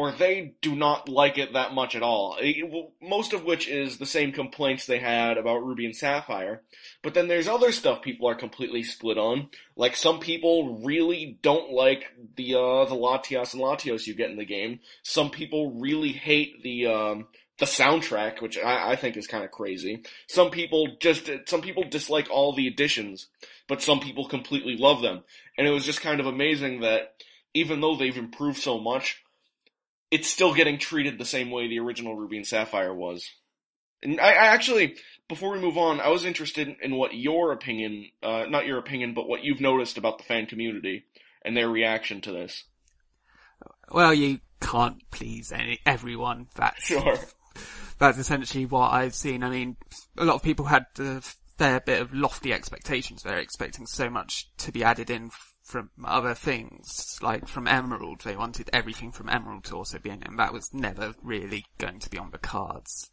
or 0.00 0.10
they 0.10 0.54
do 0.62 0.74
not 0.74 1.10
like 1.10 1.36
it 1.36 1.52
that 1.52 1.74
much 1.74 1.94
at 1.94 2.02
all. 2.02 2.38
Most 3.02 3.34
of 3.34 3.44
which 3.44 3.68
is 3.68 3.98
the 3.98 4.06
same 4.06 4.32
complaints 4.32 4.86
they 4.86 4.98
had 4.98 5.36
about 5.36 5.62
Ruby 5.62 5.84
and 5.84 5.94
Sapphire. 5.94 6.62
But 7.02 7.12
then 7.12 7.28
there's 7.28 7.46
other 7.46 7.70
stuff 7.70 8.00
people 8.00 8.26
are 8.26 8.34
completely 8.34 8.82
split 8.82 9.18
on. 9.18 9.50
Like 9.76 9.94
some 9.96 10.18
people 10.18 10.80
really 10.82 11.38
don't 11.42 11.70
like 11.70 12.04
the 12.36 12.54
uh 12.54 12.86
the 12.86 12.94
Latias 12.94 13.52
and 13.52 13.60
Latios 13.60 14.06
you 14.06 14.14
get 14.14 14.30
in 14.30 14.38
the 14.38 14.46
game. 14.46 14.80
Some 15.02 15.28
people 15.28 15.78
really 15.78 16.12
hate 16.12 16.62
the 16.62 16.86
um 16.86 17.28
the 17.58 17.66
soundtrack, 17.66 18.40
which 18.40 18.56
I, 18.56 18.92
I 18.92 18.96
think 18.96 19.18
is 19.18 19.26
kind 19.26 19.44
of 19.44 19.50
crazy. 19.50 20.02
Some 20.28 20.50
people 20.50 20.96
just 20.98 21.28
some 21.44 21.60
people 21.60 21.84
dislike 21.90 22.28
all 22.30 22.54
the 22.54 22.68
additions, 22.68 23.26
but 23.68 23.82
some 23.82 24.00
people 24.00 24.26
completely 24.26 24.78
love 24.78 25.02
them. 25.02 25.24
And 25.58 25.66
it 25.66 25.72
was 25.72 25.84
just 25.84 26.00
kind 26.00 26.20
of 26.20 26.26
amazing 26.26 26.80
that 26.80 27.22
even 27.52 27.82
though 27.82 27.96
they've 27.96 28.16
improved 28.16 28.60
so 28.60 28.80
much, 28.80 29.22
it's 30.10 30.28
still 30.28 30.54
getting 30.54 30.78
treated 30.78 31.18
the 31.18 31.24
same 31.24 31.50
way 31.50 31.68
the 31.68 31.78
original 31.78 32.16
Ruby 32.16 32.36
and 32.36 32.46
Sapphire 32.46 32.94
was. 32.94 33.28
And 34.02 34.20
I, 34.20 34.30
I 34.30 34.46
actually, 34.46 34.96
before 35.28 35.52
we 35.52 35.60
move 35.60 35.76
on, 35.76 36.00
I 36.00 36.08
was 36.08 36.24
interested 36.24 36.74
in, 36.82 36.96
what 36.96 37.14
your 37.14 37.52
opinion, 37.52 38.06
uh, 38.22 38.46
not 38.48 38.66
your 38.66 38.78
opinion, 38.78 39.14
but 39.14 39.28
what 39.28 39.44
you've 39.44 39.60
noticed 39.60 39.98
about 39.98 40.18
the 40.18 40.24
fan 40.24 40.46
community 40.46 41.04
and 41.44 41.56
their 41.56 41.68
reaction 41.68 42.20
to 42.22 42.32
this. 42.32 42.64
Well, 43.90 44.14
you 44.14 44.40
can't 44.60 45.02
please 45.10 45.52
any, 45.52 45.80
everyone, 45.84 46.48
that's 46.54 46.86
Sure. 46.86 47.18
that's 47.98 48.18
essentially 48.18 48.66
what 48.66 48.92
I've 48.92 49.14
seen. 49.14 49.42
I 49.42 49.50
mean, 49.50 49.76
a 50.16 50.24
lot 50.24 50.36
of 50.36 50.42
people 50.42 50.66
had 50.66 50.86
a 50.98 51.20
fair 51.58 51.80
bit 51.80 52.00
of 52.00 52.14
lofty 52.14 52.52
expectations. 52.52 53.22
They're 53.22 53.38
expecting 53.38 53.86
so 53.86 54.08
much 54.08 54.48
to 54.58 54.72
be 54.72 54.82
added 54.82 55.10
in 55.10 55.30
from 55.70 55.90
other 56.04 56.34
things, 56.34 57.18
like 57.22 57.46
from 57.46 57.66
Emerald. 57.66 58.22
They 58.22 58.36
wanted 58.36 58.68
everything 58.72 59.12
from 59.12 59.28
Emerald 59.28 59.64
to 59.64 59.76
also 59.76 59.98
be 59.98 60.10
in, 60.10 60.22
and 60.22 60.38
that 60.38 60.52
was 60.52 60.74
never 60.74 61.14
really 61.22 61.64
going 61.78 62.00
to 62.00 62.10
be 62.10 62.18
on 62.18 62.30
the 62.32 62.38
cards. 62.38 63.10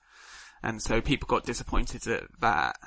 And 0.64 0.82
so 0.82 1.00
people 1.00 1.28
got 1.28 1.46
disappointed 1.46 2.08
at 2.08 2.24
that. 2.42 2.78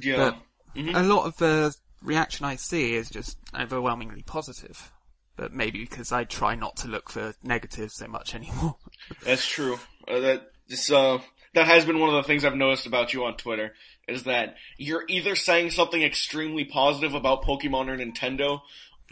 Yeah. 0.00 0.34
But 0.74 0.94
a 0.94 1.02
lot 1.02 1.26
of 1.26 1.36
the 1.36 1.74
reaction 2.00 2.46
I 2.46 2.56
see 2.56 2.94
is 2.94 3.10
just 3.10 3.36
overwhelmingly 3.58 4.22
positive. 4.22 4.92
But 5.36 5.52
maybe 5.52 5.80
because 5.80 6.12
I 6.12 6.24
try 6.24 6.54
not 6.54 6.76
to 6.78 6.88
look 6.88 7.10
for 7.10 7.34
negatives 7.42 7.96
so 7.96 8.06
much 8.06 8.34
anymore. 8.36 8.76
That's 9.24 9.46
true. 9.46 9.78
Uh, 10.06 10.20
that 10.20 10.42
just 10.68 10.90
uh, 10.90 11.18
that 11.54 11.66
has 11.66 11.84
been 11.84 11.98
one 11.98 12.10
of 12.10 12.16
the 12.16 12.26
things 12.26 12.44
I've 12.44 12.54
noticed 12.54 12.86
about 12.86 13.12
you 13.12 13.24
on 13.24 13.36
Twitter 13.36 13.74
is 14.08 14.24
that 14.24 14.56
you're 14.76 15.04
either 15.08 15.36
saying 15.36 15.70
something 15.70 16.02
extremely 16.02 16.64
positive 16.64 17.14
about 17.14 17.44
Pokemon 17.44 17.88
or 17.88 17.96
Nintendo, 17.96 18.60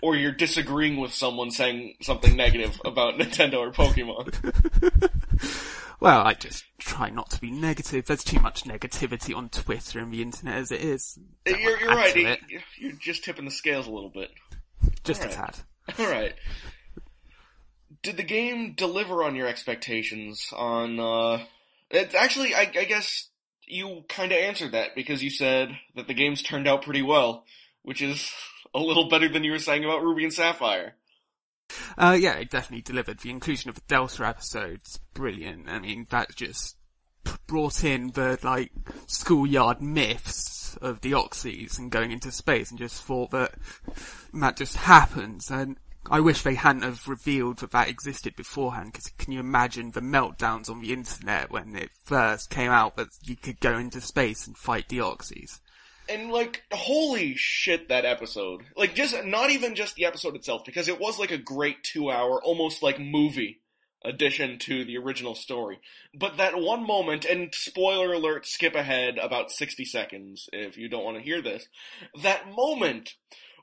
or 0.03 0.17
you're 0.17 0.33
disagreeing 0.33 0.99
with 0.99 1.13
someone 1.13 1.51
saying 1.51 1.97
something 2.03 2.37
negative 2.37 2.81
about 2.85 3.15
Nintendo 3.19 3.59
or 3.59 3.73
Pokemon. 3.73 5.11
Well, 6.01 6.23
I 6.23 6.33
just 6.33 6.65
try 6.79 7.11
not 7.11 7.31
to 7.31 7.41
be 7.41 7.51
negative. 7.51 8.07
There's 8.07 8.25
too 8.25 8.41
much 8.41 8.65
negativity 8.65 9.37
on 9.37 9.51
Twitter 9.51 9.99
and 9.99 10.13
the 10.13 10.23
internet 10.23 10.57
as 10.57 10.73
it 10.73 10.81
is. 10.81 11.19
You're, 11.47 11.79
you're 11.79 11.95
right. 11.95 12.17
it. 12.17 12.41
You're 12.79 12.93
just 12.93 13.23
tipping 13.23 13.45
the 13.45 13.51
scales 13.51 13.87
a 13.87 13.91
little 13.91 14.09
bit. 14.09 14.31
Just 15.05 15.23
a 15.25 15.29
Alright. 15.29 15.55
tad. 15.89 15.99
All 15.99 16.11
right. 16.11 16.35
Did 18.03 18.17
the 18.17 18.23
game 18.23 18.73
deliver 18.73 19.23
on 19.23 19.37
your 19.37 19.47
expectations? 19.47 20.49
On 20.57 20.99
uh, 20.99 21.45
it's 21.91 22.15
actually, 22.15 22.55
I, 22.55 22.61
I 22.63 22.85
guess 22.85 23.29
you 23.71 24.05
kind 24.09 24.33
of 24.33 24.39
answered 24.39 24.73
that 24.73 24.95
because 24.95 25.23
you 25.23 25.31
said 25.31 25.77
that 25.97 26.07
the 26.07 26.15
games 26.15 26.43
turned 26.43 26.67
out 26.67 26.83
pretty 26.83 27.03
well, 27.03 27.45
which 27.83 28.03
is 28.03 28.31
a 28.75 28.79
little 28.79 29.09
better 29.09 29.29
than 29.29 29.45
you 29.45 29.53
were 29.53 29.59
saying 29.59 29.85
about 29.85 30.03
Ruby 30.03 30.25
and 30.25 30.33
Sapphire. 30.33 30.95
Uh, 31.97 32.17
yeah, 32.19 32.35
it 32.35 32.51
definitely 32.51 32.83
delivered. 32.83 33.21
The 33.21 33.31
inclusion 33.31 33.69
of 33.69 33.77
the 33.77 33.83
Delta 33.87 34.27
episode's 34.27 34.99
brilliant. 35.15 35.69
I 35.69 35.79
mean, 35.79 36.07
that 36.11 36.35
just 36.35 36.77
brought 37.47 37.85
in 37.85 38.11
the, 38.13 38.39
like, 38.43 38.73
schoolyard 39.07 39.81
myths 39.81 40.77
of 40.81 41.01
the 41.01 41.13
Deoxys 41.13 41.79
and 41.79 41.91
going 41.91 42.11
into 42.11 42.33
space 42.33 42.71
and 42.71 42.79
just 42.79 43.03
thought 43.03 43.31
that 43.31 43.55
that 44.35 44.57
just 44.57 44.77
happens. 44.77 45.51
And 45.51 45.77
I 46.09 46.21
wish 46.21 46.43
they 46.43 46.55
hadn't 46.55 46.83
have 46.83 47.07
revealed 47.09 47.59
that 47.59 47.73
that 47.73 47.89
existed 47.89 48.35
beforehand, 48.37 48.93
because 48.93 49.13
can 49.19 49.33
you 49.33 49.41
imagine 49.41 49.91
the 49.91 50.01
meltdowns 50.01 50.71
on 50.71 50.81
the 50.81 50.93
internet 50.93 51.51
when 51.51 51.77
it 51.77 51.91
first 52.05 52.51
came 52.51 52.71
out 52.71 52.97
that 52.97 53.09
you 53.23 53.37
could 53.37 53.61
go 53.61 53.77
into 53.77 54.01
space 54.01 54.47
and 54.47 54.57
fight 54.57 54.89
Deoxys? 54.89 55.61
And 56.09 56.33
like, 56.33 56.63
holy 56.73 57.37
shit, 57.37 57.89
that 57.89 58.05
episode. 58.05 58.63
Like, 58.77 58.95
just, 58.95 59.25
not 59.25 59.51
even 59.51 59.75
just 59.75 59.95
the 59.95 60.07
episode 60.07 60.35
itself, 60.35 60.65
because 60.65 60.89
it 60.89 60.99
was 60.99 61.19
like 61.19 61.31
a 61.31 61.39
great 61.39 61.85
two 61.85 62.11
hour, 62.11 62.43
almost 62.43 62.83
like 62.83 62.99
movie 62.99 63.61
addition 64.03 64.59
to 64.59 64.85
the 64.85 64.97
original 64.97 65.35
story. 65.35 65.79
But 66.15 66.39
that 66.39 66.59
one 66.59 66.87
moment, 66.87 67.25
and 67.25 67.55
spoiler 67.55 68.13
alert, 68.15 68.47
skip 68.47 68.75
ahead 68.75 69.19
about 69.19 69.53
60 69.53 69.85
seconds 69.85 70.49
if 70.53 70.79
you 70.79 70.89
don't 70.89 71.05
want 71.05 71.19
to 71.19 71.23
hear 71.23 71.43
this. 71.43 71.69
That 72.23 72.51
moment 72.51 73.15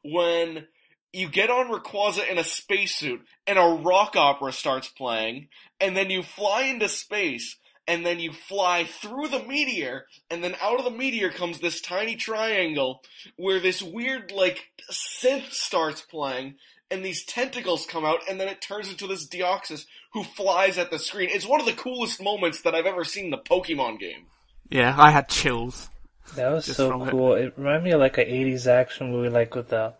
when 0.03 0.67
you 1.13 1.29
get 1.29 1.49
on 1.49 1.67
Rayquaza 1.67 2.29
in 2.29 2.37
a 2.37 2.43
spacesuit 2.43 3.21
and 3.45 3.57
a 3.57 3.81
rock 3.83 4.15
opera 4.15 4.51
starts 4.51 4.87
playing, 4.87 5.47
and 5.79 5.95
then 5.95 6.09
you 6.09 6.23
fly 6.23 6.63
into 6.63 6.89
space, 6.89 7.57
and 7.87 8.05
then 8.05 8.19
you 8.19 8.33
fly 8.33 8.83
through 8.83 9.29
the 9.29 9.43
meteor, 9.43 10.05
and 10.29 10.43
then 10.43 10.55
out 10.61 10.79
of 10.79 10.85
the 10.85 10.91
meteor 10.91 11.29
comes 11.29 11.59
this 11.59 11.81
tiny 11.81 12.15
triangle 12.15 13.01
where 13.37 13.59
this 13.59 13.81
weird, 13.81 14.31
like, 14.31 14.65
synth 14.91 15.51
starts 15.51 16.01
playing, 16.01 16.55
and 16.91 17.03
these 17.03 17.25
tentacles 17.25 17.85
come 17.85 18.05
out, 18.05 18.19
and 18.29 18.39
then 18.39 18.47
it 18.47 18.61
turns 18.61 18.89
into 18.89 19.07
this 19.07 19.27
Deoxys 19.27 19.85
who 20.13 20.23
flies 20.23 20.77
at 20.77 20.91
the 20.91 20.99
screen. 20.99 21.29
It's 21.31 21.47
one 21.47 21.59
of 21.59 21.65
the 21.65 21.73
coolest 21.73 22.21
moments 22.21 22.61
that 22.61 22.75
I've 22.75 22.85
ever 22.85 23.03
seen 23.03 23.25
in 23.25 23.31
the 23.31 23.37
Pokemon 23.37 23.99
game. 23.99 24.25
Yeah, 24.69 24.95
I 24.97 25.11
had 25.11 25.29
chills. 25.29 25.89
That 26.35 26.51
was 26.51 26.65
so 26.65 26.89
from 26.91 27.03
it. 27.03 27.11
cool. 27.11 27.33
It 27.35 27.53
reminded 27.57 27.83
me 27.83 27.91
of 27.91 28.01
like 28.01 28.17
an 28.17 28.25
80s 28.25 28.67
action 28.67 29.11
movie, 29.11 29.29
like 29.29 29.55
with 29.55 29.69
the 29.69 29.93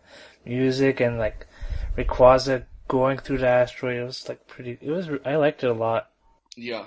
music 0.48 1.00
and 1.00 1.18
like 1.18 1.46
Rayquaza 1.96 2.64
going 2.88 3.18
through 3.18 3.38
the 3.38 3.48
asteroid. 3.48 3.96
It 3.96 4.04
was 4.04 4.28
like 4.28 4.46
pretty. 4.46 4.78
It 4.80 4.90
was. 4.90 5.08
I 5.24 5.36
liked 5.36 5.62
it 5.62 5.70
a 5.70 5.74
lot. 5.74 6.10
Yeah. 6.56 6.86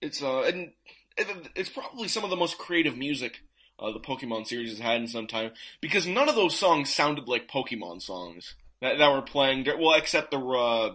It's, 0.00 0.22
uh, 0.22 0.42
and 0.42 0.70
it's 1.56 1.70
probably 1.70 2.06
some 2.06 2.22
of 2.22 2.30
the 2.30 2.36
most 2.36 2.56
creative 2.56 2.96
music 2.96 3.40
uh, 3.80 3.90
the 3.90 3.98
Pokemon 3.98 4.46
series 4.46 4.70
has 4.70 4.78
had 4.78 5.00
in 5.00 5.08
some 5.08 5.26
time, 5.26 5.50
because 5.80 6.06
none 6.06 6.28
of 6.28 6.36
those 6.36 6.56
songs 6.56 6.94
sounded 6.94 7.26
like 7.26 7.48
Pokemon 7.48 8.00
songs 8.00 8.54
that, 8.80 8.98
that 8.98 9.12
were 9.12 9.22
playing, 9.22 9.66
well, 9.78 9.94
except 9.94 10.30
the, 10.30 10.38
uh, 10.38 10.94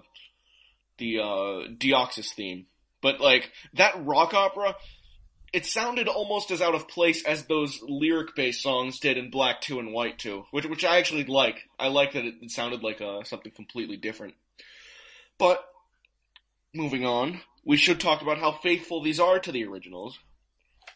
the, 0.99 1.19
uh, 1.19 1.67
Deoxys 1.77 2.33
theme. 2.33 2.67
But, 3.01 3.19
like, 3.19 3.51
that 3.73 4.05
rock 4.05 4.33
opera, 4.33 4.75
it 5.53 5.67
sounded 5.67 6.07
almost 6.07 6.49
as 6.49 6.61
out 6.61 6.73
of 6.73 6.87
place 6.87 7.23
as 7.23 7.45
those 7.45 7.79
lyric-based 7.87 8.61
songs 8.61 8.99
did 8.99 9.17
in 9.17 9.29
Black 9.29 9.61
2 9.61 9.79
and 9.79 9.93
White 9.93 10.17
2, 10.17 10.45
which, 10.49 10.65
which 10.65 10.83
I 10.83 10.97
actually 10.97 11.25
like. 11.25 11.69
I 11.77 11.89
like 11.89 12.13
that 12.13 12.25
it, 12.25 12.35
it 12.41 12.51
sounded 12.51 12.81
like, 12.81 12.99
uh, 12.99 13.23
something 13.23 13.51
completely 13.51 13.95
different. 13.95 14.33
But, 15.37 15.63
moving 16.73 17.05
on, 17.05 17.41
we 17.63 17.77
should 17.77 17.99
talk 17.99 18.23
about 18.23 18.39
how 18.39 18.51
faithful 18.51 19.03
these 19.03 19.19
are 19.19 19.39
to 19.39 19.51
the 19.51 19.65
originals. 19.65 20.17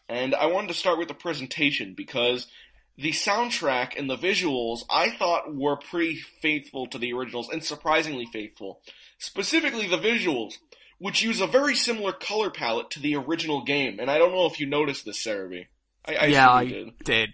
And 0.08 0.34
I 0.34 0.46
wanted 0.46 0.68
to 0.68 0.74
start 0.74 0.98
with 0.98 1.08
the 1.08 1.14
presentation 1.14 1.94
because 1.96 2.48
the 2.96 3.12
soundtrack 3.12 3.96
and 3.96 4.10
the 4.10 4.16
visuals 4.16 4.80
I 4.90 5.10
thought 5.10 5.54
were 5.54 5.76
pretty 5.76 6.16
faithful 6.42 6.88
to 6.88 6.98
the 6.98 7.12
originals 7.12 7.48
and 7.48 7.62
surprisingly 7.62 8.26
faithful. 8.26 8.80
Specifically 9.18 9.86
the 9.86 9.98
visuals, 9.98 10.54
which 10.98 11.22
use 11.22 11.40
a 11.40 11.46
very 11.46 11.74
similar 11.74 12.12
color 12.12 12.50
palette 12.50 12.90
to 12.90 13.00
the 13.00 13.16
original 13.16 13.62
game. 13.62 13.98
And 14.00 14.10
I 14.10 14.18
don't 14.18 14.32
know 14.32 14.46
if 14.46 14.60
you 14.60 14.66
noticed 14.66 15.04
this, 15.04 15.24
Serebii. 15.24 15.66
I, 16.04 16.14
I 16.14 16.26
yeah, 16.26 16.50
I 16.50 16.64
did. 16.66 16.98
did. 17.04 17.30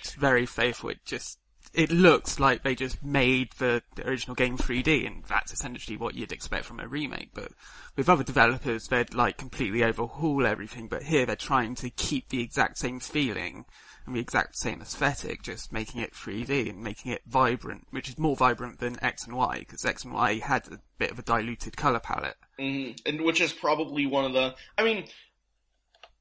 It's 0.00 0.14
very 0.14 0.46
faithful. 0.46 0.90
It 0.90 1.04
just 1.04 1.38
it 1.72 1.90
looks 1.90 2.40
like 2.40 2.62
they 2.62 2.74
just 2.74 3.02
made 3.04 3.52
the, 3.58 3.82
the 3.94 4.08
original 4.08 4.34
game 4.34 4.58
3D, 4.58 5.06
and 5.06 5.24
that's 5.24 5.52
essentially 5.52 5.96
what 5.96 6.14
you'd 6.14 6.32
expect 6.32 6.64
from 6.64 6.80
a 6.80 6.88
remake. 6.88 7.30
But 7.32 7.52
with 7.96 8.08
other 8.08 8.24
developers, 8.24 8.88
they'd 8.88 9.14
like 9.14 9.36
completely 9.36 9.84
overhaul 9.84 10.46
everything. 10.46 10.88
But 10.88 11.04
here, 11.04 11.26
they're 11.26 11.36
trying 11.36 11.76
to 11.76 11.90
keep 11.90 12.28
the 12.28 12.42
exact 12.42 12.78
same 12.78 12.98
feeling 12.98 13.66
the 14.12 14.20
exact 14.20 14.56
same 14.56 14.80
aesthetic, 14.80 15.42
just 15.42 15.72
making 15.72 16.00
it 16.00 16.12
3D 16.14 16.70
and 16.70 16.82
making 16.82 17.12
it 17.12 17.22
vibrant, 17.26 17.86
which 17.90 18.08
is 18.08 18.18
more 18.18 18.36
vibrant 18.36 18.78
than 18.78 19.02
X 19.02 19.26
and 19.26 19.36
Y, 19.36 19.60
because 19.60 19.84
X 19.84 20.04
and 20.04 20.14
Y 20.14 20.38
had 20.38 20.66
a 20.68 20.80
bit 20.98 21.10
of 21.10 21.18
a 21.18 21.22
diluted 21.22 21.76
color 21.76 22.00
palette. 22.00 22.36
hmm 22.58 22.90
And 23.06 23.22
which 23.22 23.40
is 23.40 23.52
probably 23.52 24.06
one 24.06 24.24
of 24.24 24.32
the. 24.32 24.54
I 24.76 24.84
mean, 24.84 25.04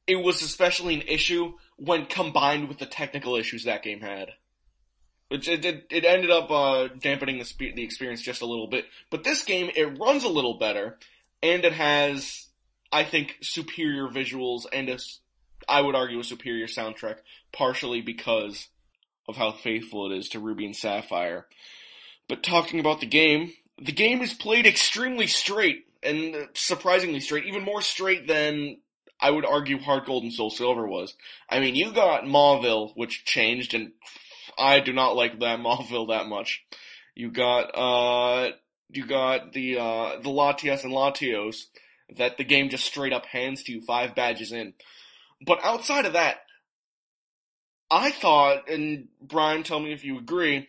it 0.08 0.16
was 0.16 0.42
especially 0.42 0.96
an 0.96 1.04
issue 1.04 1.54
when 1.78 2.06
combined 2.08 2.68
with 2.68 2.80
the 2.80 2.86
technical 2.86 3.36
issues 3.36 3.64
that 3.66 3.84
game 3.84 4.02
had. 4.02 4.30
Which 5.30 5.48
it 5.48 5.64
it, 5.64 5.86
it 5.92 6.06
ended 6.06 6.32
up 6.32 6.50
uh, 6.50 6.88
dampening 7.00 7.38
the 7.38 7.46
spe- 7.46 7.76
the 7.76 7.84
experience 7.84 8.22
just 8.22 8.42
a 8.42 8.48
little 8.48 8.68
bit. 8.68 8.86
But 9.12 9.24
this 9.24 9.44
game 9.44 9.70
it 9.76 10.00
runs 10.00 10.24
a 10.24 10.30
little 10.30 10.58
better, 10.58 10.98
and 11.44 11.64
it 11.64 11.74
has, 11.74 12.48
I 12.92 13.04
think, 13.04 13.38
superior 13.42 14.08
visuals 14.08 14.66
and 14.74 14.90
a, 14.90 14.98
I 15.70 15.82
would 15.82 15.96
argue, 15.96 16.20
a 16.20 16.24
superior 16.24 16.68
soundtrack, 16.68 17.18
partially 17.54 18.02
because 18.02 18.68
of 19.28 19.38
how 19.38 19.52
faithful 19.52 20.12
it 20.12 20.18
is 20.18 20.30
to 20.30 20.40
Ruby 20.40 20.66
and 20.66 20.76
Sapphire. 20.76 21.46
But 22.28 22.44
talking 22.44 22.80
about 22.80 23.00
the 23.00 23.06
game, 23.06 23.54
the 23.78 23.92
game 23.92 24.22
is 24.22 24.34
played 24.34 24.66
extremely 24.66 25.28
straight 25.28 25.86
and 26.02 26.48
surprisingly 26.54 27.20
straight, 27.20 27.46
even 27.46 27.64
more 27.64 27.82
straight 27.82 28.28
than 28.28 28.78
I 29.20 29.32
would 29.32 29.46
argue 29.46 29.80
Heart 29.80 30.06
Gold 30.06 30.24
and 30.24 30.34
Soul 30.34 30.50
Silver 30.50 30.88
was. 30.88 31.14
I 31.50 31.60
mean, 31.60 31.76
you 31.76 31.92
got 31.92 32.26
Mauville, 32.26 32.94
which 32.96 33.26
changed, 33.26 33.74
and 33.74 33.92
I 34.58 34.80
do 34.80 34.94
not 34.94 35.16
like 35.16 35.40
that 35.40 35.60
Mauville 35.62 36.08
that 36.08 36.28
much. 36.28 36.64
You 37.16 37.32
got 37.32 37.72
uh, 37.76 38.52
you 38.90 39.06
got 39.06 39.54
the 39.54 39.78
uh, 39.78 40.20
the 40.22 40.30
Latias 40.30 40.84
and 40.84 40.94
Latios 40.94 41.66
that 42.16 42.38
the 42.38 42.44
game 42.44 42.70
just 42.70 42.86
straight 42.86 43.14
up 43.14 43.26
hands 43.26 43.64
to 43.64 43.72
you 43.72 43.82
five 43.82 44.16
badges 44.16 44.52
in. 44.52 44.74
But 45.46 45.60
outside 45.64 46.06
of 46.06 46.14
that, 46.14 46.42
I 47.92 48.12
thought, 48.12 48.70
and 48.70 49.08
Bryan, 49.22 49.64
tell 49.64 49.80
me 49.80 49.94
if 49.94 50.04
you 50.04 50.18
agree, 50.18 50.68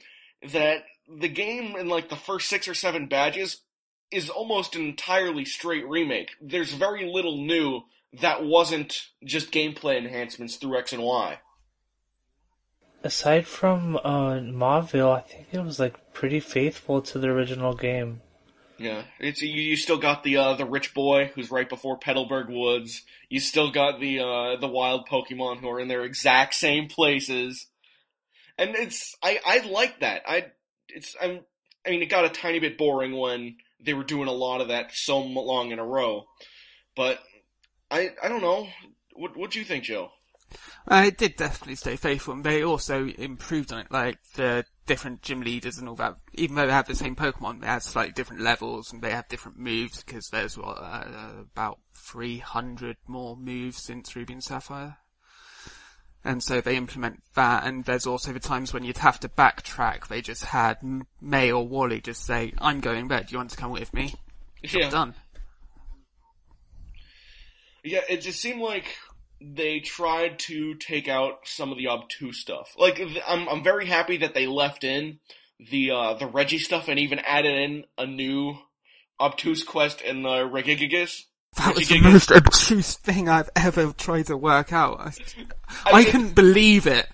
that 0.53 0.85
the 1.09 1.29
game 1.29 1.77
in 1.77 1.89
like 1.89 2.09
the 2.09 2.17
first 2.17 2.49
six 2.49 2.69
or 2.69 2.75
seven 2.75 3.07
badges 3.07 3.63
is 4.11 4.31
almost 4.31 4.75
an 4.75 4.83
entirely 4.83 5.45
straight 5.45 5.87
remake. 5.87 6.31
There's 6.41 6.73
very 6.73 7.11
little 7.11 7.37
new 7.37 7.83
that 8.21 8.45
wasn't 8.45 9.09
just 9.25 9.53
gameplay 9.53 9.97
enhancements 9.97 10.57
through 10.57 10.79
X 10.79 10.93
and 10.93 11.03
Y. 11.03 11.39
Aside 13.03 13.47
from 13.47 13.97
uh, 13.97 14.41
Mauville, 14.41 15.13
I 15.13 15.21
think 15.21 15.49
it 15.53 15.61
was 15.61 15.79
like 15.79 16.13
pretty 16.13 16.41
faithful 16.41 17.01
to 17.03 17.19
the 17.19 17.29
original 17.29 17.75
game. 17.75 18.21
Yeah, 18.81 19.03
it's 19.19 19.43
you, 19.43 19.61
you 19.61 19.77
still 19.77 19.99
got 19.99 20.23
the 20.23 20.39
uh, 20.39 20.55
the 20.55 20.65
rich 20.65 20.95
boy 20.95 21.31
who's 21.35 21.51
right 21.51 21.69
before 21.69 21.99
Petalburg 21.99 22.49
Woods. 22.49 23.03
You 23.29 23.39
still 23.39 23.71
got 23.71 24.01
the 24.01 24.21
uh, 24.21 24.57
the 24.57 24.69
wild 24.69 25.07
Pokemon 25.07 25.59
who 25.59 25.69
are 25.69 25.79
in 25.79 25.89
their 25.89 26.03
exact 26.03 26.55
same 26.55 26.89
places, 26.89 27.67
and 28.57 28.75
it's 28.75 29.15
I 29.23 29.39
I 29.45 29.59
like 29.69 30.01
that. 30.01 30.23
I 30.27 30.47
it's 30.89 31.15
I'm 31.21 31.41
I 31.87 31.91
mean 31.91 32.01
it 32.01 32.07
got 32.07 32.25
a 32.25 32.31
tiny 32.31 32.59
bit 32.59 32.79
boring 32.79 33.15
when 33.15 33.57
they 33.85 33.93
were 33.93 34.03
doing 34.03 34.29
a 34.29 34.33
lot 34.33 34.63
of 34.63 34.69
that 34.69 34.95
so 34.95 35.21
long 35.21 35.73
in 35.73 35.79
a 35.79 35.85
row, 35.85 36.25
but 36.97 37.19
I 37.91 38.13
I 38.23 38.29
don't 38.31 38.41
know. 38.41 38.67
What 39.13 39.37
what 39.37 39.51
do 39.51 39.59
you 39.59 39.67
think, 39.67 39.85
Joe? 39.85 40.11
Uh, 40.89 41.05
it 41.09 41.19
did 41.19 41.37
definitely 41.37 41.77
stay 41.77 41.97
faithful, 41.97 42.33
and 42.33 42.45
they 42.45 42.65
also 42.65 43.09
improved 43.09 43.75
on 43.75 43.81
it. 43.81 43.93
Like 43.93 44.17
the 44.37 44.65
different 44.91 45.23
gym 45.23 45.41
leaders 45.41 45.79
and 45.79 45.89
all 45.89 45.95
that. 45.95 46.17
Even 46.35 46.57
though 46.57 46.67
they 46.67 46.73
have 46.73 46.89
the 46.89 46.97
same 46.97 47.15
Pokemon, 47.15 47.61
they 47.61 47.69
have 47.69 47.85
slightly 47.85 48.13
different 48.13 48.43
levels 48.43 48.93
and 48.93 49.01
they 49.01 49.13
have 49.13 49.29
different 49.29 49.57
moves 49.57 50.03
because 50.03 50.29
there's 50.31 50.59
what, 50.59 50.79
uh, 50.79 51.45
about 51.53 51.79
300 51.95 52.97
more 53.07 53.37
moves 53.37 53.81
since 53.81 54.17
Ruby 54.17 54.33
and 54.33 54.43
Sapphire. 54.43 54.97
And 56.25 56.43
so 56.43 56.61
they 56.61 56.77
implement 56.77 57.23
that, 57.37 57.65
and 57.65 57.85
there's 57.85 58.05
also 58.05 58.33
the 58.33 58.41
times 58.41 58.75
when 58.75 58.83
you'd 58.83 58.99
have 58.99 59.21
to 59.21 59.29
backtrack. 59.29 60.09
They 60.09 60.21
just 60.21 60.47
had 60.47 60.79
May 61.21 61.53
or 61.53 61.67
Wally 61.67 62.01
just 62.01 62.27
say, 62.27 62.53
"I'm 62.59 62.81
going 62.81 63.07
there. 63.07 63.21
Do 63.21 63.31
you 63.31 63.39
want 63.39 63.51
to 63.51 63.57
come 63.57 63.71
with 63.71 63.95
me?" 63.95 64.17
Yeah. 64.63 64.91
done. 64.91 65.15
Yeah, 67.83 68.03
it 68.11 68.21
just 68.21 68.41
seemed 68.41 68.61
like 68.61 68.99
they 69.41 69.81
tried 69.81 70.39
to 70.41 70.75
take 70.75 71.09
out 71.09 71.41
some 71.45 71.73
of 71.73 71.79
the 71.79 71.89
obtuse 71.89 72.39
stuff. 72.39 72.75
Like 72.77 72.97
th- 72.97 73.23
I'm 73.27 73.49
I'm 73.49 73.63
very 73.63 73.87
happy 73.87 74.19
that 74.19 74.35
they 74.35 74.47
left 74.47 74.85
in 74.85 75.19
the 75.71 75.91
uh 75.91 76.15
the 76.15 76.27
Regi 76.27 76.59
stuff 76.59 76.89
and 76.89 76.99
even 76.99 77.19
added 77.21 77.55
in 77.55 77.85
a 77.99 78.07
new 78.07 78.57
obtuse 79.19 79.63
quest 79.63 80.01
in 80.01 80.23
the 80.23 80.29
Regigigas. 80.49 81.25
That 81.57 81.75
was 81.75 81.89
the 81.89 82.01
most 82.01 82.31
obtuse 82.31 82.97
thing 82.97 83.29
I've 83.29 83.51
ever 83.57 83.93
tried 83.93 84.27
to 84.27 84.37
work 84.37 84.73
out. 84.73 85.01
I, 85.01 85.11
I 85.87 85.91
I 85.93 85.97
mean- 86.03 86.11
couldn't 86.11 86.35
believe 86.35 86.87
it. 86.87 87.07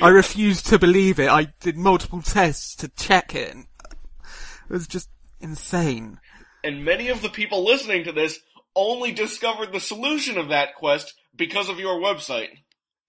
I 0.00 0.08
refused 0.08 0.66
to 0.68 0.78
believe 0.78 1.18
it. 1.20 1.28
I 1.28 1.52
did 1.60 1.76
multiple 1.76 2.22
tests 2.22 2.74
to 2.76 2.88
check 2.88 3.34
it. 3.34 3.54
It 3.54 4.70
was 4.70 4.86
just 4.86 5.10
insane. 5.40 6.18
And 6.62 6.84
many 6.84 7.08
of 7.10 7.20
the 7.20 7.28
people 7.28 7.64
listening 7.64 8.04
to 8.04 8.12
this 8.12 8.40
only 8.76 9.12
discovered 9.12 9.72
the 9.72 9.80
solution 9.80 10.38
of 10.38 10.48
that 10.48 10.74
quest 10.74 11.14
because 11.34 11.68
of 11.68 11.78
your 11.78 12.00
website. 12.00 12.48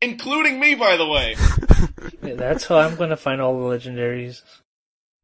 Including 0.01 0.59
me, 0.59 0.75
by 0.75 0.97
the 0.97 1.07
way. 1.07 1.35
Yeah, 2.21 2.35
that's 2.35 2.65
how 2.65 2.77
I'm 2.77 2.95
gonna 2.95 3.17
find 3.17 3.39
all 3.39 3.57
the 3.57 3.75
legendaries. 3.75 4.41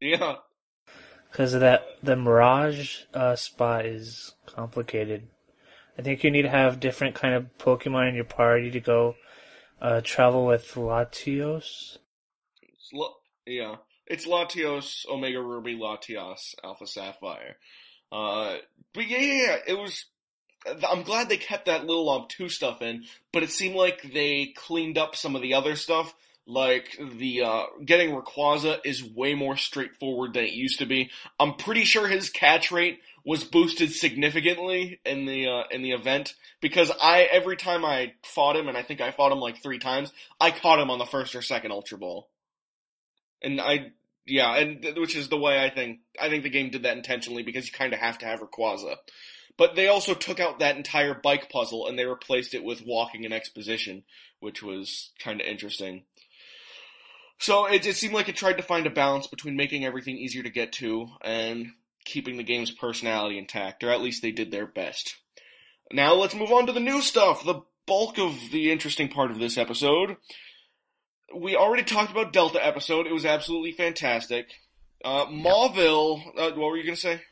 Yeah. 0.00 0.36
Because 1.30 1.54
of 1.54 1.60
that, 1.60 1.84
the 2.02 2.16
Mirage 2.16 3.00
uh, 3.14 3.34
spot 3.36 3.86
is 3.86 4.34
complicated. 4.46 5.28
I 5.98 6.02
think 6.02 6.22
you 6.22 6.30
need 6.30 6.42
to 6.42 6.48
have 6.48 6.80
different 6.80 7.14
kind 7.14 7.34
of 7.34 7.46
Pokemon 7.58 8.10
in 8.10 8.14
your 8.14 8.24
party 8.24 8.70
to 8.70 8.80
go 8.80 9.16
uh, 9.80 10.00
travel 10.02 10.46
with 10.46 10.74
Latios. 10.74 11.98
It's 12.62 12.90
La- 12.92 13.14
yeah. 13.46 13.76
It's 14.06 14.26
Latios, 14.26 15.06
Omega 15.10 15.40
Ruby, 15.40 15.76
Latias, 15.76 16.54
Alpha 16.62 16.86
Sapphire. 16.86 17.56
Uh, 18.10 18.56
but 18.94 19.08
yeah, 19.08 19.18
yeah, 19.18 19.46
yeah, 19.46 19.56
it 19.66 19.78
was, 19.78 20.04
I'm 20.88 21.02
glad 21.02 21.28
they 21.28 21.36
kept 21.36 21.66
that 21.66 21.86
little 21.86 22.10
obtuse 22.10 22.56
stuff 22.56 22.82
in, 22.82 23.04
but 23.32 23.42
it 23.42 23.50
seemed 23.50 23.74
like 23.74 24.12
they 24.12 24.52
cleaned 24.56 24.98
up 24.98 25.16
some 25.16 25.34
of 25.36 25.42
the 25.42 25.54
other 25.54 25.76
stuff. 25.76 26.14
Like, 26.44 26.98
the, 26.98 27.42
uh, 27.42 27.62
getting 27.84 28.10
Rayquaza 28.10 28.80
is 28.84 29.04
way 29.04 29.34
more 29.34 29.56
straightforward 29.56 30.34
than 30.34 30.44
it 30.44 30.52
used 30.52 30.80
to 30.80 30.86
be. 30.86 31.10
I'm 31.38 31.54
pretty 31.54 31.84
sure 31.84 32.08
his 32.08 32.30
catch 32.30 32.72
rate 32.72 32.98
was 33.24 33.44
boosted 33.44 33.92
significantly 33.92 34.98
in 35.06 35.24
the, 35.24 35.46
uh, 35.46 35.62
in 35.70 35.82
the 35.82 35.92
event, 35.92 36.34
because 36.60 36.90
I, 37.00 37.28
every 37.30 37.56
time 37.56 37.84
I 37.84 38.14
fought 38.24 38.56
him, 38.56 38.66
and 38.66 38.76
I 38.76 38.82
think 38.82 39.00
I 39.00 39.12
fought 39.12 39.30
him 39.30 39.38
like 39.38 39.62
three 39.62 39.78
times, 39.78 40.12
I 40.40 40.50
caught 40.50 40.80
him 40.80 40.90
on 40.90 40.98
the 40.98 41.06
first 41.06 41.36
or 41.36 41.42
second 41.42 41.70
Ultra 41.70 41.98
Ball. 41.98 42.28
And 43.40 43.60
I, 43.60 43.92
yeah, 44.26 44.56
and 44.56 44.84
which 44.96 45.14
is 45.14 45.28
the 45.28 45.38
way 45.38 45.64
I 45.64 45.70
think, 45.70 46.00
I 46.20 46.28
think 46.28 46.42
the 46.42 46.50
game 46.50 46.70
did 46.70 46.82
that 46.82 46.96
intentionally 46.96 47.44
because 47.44 47.66
you 47.66 47.72
kind 47.72 47.92
of 47.92 48.00
have 48.00 48.18
to 48.18 48.26
have 48.26 48.40
Rayquaza. 48.40 48.96
But 49.56 49.76
they 49.76 49.88
also 49.88 50.14
took 50.14 50.40
out 50.40 50.58
that 50.58 50.76
entire 50.76 51.14
bike 51.14 51.50
puzzle 51.50 51.86
and 51.86 51.98
they 51.98 52.06
replaced 52.06 52.54
it 52.54 52.64
with 52.64 52.86
walking 52.86 53.24
and 53.24 53.34
exposition, 53.34 54.04
which 54.40 54.62
was 54.62 55.10
kind 55.18 55.40
of 55.40 55.46
interesting. 55.46 56.04
So 57.38 57.66
it, 57.66 57.84
it 57.86 57.96
seemed 57.96 58.14
like 58.14 58.28
it 58.28 58.36
tried 58.36 58.58
to 58.58 58.62
find 58.62 58.86
a 58.86 58.90
balance 58.90 59.26
between 59.26 59.56
making 59.56 59.84
everything 59.84 60.16
easier 60.16 60.42
to 60.42 60.50
get 60.50 60.72
to 60.74 61.08
and 61.22 61.72
keeping 62.04 62.36
the 62.36 62.44
game's 62.44 62.70
personality 62.70 63.38
intact, 63.38 63.84
or 63.84 63.90
at 63.90 64.00
least 64.00 64.22
they 64.22 64.30
did 64.30 64.50
their 64.50 64.66
best. 64.66 65.16
Now 65.90 66.14
let's 66.14 66.34
move 66.34 66.52
on 66.52 66.66
to 66.66 66.72
the 66.72 66.80
new 66.80 67.00
stuff, 67.02 67.44
the 67.44 67.62
bulk 67.86 68.18
of 68.18 68.36
the 68.52 68.70
interesting 68.70 69.08
part 69.08 69.30
of 69.30 69.38
this 69.38 69.58
episode. 69.58 70.16
We 71.34 71.56
already 71.56 71.82
talked 71.82 72.10
about 72.10 72.32
Delta 72.32 72.64
episode, 72.64 73.06
it 73.06 73.12
was 73.12 73.26
absolutely 73.26 73.72
fantastic. 73.72 74.46
Uh, 75.04 75.26
Mauville, 75.26 76.22
uh, 76.38 76.50
what 76.50 76.70
were 76.70 76.76
you 76.76 76.84
gonna 76.84 76.96
say? 76.96 77.22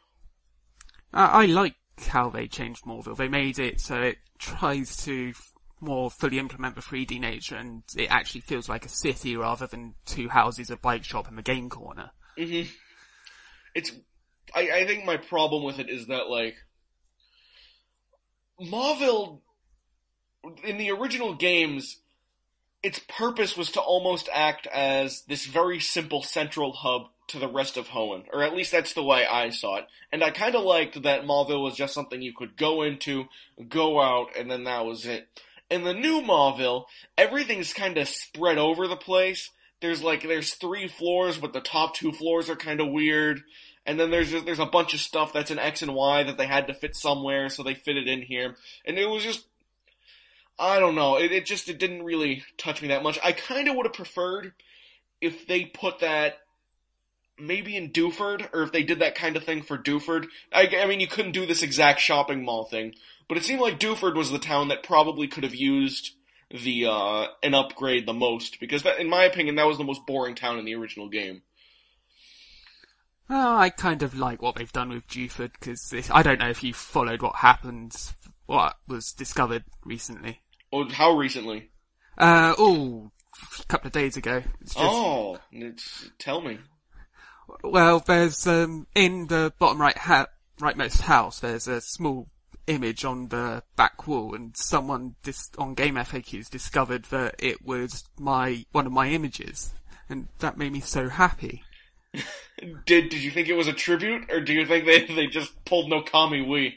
I, 1.13 1.43
I 1.43 1.47
like 1.47 1.75
how 2.09 2.31
they 2.31 2.47
changed 2.47 2.85
Mauville. 2.85 3.17
They 3.17 3.29
made 3.29 3.59
it 3.59 3.81
so 3.81 4.01
it 4.01 4.19
tries 4.39 4.97
to 5.05 5.33
more 5.81 6.11
fully 6.11 6.39
implement 6.39 6.75
the 6.75 6.81
3D 6.83 7.19
nature 7.19 7.57
and 7.57 7.83
it 7.97 8.11
actually 8.11 8.43
feels 8.43 8.69
like 8.69 8.85
a 8.85 8.89
city 8.89 9.37
rather 9.37 9.67
than 9.67 9.95
two 10.05 10.29
houses, 10.29 10.71
a 10.71 10.77
bike 10.77 11.05
shop 11.05 11.29
and 11.29 11.39
a 11.39 11.43
game 11.43 11.69
corner. 11.71 12.11
hmm 12.37 12.63
It's, 13.75 13.93
I, 14.55 14.71
I 14.71 14.87
think 14.87 15.05
my 15.05 15.17
problem 15.17 15.63
with 15.63 15.79
it 15.79 15.89
is 15.89 16.09
that 16.09 16.29
like, 16.29 16.57
Mauville, 18.61 19.41
in 20.65 20.77
the 20.77 20.91
original 20.91 21.35
games, 21.35 21.97
its 22.83 23.01
purpose 23.09 23.57
was 23.57 23.71
to 23.73 23.81
almost 23.81 24.29
act 24.33 24.67
as 24.67 25.23
this 25.23 25.47
very 25.47 25.81
simple 25.81 26.23
central 26.23 26.73
hub 26.73 27.09
to 27.31 27.39
the 27.39 27.49
rest 27.49 27.77
of 27.77 27.89
Hoenn, 27.89 28.25
or 28.33 28.43
at 28.43 28.55
least 28.55 28.73
that's 28.73 28.93
the 28.93 29.03
way 29.03 29.27
I 29.27 29.51
saw 29.51 29.77
it. 29.77 29.87
And 30.13 30.23
I 30.23 30.31
kind 30.31 30.55
of 30.55 30.65
liked 30.65 31.03
that 31.03 31.25
Mauville 31.25 31.63
was 31.63 31.77
just 31.77 31.95
something 31.95 32.23
you 32.23 32.33
could 32.33 32.57
go 32.57 32.83
into, 32.83 33.27
go 33.69 34.01
out, 34.01 34.37
and 34.37 34.51
then 34.51 34.65
that 34.65 34.85
was 34.85 35.07
it. 35.07 35.29
In 35.71 35.85
the 35.85 35.95
new 35.95 36.21
Mauville, 36.21 36.87
everything's 37.17 37.73
kind 37.73 37.97
of 37.97 38.09
spread 38.09 38.59
over 38.59 38.89
the 38.89 38.97
place. 38.97 39.51
There's 39.81 40.03
like 40.03 40.23
there's 40.23 40.55
three 40.55 40.89
floors, 40.89 41.39
but 41.39 41.53
the 41.53 41.61
top 41.61 41.95
two 41.95 42.13
floors 42.13 42.51
are 42.51 42.57
kind 42.57 42.81
of 42.81 42.91
weird. 42.91 43.43
And 43.87 43.99
then 43.99 44.11
there's 44.11 44.31
just, 44.31 44.45
there's 44.45 44.59
a 44.59 44.67
bunch 44.67 44.93
of 44.93 45.01
stuff 45.01 45.33
that's 45.33 45.51
in 45.51 45.59
X 45.59 45.83
and 45.83 45.95
Y 45.95 46.23
that 46.25 46.37
they 46.37 46.47
had 46.47 46.67
to 46.67 46.75
fit 46.75 46.95
somewhere, 46.95 47.49
so 47.49 47.63
they 47.63 47.75
fit 47.75 47.97
it 47.97 48.09
in 48.09 48.21
here. 48.23 48.57
And 48.85 48.99
it 48.99 49.07
was 49.07 49.23
just 49.23 49.45
I 50.61 50.79
don't 50.79 50.95
know. 50.95 51.17
It, 51.17 51.33
it 51.33 51.47
just 51.47 51.71
it 51.71 51.79
didn't 51.79 52.03
really 52.03 52.45
touch 52.59 52.83
me 52.83 52.89
that 52.89 53.03
much. 53.03 53.19
I 53.25 53.33
kind 53.33 53.67
of 53.67 53.77
would 53.77 53.87
have 53.87 53.95
preferred 53.95 54.53
if 55.21 55.47
they 55.47 55.65
put 55.65 56.01
that 56.01 56.35
maybe 57.41 57.77
in 57.77 57.91
Dewford, 57.91 58.49
or 58.53 58.63
if 58.63 58.73
they 58.73 58.83
did 58.83 59.01
that 59.01 59.15
kind 59.15 59.37
of 59.37 59.45
thing 59.45 59.63
for 59.63 59.77
Dewford. 59.77 60.27
I, 60.53 60.69
I 60.81 60.87
mean, 60.87 61.01
you 61.01 61.07
couldn't 61.07 61.33
do 61.33 61.47
this 61.47 61.63
exact 61.63 62.01
shopping 62.01 62.45
mall 62.45 62.65
thing, 62.65 62.95
but 63.29 63.39
it 63.39 63.45
seemed 63.45 63.61
like 63.61 63.79
Dewford 63.79 64.17
was 64.17 64.31
the 64.31 64.39
town 64.39 64.69
that 64.69 64.83
probably 64.83 65.29
could 65.29 65.45
have 65.45 65.55
used 65.55 66.13
the 66.51 66.85
uh 66.85 67.27
an 67.45 67.55
upgrade 67.55 68.07
the 68.07 68.13
most 68.13 68.59
because 68.59 68.83
that, 68.83 68.99
in 68.99 69.09
my 69.09 69.23
opinion, 69.25 69.55
that 69.55 69.67
was 69.67 69.79
the 69.79 69.85
most 69.85 70.05
boring 70.05 70.35
town 70.35 70.59
in 70.59 70.65
the 70.65 70.75
original 70.75 71.09
game. 71.09 71.43
Well, 73.29 73.57
I 73.57 73.71
kind 73.71 74.03
of 74.03 74.17
like 74.17 74.43
what 74.43 74.57
they've 74.57 74.73
done 74.73 74.89
with 74.89 75.07
Dewford 75.07 75.53
because 75.53 75.95
I 76.13 76.23
don't 76.23 76.41
know 76.41 76.51
if 76.51 76.65
you 76.65 76.75
followed 76.75 77.23
what 77.23 77.37
happened, 77.37 77.95
what 78.47 78.77
was 78.89 79.13
discovered 79.13 79.63
recently. 79.85 80.41
Or 80.73 80.87
how 80.87 81.13
recently? 81.13 81.71
Uh, 82.19 82.55
oh, 82.59 83.13
a 83.61 83.65
couple 83.67 83.87
of 83.87 83.93
days 83.93 84.17
ago. 84.17 84.43
It's 84.61 84.75
just, 84.75 84.85
Oh, 84.85 85.39
it's, 85.53 86.11
tell 86.19 86.41
me. 86.41 86.59
Well, 87.63 88.01
there's 88.01 88.47
um 88.47 88.87
in 88.95 89.27
the 89.27 89.53
bottom 89.59 89.81
right 89.81 89.97
ha- 89.97 90.27
rightmost 90.59 91.03
house. 91.03 91.41
There's 91.41 91.69
a 91.69 91.81
small 91.81 92.29
image 92.67 93.05
on 93.05 93.29
the 93.29 93.63
back 93.77 94.07
wall, 94.07 94.35
and 94.35 94.57
someone 94.57 95.17
dis- 95.23 95.51
on 95.59 95.75
Game 95.75 95.97
FAQs 95.97 96.49
discovered 96.49 97.05
that 97.07 97.35
it 97.39 97.65
was 97.65 98.05
my 98.19 98.65
one 98.73 98.87
of 98.87 98.93
my 98.93 99.09
images, 99.09 99.73
and 100.09 100.29
that 100.39 100.57
made 100.57 100.73
me 100.73 100.81
so 100.81 101.09
happy. 101.09 101.65
Did 102.85 103.09
did 103.09 103.23
you 103.23 103.31
think 103.31 103.49
it 103.49 103.55
was 103.55 103.69
a 103.69 103.73
tribute, 103.73 104.31
or 104.31 104.41
do 104.41 104.53
you 104.53 104.67
think 104.67 104.85
they 104.85 105.07
they 105.07 105.27
just 105.27 105.65
pulled 105.65 105.89
no 105.89 106.03
Kami 106.03 106.45
Wii? 106.45 106.75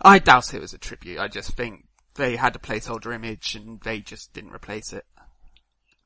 I 0.00 0.18
doubt 0.18 0.54
it 0.54 0.60
was 0.60 0.72
a 0.72 0.78
tribute. 0.78 1.18
I 1.18 1.28
just 1.28 1.52
think 1.54 1.84
they 2.14 2.36
had 2.36 2.56
a 2.56 2.58
placeholder 2.58 3.14
image, 3.14 3.54
and 3.54 3.80
they 3.82 4.00
just 4.00 4.32
didn't 4.32 4.54
replace 4.54 4.94
it. 4.94 5.04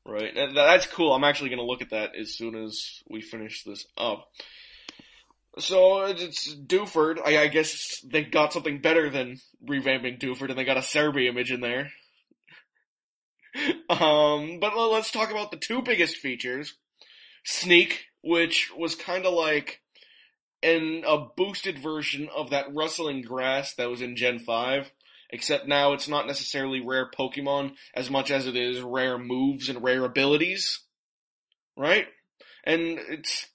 Right, 0.05 0.33
that's 0.55 0.87
cool. 0.87 1.13
I'm 1.13 1.23
actually 1.23 1.51
gonna 1.51 1.61
look 1.61 1.81
at 1.81 1.91
that 1.91 2.15
as 2.15 2.35
soon 2.35 2.55
as 2.55 3.01
we 3.07 3.21
finish 3.21 3.63
this 3.63 3.85
up. 3.97 4.27
So 5.59 6.05
it's 6.05 6.55
Dewford. 6.55 7.19
I, 7.23 7.43
I 7.43 7.47
guess 7.47 7.99
they 8.03 8.23
got 8.23 8.53
something 8.53 8.79
better 8.81 9.09
than 9.09 9.39
revamping 9.63 10.19
Dewford, 10.19 10.49
and 10.49 10.57
they 10.57 10.63
got 10.63 10.77
a 10.77 10.81
Serebii 10.81 11.27
image 11.27 11.51
in 11.51 11.61
there. 11.61 11.91
um, 13.89 14.59
but 14.59 14.75
let's 14.75 15.11
talk 15.11 15.29
about 15.29 15.51
the 15.51 15.57
two 15.57 15.81
biggest 15.81 16.17
features: 16.17 16.73
Sneak, 17.43 18.05
which 18.23 18.71
was 18.75 18.95
kind 18.95 19.25
of 19.25 19.33
like 19.33 19.81
in 20.63 21.03
a 21.05 21.17
boosted 21.35 21.77
version 21.79 22.29
of 22.35 22.49
that 22.51 22.73
rustling 22.73 23.21
grass 23.21 23.73
that 23.75 23.89
was 23.89 24.01
in 24.01 24.15
Gen 24.15 24.39
Five. 24.39 24.91
Except 25.31 25.67
now 25.67 25.93
it's 25.93 26.09
not 26.09 26.27
necessarily 26.27 26.81
rare 26.81 27.09
Pokemon 27.09 27.75
as 27.93 28.09
much 28.09 28.31
as 28.31 28.47
it 28.47 28.55
is 28.55 28.81
rare 28.81 29.17
moves 29.17 29.69
and 29.69 29.83
rare 29.83 30.03
abilities. 30.03 30.81
Right? 31.77 32.07
And 32.65 32.99
it's, 33.09 33.47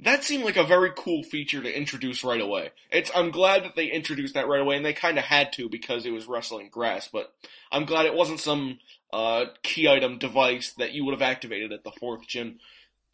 that 0.00 0.24
seemed 0.24 0.44
like 0.44 0.56
a 0.56 0.64
very 0.64 0.90
cool 0.96 1.22
feature 1.22 1.62
to 1.62 1.76
introduce 1.76 2.24
right 2.24 2.40
away. 2.40 2.70
It's, 2.90 3.10
I'm 3.14 3.30
glad 3.30 3.62
that 3.64 3.76
they 3.76 3.86
introduced 3.86 4.34
that 4.34 4.48
right 4.48 4.60
away 4.60 4.76
and 4.76 4.84
they 4.84 4.92
kinda 4.92 5.20
had 5.20 5.52
to 5.54 5.68
because 5.68 6.04
it 6.04 6.10
was 6.10 6.26
rustling 6.26 6.70
grass, 6.70 7.08
but 7.10 7.32
I'm 7.70 7.84
glad 7.84 8.06
it 8.06 8.14
wasn't 8.14 8.40
some, 8.40 8.80
uh, 9.12 9.44
key 9.62 9.88
item 9.88 10.18
device 10.18 10.72
that 10.72 10.92
you 10.92 11.04
would 11.04 11.12
have 11.12 11.22
activated 11.22 11.72
at 11.72 11.84
the 11.84 11.92
fourth 11.92 12.26
gym. 12.26 12.58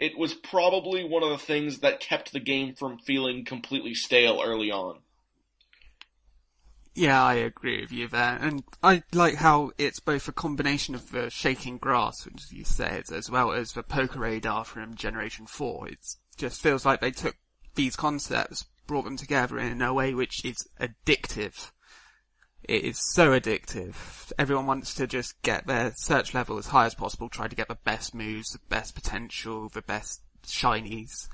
it 0.00 0.16
was 0.16 0.32
probably 0.32 1.04
one 1.04 1.24
of 1.24 1.30
the 1.30 1.38
things 1.38 1.80
that 1.80 2.00
kept 2.00 2.32
the 2.32 2.40
game 2.40 2.74
from 2.74 2.98
feeling 2.98 3.44
completely 3.44 3.94
stale 3.94 4.40
early 4.44 4.70
on. 4.70 5.00
Yeah, 6.98 7.22
I 7.22 7.34
agree 7.34 7.80
with 7.80 7.92
you 7.92 8.08
there. 8.08 8.36
And 8.40 8.64
I 8.82 9.04
like 9.12 9.36
how 9.36 9.70
it's 9.78 10.00
both 10.00 10.26
a 10.26 10.32
combination 10.32 10.96
of 10.96 11.12
the 11.12 11.30
shaking 11.30 11.78
grass, 11.78 12.26
which 12.26 12.50
you 12.50 12.64
said, 12.64 13.04
as 13.12 13.30
well 13.30 13.52
as 13.52 13.72
the 13.72 13.84
Poké 13.84 14.18
Radar 14.18 14.64
from 14.64 14.96
Generation 14.96 15.46
4. 15.46 15.90
It 15.90 15.98
just 16.36 16.60
feels 16.60 16.84
like 16.84 17.00
they 17.00 17.12
took 17.12 17.36
these 17.76 17.94
concepts, 17.94 18.66
brought 18.88 19.04
them 19.04 19.16
together 19.16 19.60
in 19.60 19.80
a 19.80 19.94
way 19.94 20.12
which 20.12 20.44
is 20.44 20.56
addictive. 20.80 21.70
It 22.64 22.82
is 22.82 22.98
so 22.98 23.30
addictive. 23.30 24.32
Everyone 24.36 24.66
wants 24.66 24.92
to 24.94 25.06
just 25.06 25.40
get 25.42 25.68
their 25.68 25.92
search 25.94 26.34
level 26.34 26.58
as 26.58 26.66
high 26.66 26.86
as 26.86 26.96
possible, 26.96 27.28
try 27.28 27.46
to 27.46 27.54
get 27.54 27.68
the 27.68 27.78
best 27.84 28.12
moves, 28.12 28.48
the 28.48 28.58
best 28.68 28.96
potential, 28.96 29.68
the 29.68 29.82
best 29.82 30.22
shinies. 30.44 31.28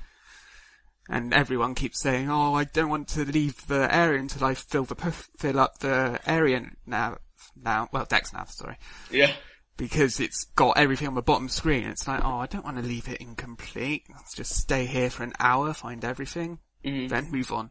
And 1.09 1.35
everyone 1.35 1.75
keeps 1.75 2.01
saying, 2.01 2.31
"Oh, 2.31 2.55
I 2.55 2.65
don't 2.65 2.89
want 2.89 3.09
to 3.09 3.25
leave 3.25 3.67
the 3.67 3.95
area 3.95 4.19
until 4.19 4.45
I 4.47 4.55
fill 4.55 4.85
the 4.85 4.95
fill 5.37 5.61
up 5.61 5.79
the 5.81 6.19
area 6.27 6.71
now." 6.87 7.19
Now, 7.57 7.89
well, 7.93 8.07
DexNav, 8.07 8.51
sorry. 8.51 8.79
Yeah. 9.11 9.33
Because 9.77 10.19
it's 10.19 10.45
got 10.57 10.79
everything 10.79 11.09
on 11.09 11.15
the 11.15 11.23
bottom 11.23 11.49
screen. 11.49 11.85
It's 11.85 12.09
like, 12.09 12.25
oh, 12.25 12.39
I 12.39 12.47
don't 12.47 12.65
want 12.65 12.79
to 12.79 12.83
leave 12.83 13.09
it 13.09 13.21
incomplete. 13.21 14.05
Let's 14.09 14.35
just 14.35 14.57
stay 14.57 14.87
here 14.87 15.11
for 15.11 15.25
an 15.25 15.35
hour, 15.39 15.75
find 15.75 16.05
everything, 16.05 16.59
Mhm. 16.85 17.09
then 17.09 17.31
move 17.31 17.53
on. 17.53 17.71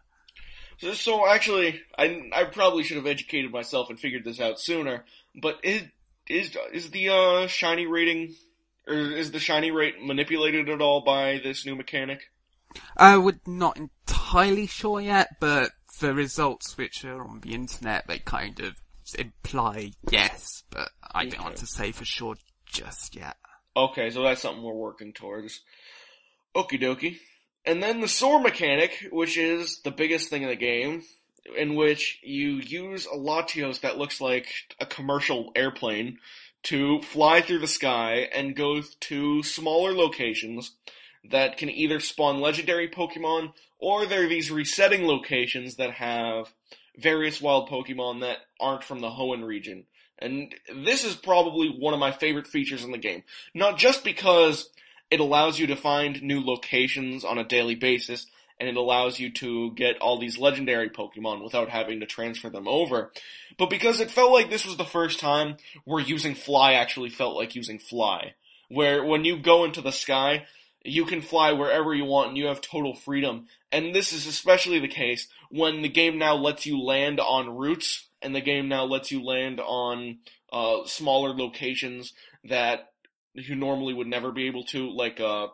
So, 0.80 0.93
so 0.93 1.27
actually, 1.27 1.81
I, 1.97 2.30
I 2.34 2.43
probably 2.45 2.84
should 2.84 2.97
have 2.97 3.07
educated 3.07 3.51
myself 3.51 3.89
and 3.89 3.99
figured 3.99 4.26
this 4.26 4.39
out 4.39 4.60
sooner. 4.60 5.05
But 5.41 5.60
is 5.64 5.84
is 6.27 6.55
is 6.72 6.91
the 6.91 7.10
uh, 7.10 7.47
shiny 7.47 7.85
rating, 7.88 8.35
or 8.88 8.95
is 8.95 9.31
the 9.31 9.39
shiny 9.39 9.72
rate 9.72 9.95
manipulated 10.01 10.69
at 10.69 10.81
all 10.81 11.01
by 11.01 11.39
this 11.43 11.65
new 11.65 11.76
mechanic? 11.76 12.30
Uh, 12.98 13.22
we're 13.24 13.40
not 13.45 13.78
entirely 13.78 14.68
sure 14.68 15.02
yet, 15.02 15.30
but 15.40 15.72
the 16.00 16.14
results 16.14 16.78
which 16.78 17.06
are 17.06 17.24
on 17.24 17.41
the 17.41 17.54
internet, 17.54 18.08
they 18.08 18.20
kind 18.20 18.60
of 18.60 18.82
imply 19.18 19.91
yes, 20.10 20.64
but 20.70 20.90
I 21.12 21.26
don't 21.26 21.44
want 21.44 21.58
to 21.58 21.68
say 21.68 21.91
for 21.91 22.06
sure 22.06 22.36
just 22.66 23.16
yet. 23.16 23.38
Okay, 23.76 24.10
so 24.10 24.24
that's 24.24 24.41
something 24.41 24.64
we're 24.64 24.74
working 24.74 25.14
towards. 25.14 25.62
Okie 26.56 26.82
dokie. 26.82 27.18
And 27.66 27.82
then 27.82 28.02
the 28.02 28.08
soar 28.08 28.40
mechanic, 28.40 29.08
which 29.12 29.38
is 29.38 29.82
the 29.84 29.91
biggest 29.91 30.30
thing 30.30 30.44
in 30.44 30.50
the 30.50 30.56
game, 30.56 31.04
in 31.58 31.76
which 31.76 32.20
you 32.24 32.56
use 32.56 33.06
a 33.06 33.16
Latios 33.16 33.82
that 33.82 33.98
looks 33.98 34.22
like 34.22 34.48
a 34.80 34.86
commercial 34.86 35.52
airplane 35.56 36.20
to 36.64 37.02
fly 37.02 37.41
through 37.41 37.60
the 37.60 37.68
sky 37.68 38.30
and 38.34 38.56
go 38.56 38.82
to 38.82 39.44
smaller 39.44 39.94
locations 39.94 40.72
that 41.30 41.58
can 41.58 41.70
either 41.70 42.00
spawn 42.00 42.41
legendary 42.41 42.90
Pokemon 42.90 43.54
or 43.80 44.06
there 44.06 44.26
are 44.26 44.30
these 44.30 44.52
resetting 44.52 45.06
locations 45.06 45.76
that 45.76 45.91
have 45.91 46.54
various 46.98 47.41
wild 47.41 47.70
Pokemon 47.70 48.22
that 48.22 48.38
aren't 48.60 48.84
from 48.84 49.02
the 49.02 49.10
Hoenn 49.10 49.45
region. 49.45 49.86
And 50.20 50.54
this 50.74 51.04
is 51.04 51.16
probably 51.16 51.68
one 51.68 51.94
of 51.94 52.00
my 52.00 52.12
favorite 52.12 52.48
features 52.48 52.84
in 52.84 52.91
the 52.91 52.98
game. 52.98 53.24
Not 53.54 53.78
just 53.78 54.04
because 54.04 54.70
it 55.10 55.20
allows 55.20 55.60
you 55.60 55.68
to 55.68 55.76
find 55.76 56.22
new 56.22 56.41
locations 56.41 57.26
on 57.26 57.38
a 57.38 57.44
daily 57.44 57.76
basis, 57.76 58.26
and 58.60 58.70
it 58.70 58.78
allows 58.78 59.20
you 59.20 59.32
to 59.32 59.72
get 59.74 59.98
all 59.98 60.20
these 60.20 60.38
legendary 60.38 60.90
Pokemon 60.90 61.44
without 61.44 61.70
having 61.70 62.00
to 62.00 62.06
transfer 62.06 62.50
them 62.50 62.68
over, 62.68 63.12
but 63.58 63.70
because 63.70 64.00
it 64.00 64.12
felt 64.12 64.32
like 64.32 64.50
this 64.50 64.66
was 64.66 64.78
the 64.78 64.86
first 64.86 65.20
time 65.20 65.58
where 65.86 66.02
using 66.02 66.36
Fly 66.36 66.74
actually 66.74 67.10
felt 67.10 67.36
like 67.36 67.56
using 67.56 67.80
Fly. 67.80 68.36
Where 68.70 69.04
when 69.04 69.26
you 69.26 69.38
go 69.38 69.66
into 69.66 69.82
the 69.82 69.91
sky, 69.91 70.45
you 70.84 71.05
can 71.05 71.22
fly 71.22 71.51
wherever 71.51 71.93
you 71.93 72.05
want 72.05 72.30
and 72.30 72.38
you 72.38 72.45
have 72.45 72.61
total 72.61 72.93
freedom. 72.93 73.47
And 73.72 73.95
this 73.95 74.11
is 74.11 74.27
especially 74.27 74.80
the 74.80 74.88
case 74.88 75.27
when 75.49 75.81
the 75.81 75.89
game 75.89 76.18
now 76.18 76.35
lets 76.35 76.65
you 76.65 76.81
land 76.81 77.19
on 77.19 77.55
routes 77.55 78.07
and 78.22 78.35
the 78.35 78.41
game 78.41 78.68
now 78.68 78.84
lets 78.84 79.11
you 79.11 79.23
land 79.23 79.60
on 79.60 80.19
uh, 80.51 80.85
smaller 80.85 81.34
locations 81.34 82.14
that 82.45 82.91
you 83.34 83.55
normally 83.55 83.93
would 83.93 84.07
never 84.07 84.31
be 84.31 84.47
able 84.47 84.64
to, 84.65 84.89
like 84.89 85.19
uh, 85.19 85.47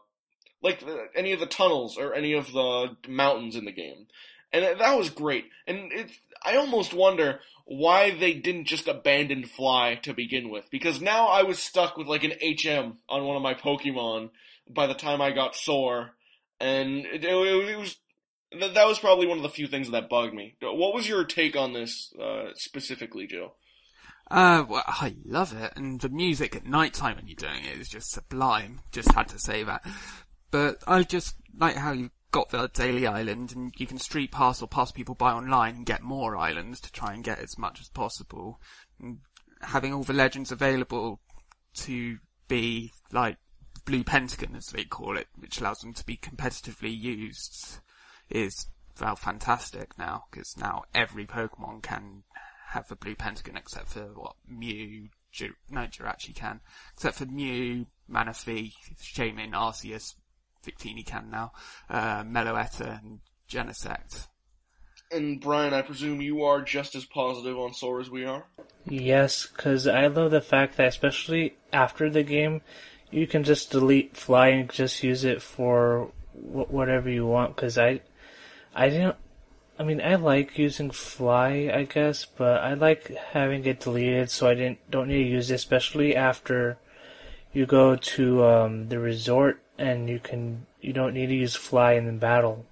like 0.62 0.80
the, 0.82 1.08
any 1.16 1.32
of 1.32 1.40
the 1.40 1.46
tunnels 1.46 1.98
or 1.98 2.14
any 2.14 2.34
of 2.34 2.52
the 2.52 2.98
mountains 3.08 3.56
in 3.56 3.66
the 3.66 3.72
game. 3.72 4.08
And 4.52 4.64
that- 4.64 4.80
that 4.80 4.98
was 4.98 5.10
great. 5.10 5.46
And 5.68 5.92
it, 5.92 6.12
I 6.44 6.56
almost 6.58 6.94
wonder 6.94 7.40
why 7.66 8.12
they 8.12 8.34
didn't 8.34 8.66
just 8.66 8.88
abandon 8.88 9.46
Fly 9.46 9.96
to 10.02 10.14
begin 10.14 10.50
with, 10.50 10.70
because 10.72 11.00
now 11.02 11.28
I 11.28 11.44
was 11.44 11.60
stuck 11.60 11.98
with 11.98 12.08
like 12.08 12.24
an 12.24 12.34
HM 12.42 12.98
on 13.08 13.26
one 13.26 13.36
of 13.36 13.44
my 13.44 13.54
Pokemon 13.54 14.32
by 14.70 14.88
the 14.88 14.94
time 14.94 15.22
I 15.22 15.32
got 15.32 15.56
Soar, 15.56 16.12
and 16.60 17.06
it, 17.06 17.24
it, 17.24 17.70
it 17.70 17.78
was 17.78 17.98
that 18.52 18.88
was 18.88 19.00
probably 19.00 19.28
one 19.28 19.38
of 19.38 19.44
the 19.44 19.50
few 19.50 19.68
things 19.68 19.92
that 19.92 20.10
bugged 20.10 20.34
me. 20.34 20.56
What 20.62 20.94
was 20.94 21.08
your 21.08 21.24
take 21.24 21.56
on 21.56 21.74
this 21.74 22.14
uh, 22.20 22.50
specifically, 22.56 23.28
Joe? 23.28 23.54
Uh, 24.32 24.64
well, 24.68 24.84
I 24.86 25.16
love 25.26 25.60
it, 25.60 25.74
and 25.76 26.00
the 26.00 26.10
music 26.10 26.56
at 26.56 26.66
night 26.66 26.94
time 26.94 27.16
when 27.16 27.28
you're 27.28 27.36
doing 27.36 27.66
it 27.66 27.80
is 27.80 27.90
just 27.90 28.12
sublime. 28.12 28.82
Just 28.92 29.12
had 29.14 29.28
to 29.30 29.40
say 29.40 29.64
that. 29.64 29.82
But 30.52 30.84
I 30.88 31.04
just 31.04 31.36
like 31.58 31.76
how 31.76 31.92
you 31.92 32.12
got 32.32 32.50
the 32.50 32.70
daily 32.74 33.08
island, 33.08 33.54
and 33.56 33.74
you 33.78 33.88
can 33.88 33.98
street 33.98 34.32
pass 34.32 34.62
or 34.62 34.68
pass 34.68 34.92
people 34.92 35.16
by 35.16 35.32
online 35.32 35.78
and 35.78 35.86
get 35.86 36.04
more 36.04 36.38
islands 36.38 36.80
to 36.82 36.92
try 36.92 37.14
and 37.14 37.24
get 37.24 37.40
as 37.40 37.58
much 37.58 37.82
as 37.82 37.90
possible. 37.90 38.60
And 39.00 39.20
having 39.62 39.94
all 39.94 40.04
the 40.04 40.14
legends 40.14 40.52
available 40.52 41.20
to 41.76 42.18
be 42.48 42.92
like 43.12 43.38
blue 43.80 44.04
pentagon, 44.04 44.56
as 44.56 44.68
they 44.68 44.84
call 44.84 45.18
it, 45.18 45.28
which 45.38 45.60
allows 45.60 45.80
them 45.80 45.94
to 45.94 46.06
be 46.06 46.18
competitively 46.18 46.98
used, 46.98 47.80
is 48.30 48.68
well 49.00 49.16
fantastic 49.16 49.98
now 49.98 50.26
because 50.30 50.58
now 50.58 50.84
every 50.94 51.26
Pokemon 51.26 51.82
can 51.82 52.24
have 52.70 52.88
the 52.88 52.96
blue 52.96 53.16
pentagon 53.16 53.58
except 53.58 53.90
for 53.90 54.12
what 54.14 54.36
Mew, 54.48 55.10
Ju- 55.32 55.56
no 55.70 55.82
Jirachi 55.82 56.36
can, 56.36 56.60
except 56.94 57.18
for 57.18 57.26
Mew, 57.26 57.86
Manaphy, 58.12 58.74
Shaymin, 59.02 59.52
Arceus, 59.52 60.16
Victini 60.66 61.06
can 61.06 61.30
now, 61.32 61.52
uh, 61.90 62.24
Meloetta 62.24 63.00
and 63.02 63.20
Genesect. 63.50 64.28
And 65.12 65.42
Bryan, 65.42 65.74
I 65.74 65.82
presume 65.82 66.22
you 66.22 66.44
are 66.44 66.62
just 66.62 66.94
as 66.94 67.06
positive 67.06 67.58
on 67.58 67.74
Sora 67.74 68.02
as 68.02 68.12
we 68.12 68.26
are. 68.26 68.46
Yes, 68.86 69.48
because 69.48 69.88
I 69.88 70.06
love 70.06 70.30
the 70.30 70.42
fact 70.42 70.78
that 70.78 70.88
especially 70.88 71.56
after 71.74 72.12
the 72.12 72.22
game, 72.22 72.62
you 73.12 73.28
can 73.28 73.44
just 73.44 73.72
delete 73.72 74.16
fly 74.16 74.50
and 74.50 74.70
just 74.70 75.04
use 75.04 75.24
it 75.24 75.42
for 75.42 76.12
wh- 76.34 76.72
whatever 76.72 77.10
you 77.10 77.26
want. 77.26 77.56
Because 77.56 77.78
I, 77.78 78.02
I 78.76 78.90
didn't. 78.90 79.16
I 79.78 79.84
mean, 79.84 80.02
I 80.02 80.16
like 80.16 80.58
using 80.58 80.92
fly, 80.92 81.72
I 81.74 81.84
guess, 81.84 82.26
but 82.26 82.62
I 82.62 82.74
like 82.74 83.16
having 83.32 83.66
it 83.66 83.80
deleted 83.80 84.30
so 84.30 84.50
I 84.50 84.54
didn't 84.54 84.92
don't 84.92 85.08
need 85.08 85.24
to 85.24 85.30
use 85.30 85.50
it, 85.52 85.56
especially 85.56 86.16
after 86.16 86.78
you 87.54 87.66
go 87.66 87.96
to 87.96 88.46
um, 88.46 88.90
the 88.90 89.00
resort 89.00 89.62
and 89.78 90.10
you 90.10 90.20
can 90.20 90.66
you 90.82 90.94
don't 90.94 91.14
need 91.14 91.28
to 91.28 91.36
use 91.36 91.56
fly 91.56 91.94
in 91.94 92.06
the 92.06 92.12
battle. 92.12 92.66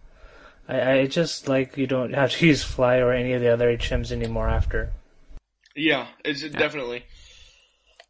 I, 0.67 0.91
I 0.91 1.07
just 1.07 1.47
like 1.47 1.77
you 1.77 1.87
don't 1.87 2.13
have 2.21 2.31
to 2.33 2.47
use 2.47 2.63
fly 2.63 2.97
or 2.97 3.13
any 3.13 3.33
of 3.33 3.41
the 3.41 3.53
other 3.53 3.75
HMs 3.75 4.11
anymore 4.11 4.49
after. 4.49 4.91
Yeah, 5.75 6.07
it's 6.25 6.41
definitely. 6.41 7.05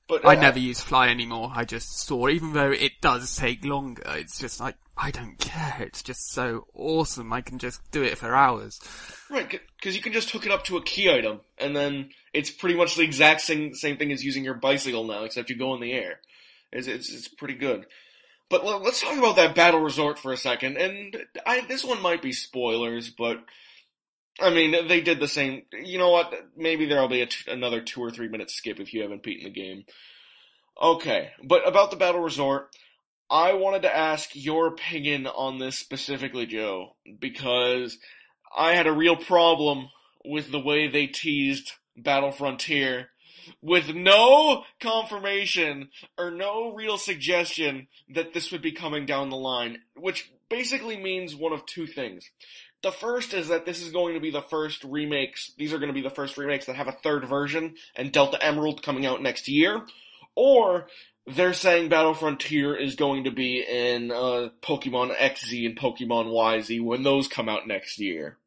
But 0.08 0.26
I 0.26 0.36
uh, 0.36 0.40
never 0.40 0.60
use 0.60 0.80
Fly 0.80 1.10
anymore, 1.10 1.52
I 1.54 1.66
just 1.66 2.00
saw, 2.00 2.30
even 2.30 2.54
though 2.54 2.72
it 2.72 3.02
does 3.02 3.36
take 3.36 3.66
longer, 3.66 4.04
it's 4.06 4.40
just 4.40 4.60
like, 4.60 4.76
I 4.98 5.12
don't 5.12 5.38
care, 5.38 5.76
it's 5.80 6.02
just 6.02 6.32
so 6.32 6.66
awesome, 6.74 7.34
I 7.34 7.42
can 7.42 7.60
just 7.60 7.82
do 7.92 8.04
it 8.04 8.18
for 8.18 8.34
hours. 8.34 8.80
Right, 9.30 9.60
because 9.78 9.96
you 9.96 10.02
can 10.02 10.14
just 10.14 10.32
hook 10.32 10.46
it 10.46 10.52
up 10.52 10.64
to 10.66 10.78
a 10.78 10.84
key 10.84 11.12
item, 11.12 11.42
and 11.58 11.76
then 11.76 12.12
it's 12.34 12.50
pretty 12.50 12.76
much 12.76 12.96
the 12.96 13.04
exact 13.04 13.42
same 13.42 13.74
same 13.76 13.98
thing 13.98 14.12
as 14.12 14.24
using 14.24 14.46
your 14.46 14.54
bicycle 14.54 15.04
now, 15.04 15.24
except 15.24 15.50
you 15.50 15.58
go 15.58 15.74
in 15.76 15.82
the 15.82 15.92
air. 15.92 16.20
It's 16.72 16.88
it's, 16.88 17.12
it's 17.14 17.28
pretty 17.28 17.56
good. 17.56 17.86
But 18.50 18.66
let- 18.66 18.82
let's 18.82 19.02
talk 19.02 19.18
about 19.18 19.36
that 19.36 19.56
battle 19.56 19.82
resort 19.82 20.20
for 20.20 20.32
a 20.32 20.38
second. 20.38 20.78
And 20.78 21.18
I 21.46 21.62
this 21.62 21.84
one 21.84 22.02
might 22.02 22.22
be 22.22 22.32
spoilers, 22.32 23.10
but 23.10 23.44
I 24.40 24.50
mean 24.52 24.88
they 24.88 25.02
did 25.02 25.20
the 25.20 25.28
same. 25.28 25.64
You 25.72 25.98
know 25.98 26.12
what? 26.12 26.34
Maybe 26.56 26.86
there'll 26.86 27.08
be 27.08 27.28
another 27.48 27.82
two 27.82 28.02
or 28.02 28.12
three 28.12 28.28
minute 28.28 28.52
skip 28.52 28.80
if 28.80 28.94
you 28.94 29.02
haven't 29.02 29.24
beaten 29.24 29.46
the 29.46 29.50
game. 29.50 29.86
Okay, 30.82 31.32
but 31.44 31.68
about 31.68 31.92
the 31.92 31.98
battle 31.98 32.22
resort. 32.22 32.70
I 33.30 33.54
wanted 33.54 33.82
to 33.82 33.94
ask 33.94 34.30
your 34.34 34.68
opinion 34.68 35.28
on 35.28 35.60
this 35.60 35.78
specifically, 35.78 36.46
Joe, 36.46 36.96
because 37.20 37.98
I 38.56 38.74
had 38.74 38.88
a 38.88 38.94
real 38.94 39.18
problem 39.18 39.90
with 40.24 40.52
the 40.52 40.62
way 40.62 40.88
they 40.88 41.08
teased 41.08 41.74
Battle 41.98 42.32
Frontier 42.32 43.10
with 43.62 43.94
no 43.94 44.64
confirmation 44.80 45.90
or 46.18 46.32
no 46.32 46.74
real 46.74 46.98
suggestion 46.98 47.88
that 48.10 48.34
this 48.34 48.52
would 48.52 48.62
be 48.62 48.72
coming 48.72 49.06
down 49.06 49.30
the 49.30 49.38
line, 49.38 49.80
which 49.96 50.32
basically 50.50 50.98
means 50.98 51.36
one 51.36 51.54
of 51.54 51.66
two 51.66 51.88
things. 51.88 52.30
The 52.84 52.92
first 52.92 53.34
is 53.34 53.48
that 53.48 53.66
this 53.66 53.82
is 53.82 53.92
going 53.92 54.14
to 54.14 54.20
be 54.20 54.30
the 54.30 54.42
first 54.42 54.84
remakes, 54.84 55.52
these 55.58 55.74
are 55.74 55.80
going 55.80 55.90
to 55.90 55.94
be 55.94 56.02
the 56.02 56.10
first 56.10 56.38
remakes 56.38 56.68
that 56.68 56.76
have 56.76 56.88
a 56.88 56.92
third 56.92 57.26
version 57.26 57.76
and 57.96 58.12
Delta 58.12 58.44
Emerald 58.44 58.84
coming 58.84 59.06
out 59.06 59.22
next 59.22 59.48
year, 59.48 59.82
or 60.36 60.88
they're 61.26 61.54
saying 61.54 61.90
Battle 61.90 62.14
Frontier 62.14 62.76
is 62.76 62.96
going 62.96 63.26
to 63.26 63.32
be 63.32 63.62
in 63.62 64.12
uh, 64.12 64.50
Pokemon 64.62 65.16
XZ 65.18 65.66
and 65.66 65.78
Pokemon 65.78 66.28
YZ 66.28 66.82
when 66.84 67.04
those 67.04 67.28
come 67.28 67.50
out 67.50 67.68
next 67.68 68.00
year. 68.00 68.38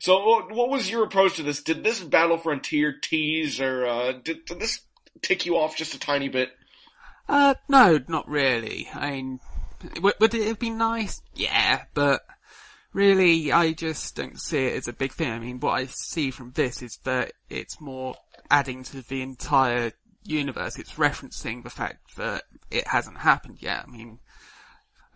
So, 0.00 0.26
what, 0.26 0.68
was 0.68 0.90
your 0.90 1.04
approach 1.04 1.36
to 1.36 1.42
this? 1.42 1.62
Did 1.62 1.84
this 1.84 2.00
Battle 2.00 2.36
Frontier 2.36 2.92
tease, 2.92 3.60
or 3.60 3.86
uh, 3.86 4.12
did, 4.12 4.44
did 4.44 4.58
this 4.58 4.80
tick 5.22 5.46
you 5.46 5.56
off 5.56 5.76
just 5.76 5.94
a 5.94 5.98
tiny 5.98 6.28
bit? 6.28 6.50
Uh, 7.28 7.54
no, 7.68 8.00
not 8.08 8.28
really. 8.28 8.88
I 8.92 9.12
mean, 9.12 9.40
would, 10.00 10.14
would 10.20 10.34
it 10.34 10.46
have 10.46 10.58
been 10.58 10.78
nice? 10.78 11.22
Yeah, 11.34 11.84
but 11.94 12.26
really, 12.96 13.52
I 13.52 13.72
just 13.72 14.16
don't 14.16 14.40
see 14.40 14.64
it 14.64 14.76
as 14.76 14.88
a 14.88 14.92
big 14.92 15.12
thing. 15.12 15.30
I 15.30 15.38
mean, 15.38 15.60
what 15.60 15.72
I 15.72 15.86
see 15.86 16.30
from 16.30 16.52
this 16.52 16.80
is 16.80 16.98
that 17.04 17.32
it's 17.50 17.78
more 17.78 18.16
adding 18.50 18.82
to 18.84 19.02
the 19.02 19.20
entire 19.20 19.92
universe. 20.24 20.78
It's 20.78 20.94
referencing 20.94 21.62
the 21.62 21.70
fact 21.70 22.16
that 22.16 22.44
it 22.70 22.88
hasn't 22.88 23.18
happened 23.18 23.58
yet. 23.60 23.84
I 23.86 23.90
mean, 23.90 24.18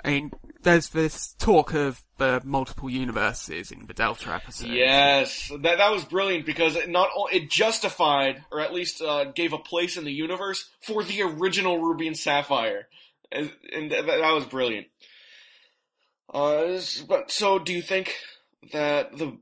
I 0.05 0.11
mean, 0.11 0.31
there's 0.63 0.91
this 0.91 1.35
talk 1.39 1.73
of 1.73 2.03
the 2.19 2.43
multiple 2.45 2.91
universes 2.91 3.71
in 3.71 3.87
the 3.87 3.95
Delta 3.95 4.35
episode. 4.35 4.69
Yes, 4.69 5.51
that 5.61 5.79
that 5.79 5.91
was 5.91 6.05
brilliant 6.05 6.45
because 6.45 6.77
it 6.77 6.89
not 6.89 7.09
it 7.33 7.51
justified 7.51 8.45
or 8.53 8.61
at 8.61 8.75
least 8.75 9.01
uh, 9.01 9.25
gave 9.25 9.55
a 9.55 9.59
place 9.59 9.97
in 9.97 10.05
the 10.05 10.13
universe 10.13 10.69
for 10.83 11.03
the 11.03 11.23
original 11.23 11.79
Ruby 11.79 12.07
and 12.07 12.17
Sapphire, 12.17 12.89
and, 13.33 13.51
and 13.73 13.91
that, 13.91 14.07
that 14.07 14.33
was 14.33 14.45
brilliant. 14.45 14.87
Uh, 16.33 16.81
but 17.09 17.31
so, 17.31 17.59
do 17.59 17.73
you 17.73 17.83
think 17.83 18.15
that 18.73 19.17
the 19.17 19.37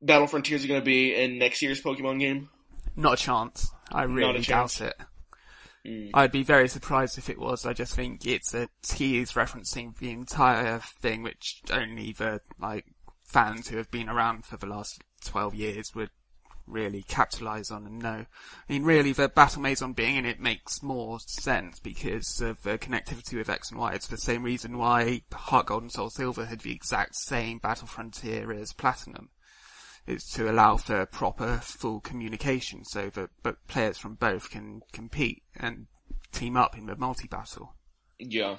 Battle 0.00 0.26
Frontiers 0.26 0.64
are 0.64 0.68
going 0.68 0.80
to 0.80 0.84
be 0.84 1.14
in 1.14 1.38
next 1.38 1.62
year's 1.62 1.82
Pokemon 1.82 2.20
game? 2.20 2.48
Not 2.96 3.14
a 3.14 3.16
chance. 3.16 3.70
I 3.90 4.04
really 4.04 4.40
chance. 4.40 4.78
doubt 4.78 4.88
it. 4.88 4.94
Hmm. 5.84 6.10
I'd 6.14 6.32
be 6.32 6.44
very 6.44 6.68
surprised 6.68 7.18
if 7.18 7.28
it 7.28 7.38
was. 7.38 7.66
I 7.66 7.72
just 7.72 7.96
think 7.96 8.24
it's 8.24 8.54
a 8.54 8.68
tease 8.82 9.32
referencing 9.32 9.96
the 9.98 10.10
entire 10.10 10.78
thing, 11.00 11.22
which 11.22 11.62
only 11.72 12.12
the 12.12 12.40
like 12.60 12.86
fans 13.24 13.68
who 13.68 13.78
have 13.78 13.90
been 13.90 14.08
around 14.08 14.44
for 14.44 14.56
the 14.56 14.66
last 14.66 15.02
twelve 15.24 15.54
years 15.54 15.94
would 15.94 16.10
really 16.66 17.02
capitalise 17.02 17.70
on 17.70 17.86
and 17.86 17.98
know. 17.98 18.26
I 18.68 18.72
mean, 18.72 18.84
really, 18.84 19.12
the 19.12 19.28
Battle 19.28 19.62
Maison 19.62 19.92
being 19.92 20.16
in 20.16 20.26
it 20.26 20.40
makes 20.40 20.82
more 20.82 21.18
sense 21.20 21.80
because 21.80 22.40
of 22.40 22.62
the 22.62 22.78
connectivity 22.78 23.36
with 23.36 23.48
X 23.48 23.70
and 23.70 23.80
Y. 23.80 23.92
It's 23.92 24.08
the 24.08 24.16
same 24.16 24.42
reason 24.42 24.78
why 24.78 25.22
Heart 25.32 25.66
Gold 25.66 25.82
and 25.82 25.92
Soul 25.92 26.10
Silver 26.10 26.46
had 26.46 26.60
the 26.60 26.72
exact 26.72 27.16
same 27.16 27.58
Battle 27.58 27.86
Frontier 27.86 28.52
as 28.52 28.72
Platinum. 28.72 29.30
It's 30.06 30.32
to 30.34 30.50
allow 30.50 30.78
for 30.78 31.06
proper 31.06 31.58
full 31.62 32.00
communication 32.00 32.84
so 32.84 33.10
that 33.10 33.30
players 33.68 33.98
from 33.98 34.14
both 34.14 34.50
can 34.50 34.82
compete 34.92 35.44
and 35.54 35.86
team 36.32 36.56
up 36.56 36.76
in 36.76 36.86
the 36.86 36.96
multi-battle. 36.96 37.74
Yeah. 38.28 38.58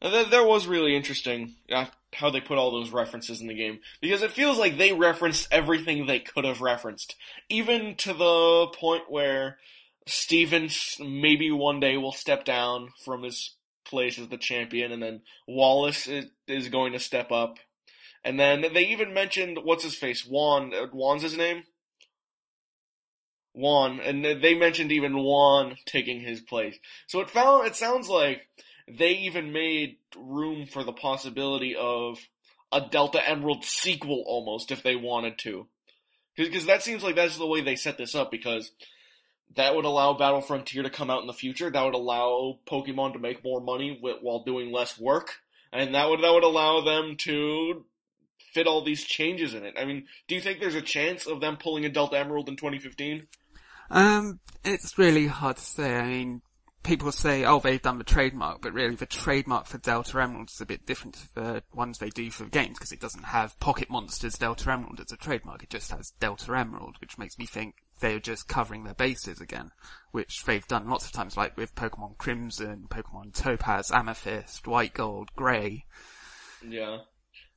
And 0.00 0.12
th- 0.12 0.30
That 0.30 0.46
was 0.46 0.66
really 0.66 0.96
interesting 0.96 1.54
uh, 1.70 1.86
how 2.14 2.30
they 2.30 2.40
put 2.40 2.58
all 2.58 2.70
those 2.70 2.90
references 2.90 3.40
in 3.40 3.46
the 3.48 3.54
game 3.54 3.80
because 4.00 4.22
it 4.22 4.30
feels 4.32 4.58
like 4.58 4.78
they 4.78 4.92
referenced 4.92 5.48
everything 5.50 6.06
they 6.06 6.20
could 6.20 6.44
have 6.44 6.60
referenced, 6.60 7.16
even 7.48 7.96
to 7.96 8.12
the 8.12 8.66
point 8.78 9.10
where 9.10 9.58
Stevens 10.06 10.96
maybe 11.00 11.50
one 11.50 11.80
day 11.80 11.96
will 11.96 12.12
step 12.12 12.44
down 12.44 12.90
from 13.04 13.22
his 13.22 13.54
place 13.84 14.18
as 14.18 14.28
the 14.28 14.38
champion, 14.38 14.92
and 14.92 15.02
then 15.02 15.22
Wallace 15.46 16.06
is, 16.06 16.26
is 16.46 16.68
going 16.68 16.92
to 16.92 16.98
step 16.98 17.30
up, 17.32 17.58
and 18.24 18.38
then 18.38 18.64
they 18.72 18.86
even 18.86 19.12
mentioned 19.12 19.58
what's 19.62 19.84
his 19.84 19.94
face 19.96 20.26
Juan. 20.26 20.72
uh, 20.74 20.86
Juan's 20.86 21.22
his 21.22 21.36
name. 21.36 21.64
Juan, 23.54 24.00
and 24.00 24.24
they 24.24 24.54
mentioned 24.54 24.90
even 24.92 25.18
Juan 25.18 25.76
taking 25.84 26.20
his 26.20 26.40
place. 26.40 26.76
So 27.06 27.20
it 27.20 27.28
found 27.28 27.66
it 27.66 27.76
sounds 27.76 28.08
like 28.08 28.48
they 28.88 29.12
even 29.12 29.52
made 29.52 29.96
room 30.16 30.66
for 30.66 30.84
the 30.84 30.92
possibility 30.92 31.76
of 31.76 32.18
a 32.72 32.80
Delta 32.80 33.26
Emerald 33.28 33.64
sequel 33.64 34.24
almost 34.26 34.70
if 34.70 34.82
they 34.82 34.96
wanted 34.96 35.38
to. 35.38 35.66
Because 36.36 36.66
that 36.66 36.82
seems 36.82 37.02
like 37.02 37.14
that's 37.14 37.36
the 37.36 37.46
way 37.46 37.60
they 37.60 37.76
set 37.76 37.98
this 37.98 38.14
up 38.14 38.30
because 38.30 38.70
that 39.56 39.74
would 39.74 39.84
allow 39.84 40.14
Battle 40.14 40.40
Frontier 40.40 40.82
to 40.82 40.90
come 40.90 41.10
out 41.10 41.20
in 41.20 41.26
the 41.26 41.34
future. 41.34 41.70
That 41.70 41.84
would 41.84 41.94
allow 41.94 42.58
Pokemon 42.66 43.12
to 43.12 43.18
make 43.18 43.44
more 43.44 43.60
money 43.60 43.98
while 44.00 44.42
doing 44.44 44.72
less 44.72 44.98
work. 44.98 45.34
And 45.72 45.94
that 45.94 46.08
would, 46.08 46.22
that 46.22 46.32
would 46.32 46.44
allow 46.44 46.80
them 46.80 47.16
to 47.18 47.84
fit 48.52 48.66
all 48.66 48.82
these 48.82 49.04
changes 49.04 49.54
in 49.54 49.64
it. 49.64 49.74
I 49.78 49.84
mean, 49.84 50.06
do 50.26 50.34
you 50.34 50.40
think 50.40 50.60
there's 50.60 50.74
a 50.74 50.82
chance 50.82 51.26
of 51.26 51.40
them 51.40 51.56
pulling 51.56 51.84
a 51.84 51.88
Delta 51.90 52.18
Emerald 52.18 52.48
in 52.48 52.56
2015? 52.56 53.26
Um, 53.90 54.40
it's 54.64 54.96
really 54.98 55.26
hard 55.26 55.56
to 55.56 55.62
say. 55.62 55.96
I 55.96 56.06
mean, 56.06 56.42
people 56.82 57.12
say, 57.12 57.44
oh, 57.44 57.60
they've 57.60 57.80
done 57.80 57.98
the 57.98 58.04
trademark, 58.04 58.60
but 58.62 58.72
really 58.72 58.94
the 58.96 59.06
trademark 59.06 59.66
for 59.66 59.78
Delta 59.78 60.20
Emerald 60.20 60.50
is 60.50 60.60
a 60.60 60.66
bit 60.66 60.84
different 60.86 61.14
to 61.14 61.34
the 61.34 61.62
ones 61.72 61.98
they 61.98 62.10
do 62.10 62.30
for 62.30 62.44
the 62.44 62.50
games 62.50 62.76
because 62.78 62.92
it 62.92 63.00
doesn't 63.00 63.24
have 63.24 63.58
Pocket 63.60 63.88
Monsters 63.90 64.36
Delta 64.38 64.70
Emerald 64.72 65.00
as 65.00 65.12
a 65.12 65.16
trademark. 65.16 65.62
It 65.62 65.70
just 65.70 65.90
has 65.92 66.10
Delta 66.20 66.56
Emerald, 66.56 66.96
which 67.00 67.18
makes 67.18 67.38
me 67.38 67.46
think 67.46 67.76
they're 68.00 68.18
just 68.18 68.48
covering 68.48 68.84
their 68.84 68.94
bases 68.94 69.40
again, 69.40 69.70
which 70.10 70.44
they've 70.44 70.66
done 70.66 70.88
lots 70.88 71.06
of 71.06 71.12
times, 71.12 71.36
like 71.36 71.56
with 71.56 71.74
Pokemon 71.74 72.18
Crimson, 72.18 72.86
Pokemon 72.88 73.32
Topaz, 73.34 73.90
Amethyst, 73.92 74.66
White 74.66 74.92
Gold, 74.94 75.30
Grey. 75.36 75.84
Yeah. 76.68 76.98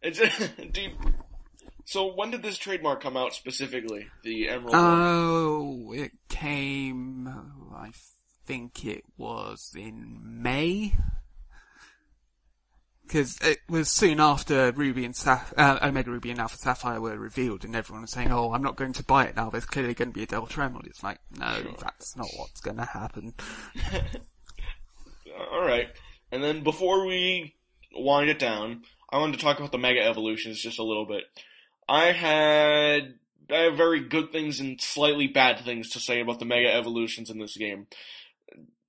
It's, 0.02 0.20
do 0.72 0.82
you- 0.82 0.92
so 1.88 2.12
when 2.14 2.32
did 2.32 2.42
this 2.42 2.58
trademark 2.58 3.02
come 3.02 3.16
out 3.16 3.34
specifically? 3.36 4.08
The 4.24 4.50
Emerald 4.50 4.74
one? 4.74 4.82
Oh, 4.84 5.92
it 5.96 6.12
came, 6.30 7.28
I 7.76 7.92
think 8.46 8.86
it 8.86 9.04
was 9.18 9.74
in 9.78 10.20
May. 10.22 10.94
Because 13.04 13.38
it 13.42 13.60
was 13.70 13.90
soon 13.90 14.20
after 14.20 14.72
Ruby 14.72 15.06
and 15.06 15.14
Saph- 15.14 15.54
uh, 15.58 15.78
Omega 15.84 16.10
Ruby 16.10 16.32
and 16.32 16.40
Alpha 16.40 16.58
Sapphire 16.58 17.00
were 17.00 17.18
revealed, 17.18 17.64
and 17.64 17.76
everyone 17.76 18.02
was 18.02 18.12
saying, 18.12 18.32
"Oh, 18.32 18.52
I'm 18.52 18.64
not 18.64 18.78
going 18.78 18.94
to 18.94 19.04
buy 19.04 19.26
it 19.26 19.36
now. 19.36 19.52
There's 19.52 19.66
clearly 19.66 19.94
going 19.94 20.10
to 20.10 20.14
be 20.14 20.24
a 20.24 20.26
Delta 20.26 20.64
Emerald." 20.64 20.88
It's 20.88 21.04
like, 21.04 21.20
no, 21.38 21.76
that's 21.80 22.18
not 22.18 22.28
what's 22.36 22.62
going 22.62 22.78
to 22.78 22.86
happen. 22.86 23.36
All 25.52 25.62
right. 25.62 25.90
And 26.32 26.44
then 26.44 26.64
before 26.64 27.06
we 27.06 27.54
wind 27.94 28.30
it 28.30 28.40
down, 28.40 28.84
I 29.10 29.20
wanted 29.20 29.38
to 29.38 29.46
talk 29.46 29.60
about 29.60 29.72
the 29.72 29.78
Mega 29.78 30.04
Evolutions 30.04 30.60
just 30.60 30.80
a 30.80 30.84
little 30.84 31.06
bit. 31.06 31.26
I 31.88 32.12
had 32.12 33.20
I 33.50 33.58
have 33.64 33.78
very 33.78 34.02
good 34.02 34.32
things 34.32 34.60
and 34.60 34.82
slightly 34.82 35.28
bad 35.28 35.60
things 35.60 35.92
to 35.92 36.00
say 36.00 36.22
about 36.22 36.40
the 36.40 36.46
Mega 36.46 36.74
Evolutions 36.74 37.30
in 37.30 37.40
this 37.40 37.56
game. 37.56 37.88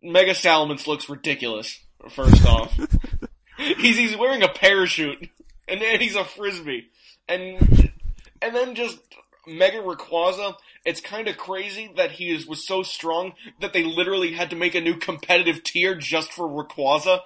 Mega 0.06 0.32
Salamence 0.32 0.86
looks 0.86 1.08
ridiculous. 1.08 1.80
First 2.10 2.46
off, 2.46 2.78
he's 3.58 3.96
he's 3.96 4.16
wearing 4.16 4.42
a 4.42 4.48
parachute 4.48 5.28
and 5.68 5.80
then 5.80 6.00
he's 6.00 6.16
a 6.16 6.24
frisbee, 6.24 6.88
and 7.28 7.92
and 8.40 8.54
then 8.54 8.74
just 8.74 8.98
Mega 9.46 9.78
Rayquaza. 9.78 10.56
It's 10.84 11.00
kind 11.00 11.26
of 11.26 11.36
crazy 11.36 11.90
that 11.96 12.12
he 12.12 12.30
is, 12.30 12.46
was 12.46 12.64
so 12.64 12.84
strong 12.84 13.32
that 13.60 13.72
they 13.72 13.82
literally 13.82 14.32
had 14.32 14.50
to 14.50 14.56
make 14.56 14.74
a 14.74 14.80
new 14.80 14.96
competitive 14.96 15.64
tier 15.64 15.96
just 15.96 16.32
for 16.32 16.46
Rayquaza, 16.48 17.20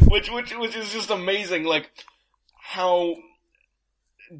which 0.08 0.30
which 0.30 0.56
which 0.56 0.76
is 0.76 0.92
just 0.92 1.10
amazing. 1.10 1.64
Like 1.64 1.90
how 2.60 3.16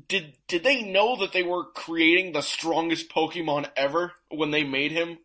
did 0.09 0.35
did 0.49 0.65
they 0.65 0.83
know 0.83 1.17
that 1.17 1.33
they 1.33 1.43
were 1.43 1.65
creating 1.65 2.33
the 2.33 2.43
strongest 2.43 3.09
Pokemon 3.09 3.71
ever 3.77 4.15
when 4.29 4.51
they 4.51 4.65
made 4.65 4.93
him? 4.93 5.19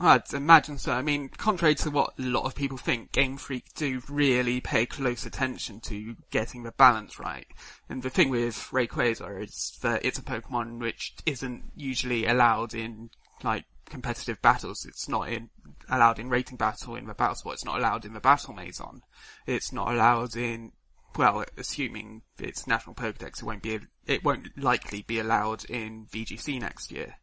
I'd 0.00 0.32
imagine 0.32 0.78
so. 0.78 0.92
I 0.92 1.02
mean, 1.02 1.28
contrary 1.28 1.74
to 1.76 1.90
what 1.90 2.14
a 2.18 2.22
lot 2.22 2.44
of 2.44 2.54
people 2.54 2.78
think, 2.78 3.10
Game 3.10 3.36
Freak 3.36 3.74
do 3.74 4.00
really 4.08 4.60
pay 4.60 4.86
close 4.86 5.26
attention 5.26 5.80
to 5.80 6.14
getting 6.30 6.62
the 6.62 6.72
balance 6.72 7.18
right. 7.18 7.46
And 7.88 8.02
the 8.02 8.10
thing 8.10 8.30
with 8.30 8.54
Rayquaza 8.70 9.42
is 9.42 9.76
that 9.82 10.04
it's 10.04 10.18
a 10.18 10.22
Pokemon 10.22 10.78
which 10.78 11.14
isn't 11.26 11.72
usually 11.74 12.26
allowed 12.26 12.74
in, 12.74 13.10
like, 13.42 13.64
competitive 13.86 14.40
battles. 14.40 14.84
It's 14.84 15.08
not 15.08 15.30
in, 15.30 15.50
allowed 15.90 16.20
in 16.20 16.28
rating 16.28 16.58
battle 16.58 16.94
in 16.94 17.06
the 17.06 17.14
battle 17.14 17.34
spot. 17.34 17.54
It's 17.54 17.64
not 17.64 17.78
allowed 17.78 18.04
in 18.04 18.12
the 18.12 18.20
battle 18.20 18.54
maison. 18.54 19.00
It's 19.46 19.72
not 19.72 19.92
allowed 19.92 20.36
in, 20.36 20.72
well, 21.16 21.44
assuming 21.56 22.22
it's 22.38 22.68
National 22.68 22.94
Pokedex, 22.94 23.38
it 23.38 23.44
won't 23.44 23.62
be, 23.62 23.80
it 24.06 24.22
won't 24.22 24.56
likely 24.56 25.02
be 25.02 25.18
allowed 25.18 25.64
in 25.64 26.06
VGC 26.06 26.60
next 26.60 26.92
year. 26.92 27.16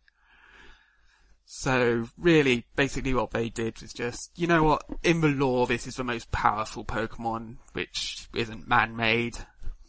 So 1.45 2.07
really, 2.17 2.65
basically 2.75 3.13
what 3.13 3.31
they 3.31 3.49
did 3.49 3.81
was 3.81 3.93
just, 3.93 4.31
you 4.35 4.47
know 4.47 4.63
what, 4.63 4.83
in 5.03 5.21
the 5.21 5.27
lore 5.27 5.67
this 5.67 5.85
is 5.85 5.95
the 5.95 6.03
most 6.03 6.31
powerful 6.31 6.83
Pokemon, 6.83 7.57
which 7.73 8.27
isn't 8.33 8.67
man-made. 8.67 9.37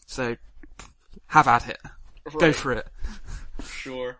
So, 0.06 0.36
have 1.28 1.48
at 1.48 1.68
it. 1.68 1.80
Go 2.38 2.52
for 2.52 2.72
it. 2.72 2.86
Sure. 3.64 4.18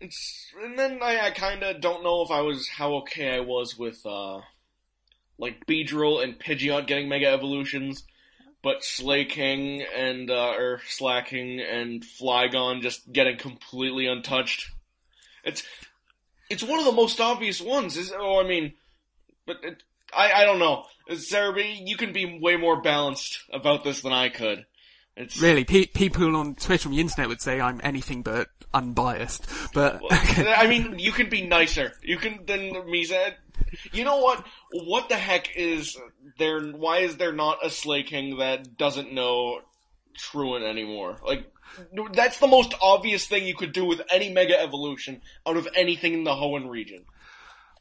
It's 0.00 0.52
and 0.62 0.78
then 0.78 0.98
I, 1.02 1.26
I 1.26 1.30
kind 1.30 1.62
of 1.62 1.80
don't 1.80 2.02
know 2.02 2.22
if 2.22 2.30
I 2.30 2.40
was 2.40 2.68
how 2.68 2.96
okay 2.96 3.34
I 3.34 3.40
was 3.40 3.78
with 3.78 4.04
uh 4.04 4.40
like 5.38 5.66
Beedrill 5.66 6.22
and 6.22 6.38
Pidgeot 6.38 6.86
getting 6.86 7.08
Mega 7.08 7.28
Evolutions, 7.28 8.04
but 8.62 8.84
Slaking 8.84 9.82
and 9.82 10.30
uh, 10.30 10.52
or 10.52 10.80
Slacking 10.88 11.60
and 11.60 12.02
Flygon 12.02 12.82
just 12.82 13.10
getting 13.10 13.36
completely 13.36 14.06
untouched. 14.06 14.70
It's 15.44 15.62
it's 16.50 16.62
one 16.62 16.78
of 16.78 16.84
the 16.84 16.92
most 16.92 17.20
obvious 17.20 17.60
ones. 17.60 17.96
Is 17.96 18.12
oh 18.16 18.40
I 18.40 18.46
mean, 18.46 18.74
but 19.46 19.58
it, 19.62 19.82
I, 20.14 20.32
I 20.32 20.44
don't 20.44 20.58
know. 20.58 20.84
Sarah, 21.16 21.62
you 21.62 21.96
can 21.96 22.12
be 22.12 22.38
way 22.40 22.56
more 22.56 22.80
balanced 22.80 23.40
about 23.52 23.84
this 23.84 24.02
than 24.02 24.12
I 24.12 24.28
could. 24.28 24.66
It's 25.16 25.40
Really, 25.40 25.64
pe- 25.64 25.86
people 25.86 26.36
on 26.36 26.56
Twitter 26.56 26.88
and 26.88 26.96
the 26.96 27.00
internet 27.00 27.28
would 27.28 27.40
say 27.40 27.60
I'm 27.60 27.80
anything 27.82 28.22
but 28.22 28.48
unbiased, 28.74 29.46
but 29.72 30.02
I 30.10 30.66
mean, 30.68 30.98
you 30.98 31.12
can 31.12 31.30
be 31.30 31.46
nicer. 31.46 31.92
You 32.02 32.18
can 32.18 32.40
then 32.44 32.72
Misa. 32.72 33.34
You 33.92 34.04
know 34.04 34.18
what? 34.18 34.44
What 34.72 35.08
the 35.08 35.16
heck 35.16 35.56
is 35.56 35.96
there? 36.38 36.60
Why 36.60 36.98
is 36.98 37.16
there 37.16 37.32
not 37.32 37.64
a 37.64 37.70
Slaking 37.70 38.38
that 38.38 38.76
doesn't 38.76 39.12
know 39.12 39.60
Truant 40.14 40.64
anymore? 40.64 41.18
Like 41.26 41.50
that's 42.12 42.38
the 42.38 42.46
most 42.46 42.74
obvious 42.80 43.26
thing 43.26 43.46
you 43.46 43.54
could 43.54 43.72
do 43.72 43.84
with 43.84 44.02
any 44.10 44.32
Mega 44.32 44.58
Evolution 44.60 45.22
out 45.46 45.56
of 45.56 45.68
anything 45.74 46.14
in 46.14 46.24
the 46.24 46.32
Hoenn 46.32 46.68
region. 46.68 47.04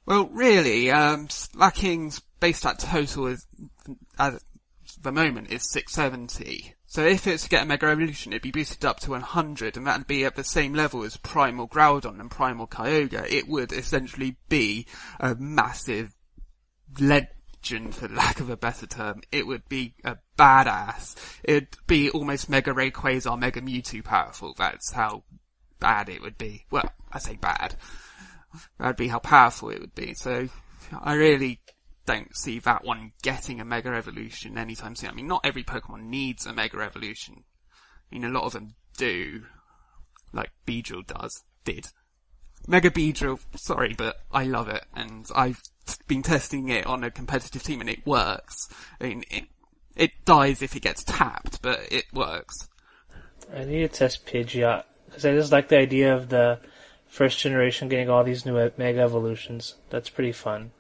well, 0.06 0.28
really, 0.28 0.92
um, 0.92 1.30
Slacking's 1.30 2.22
base 2.40 2.60
stat 2.60 2.80
total 2.80 3.28
is 3.28 3.48
at 4.20 4.42
the 5.02 5.12
moment 5.12 5.52
is 5.52 5.70
670. 5.72 6.76
So 6.88 7.06
if 7.06 7.28
it's 7.28 7.44
to 7.44 7.50
get 7.50 7.64
a 7.64 7.66
Mega 7.66 7.88
Evolution, 7.88 8.32
it'd 8.32 8.42
be 8.42 8.52
boosted 8.52 8.86
up 8.86 9.00
to 9.02 9.12
100, 9.12 9.76
and 9.76 9.86
that'd 9.86 10.08
be 10.08 10.24
at 10.24 10.36
the 10.36 10.44
same 10.44 10.74
level 10.74 11.04
as 11.04 11.18
Primal 11.18 11.68
Groudon 11.68 12.20
and 12.20 12.32
Primal 12.32 12.68
Kyogre. 12.68 13.30
It 13.30 13.48
would 13.48 13.74
essentially 13.74 14.38
be 14.48 14.86
a 15.20 15.36
massive 15.36 16.16
for 17.92 18.08
lack 18.08 18.40
of 18.40 18.50
a 18.50 18.58
better 18.58 18.86
term. 18.86 19.22
It 19.32 19.48
would 19.48 19.68
be 19.68 19.96
a 20.04 20.18
badass. 20.38 21.16
It'd 21.44 21.76
be 21.88 22.10
almost 22.10 22.50
Mega 22.50 22.72
Rayquaza, 22.72 23.38
Mega 23.40 23.62
Mewtwo 23.62 24.04
powerful. 24.04 24.54
That's 24.58 24.94
how 24.94 25.24
bad 25.80 26.10
it 26.10 26.22
would 26.22 26.38
be. 26.38 26.66
Well, 26.72 26.90
I 27.12 27.20
say 27.20 27.36
bad. 27.36 27.76
That'd 28.80 28.96
be 28.96 29.08
how 29.08 29.20
powerful 29.20 29.70
it 29.70 29.82
would 29.82 29.96
be. 29.96 30.14
So 30.14 30.50
I 31.02 31.14
really 31.14 31.60
don't 32.06 32.36
see 32.38 32.60
that 32.60 32.86
one 32.86 33.14
getting 33.22 33.60
a 33.60 33.66
Mega 33.66 33.90
Evolution 33.90 34.58
anytime 34.58 34.96
soon. 34.96 35.10
I 35.10 35.14
mean, 35.14 35.28
not 35.28 35.42
every 35.44 35.64
Pokemon 35.64 36.06
needs 36.06 36.46
a 36.46 36.54
Mega 36.54 36.80
Evolution. 36.80 37.44
I 38.12 38.16
mean, 38.16 38.24
a 38.26 38.30
lot 38.30 38.44
of 38.44 38.54
them 38.54 38.76
do. 38.98 39.44
Like 40.32 40.52
Beedrill 40.66 41.06
does. 41.08 41.44
Did. 41.64 41.88
Mega 42.68 42.90
Beedrill, 42.90 43.40
sorry, 43.56 43.96
but 43.98 44.18
I 44.32 44.46
love 44.46 44.70
it, 44.70 44.84
and 44.96 45.28
I've 45.36 45.62
been 46.08 46.24
testing 46.24 46.70
it 46.70 46.86
on 46.86 47.04
a 47.04 47.12
competitive 47.12 47.64
team 47.64 47.82
and 47.82 47.90
it 47.90 48.06
works. 48.06 48.70
I 49.00 49.06
mean, 49.06 49.24
it, 49.30 49.46
it 49.96 50.12
dies 50.26 50.62
if 50.62 50.76
it 50.76 50.82
gets 50.82 51.04
tapped, 51.04 51.62
but 51.62 51.80
it 51.92 52.06
works. 52.14 52.70
I 53.54 53.64
need 53.66 53.82
to 53.82 53.88
test 53.88 54.26
Pidgeot 54.26 54.84
because 55.06 55.26
I 55.26 55.34
just 55.34 55.52
like 55.52 55.70
the 55.70 55.78
idea 55.78 56.16
of 56.16 56.30
the 56.30 56.60
first 57.08 57.40
generation 57.40 57.90
getting 57.90 58.10
all 58.10 58.24
these 58.24 58.46
new 58.46 58.72
Mega 58.78 59.00
Evolutions. 59.00 59.76
That's 59.90 60.10
pretty 60.10 60.32
fun. 60.32 60.72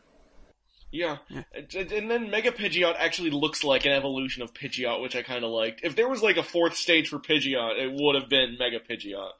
Yeah. 0.91 1.17
And 1.29 1.91
and 1.91 2.09
then 2.09 2.29
Mega 2.29 2.51
Pidgeot 2.51 2.95
actually 2.97 3.29
looks 3.29 3.63
like 3.63 3.85
an 3.85 3.91
evolution 3.91 4.43
of 4.43 4.53
Pidgeot, 4.53 5.01
which 5.01 5.15
I 5.15 5.23
kind 5.23 5.43
of 5.43 5.51
liked. 5.51 5.81
If 5.83 5.95
there 5.95 6.07
was 6.07 6.23
like 6.23 6.37
a 6.37 6.43
fourth 6.43 6.75
stage 6.75 7.09
for 7.09 7.19
Pidgeot, 7.19 7.77
it 7.77 7.91
would 7.93 8.15
have 8.15 8.29
been 8.29 8.55
Mega 8.57 8.79
Pidgeot, 8.79 9.31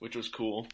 which 0.00 0.14
was 0.14 0.28
cool. 0.28 0.66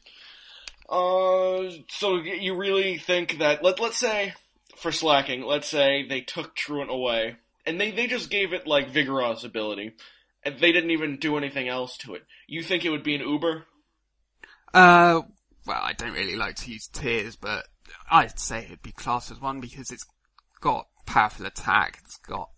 Uh, 0.89 1.71
so 1.89 2.17
you 2.17 2.55
really 2.55 2.99
think 2.99 3.39
that, 3.39 3.63
let, 3.63 3.81
let's 3.81 3.97
say, 3.97 4.35
for 4.77 4.93
Slaking, 4.93 5.43
let's 5.43 5.69
say 5.69 6.07
they 6.07 6.21
took 6.21 6.55
Truant 6.55 6.91
away, 6.91 7.37
and 7.65 7.81
they, 7.81 7.91
they 7.91 8.07
just 8.07 8.31
gave 8.31 8.53
it 8.53 8.67
like 8.67 8.91
Vigoroth's 8.91 9.45
ability, 9.45 9.95
and 10.43 10.59
they 10.59 10.73
didn't 10.73 10.91
even 10.91 11.17
do 11.17 11.37
anything 11.37 11.69
else 11.69 11.97
to 11.99 12.15
it. 12.15 12.23
You 12.47 12.63
think 12.63 12.85
it 12.85 12.91
would 12.91 13.03
be 13.03 13.15
an 13.15 13.23
Uber? 13.23 13.65
Uh, 14.75 15.23
well, 15.67 15.81
I 15.83 15.93
don't 15.95 16.13
really 16.13 16.37
like 16.37 16.57
to 16.57 16.71
use 16.71 16.89
tiers, 16.89 17.37
but 17.37 17.67
I'd 18.11 18.39
say 18.39 18.65
it'd 18.65 18.83
be 18.83 18.93
classed 18.93 19.31
as 19.31 19.41
one 19.41 19.61
because 19.61 19.91
it's 19.91 20.07
got 20.61 20.87
powerful 21.07 21.47
attack, 21.47 22.01
it's 22.05 22.19
got, 22.19 22.51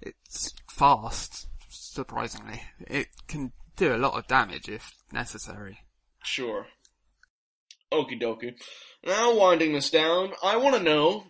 it's 0.00 0.52
fast, 0.68 1.46
surprisingly. 1.68 2.62
It 2.80 3.08
can 3.28 3.52
do 3.76 3.94
a 3.94 3.98
lot 3.98 4.14
of 4.14 4.26
damage 4.26 4.68
if 4.68 4.92
necessary. 5.12 5.80
Sure. 6.24 6.66
Okie 7.92 8.20
dokie. 8.20 8.54
Now, 9.04 9.36
winding 9.36 9.72
this 9.72 9.90
down, 9.90 10.32
I 10.42 10.56
want 10.56 10.76
to 10.76 10.82
know, 10.82 11.24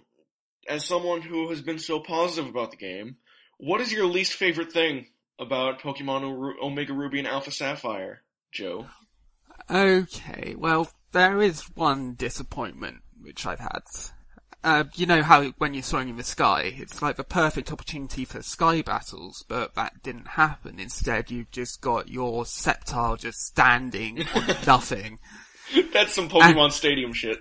as 0.69 0.85
someone 0.85 1.23
who 1.23 1.49
has 1.51 1.61
been 1.61 1.79
so 1.79 2.01
positive 2.01 2.49
about 2.49 2.71
the 2.71 2.77
game, 2.77 3.17
what 3.59 3.81
is 3.81 3.93
your 3.93 4.07
least 4.07 4.35
favorite 4.35 4.73
thing 4.73 5.07
about 5.39 5.81
Pokemon 5.81 6.55
Omega 6.63 6.93
Ruby 6.93 7.19
and 7.19 7.29
Alpha 7.29 7.51
Sapphire, 7.51 8.23
Joe? 8.53 8.87
Okay, 9.71 10.55
well, 10.57 10.89
there 11.13 11.41
is 11.41 11.63
one 11.75 12.15
disappointment 12.15 13.03
which 13.21 13.47
I've 13.47 13.61
had. 13.61 13.83
Uh, 14.65 14.85
you 14.95 15.07
know 15.07 15.23
how 15.23 15.51
when 15.59 15.75
you're 15.75 15.83
soaring 15.83 16.09
in 16.09 16.17
the 16.17 16.23
sky, 16.23 16.73
it's 16.77 17.03
like 17.03 17.17
the 17.17 17.25
perfect 17.25 17.73
opportunity 17.73 18.25
for 18.25 18.43
sky 18.43 18.81
battles, 18.83 19.45
but 19.49 19.75
that 19.75 20.03
didn't 20.03 20.29
happen. 20.29 20.79
Instead, 20.79 21.31
you've 21.31 21.51
just 21.51 21.81
got 21.81 22.09
your 22.09 22.45
Sceptile 22.45 23.19
just 23.19 23.41
standing 23.41 24.25
on 24.35 24.47
nothing. 24.67 25.19
That's 25.93 26.15
some 26.15 26.29
Pokemon 26.29 26.73
Stadium 26.73 27.13
shit. 27.13 27.39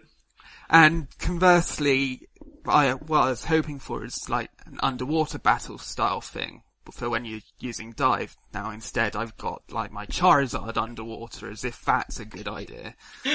And 0.69 1.07
conversely, 1.19 2.27
I, 2.65 2.93
what 2.93 3.23
I 3.23 3.29
was 3.29 3.45
hoping 3.45 3.79
for 3.79 4.05
is 4.05 4.29
like 4.29 4.49
an 4.65 4.77
underwater 4.81 5.39
battle 5.39 5.77
style 5.77 6.21
thing 6.21 6.63
for 6.91 7.09
when 7.09 7.25
you're 7.25 7.41
using 7.59 7.93
dive. 7.93 8.35
Now 8.53 8.71
instead 8.71 9.15
I've 9.15 9.37
got 9.37 9.63
like 9.69 9.91
my 9.91 10.05
Charizard 10.05 10.77
underwater 10.77 11.49
as 11.49 11.63
if 11.63 11.81
that's 11.85 12.19
a 12.19 12.25
good 12.25 12.47
idea. 12.47 12.95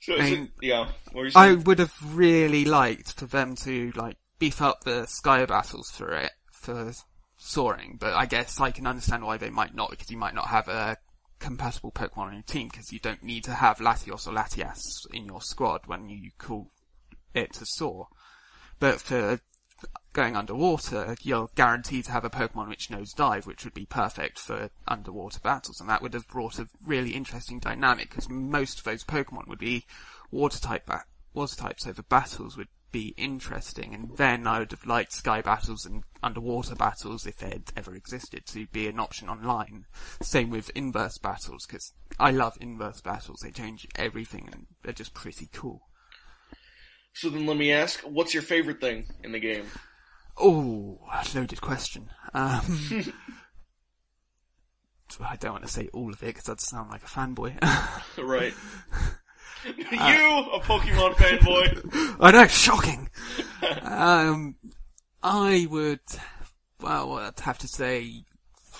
So, 0.00 0.14
I 0.14 0.30
so- 0.30 0.46
yeah, 0.62 0.88
what 1.12 1.20
were 1.20 1.26
you 1.26 1.32
I 1.34 1.52
would 1.52 1.80
have 1.80 1.92
really 2.16 2.64
liked 2.64 3.12
for 3.12 3.26
them 3.26 3.54
to 3.56 3.92
like 3.94 4.16
beef 4.38 4.62
up 4.62 4.84
the 4.84 5.04
sky 5.04 5.44
battles 5.44 5.90
for 5.90 6.14
it, 6.14 6.30
for 6.50 6.92
soaring, 7.36 7.98
but 8.00 8.14
I 8.14 8.24
guess 8.24 8.58
I 8.58 8.70
can 8.70 8.86
understand 8.86 9.24
why 9.24 9.36
they 9.36 9.50
might 9.50 9.74
not 9.74 9.90
because 9.90 10.10
you 10.10 10.16
might 10.16 10.34
not 10.34 10.48
have 10.48 10.68
a 10.68 10.96
compatible 11.38 11.92
Pokemon 11.92 12.18
on 12.18 12.32
your 12.34 12.42
team 12.42 12.68
because 12.68 12.92
you 12.92 12.98
don't 12.98 13.22
need 13.22 13.44
to 13.44 13.54
have 13.54 13.78
Latios 13.78 14.26
or 14.26 14.32
Latias 14.32 15.06
in 15.12 15.24
your 15.24 15.40
squad 15.40 15.82
when 15.86 16.08
you 16.08 16.30
call 16.38 16.70
it 17.34 17.52
to 17.54 17.66
soar. 17.66 18.08
But 18.78 19.00
for 19.00 19.40
going 20.12 20.36
underwater, 20.36 21.16
you're 21.22 21.48
guaranteed 21.54 22.04
to 22.06 22.12
have 22.12 22.24
a 22.24 22.30
Pokemon 22.30 22.68
which 22.68 22.90
knows 22.90 23.12
dive, 23.12 23.46
which 23.46 23.64
would 23.64 23.74
be 23.74 23.86
perfect 23.86 24.38
for 24.38 24.70
underwater 24.86 25.38
battles, 25.40 25.80
and 25.80 25.88
that 25.88 26.02
would 26.02 26.14
have 26.14 26.26
brought 26.28 26.58
a 26.58 26.68
really 26.84 27.10
interesting 27.10 27.60
dynamic 27.60 28.10
because 28.10 28.28
most 28.28 28.78
of 28.78 28.84
those 28.84 29.04
Pokemon 29.04 29.46
would 29.46 29.58
be 29.58 29.84
water 30.30 30.58
type 30.58 30.86
ba- 30.86 31.04
water 31.34 31.56
types, 31.56 31.84
the 31.84 32.02
battles 32.02 32.56
would 32.56 32.68
be 32.90 33.14
interesting. 33.16 33.94
And 33.94 34.16
then 34.16 34.46
I 34.46 34.60
would 34.60 34.70
have 34.70 34.86
liked 34.86 35.12
sky 35.12 35.40
battles 35.40 35.84
and 35.84 36.04
underwater 36.22 36.74
battles 36.74 37.26
if 37.26 37.38
they 37.38 37.48
had 37.48 37.70
ever 37.76 37.94
existed 37.94 38.46
to 38.46 38.66
be 38.68 38.88
an 38.88 39.00
option 39.00 39.28
online. 39.28 39.84
Same 40.22 40.50
with 40.50 40.70
inverse 40.74 41.18
battles 41.18 41.66
because 41.66 41.92
I 42.18 42.30
love 42.30 42.56
inverse 42.60 43.00
battles. 43.00 43.40
They 43.42 43.50
change 43.50 43.86
everything 43.96 44.48
and 44.52 44.66
they're 44.82 44.92
just 44.92 45.14
pretty 45.14 45.48
cool. 45.52 45.82
So 47.12 47.30
then 47.30 47.46
let 47.46 47.56
me 47.56 47.72
ask, 47.72 48.00
what's 48.00 48.34
your 48.34 48.42
favorite 48.42 48.80
thing 48.80 49.06
in 49.24 49.32
the 49.32 49.40
game? 49.40 49.66
Oh, 50.36 51.00
loaded 51.34 51.60
question. 51.60 52.10
Um, 52.32 53.12
I 55.20 55.36
don't 55.36 55.52
want 55.52 55.64
to 55.64 55.70
say 55.70 55.88
all 55.92 56.12
of 56.12 56.22
it 56.22 56.26
because 56.26 56.48
I'd 56.48 56.60
sound 56.60 56.90
like 56.90 57.02
a 57.02 57.06
fanboy. 57.06 57.58
Right. 58.18 58.54
you, 59.76 60.50
a 60.52 60.60
Pokemon 60.60 61.14
fanboy. 61.14 62.16
I 62.20 62.30
know, 62.30 62.46
shocking. 62.46 63.08
um, 63.82 64.56
I 65.22 65.66
would, 65.70 66.00
well, 66.80 67.14
I'd 67.14 67.40
have 67.40 67.58
to 67.58 67.68
say, 67.68 68.24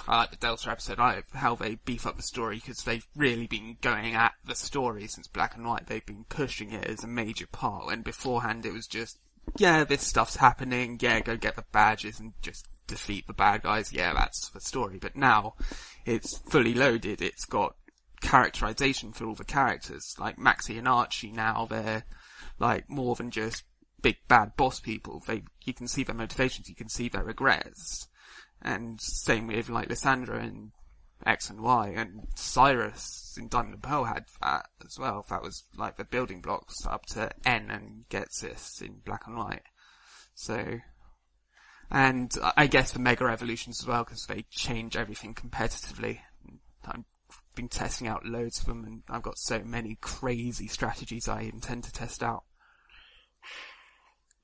I 0.06 0.16
like 0.18 0.30
the 0.30 0.36
Delta 0.36 0.70
episode. 0.70 0.98
I 0.98 1.16
like 1.16 1.30
how 1.32 1.55
they 1.55 1.76
beef 1.76 2.06
up 2.06 2.16
the 2.16 2.22
story 2.22 2.56
because 2.56 2.84
they've 2.84 3.06
really 3.16 3.46
been 3.46 3.76
going 3.80 4.14
at 4.14 4.32
the 4.46 4.55
story 4.55 5.06
since 5.06 5.26
Black 5.26 5.56
and 5.56 5.66
White. 5.66 5.86
They've 5.86 6.05
been 6.05 6.24
pushing 6.28 6.72
it 6.72 6.86
as 6.86 7.05
a 7.05 7.09
major 7.09 7.46
part. 7.46 7.92
and 7.92 8.05
beforehand 8.05 8.64
it 8.64 8.72
was 8.72 8.86
just, 8.86 9.18
yeah, 9.56 9.84
this 9.84 10.02
stuff's 10.02 10.36
happening. 10.36 10.98
Yeah, 11.00 11.20
go 11.20 11.36
get 11.36 11.56
the 11.56 11.64
badges 11.72 12.20
and 12.20 12.32
just 12.40 12.66
defeat 12.86 13.26
the 13.26 13.32
bad 13.32 13.62
guys. 13.62 13.92
Yeah, 13.92 14.14
that's 14.14 14.48
the 14.50 14.60
story. 14.60 14.98
But 14.98 15.16
now 15.16 15.55
it's 16.06 16.38
fully 16.38 16.74
loaded. 16.74 17.20
It's 17.20 17.44
got 17.44 17.76
characterization 18.20 19.12
for 19.12 19.27
all 19.27 19.35
the 19.35 19.45
characters. 19.45 20.15
Like 20.19 20.39
Maxie 20.39 20.78
and 20.78 20.89
Archie 20.89 21.32
now, 21.32 21.66
they're 21.69 22.05
like 22.59 22.89
more 22.89 23.15
than 23.15 23.31
just 23.31 23.65
big 24.03 24.16
bad 24.28 24.57
boss 24.57 24.81
people. 24.81 25.23
They, 25.27 25.43
you 25.65 25.74
can 25.74 25.89
see 25.89 26.05
their 26.05 26.15
motivations, 26.15 26.69
you 26.69 26.74
can 26.74 26.89
see 26.89 27.09
their 27.09 27.24
regrets. 27.24 28.09
And 28.61 29.01
same 29.01 29.47
with 29.47 29.69
like 29.69 29.89
Lysandre 29.89 30.43
and 30.43 30.73
X 31.27 31.51
and 31.51 31.61
Y, 31.61 31.95
and 31.97 32.28
Cyrus 32.36 33.36
in 33.39 33.49
Diamond 33.49 33.74
and 33.74 33.82
Pearl 33.82 34.05
had 34.05 34.24
that 34.40 34.66
as 34.85 34.99
well. 34.99 35.24
That 35.31 35.43
was 35.43 35.65
like 35.77 35.97
the 35.97 36.05
building 36.05 36.40
blocks 36.40 36.86
up 36.86 37.07
to 37.07 37.31
N 37.45 37.70
and 37.70 38.05
Ghetsis 38.09 38.81
in 38.82 39.01
Black 39.05 39.27
and 39.27 39.36
White. 39.36 39.62
So, 40.35 40.81
and 41.90 42.31
I 42.57 42.69
guess 42.69 42.93
the 42.93 43.01
Mega 43.01 43.24
Evolutions 43.24 43.81
as 43.81 43.86
well, 43.86 44.05
because 44.05 44.27
they 44.27 44.45
change 44.51 44.97
everything 44.97 45.35
competitively. 45.35 46.20
I've 46.85 47.05
been 47.59 47.68
testing 47.68 48.06
out 48.06 48.24
loads 48.24 48.60
of 48.60 48.66
them, 48.66 48.85
and 48.85 49.02
I've 49.09 49.22
got 49.22 49.36
so 49.36 49.59
many 49.64 49.98
crazy 50.01 50.68
strategies 50.68 51.28
I 51.28 51.40
intend 51.40 51.85
to 51.85 51.93
test 51.93 52.22
out. 52.22 52.44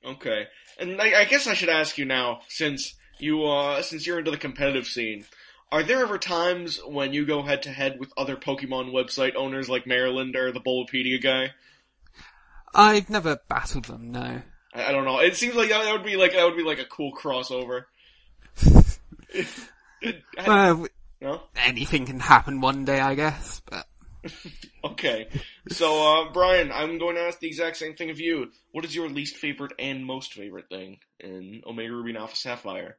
Okay, 0.04 0.46
and 0.80 1.00
I, 1.00 1.20
I 1.20 1.24
guess 1.24 1.46
I 1.46 1.54
should 1.54 1.68
ask 1.68 1.96
you 1.96 2.04
now, 2.04 2.40
since 2.48 2.94
you 3.20 3.44
uh, 3.44 3.82
since 3.82 4.04
you're 4.04 4.18
into 4.18 4.32
the 4.32 4.36
competitive 4.36 4.86
scene, 4.86 5.24
are 5.70 5.84
there 5.84 6.00
ever 6.00 6.18
times 6.18 6.80
when 6.84 7.12
you 7.12 7.24
go 7.24 7.42
head 7.42 7.62
to 7.62 7.70
head 7.70 8.00
with 8.00 8.12
other 8.16 8.36
Pokemon 8.36 8.90
website 8.92 9.36
owners 9.36 9.68
like 9.68 9.86
Marriland 9.86 10.34
or 10.34 10.50
the 10.50 10.60
Bulbapedia 10.60 11.22
guy? 11.22 11.52
I've 12.74 13.08
never 13.08 13.38
battled 13.48 13.84
them, 13.84 14.10
no. 14.10 14.42
I, 14.74 14.86
I 14.86 14.90
don't 14.92 15.04
know. 15.04 15.20
It 15.20 15.36
seems 15.36 15.54
like 15.54 15.68
that 15.68 15.92
would 15.92 16.04
be 16.04 16.16
like 16.16 16.32
that 16.32 16.44
would 16.44 16.56
be 16.56 16.64
like 16.64 16.80
a 16.80 16.84
cool 16.84 17.12
crossover. 17.14 17.84
Well, 20.46 20.86
no? 21.24 21.42
anything 21.56 22.06
can 22.06 22.20
happen 22.20 22.60
one 22.60 22.84
day, 22.84 23.00
I 23.00 23.14
guess, 23.14 23.62
but 23.68 23.86
Okay. 24.84 25.28
So, 25.70 26.06
uh, 26.06 26.32
Bryan, 26.32 26.70
I'm 26.70 26.98
going 26.98 27.16
to 27.16 27.22
ask 27.22 27.40
the 27.40 27.46
exact 27.46 27.78
same 27.78 27.94
thing 27.94 28.10
of 28.10 28.20
you. 28.20 28.50
What 28.72 28.84
is 28.84 28.94
your 28.94 29.08
least 29.08 29.36
favorite 29.36 29.72
and 29.78 30.04
most 30.04 30.34
favorite 30.34 30.68
thing 30.68 30.98
in 31.20 31.62
Omega 31.66 31.92
Ruby 31.92 32.10
and 32.10 32.18
Alpha 32.18 32.36
Sapphire? 32.36 32.98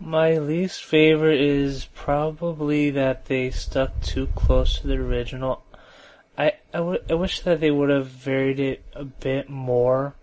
My 0.00 0.38
least 0.38 0.84
favorite 0.84 1.40
is 1.40 1.86
probably 1.94 2.90
that 2.90 3.26
they 3.26 3.50
stuck 3.50 4.00
too 4.02 4.28
close 4.34 4.80
to 4.80 4.88
the 4.88 4.94
original. 4.94 5.64
I, 6.36 6.54
I, 6.74 6.78
w- 6.78 7.02
I 7.08 7.14
wish 7.14 7.40
that 7.40 7.60
they 7.60 7.70
would 7.70 7.90
have 7.90 8.08
varied 8.08 8.58
it 8.58 8.84
a 8.94 9.04
bit 9.04 9.48
more 9.48 10.14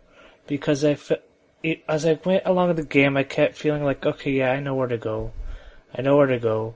because 0.48 0.84
I 0.84 0.96
fe- 0.96 1.22
it, 1.64 1.84
as 1.88 2.06
I 2.06 2.20
went 2.26 2.44
along 2.46 2.76
the 2.76 2.84
game, 2.84 3.16
I 3.16 3.24
kept 3.24 3.58
feeling 3.58 3.86
like, 3.86 4.06
okay, 4.06 4.32
yeah, 4.32 4.52
I 4.52 4.60
know 4.60 4.76
where 4.76 4.88
to 4.88 4.98
go. 4.98 5.32
I 5.96 6.02
know 6.02 6.18
where 6.18 6.28
to 6.28 6.40
go. 6.40 6.76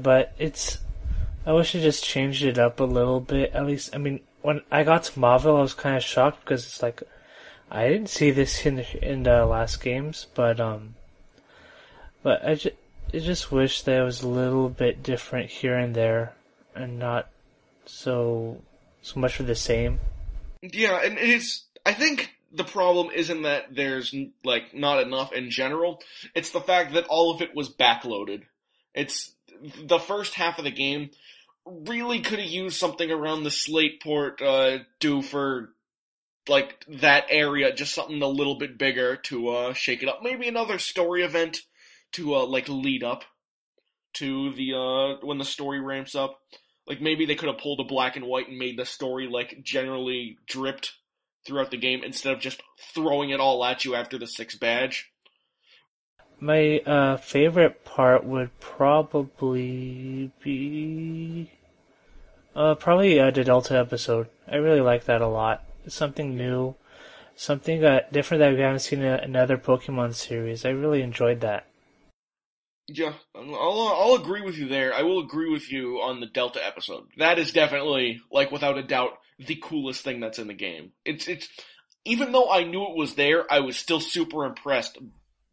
But 0.00 0.32
it's, 0.38 0.78
I 1.44 1.52
wish 1.52 1.74
I 1.74 1.80
just 1.80 2.04
changed 2.04 2.44
it 2.44 2.58
up 2.58 2.80
a 2.80 2.84
little 2.84 3.20
bit. 3.20 3.52
At 3.52 3.66
least, 3.66 3.94
I 3.94 3.98
mean, 3.98 4.20
when 4.40 4.62
I 4.70 4.84
got 4.84 5.04
to 5.04 5.18
Mauville, 5.18 5.56
I 5.56 5.62
was 5.62 5.74
kind 5.74 5.96
of 5.96 6.02
shocked 6.02 6.40
because 6.40 6.64
it's 6.64 6.82
like, 6.82 7.02
I 7.70 7.88
didn't 7.88 8.10
see 8.10 8.30
this 8.30 8.66
in 8.66 8.80
in 9.00 9.22
the 9.22 9.46
last 9.46 9.82
games, 9.82 10.26
but 10.34 10.60
um, 10.60 10.94
but 12.22 12.46
I 12.46 12.54
just, 12.54 12.76
I 13.14 13.18
just 13.18 13.50
wish 13.50 13.82
that 13.82 13.98
it 13.98 14.04
was 14.04 14.22
a 14.22 14.28
little 14.28 14.68
bit 14.68 15.02
different 15.02 15.48
here 15.48 15.78
and 15.78 15.94
there, 15.94 16.34
and 16.74 16.98
not 16.98 17.28
so 17.86 18.60
so 19.00 19.20
much 19.20 19.36
for 19.36 19.44
the 19.44 19.54
same. 19.54 20.00
Yeah, 20.60 21.00
and 21.02 21.16
it's. 21.18 21.64
I 21.86 21.94
think 21.94 22.34
the 22.52 22.64
problem 22.64 23.08
isn't 23.10 23.42
that 23.42 23.74
there's 23.74 24.14
like 24.44 24.74
not 24.74 25.00
enough 25.00 25.32
in 25.32 25.50
general. 25.50 26.00
It's 26.34 26.50
the 26.50 26.60
fact 26.60 26.92
that 26.92 27.06
all 27.06 27.34
of 27.34 27.40
it 27.40 27.56
was 27.56 27.74
backloaded. 27.74 28.42
It's 28.94 29.32
the 29.84 29.98
first 29.98 30.34
half 30.34 30.58
of 30.58 30.64
the 30.64 30.70
game 30.70 31.10
really 31.64 32.20
could 32.20 32.38
have 32.38 32.48
used 32.48 32.78
something 32.78 33.10
around 33.10 33.44
the 33.44 33.50
Slateport 33.50 34.42
uh, 34.42 34.82
due 35.00 35.22
for 35.22 35.70
like 36.48 36.84
that 36.88 37.26
area, 37.30 37.72
just 37.72 37.94
something 37.94 38.20
a 38.22 38.26
little 38.26 38.56
bit 38.56 38.78
bigger 38.78 39.16
to 39.16 39.48
uh, 39.48 39.72
shake 39.74 40.02
it 40.02 40.08
up. 40.08 40.20
Maybe 40.22 40.48
another 40.48 40.78
story 40.78 41.22
event 41.22 41.60
to 42.12 42.34
uh, 42.34 42.46
like 42.46 42.68
lead 42.68 43.04
up 43.04 43.24
to 44.14 44.52
the 44.52 44.74
uh, 44.74 45.26
when 45.26 45.38
the 45.38 45.44
story 45.44 45.80
ramps 45.80 46.14
up. 46.14 46.40
Like 46.86 47.00
maybe 47.00 47.26
they 47.26 47.36
could 47.36 47.48
have 47.48 47.58
pulled 47.58 47.80
a 47.80 47.84
black 47.84 48.16
and 48.16 48.26
white 48.26 48.48
and 48.48 48.58
made 48.58 48.76
the 48.76 48.84
story 48.84 49.28
like 49.28 49.62
generally 49.62 50.38
dripped 50.46 50.92
throughout 51.46 51.70
the 51.70 51.76
game 51.76 52.02
instead 52.04 52.32
of 52.32 52.40
just 52.40 52.60
throwing 52.92 53.30
it 53.30 53.40
all 53.40 53.64
at 53.64 53.84
you 53.84 53.94
after 53.94 54.18
the 54.18 54.26
sixth 54.26 54.58
badge. 54.58 55.11
My 56.42 56.80
uh, 56.80 57.18
favorite 57.18 57.84
part 57.84 58.24
would 58.24 58.50
probably 58.58 60.32
be 60.42 61.52
uh, 62.56 62.74
probably 62.74 63.20
uh, 63.20 63.30
the 63.30 63.44
Delta 63.44 63.78
episode. 63.78 64.26
I 64.50 64.56
really 64.56 64.80
like 64.80 65.04
that 65.04 65.20
a 65.20 65.28
lot. 65.28 65.62
It's 65.84 65.94
something 65.94 66.36
new, 66.36 66.74
something 67.36 67.84
uh, 67.84 68.00
different 68.10 68.40
that 68.40 68.54
we 68.54 68.60
haven't 68.60 68.80
seen 68.80 69.02
in 69.02 69.20
another 69.20 69.56
Pokemon 69.56 70.16
series. 70.16 70.64
I 70.64 70.70
really 70.70 71.00
enjoyed 71.00 71.42
that. 71.42 71.68
Yeah, 72.88 73.12
I'll, 73.36 73.94
I'll 73.96 74.20
agree 74.20 74.40
with 74.42 74.58
you 74.58 74.66
there. 74.66 74.92
I 74.92 75.02
will 75.02 75.20
agree 75.20 75.48
with 75.48 75.70
you 75.70 75.98
on 75.98 76.18
the 76.18 76.26
Delta 76.26 76.58
episode. 76.66 77.04
That 77.18 77.38
is 77.38 77.52
definitely, 77.52 78.20
like, 78.32 78.50
without 78.50 78.78
a 78.78 78.82
doubt, 78.82 79.12
the 79.38 79.54
coolest 79.62 80.02
thing 80.02 80.18
that's 80.18 80.40
in 80.40 80.48
the 80.48 80.54
game. 80.54 80.90
It's, 81.04 81.28
it's, 81.28 81.48
even 82.04 82.32
though 82.32 82.50
I 82.50 82.64
knew 82.64 82.82
it 82.82 82.96
was 82.96 83.14
there, 83.14 83.44
I 83.48 83.60
was 83.60 83.76
still 83.76 84.00
super 84.00 84.44
impressed 84.44 84.98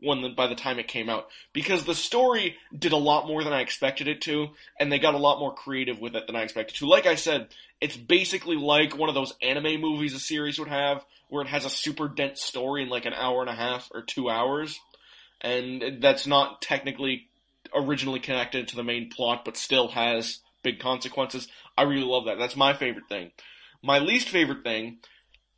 when 0.02 0.22
the, 0.22 0.30
by 0.30 0.48
the 0.48 0.56
time 0.56 0.80
it 0.80 0.88
came 0.88 1.10
out 1.10 1.28
because 1.54 1.84
the 1.84 1.96
story 1.96 2.56
did 2.78 2.92
a 2.92 2.98
lot 2.98 3.28
more 3.28 3.44
than 3.44 3.54
I 3.54 3.62
expected 3.62 4.08
it 4.08 4.22
to, 4.22 4.50
and 4.80 4.92
they 4.92 5.00
got 5.00 5.14
a 5.14 5.20
lot 5.20 5.40
more 5.40 5.54
creative 5.54 6.00
with 6.00 6.16
it 6.16 6.28
than 6.28 6.36
I 6.36 6.44
expected 6.44 6.78
to. 6.78 6.88
Like 6.88 7.06
I 7.06 7.16
said, 7.16 7.48
it's 7.82 7.98
basically 7.98 8.56
like 8.56 8.98
one 8.98 9.10
of 9.10 9.16
those 9.16 9.34
anime 9.42 9.82
movies 9.82 10.14
a 10.14 10.20
series 10.20 10.60
would 10.60 10.70
have, 10.70 11.06
where 11.30 11.44
it 11.44 11.50
has 11.50 11.66
a 11.66 11.70
super 11.70 12.08
dense 12.08 12.42
story 12.42 12.84
in 12.84 12.90
like 12.90 13.06
an 13.06 13.14
hour 13.14 13.42
and 13.42 13.50
a 13.50 13.56
half 13.56 13.90
or 13.94 14.02
two 14.02 14.30
hours, 14.30 14.80
and 15.42 16.02
that's 16.02 16.28
not 16.28 16.62
technically 16.62 17.28
originally 17.74 18.20
connected 18.20 18.68
to 18.68 18.76
the 18.76 18.84
main 18.84 19.10
plot, 19.10 19.44
but 19.46 19.58
still 19.58 19.90
has 19.90 20.40
big 20.64 20.80
consequences. 20.80 21.48
I 21.78 21.84
really 21.84 22.04
love 22.04 22.26
that. 22.26 22.38
That's 22.38 22.56
my 22.56 22.74
favorite 22.74 23.08
thing. 23.08 23.32
My 23.82 24.00
least 24.00 24.30
favorite 24.30 24.64
thing 24.64 24.98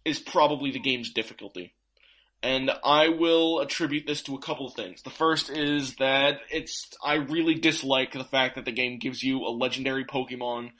is 0.06 0.20
probably 0.20 0.72
the 0.72 0.80
game's 0.80 1.12
difficulty. 1.12 1.74
And 2.44 2.72
I 2.84 3.10
will 3.10 3.60
attribute 3.60 4.08
this 4.08 4.24
to 4.24 4.36
a 4.36 4.40
couple 4.40 4.66
of 4.66 4.74
things. 4.74 5.04
The 5.04 5.12
first 5.12 5.50
is 5.52 5.96
that 5.98 6.40
it's, 6.50 6.90
I 7.04 7.16
really 7.16 7.54
dislike 7.54 8.14
the 8.14 8.24
fact 8.24 8.56
that 8.56 8.66
the 8.66 8.72
game 8.72 8.98
gives 8.98 9.22
you 9.22 9.46
a 9.46 9.52
legendary 9.52 10.06
Pokemon 10.06 10.72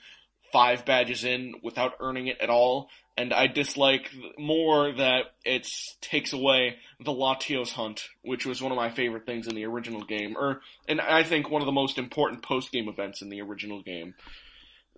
five 0.52 0.84
badges 0.84 1.24
in 1.24 1.54
without 1.62 1.94
earning 2.00 2.26
it 2.26 2.40
at 2.40 2.50
all. 2.50 2.88
And 3.16 3.32
I 3.32 3.46
dislike 3.46 4.10
more 4.38 4.90
that 4.92 5.26
it 5.44 5.68
takes 6.00 6.32
away 6.32 6.78
the 6.98 7.12
Latios 7.12 7.70
hunt, 7.70 8.08
which 8.22 8.44
was 8.46 8.62
one 8.62 8.72
of 8.72 8.76
my 8.76 8.90
favorite 8.90 9.26
things 9.26 9.46
in 9.46 9.54
the 9.54 9.66
original 9.66 10.02
game, 10.02 10.34
or, 10.36 10.62
and 10.88 11.00
I 11.00 11.22
think 11.22 11.50
one 11.50 11.60
of 11.62 11.66
the 11.66 11.72
most 11.72 11.98
important 11.98 12.42
post-game 12.42 12.88
events 12.88 13.20
in 13.22 13.28
the 13.28 13.42
original 13.42 13.82
game. 13.82 14.14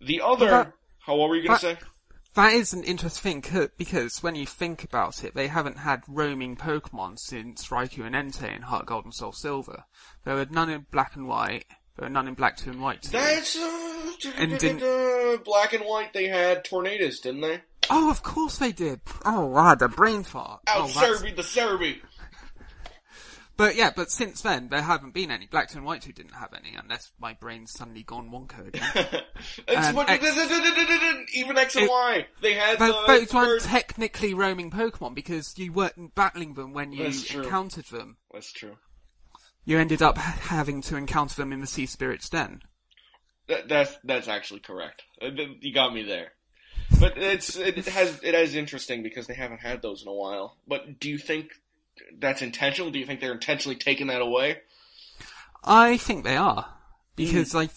The 0.01 0.21
other, 0.23 0.49
That- 0.49 0.73
how 1.01 1.17
what 1.17 1.29
were 1.29 1.37
you 1.37 1.47
gonna 1.47 1.59
say? 1.59 1.77
That 2.35 2.53
is 2.53 2.73
an 2.73 2.83
interesting 2.83 3.43
thing 3.43 3.69
because 3.77 4.21
when 4.21 4.35
you 4.35 4.45
think 4.45 4.83
about 4.83 5.23
it, 5.23 5.35
they 5.35 5.47
haven't 5.47 5.79
had 5.79 6.03
roaming 6.09 6.57
Pokemon 6.57 7.21
since 7.21 7.69
Raikou 7.69 8.05
and 8.05 8.15
Entei 8.15 8.57
in 8.57 8.63
Heart 8.63 8.87
Gold 8.87 9.05
and 9.05 9.15
Soul 9.15 9.33
Silver. 9.33 9.85
There 10.25 10.35
were 10.35 10.47
none 10.51 10.69
in 10.69 10.87
Black 10.91 11.15
and 11.15 11.29
White. 11.29 11.67
There 11.97 12.07
were 12.07 12.13
none 12.13 12.27
in 12.27 12.35
Black 12.35 12.57
Two 12.57 12.71
and 12.71 12.83
White. 12.83 13.03
Two. 13.03 13.13
That's 13.13 13.57
uh, 13.57 14.33
And 14.37 14.55
uh, 14.55 15.37
black 15.45 15.75
and 15.75 15.85
white. 15.85 16.13
They 16.13 16.27
had 16.27 16.65
Tornadus, 16.65 17.23
didn't 17.23 17.43
they? 17.43 17.61
Oh, 17.89 18.11
of 18.11 18.25
course 18.25 18.59
they 18.59 18.73
did. 18.73 19.01
Oh, 19.25 19.47
wow, 19.47 19.77
the 19.77 19.89
brain 19.89 20.25
fart. 20.25 20.63
Out 20.67 20.81
oh, 20.81 20.87
Serebii, 20.87 21.37
the 21.37 21.43
Serebii. 21.43 22.01
But 23.57 23.77
yeah, 23.77 23.93
but 23.95 24.11
since 24.11 24.41
then 24.43 24.69
there 24.69 24.83
haven't 24.83 25.15
been 25.15 25.31
any. 25.31 25.47
Black 25.47 25.71
Two 25.71 25.79
and 25.79 25.87
White 25.87 26.03
Two 26.03 26.13
didn't 26.13 26.35
have 26.35 26.53
any, 26.55 26.75
unless 26.75 27.13
my 27.21 27.35
brain's 27.35 27.73
suddenly 27.73 28.03
gone 28.03 28.31
wonka 28.31 28.67
again. 28.67 29.23
it's 29.69 29.87
Um, 29.89 29.95
what, 29.95 30.09
X- 30.11 30.25
even 31.35 31.57
X 31.57 31.77
and 31.77 31.85
It- 31.85 31.91
Y. 31.91 32.27
They 32.43 32.55
had 32.55 32.79
But 32.79 33.07
the 33.07 33.21
those 33.21 33.33
weren't 33.33 33.63
technically 33.63 34.35
roaming 34.35 34.71
Pokemon 34.71 35.15
because 35.15 35.57
you 35.57 35.73
weren't 35.73 36.15
battling 36.15 36.55
them 36.55 36.73
when 36.73 36.93
you 36.93 37.05
encountered 37.05 37.87
them. 37.87 38.17
That's 38.33 38.53
true. 38.53 38.77
You 39.65 39.79
ended 39.79 40.03
up 40.03 40.19
ha- 40.19 40.39
having 40.41 40.83
to 40.83 40.97
encounter 40.97 41.37
them 41.37 41.53
in 41.53 41.61
the 41.61 41.67
Sea 41.67 41.87
Spirit's 41.87 42.29
Den. 42.29 42.61
That, 43.47 43.69
that's 43.69 43.97
that's 44.05 44.27
actually 44.29 44.61
correct. 44.61 45.03
Uh, 45.23 45.29
You 45.61 45.73
got 45.73 45.95
me 45.95 46.03
there. 46.03 46.33
But 47.01 47.17
it's 47.19 47.57
it 47.57 47.77
has 47.87 48.21
it 48.23 48.35
is 48.35 48.55
interesting 48.55 49.03
because 49.03 49.27
they 49.27 49.35
haven't 49.35 49.61
had 49.61 49.81
those 49.81 50.03
in 50.03 50.09
a 50.09 50.13
while. 50.13 50.59
But 50.67 50.99
do 50.99 51.09
you 51.09 51.19
think 51.19 51.51
that's 52.19 52.43
intentional? 52.43 52.91
Do 52.91 52.99
you 52.99 53.07
think 53.07 53.21
they're 53.21 53.33
intentionally 53.33 53.77
taking 53.77 54.09
that 54.09 54.23
away? 54.23 54.61
I 55.63 55.97
think 55.97 56.25
they 56.25 56.37
are 56.37 56.67
because 57.17 57.53
hmm. 57.53 57.59
like 57.59 57.71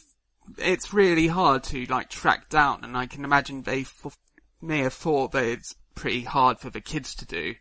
it's 0.57 0.93
really 0.93 1.27
hard 1.27 1.63
to 1.65 1.85
like 1.85 2.09
track 2.09 2.49
down, 2.49 2.83
and 2.83 2.97
I 2.97 3.05
can 3.05 3.23
imagine 3.23 3.63
they 3.63 3.81
f- 3.81 4.17
may 4.61 4.79
have 4.79 4.93
thought 4.93 5.31
that 5.31 5.45
it's 5.45 5.75
pretty 5.95 6.21
hard 6.21 6.59
for 6.59 6.69
the 6.69 6.81
kids 6.81 7.15
to 7.15 7.25
do 7.25 7.55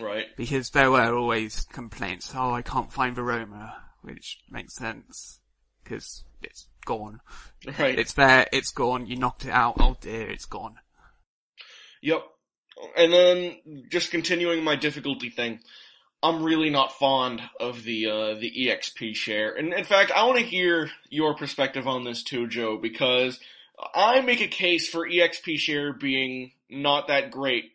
Right. 0.00 0.26
because 0.36 0.70
there 0.70 0.90
were 0.90 1.14
always 1.14 1.66
complaints. 1.72 2.32
Oh, 2.34 2.52
I 2.52 2.62
can't 2.62 2.92
find 2.92 3.16
Veroma, 3.16 3.74
which 4.02 4.38
makes 4.50 4.76
sense 4.76 5.40
because 5.82 6.24
it's 6.42 6.68
gone. 6.84 7.20
Right. 7.78 7.98
It's 7.98 8.12
there. 8.12 8.46
It's 8.52 8.70
gone. 8.70 9.06
You 9.06 9.16
knocked 9.16 9.44
it 9.44 9.50
out. 9.50 9.76
Oh 9.80 9.96
dear, 10.00 10.28
it's 10.28 10.46
gone. 10.46 10.76
Yep. 12.02 12.22
And 12.96 13.12
then 13.12 13.56
just 13.90 14.10
continuing 14.10 14.62
my 14.62 14.76
difficulty 14.76 15.30
thing, 15.30 15.60
I'm 16.22 16.42
really 16.42 16.70
not 16.70 16.98
fond 16.98 17.40
of 17.60 17.84
the 17.84 18.06
uh, 18.06 18.34
the 18.34 18.52
EXP 18.52 19.14
share. 19.14 19.54
And 19.54 19.72
in 19.72 19.84
fact, 19.84 20.10
I 20.10 20.24
want 20.24 20.38
to 20.38 20.44
hear 20.44 20.90
your 21.10 21.34
perspective 21.34 21.86
on 21.86 22.04
this 22.04 22.22
too, 22.22 22.48
Joe, 22.48 22.76
because 22.76 23.38
I 23.94 24.20
make 24.20 24.40
a 24.40 24.48
case 24.48 24.88
for 24.88 25.08
EXP 25.08 25.58
share 25.58 25.92
being 25.92 26.52
not 26.68 27.08
that 27.08 27.30
great, 27.30 27.70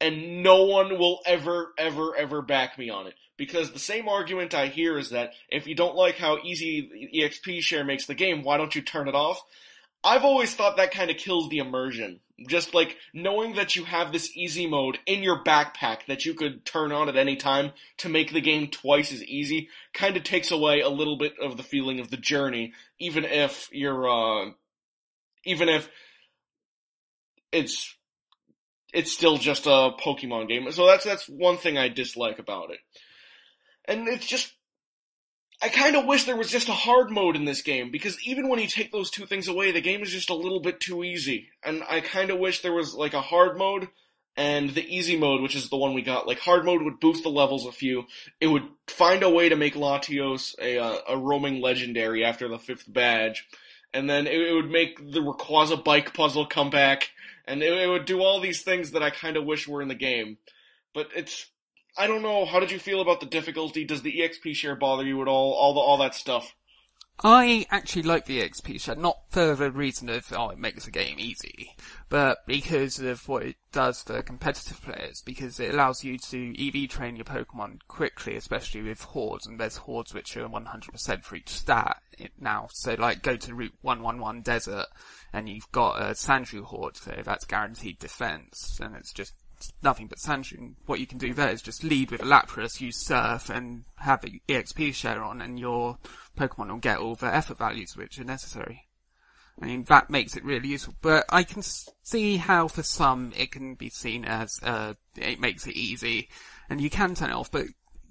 and 0.00 0.42
no 0.42 0.64
one 0.64 0.98
will 0.98 1.20
ever, 1.26 1.72
ever, 1.76 2.16
ever 2.16 2.40
back 2.40 2.78
me 2.78 2.88
on 2.88 3.08
it. 3.08 3.14
Because 3.36 3.72
the 3.72 3.78
same 3.78 4.08
argument 4.08 4.54
I 4.54 4.66
hear 4.66 4.98
is 4.98 5.10
that 5.10 5.32
if 5.48 5.66
you 5.66 5.74
don't 5.74 5.94
like 5.94 6.16
how 6.16 6.38
easy 6.38 7.10
EXP 7.14 7.60
share 7.62 7.84
makes 7.84 8.06
the 8.06 8.14
game, 8.14 8.42
why 8.42 8.56
don't 8.56 8.74
you 8.74 8.82
turn 8.82 9.08
it 9.08 9.14
off? 9.14 9.40
I've 10.02 10.24
always 10.24 10.54
thought 10.54 10.76
that 10.76 10.92
kind 10.92 11.10
of 11.10 11.16
kills 11.16 11.48
the 11.48 11.58
immersion 11.58 12.20
Just 12.46 12.72
like 12.72 12.96
knowing 13.12 13.56
that 13.56 13.74
you 13.74 13.84
have 13.84 14.12
this 14.12 14.36
easy 14.36 14.66
mode 14.66 14.98
in 15.06 15.22
your 15.22 15.42
backpack 15.42 16.06
that 16.06 16.24
you 16.24 16.34
could 16.34 16.64
turn 16.64 16.92
on 16.92 17.08
at 17.08 17.16
any 17.16 17.34
time 17.34 17.72
to 17.98 18.08
make 18.08 18.32
the 18.32 18.40
game 18.40 18.68
twice 18.68 19.12
as 19.12 19.24
easy 19.24 19.68
kind 19.92 20.16
of 20.16 20.22
takes 20.22 20.52
away 20.52 20.80
a 20.80 20.88
little 20.88 21.18
bit 21.18 21.34
of 21.42 21.56
the 21.56 21.64
feeling 21.64 21.98
of 21.98 22.10
the 22.10 22.16
journey, 22.16 22.72
even 23.00 23.24
if 23.24 23.68
you're, 23.72 24.08
uh, 24.08 24.50
even 25.44 25.68
if 25.68 25.88
it's 27.50 27.96
it's 28.92 29.12
still 29.12 29.36
just 29.36 29.66
a 29.66 29.90
Pokemon 30.00 30.48
game. 30.48 30.70
So 30.72 30.86
that's 30.86 31.04
that's 31.04 31.28
one 31.28 31.56
thing 31.56 31.76
I 31.76 31.88
dislike 31.88 32.38
about 32.38 32.70
it. 32.70 32.78
And 33.84 34.08
it's 34.08 34.26
just 34.26 34.52
I 35.60 35.68
kind 35.68 35.96
of 35.96 36.06
wish 36.06 36.24
there 36.24 36.36
was 36.36 36.50
just 36.50 36.68
a 36.68 36.72
hard 36.72 37.10
mode 37.10 37.34
in 37.34 37.44
this 37.44 37.62
game 37.62 37.90
because 37.90 38.16
even 38.24 38.48
when 38.48 38.60
you 38.60 38.68
take 38.68 38.92
those 38.92 39.10
two 39.10 39.26
things 39.26 39.48
away, 39.48 39.72
the 39.72 39.80
game 39.80 40.02
is 40.02 40.10
just 40.10 40.30
a 40.30 40.34
little 40.34 40.60
bit 40.60 40.78
too 40.78 41.02
easy. 41.02 41.48
And 41.64 41.82
I 41.88 42.00
kind 42.00 42.30
of 42.30 42.38
wish 42.38 42.62
there 42.62 42.72
was 42.72 42.94
like 42.94 43.12
a 43.12 43.20
hard 43.20 43.58
mode 43.58 43.88
and 44.38 44.70
the 44.70 44.86
easy 44.86 45.16
mode, 45.16 45.42
which 45.42 45.56
is 45.56 45.68
the 45.68 45.76
one 45.76 45.94
we 45.94 46.02
got. 46.02 46.28
Like 46.28 46.38
hard 46.38 46.64
mode 46.64 46.82
would 46.82 47.00
boost 47.00 47.24
the 47.24 47.28
levels 47.28 47.66
a 47.66 47.72
few. 47.72 48.04
It 48.40 48.46
would 48.46 48.62
find 48.86 49.24
a 49.24 49.30
way 49.30 49.48
to 49.48 49.56
make 49.56 49.74
Latios 49.74 50.54
a 50.60 50.78
uh, 50.78 50.98
a 51.08 51.18
roaming 51.18 51.60
legendary 51.60 52.24
after 52.24 52.46
the 52.48 52.58
fifth 52.58 52.90
badge, 52.90 53.44
and 53.92 54.08
then 54.08 54.28
it, 54.28 54.40
it 54.40 54.54
would 54.54 54.70
make 54.70 54.96
the 54.98 55.20
Rayquaza 55.20 55.82
bike 55.82 56.14
puzzle 56.14 56.46
come 56.46 56.70
back, 56.70 57.10
and 57.46 57.64
it, 57.64 57.72
it 57.72 57.88
would 57.88 58.04
do 58.04 58.20
all 58.20 58.40
these 58.40 58.62
things 58.62 58.92
that 58.92 59.02
I 59.02 59.10
kind 59.10 59.36
of 59.36 59.44
wish 59.44 59.66
were 59.66 59.82
in 59.82 59.88
the 59.88 59.96
game. 59.96 60.38
But 60.94 61.08
it's 61.16 61.50
I 61.98 62.06
don't 62.06 62.22
know. 62.22 62.44
How 62.44 62.60
did 62.60 62.70
you 62.70 62.78
feel 62.78 63.00
about 63.00 63.18
the 63.18 63.26
difficulty? 63.26 63.84
Does 63.84 64.02
the 64.02 64.20
EXP 64.20 64.54
share 64.54 64.76
bother 64.76 65.04
you 65.04 65.20
at 65.20 65.28
all? 65.28 65.52
All 65.52 65.74
the 65.74 65.80
all 65.80 65.98
that 65.98 66.14
stuff. 66.14 66.54
I 67.20 67.66
actually 67.72 68.04
like 68.04 68.26
the 68.26 68.40
XP 68.40 68.80
share, 68.80 68.94
not 68.94 69.22
for 69.28 69.56
the 69.56 69.72
reason 69.72 70.08
of, 70.08 70.32
oh, 70.32 70.50
it 70.50 70.58
makes 70.58 70.84
the 70.84 70.92
game 70.92 71.18
easy, 71.18 71.74
but 72.08 72.46
because 72.46 73.00
of 73.00 73.26
what 73.26 73.42
it 73.42 73.56
does 73.72 74.02
for 74.02 74.22
competitive 74.22 74.80
players, 74.80 75.20
because 75.22 75.58
it 75.58 75.74
allows 75.74 76.04
you 76.04 76.16
to 76.16 76.54
EV 76.56 76.88
train 76.88 77.16
your 77.16 77.24
Pokemon 77.24 77.80
quickly, 77.88 78.36
especially 78.36 78.82
with 78.82 79.02
hordes, 79.02 79.48
and 79.48 79.58
there's 79.58 79.78
hordes 79.78 80.14
which 80.14 80.36
are 80.36 80.48
100% 80.48 81.24
for 81.24 81.34
each 81.34 81.48
stat 81.48 81.96
now. 82.38 82.68
So 82.70 82.94
like, 82.94 83.22
go 83.22 83.34
to 83.36 83.54
Route 83.54 83.74
111 83.80 84.42
Desert, 84.42 84.86
and 85.32 85.48
you've 85.48 85.72
got 85.72 86.00
a 86.00 86.12
Sandshrew 86.12 86.62
horde, 86.62 86.96
so 86.96 87.20
that's 87.24 87.46
guaranteed 87.46 87.98
defense, 87.98 88.78
and 88.80 88.94
it's 88.94 89.12
just 89.12 89.34
nothing 89.82 90.06
but 90.06 90.18
Sandshrew. 90.18 90.74
What 90.86 91.00
you 91.00 91.06
can 91.06 91.18
do 91.18 91.34
there 91.34 91.50
is 91.50 91.62
just 91.62 91.84
lead 91.84 92.10
with 92.10 92.22
a 92.22 92.26
Lapras, 92.26 92.80
use 92.80 92.96
Surf, 92.96 93.50
and 93.50 93.84
have 93.96 94.22
the 94.22 94.40
EXP 94.48 94.94
share 94.94 95.22
on, 95.22 95.40
and 95.40 95.58
your 95.58 95.98
Pokemon 96.36 96.68
will 96.68 96.78
get 96.78 96.98
all 96.98 97.14
the 97.14 97.34
effort 97.34 97.58
values 97.58 97.96
which 97.96 98.18
are 98.18 98.24
necessary. 98.24 98.88
I 99.60 99.66
mean, 99.66 99.84
that 99.84 100.10
makes 100.10 100.36
it 100.36 100.44
really 100.44 100.68
useful. 100.68 100.94
But 101.00 101.24
I 101.30 101.42
can 101.42 101.62
see 101.62 102.36
how 102.36 102.68
for 102.68 102.82
some 102.82 103.32
it 103.36 103.50
can 103.50 103.74
be 103.74 103.90
seen 103.90 104.24
as, 104.24 104.60
uh, 104.62 104.94
it 105.16 105.40
makes 105.40 105.66
it 105.66 105.74
easy, 105.76 106.28
and 106.70 106.80
you 106.80 106.90
can 106.90 107.14
turn 107.14 107.30
it 107.30 107.36
off, 107.36 107.50
but 107.50 107.66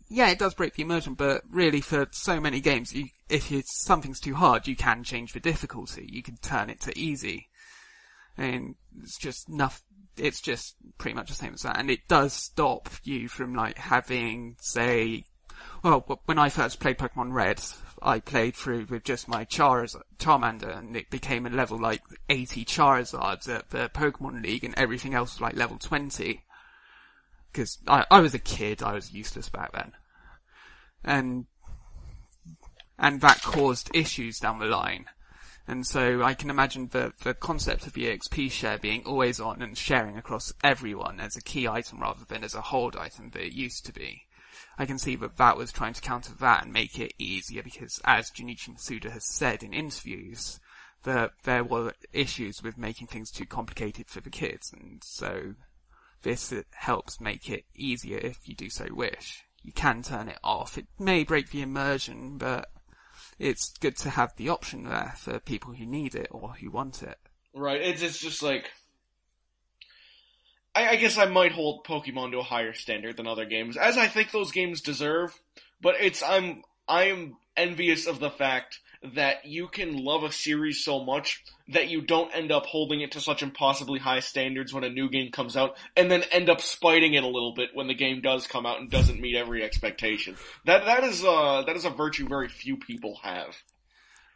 yeah, 0.10 0.30
it 0.30 0.40
does 0.40 0.54
break 0.54 0.76
the 0.76 0.84
immersion, 0.84 1.16
but 1.16 1.44
really 1.50 1.82
for 1.82 2.08
so 2.12 2.40
many 2.40 2.62
games, 2.62 2.94
you, 2.94 3.08
if 3.30 3.52
something's 3.66 4.20
too 4.20 4.36
hard, 4.36 4.68
you 4.68 4.76
can 4.76 5.04
change 5.04 5.34
the 5.34 5.40
difficulty. 5.40 6.08
You 6.10 6.24
can 6.24 6.38
turn 6.38 6.70
it 6.70 6.80
to 6.82 6.98
easy. 6.98 7.50
And 8.38 8.76
it's 9.02 9.18
just 9.18 9.50
enough, 9.50 9.82
it's 10.18 10.42
just 10.42 10.76
pretty 10.98 11.16
much 11.16 11.30
the 11.30 11.36
same 11.36 11.54
as 11.54 11.62
that. 11.64 11.80
And 11.80 11.90
it 11.90 12.08
does 12.08 12.34
stop 12.34 12.90
you 13.04 13.28
from 13.28 13.56
like 13.56 13.78
having, 13.78 14.58
say, 14.60 15.24
well, 15.84 16.22
when 16.26 16.40
I 16.40 16.50
first 16.50 16.80
played 16.80 16.98
Pokemon 16.98 17.34
Red, 17.34 17.62
I 18.02 18.20
played 18.20 18.56
through 18.56 18.88
with 18.90 19.04
just 19.04 19.28
my 19.28 19.46
Charizard, 19.46 20.04
Charmander, 20.20 20.78
and 20.78 20.96
it 20.96 21.10
became 21.10 21.46
a 21.46 21.50
level 21.50 21.80
like 21.80 22.02
80 22.30 22.66
Charizards 22.66 23.48
at 23.48 23.70
the 23.70 23.90
Pokemon 23.90 24.44
League, 24.44 24.64
and 24.64 24.76
everything 24.76 25.14
else 25.14 25.36
was 25.36 25.42
like 25.42 25.56
level 25.56 25.78
20. 25.78 26.44
Because 27.52 27.80
I, 27.88 28.06
I 28.12 28.20
was 28.20 28.34
a 28.34 28.40
kid, 28.40 28.84
I 28.84 28.94
was 28.94 29.14
useless 29.14 29.50
back 29.50 29.72
then. 29.74 29.94
And, 31.04 31.46
and 33.00 33.22
that 33.22 33.42
caused 33.42 33.96
issues 33.96 34.40
down 34.40 34.60
the 34.60 34.66
line. 34.66 35.06
And 35.68 35.86
so 35.86 36.24
I 36.24 36.34
can 36.34 36.50
imagine 36.50 36.88
the, 36.88 37.12
the 37.24 37.34
concept 37.34 37.86
of 37.86 37.94
the 37.94 38.06
EXP 38.06 38.52
share 38.52 38.78
being 38.78 39.04
always 39.06 39.40
on 39.40 39.62
and 39.62 39.78
sharing 39.78 40.18
across 40.18 40.54
everyone 40.64 41.20
as 41.20 41.36
a 41.36 41.42
key 41.42 41.68
item 41.68 42.00
rather 42.02 42.24
than 42.26 42.44
as 42.44 42.56
a 42.56 42.62
hold 42.62 42.96
item 42.96 43.32
that 43.32 43.46
it 43.46 43.52
used 43.52 43.86
to 43.86 43.94
be. 43.94 44.24
I 44.78 44.86
can 44.86 44.98
see 44.98 45.18
that 45.18 45.38
that 45.38 45.58
was 45.58 45.72
trying 45.72 45.94
to 45.94 46.02
counter 46.02 46.34
that 46.40 46.64
and 46.64 46.72
make 46.72 46.98
it 46.98 47.14
easier 47.20 47.64
because 47.64 48.00
as 48.06 48.32
Junichi 48.32 48.70
Masuda 48.70 49.12
has 49.12 49.26
said 49.26 49.62
in 49.62 49.74
interviews, 49.74 50.60
that 51.04 51.32
there 51.44 51.64
were 51.64 51.94
issues 52.14 52.64
with 52.64 52.78
making 52.78 53.08
things 53.08 53.30
too 53.30 53.46
complicated 53.46 54.08
for 54.08 54.22
the 54.22 54.30
kids 54.30 54.72
and 54.74 55.04
so 55.04 55.56
this 56.24 56.54
helps 56.72 57.22
make 57.22 57.50
it 57.50 57.66
easier 57.76 58.18
if 58.18 58.48
you 58.48 58.56
do 58.56 58.70
so 58.70 58.88
wish. 58.92 59.44
You 59.64 59.74
can 59.74 60.02
turn 60.02 60.30
it 60.30 60.40
off. 60.44 60.78
It 60.78 60.88
may 60.98 61.24
break 61.24 61.52
the 61.52 61.62
immersion, 61.62 62.38
but 62.38 62.70
it's 63.40 63.78
good 63.78 63.98
to 63.98 64.10
have 64.10 64.36
the 64.36 64.50
option 64.50 64.84
there 64.84 65.14
for 65.18 65.40
people 65.40 65.74
who 65.74 65.86
need 65.86 66.16
it 66.16 66.28
or 66.32 66.54
who 66.54 66.72
want 66.72 67.04
it. 67.04 67.18
Right. 67.54 67.82
It's 67.82 68.02
it's 68.02 68.20
just 68.20 68.42
like 68.42 68.72
I, 70.76 70.90
I 70.90 70.96
guess 70.96 71.18
I 71.18 71.26
might 71.26 71.52
hold 71.52 71.86
Pokemon 71.86 72.32
to 72.32 72.40
a 72.40 72.44
higher 72.44 72.74
standard 72.74 73.18
than 73.18 73.28
other 73.28 73.46
games, 73.46 73.78
as 73.78 73.98
I 73.98 74.08
think 74.08 74.32
those 74.32 74.52
games 74.52 74.82
deserve. 74.82 75.40
But 75.82 75.96
it's 76.00 76.22
I'm 76.22 76.64
I 76.88 77.06
am 77.06 77.38
envious 77.56 78.06
of 78.06 78.20
the 78.20 78.30
fact 78.30 78.80
that 79.16 79.46
you 79.46 79.68
can 79.68 79.98
love 79.98 80.24
a 80.24 80.32
series 80.32 80.84
so 80.84 81.04
much 81.04 81.44
that 81.70 81.90
you 81.90 82.02
don't 82.02 82.34
end 82.34 82.52
up 82.52 82.66
holding 82.66 83.02
it 83.02 83.12
to 83.12 83.22
such 83.22 83.44
impossibly 83.44 84.00
high 84.00 84.20
standards 84.20 84.74
when 84.74 84.84
a 84.84 84.90
new 84.90 85.10
game 85.10 85.32
comes 85.32 85.58
out, 85.58 85.76
and 85.96 86.10
then 86.10 86.24
end 86.32 86.50
up 86.50 86.62
spiting 86.62 87.14
it 87.14 87.24
a 87.24 87.28
little 87.28 87.54
bit 87.54 87.70
when 87.74 87.88
the 87.88 87.94
game 87.94 88.22
does 88.22 88.48
come 88.48 88.66
out 88.66 88.80
and 88.80 88.90
doesn't 88.90 89.20
meet 89.20 89.36
every 89.36 89.64
expectation. 89.64 90.36
That 90.66 90.86
that 90.86 91.04
is 91.04 91.24
uh 91.24 91.64
that 91.66 91.76
is 91.76 91.86
a 91.86 91.90
virtue 91.90 92.28
very 92.28 92.48
few 92.48 92.78
people 92.78 93.20
have. 93.24 93.56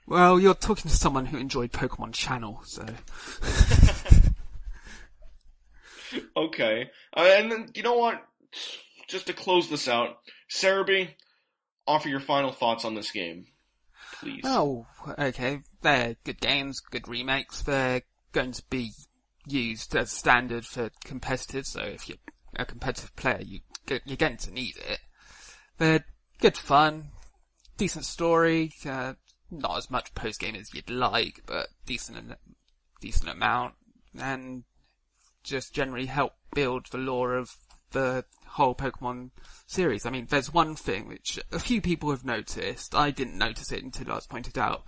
Well, 0.08 0.40
you're 0.40 0.56
talking 0.56 0.90
to 0.90 0.98
someone 0.98 1.28
who 1.28 1.38
enjoyed 1.38 1.72
Pokemon 1.72 2.14
Channel, 2.14 2.62
so. 2.66 2.86
okay, 6.36 6.90
uh, 7.16 7.30
and 7.38 7.52
then 7.52 7.70
you 7.76 7.84
know 7.84 7.96
what? 7.96 8.22
Just 9.08 9.28
to 9.28 9.34
close 9.34 9.70
this 9.70 9.88
out, 9.88 10.18
Serebii, 10.50 11.10
offer 11.88 12.10
your 12.10 12.20
final 12.20 12.52
thoughts 12.52 12.84
on 12.84 12.96
this 12.96 13.12
game 13.12 13.46
please. 14.22 14.42
Oh, 14.46 14.86
okay. 15.18 15.60
They're 15.82 16.16
good 16.24 16.40
games, 16.40 16.80
good 16.80 17.08
remakes. 17.08 17.62
They're 17.64 18.04
going 18.32 18.54
to 18.54 18.64
be 18.70 18.92
used 19.48 19.96
as 19.96 20.12
standard 20.12 20.66
for 20.66 20.92
competitive, 21.04 21.66
so 21.66 21.82
if 21.82 22.08
you're 22.08 22.18
a 22.56 22.66
competitive 22.66 23.16
player, 23.16 23.42
you, 23.42 23.60
you're 24.06 24.18
going 24.18 24.38
to 24.38 24.52
need 24.52 24.78
it. 24.78 25.00
They're 25.78 26.06
good 26.40 26.58
fun, 26.58 27.10
decent 27.78 28.06
story, 28.06 28.72
uh, 28.86 29.14
not 29.50 29.78
as 29.78 29.90
much 29.90 30.14
post 30.14 30.40
game 30.40 30.56
as 30.56 30.74
you'd 30.74 30.90
like, 30.90 31.42
but 31.46 31.68
decent, 31.86 32.34
decent 33.02 33.30
amount, 33.30 33.74
and 34.18 34.64
just 35.44 35.74
generally 35.74 36.06
help 36.06 36.34
build 36.54 36.86
the 36.92 36.98
lore 36.98 37.34
of 37.34 37.56
the 37.92 38.26
whole 38.48 38.76
Pokemon 38.76 39.30
series. 39.66 40.06
I 40.06 40.10
mean, 40.10 40.28
there's 40.30 40.54
one 40.54 40.76
thing 40.76 41.08
which 41.08 41.40
a 41.52 41.60
few 41.60 41.82
people 41.82 42.10
have 42.12 42.26
noticed. 42.26 42.94
I 42.94 43.12
didn't 43.12 43.38
notice 43.38 43.72
it 43.72 43.84
until 43.84 44.12
I 44.12 44.16
was 44.16 44.28
pointed 44.28 44.58
out. 44.58 44.84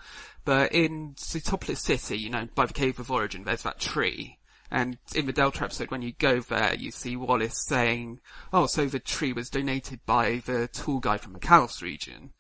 But 0.45 0.73
in 0.73 1.13
Sootopolis 1.13 1.77
City, 1.77 2.17
you 2.17 2.30
know, 2.30 2.47
by 2.53 2.65
the 2.65 2.73
Cave 2.73 2.99
of 2.99 3.09
Origin, 3.09 3.43
there's 3.43 3.63
that 3.63 3.80
tree. 3.80 4.39
And 4.69 4.97
in 5.13 5.27
the 5.27 5.34
Delta 5.34 5.63
episode, 5.63 5.91
when 5.91 6.01
you 6.01 6.13
go 6.17 6.39
there, 6.39 6.73
you 6.73 6.89
see 6.89 7.15
Wallace 7.15 7.63
saying, 7.67 8.19
oh, 8.51 8.65
so 8.65 8.88
the 8.88 8.99
tree 8.99 9.31
was 9.31 9.49
donated 9.49 9.99
by 10.05 10.41
the 10.45 10.67
tour 10.67 10.99
guide 10.99 11.21
from 11.21 11.34
the 11.34 11.39
Kalos 11.39 11.81
region. 11.81 12.31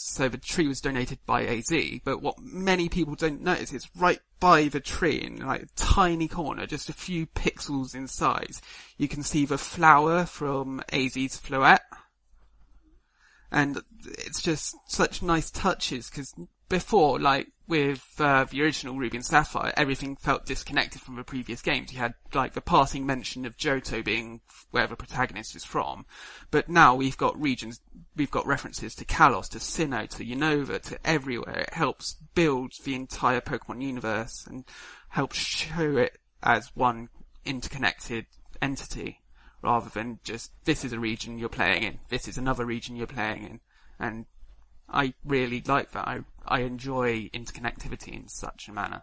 So 0.00 0.28
the 0.28 0.38
tree 0.38 0.68
was 0.68 0.80
donated 0.80 1.18
by 1.26 1.44
AZ, 1.44 1.72
but 2.04 2.22
what 2.22 2.38
many 2.38 2.88
people 2.88 3.16
don't 3.16 3.42
notice 3.42 3.72
is 3.72 3.90
right 3.96 4.20
by 4.38 4.68
the 4.68 4.78
tree 4.78 5.16
in 5.16 5.44
like 5.44 5.62
a 5.62 5.66
tiny 5.74 6.28
corner, 6.28 6.68
just 6.68 6.88
a 6.88 6.92
few 6.92 7.26
pixels 7.26 7.96
in 7.96 8.06
size, 8.06 8.62
you 8.96 9.08
can 9.08 9.24
see 9.24 9.44
the 9.44 9.58
flower 9.58 10.24
from 10.24 10.80
AZ's 10.92 11.40
Floette. 11.40 11.80
And 13.50 13.82
it's 14.04 14.40
just 14.40 14.76
such 14.86 15.20
nice 15.20 15.50
touches 15.50 16.08
because 16.08 16.32
before, 16.68 17.18
like 17.18 17.48
with 17.66 18.02
uh, 18.18 18.44
the 18.44 18.62
original 18.62 18.96
Ruby 18.96 19.18
and 19.18 19.26
Sapphire, 19.26 19.72
everything 19.76 20.16
felt 20.16 20.46
disconnected 20.46 21.02
from 21.02 21.16
the 21.16 21.24
previous 21.24 21.60
games. 21.60 21.92
You 21.92 21.98
had 21.98 22.14
like 22.34 22.54
the 22.54 22.60
passing 22.60 23.04
mention 23.04 23.44
of 23.44 23.56
Johto 23.56 24.04
being 24.04 24.40
where 24.70 24.86
the 24.86 24.96
protagonist 24.96 25.54
is 25.54 25.64
from, 25.64 26.06
but 26.50 26.68
now 26.68 26.94
we've 26.94 27.16
got 27.16 27.40
regions, 27.40 27.80
we've 28.16 28.30
got 28.30 28.46
references 28.46 28.94
to 28.96 29.04
Kalos, 29.04 29.48
to 29.50 29.58
Sinnoh, 29.58 30.08
to 30.10 30.24
Unova, 30.24 30.80
to 30.82 30.98
everywhere. 31.06 31.60
It 31.60 31.74
helps 31.74 32.16
build 32.34 32.72
the 32.84 32.94
entire 32.94 33.40
Pokemon 33.40 33.82
universe 33.82 34.46
and 34.48 34.64
helps 35.10 35.36
show 35.36 35.96
it 35.96 36.18
as 36.42 36.70
one 36.74 37.08
interconnected 37.44 38.26
entity 38.60 39.20
rather 39.62 39.88
than 39.90 40.20
just 40.22 40.52
this 40.64 40.84
is 40.84 40.92
a 40.92 41.00
region 41.00 41.38
you're 41.38 41.48
playing 41.48 41.82
in, 41.82 41.98
this 42.08 42.28
is 42.28 42.38
another 42.38 42.64
region 42.64 42.96
you're 42.96 43.06
playing 43.06 43.44
in, 43.44 43.60
and 43.98 44.26
I 44.88 45.14
really 45.24 45.62
like 45.66 45.92
that. 45.92 46.08
I 46.08 46.20
I 46.48 46.60
enjoy 46.60 47.28
interconnectivity 47.34 48.14
in 48.14 48.28
such 48.28 48.68
a 48.68 48.72
manner. 48.72 49.02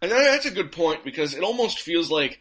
And 0.00 0.10
that's 0.10 0.46
a 0.46 0.50
good 0.50 0.72
point 0.72 1.04
because 1.04 1.34
it 1.34 1.42
almost 1.42 1.80
feels 1.80 2.10
like 2.10 2.40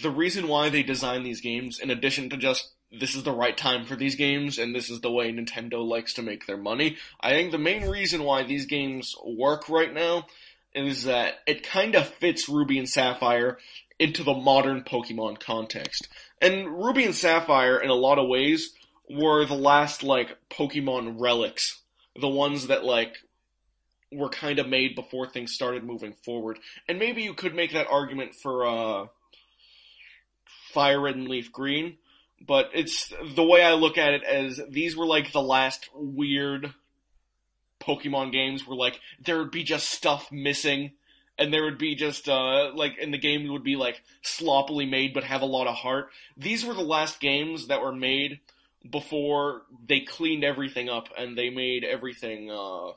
the 0.00 0.10
reason 0.10 0.48
why 0.48 0.68
they 0.68 0.82
design 0.82 1.22
these 1.22 1.40
games, 1.40 1.78
in 1.78 1.90
addition 1.90 2.30
to 2.30 2.36
just 2.36 2.72
this 2.92 3.14
is 3.14 3.24
the 3.24 3.32
right 3.32 3.56
time 3.56 3.84
for 3.84 3.96
these 3.96 4.14
games 4.14 4.58
and 4.58 4.74
this 4.74 4.90
is 4.90 5.00
the 5.00 5.10
way 5.10 5.32
Nintendo 5.32 5.84
likes 5.86 6.14
to 6.14 6.22
make 6.22 6.46
their 6.46 6.56
money, 6.56 6.96
I 7.20 7.30
think 7.30 7.50
the 7.50 7.58
main 7.58 7.88
reason 7.88 8.22
why 8.22 8.42
these 8.42 8.66
games 8.66 9.14
work 9.24 9.68
right 9.68 9.92
now 9.92 10.26
is 10.74 11.04
that 11.04 11.36
it 11.46 11.62
kind 11.62 11.94
of 11.94 12.06
fits 12.06 12.48
Ruby 12.48 12.78
and 12.78 12.88
Sapphire 12.88 13.58
into 13.98 14.22
the 14.22 14.34
modern 14.34 14.82
Pokemon 14.82 15.40
context. 15.40 16.08
And 16.40 16.68
Ruby 16.68 17.04
and 17.04 17.14
Sapphire, 17.14 17.78
in 17.78 17.88
a 17.88 17.94
lot 17.94 18.18
of 18.18 18.28
ways, 18.28 18.74
were 19.08 19.46
the 19.46 19.54
last, 19.54 20.02
like, 20.02 20.36
Pokemon 20.50 21.16
relics. 21.18 21.80
The 22.20 22.28
ones 22.28 22.66
that, 22.66 22.84
like, 22.84 23.16
were 24.12 24.28
kind 24.28 24.58
of 24.58 24.68
made 24.68 24.94
before 24.94 25.28
things 25.28 25.52
started 25.52 25.84
moving 25.84 26.14
forward. 26.24 26.58
And 26.88 26.98
maybe 26.98 27.22
you 27.22 27.34
could 27.34 27.54
make 27.54 27.72
that 27.72 27.88
argument 27.88 28.34
for, 28.34 28.66
uh, 28.66 29.06
Fire 30.72 31.00
Red 31.00 31.16
and 31.16 31.28
Leaf 31.28 31.52
Green, 31.52 31.96
but 32.46 32.70
it's 32.74 33.10
the 33.34 33.42
way 33.42 33.62
I 33.62 33.72
look 33.72 33.96
at 33.96 34.12
it 34.12 34.22
as 34.24 34.60
these 34.68 34.94
were 34.94 35.06
like 35.06 35.32
the 35.32 35.40
last 35.40 35.88
weird 35.94 36.74
Pokemon 37.80 38.32
games 38.32 38.66
where 38.66 38.76
like 38.76 39.00
there 39.24 39.38
would 39.38 39.50
be 39.50 39.64
just 39.64 39.88
stuff 39.88 40.30
missing 40.30 40.92
and 41.38 41.52
there 41.52 41.64
would 41.64 41.78
be 41.78 41.94
just 41.94 42.28
uh 42.28 42.72
like 42.74 42.98
in 42.98 43.10
the 43.10 43.18
game 43.18 43.50
would 43.50 43.64
be 43.64 43.76
like 43.76 44.02
sloppily 44.22 44.86
made 44.86 45.14
but 45.14 45.24
have 45.24 45.42
a 45.42 45.46
lot 45.46 45.66
of 45.66 45.74
heart. 45.74 46.10
These 46.36 46.64
were 46.64 46.74
the 46.74 46.82
last 46.82 47.20
games 47.20 47.68
that 47.68 47.80
were 47.80 47.94
made 47.94 48.40
before 48.90 49.62
they 49.88 50.00
cleaned 50.00 50.44
everything 50.44 50.88
up 50.88 51.08
and 51.16 51.38
they 51.38 51.50
made 51.50 51.84
everything 51.84 52.50
uh 52.50 52.92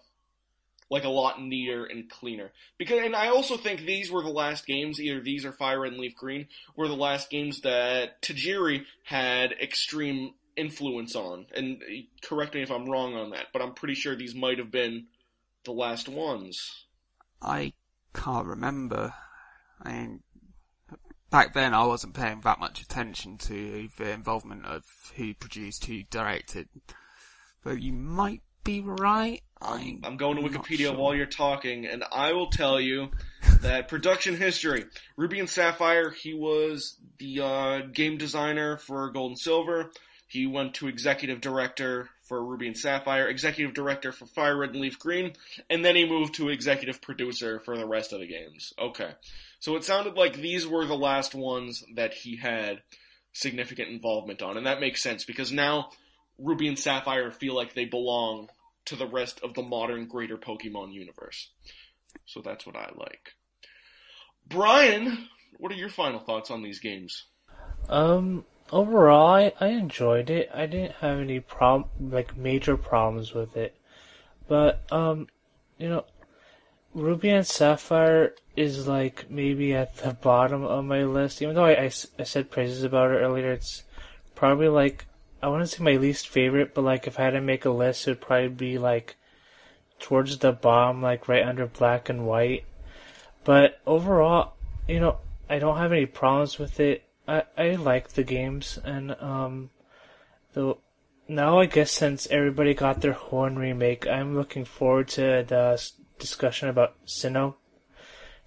like 0.89 1.03
a 1.03 1.09
lot 1.09 1.41
neater 1.41 1.85
and 1.85 2.09
cleaner. 2.09 2.51
Because 2.77 2.99
and 3.03 3.15
I 3.15 3.27
also 3.27 3.57
think 3.57 3.81
these 3.81 4.11
were 4.11 4.23
the 4.23 4.29
last 4.29 4.65
games, 4.65 4.99
either 4.99 5.21
these 5.21 5.45
or 5.45 5.51
Fire 5.51 5.85
and 5.85 5.97
Leaf 5.97 6.15
Green, 6.15 6.47
were 6.75 6.87
the 6.87 6.95
last 6.95 7.29
games 7.29 7.61
that 7.61 8.21
Tajiri 8.21 8.85
had 9.03 9.53
extreme 9.53 10.33
influence 10.55 11.15
on. 11.15 11.45
And 11.55 11.81
uh, 11.81 12.27
correct 12.27 12.55
me 12.55 12.61
if 12.61 12.71
I'm 12.71 12.89
wrong 12.89 13.15
on 13.15 13.31
that, 13.31 13.47
but 13.53 13.61
I'm 13.61 13.73
pretty 13.73 13.95
sure 13.95 14.15
these 14.15 14.35
might 14.35 14.57
have 14.57 14.71
been 14.71 15.07
the 15.63 15.71
last 15.71 16.09
ones. 16.09 16.85
I 17.41 17.73
can't 18.13 18.47
remember. 18.47 19.13
I 19.81 19.91
mean, 19.91 20.23
back 21.29 21.53
then 21.53 21.73
I 21.73 21.85
wasn't 21.85 22.15
paying 22.15 22.41
that 22.41 22.59
much 22.59 22.81
attention 22.81 23.37
to 23.39 23.89
the 23.97 24.11
involvement 24.11 24.65
of 24.65 24.83
who 25.15 25.33
produced, 25.33 25.85
who 25.85 26.03
directed. 26.03 26.67
But 27.63 27.81
you 27.81 27.93
might 27.93 28.41
be 28.63 28.81
right. 28.81 29.41
I'm, 29.61 30.01
I'm 30.03 30.17
going 30.17 30.37
to 30.37 30.41
Wikipedia 30.41 30.87
sure. 30.87 30.95
while 30.95 31.13
you're 31.13 31.25
talking, 31.25 31.85
and 31.85 32.03
I 32.11 32.33
will 32.33 32.49
tell 32.49 32.79
you 32.79 33.09
that 33.61 33.87
production 33.89 34.37
history. 34.37 34.85
Ruby 35.17 35.39
and 35.39 35.49
Sapphire, 35.49 36.11
he 36.11 36.33
was 36.33 36.97
the 37.17 37.41
uh, 37.41 37.79
game 37.91 38.17
designer 38.17 38.77
for 38.77 39.09
Gold 39.11 39.31
and 39.31 39.39
Silver. 39.39 39.91
He 40.27 40.47
went 40.47 40.75
to 40.75 40.87
executive 40.87 41.41
director 41.41 42.09
for 42.23 42.43
Ruby 42.43 42.67
and 42.67 42.77
Sapphire, 42.77 43.27
executive 43.27 43.73
director 43.73 44.11
for 44.11 44.27
Fire 44.27 44.55
Red 44.55 44.69
and 44.69 44.79
Leaf 44.79 44.99
Green, 44.99 45.33
and 45.69 45.83
then 45.83 45.95
he 45.95 46.07
moved 46.07 46.35
to 46.35 46.49
executive 46.49 47.01
producer 47.01 47.59
for 47.59 47.75
the 47.75 47.87
rest 47.87 48.13
of 48.13 48.19
the 48.19 48.27
games. 48.27 48.71
Okay. 48.79 49.11
So 49.59 49.75
it 49.75 49.83
sounded 49.83 50.15
like 50.15 50.35
these 50.35 50.67
were 50.67 50.85
the 50.85 50.95
last 50.95 51.35
ones 51.35 51.83
that 51.95 52.13
he 52.13 52.37
had 52.37 52.81
significant 53.33 53.89
involvement 53.89 54.41
on, 54.41 54.55
and 54.55 54.67
that 54.67 54.79
makes 54.79 55.01
sense 55.01 55.25
because 55.25 55.51
now 55.51 55.89
Ruby 56.37 56.67
and 56.67 56.79
Sapphire 56.79 57.31
feel 57.31 57.55
like 57.55 57.73
they 57.73 57.85
belong 57.85 58.49
to 58.89 58.95
the 58.95 59.07
rest 59.07 59.39
of 59.43 59.53
the 59.53 59.61
modern 59.61 60.07
greater 60.07 60.37
Pokemon 60.37 60.93
universe. 60.93 61.51
So 62.25 62.41
that's 62.41 62.65
what 62.65 62.75
I 62.75 62.89
like. 62.95 63.33
Bryan, 64.47 65.29
what 65.57 65.71
are 65.71 65.75
your 65.75 65.89
final 65.89 66.19
thoughts 66.19 66.49
on 66.49 66.63
these 66.63 66.79
games? 66.79 67.25
Um, 67.87 68.45
overall, 68.71 69.27
I, 69.27 69.53
I 69.59 69.67
enjoyed 69.67 70.31
it. 70.31 70.49
I 70.53 70.65
didn't 70.65 70.95
have 71.01 71.19
any 71.19 71.39
problem, 71.39 71.89
like 72.11 72.35
major 72.35 72.77
problems 72.77 73.33
with 73.33 73.55
it, 73.55 73.75
but 74.47 74.81
um, 74.91 75.27
you 75.77 75.89
know, 75.89 76.05
Ruby 76.95 77.29
and 77.29 77.45
Sapphire 77.45 78.33
is 78.55 78.87
like 78.87 79.29
maybe 79.29 79.75
at 79.75 79.97
the 79.97 80.13
bottom 80.13 80.63
of 80.63 80.83
my 80.85 81.03
list. 81.03 81.43
Even 81.43 81.53
though 81.53 81.65
I 81.65 81.91
I 82.17 82.23
said 82.23 82.49
praises 82.49 82.83
about 82.83 83.11
it 83.11 83.19
earlier, 83.19 83.51
it's 83.51 83.83
probably 84.33 84.67
like 84.67 85.05
I 85.41 85.47
wouldn't 85.47 85.69
say 85.69 85.83
my 85.83 85.95
least 85.95 86.27
favorite, 86.27 86.73
but 86.73 86.83
like 86.83 87.07
if 87.07 87.19
I 87.19 87.23
had 87.23 87.31
to 87.31 87.41
make 87.41 87.65
a 87.65 87.69
list, 87.69 88.07
it 88.07 88.11
would 88.11 88.21
probably 88.21 88.49
be 88.49 88.77
like 88.77 89.15
towards 89.99 90.37
the 90.37 90.51
bottom, 90.51 91.01
like 91.01 91.27
right 91.27 91.45
under 91.45 91.65
Black 91.65 92.09
and 92.09 92.25
White. 92.25 92.65
But 93.43 93.79
overall, 93.85 94.53
you 94.87 94.99
know, 94.99 95.17
I 95.49 95.59
don't 95.59 95.77
have 95.77 95.91
any 95.91 96.05
problems 96.05 96.59
with 96.59 96.79
it. 96.79 97.03
I, 97.27 97.43
I 97.57 97.69
like 97.75 98.09
the 98.09 98.23
games 98.23 98.79
and 98.83 99.15
um 99.21 99.69
the 100.53 100.75
now 101.27 101.59
I 101.59 101.67
guess 101.67 101.91
since 101.91 102.27
everybody 102.31 102.73
got 102.73 103.01
their 103.01 103.13
Hoenn 103.13 103.57
remake, 103.57 104.07
I'm 104.07 104.35
looking 104.35 104.65
forward 104.65 105.09
to 105.09 105.45
the 105.47 105.81
discussion 106.17 106.69
about 106.69 106.95
Sinnoh. 107.05 107.55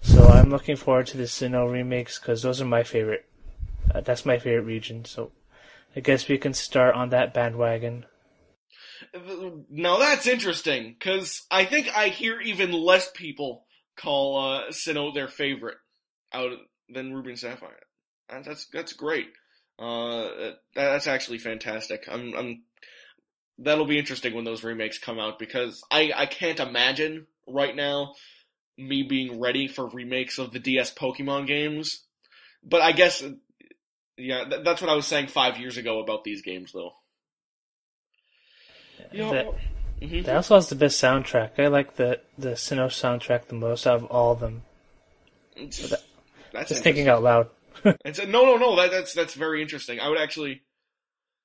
So 0.01 0.27
I'm 0.27 0.51
looking 0.51 0.75
forward 0.75 1.07
to 1.09 1.17
the 1.17 1.25
Sinnoh 1.25 1.71
remakes 1.71 2.19
because 2.19 2.43
those 2.43 2.61
are 2.61 2.67
my 2.67 2.83
favorite. 2.83 3.25
Uh, 3.95 4.01
that's 4.01 4.27
my 4.27 4.39
favorite 4.39 4.67
region. 4.67 5.05
So 5.05 5.31
I 5.95 6.01
guess 6.01 6.29
we 6.29 6.39
can 6.39 6.55
start 6.55 6.95
on 6.95 7.11
that 7.11 7.35
bandwagon. 7.35 8.07
Now 9.71 9.99
that's 9.99 10.27
interesting, 10.27 10.95
because 10.99 11.43
I 11.51 11.65
think 11.65 11.95
I 11.97 12.09
hear 12.09 12.41
even 12.41 12.73
less 12.73 13.11
people 13.11 13.67
call 13.97 14.39
uh, 14.39 14.71
Sinnoh 14.71 15.13
their 15.13 15.29
favorite 15.29 15.77
out 16.33 16.53
than 16.89 17.13
Ruby 17.13 17.31
and 17.31 17.39
Sapphire. 17.39 17.79
And 18.29 18.45
that's 18.45 18.67
that's 18.73 18.95
great. 18.95 19.29
Uh, 19.79 20.53
that's 20.75 21.07
actually 21.07 21.39
fantastic. 21.39 22.05
I'm, 22.11 22.35
I'm 22.35 22.63
that'll 23.59 23.87
be 23.87 23.99
interesting 23.99 24.35
when 24.35 24.45
those 24.45 24.65
remakes 24.65 24.99
come 24.99 25.19
out 25.19 25.39
because 25.39 25.83
I 25.91 26.13
I 26.15 26.27
can't 26.27 26.61
imagine 26.61 27.27
right 27.47 27.75
now 27.75 28.15
me 28.79 29.03
being 29.03 29.41
ready 29.41 29.69
for 29.69 29.89
remakes 29.89 30.39
of 30.39 30.53
the 30.53 30.59
DS 30.59 30.95
Pokemon 30.95 31.47
games. 31.47 32.05
But 32.65 32.81
I 32.81 32.93
guess 32.93 33.23
yeah, 34.17 34.45
th- 34.45 34.65
that's 34.65 34.81
what 34.81 34.91
I 34.91 34.95
was 34.95 35.07
saying 35.07 35.29
five 35.29 35.59
years 35.59 35.77
ago 35.77 36.01
about 36.01 36.25
these 36.25 36.43
games, 36.43 36.73
though. 36.73 36.93
You 39.11 39.19
know, 39.25 39.33
That- 39.33 39.47
mhm. 40.01 40.25
That 40.25 40.37
also 40.37 40.55
has 40.57 40.69
the 40.69 40.75
best 40.75 41.03
soundtrack. 41.03 41.59
I 41.59 41.67
like 41.69 41.97
the 41.97 42.21
the 42.39 42.51
Sinnoh 42.51 42.89
soundtrack 42.89 43.47
the 43.47 43.55
most 43.55 43.87
out 43.87 43.97
of 43.97 44.05
all 44.07 44.33
of 44.33 44.41
them. 44.41 44.63
That's 45.57 46.69
Just 46.69 46.83
thinking 46.83 47.09
out 47.09 47.23
loud. 47.23 47.49
It's 48.05 48.19
no, 48.25 48.45
no, 48.45 48.57
no. 48.57 48.77
That, 48.77 48.91
that's 48.91 49.15
that's 49.15 49.35
very 49.35 49.61
interesting. 49.63 49.99
I 50.01 50.09
would 50.09 50.19
actually. 50.19 50.63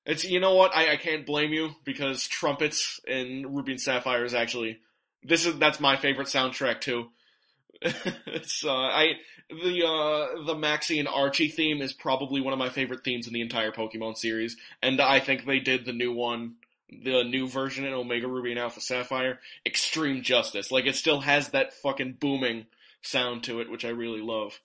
It's 0.06 0.24
you 0.24 0.40
know 0.40 0.54
what 0.54 0.74
I, 0.74 0.92
I 0.92 0.96
can't 0.96 1.26
blame 1.26 1.52
you 1.52 1.72
because 1.84 2.26
trumpets 2.28 3.00
in 3.06 3.54
Ruby 3.54 3.72
and 3.72 3.80
Sapphire 3.80 4.24
is 4.24 4.34
actually 4.34 4.78
this 5.22 5.44
is 5.46 5.58
that's 5.58 5.80
my 5.80 5.96
favorite 5.96 6.28
soundtrack 6.28 6.80
too. 6.80 7.08
it's 7.82 8.64
uh 8.64 8.70
I 8.72 9.14
the 9.50 9.86
uh 9.86 10.44
the 10.44 10.54
Maxie 10.54 10.98
and 10.98 11.08
Archie 11.08 11.48
theme 11.48 11.80
is 11.80 11.92
probably 11.92 12.40
one 12.40 12.52
of 12.52 12.58
my 12.58 12.68
favorite 12.68 13.02
themes 13.04 13.26
in 13.26 13.32
the 13.32 13.40
entire 13.40 13.72
Pokemon 13.72 14.16
series, 14.16 14.56
and 14.82 15.00
I 15.00 15.20
think 15.20 15.44
they 15.44 15.60
did 15.60 15.84
the 15.84 15.92
new 15.92 16.12
one, 16.12 16.56
the 16.90 17.24
new 17.24 17.48
version 17.48 17.84
in 17.84 17.94
Omega 17.94 18.28
Ruby 18.28 18.50
and 18.50 18.60
Alpha 18.60 18.80
Sapphire, 18.80 19.40
extreme 19.64 20.22
justice. 20.22 20.70
Like 20.70 20.86
it 20.86 20.96
still 20.96 21.20
has 21.20 21.48
that 21.50 21.72
fucking 21.74 22.18
booming 22.20 22.66
sound 23.02 23.44
to 23.44 23.60
it, 23.60 23.70
which 23.70 23.84
I 23.84 23.90
really 23.90 24.20
love. 24.20 24.58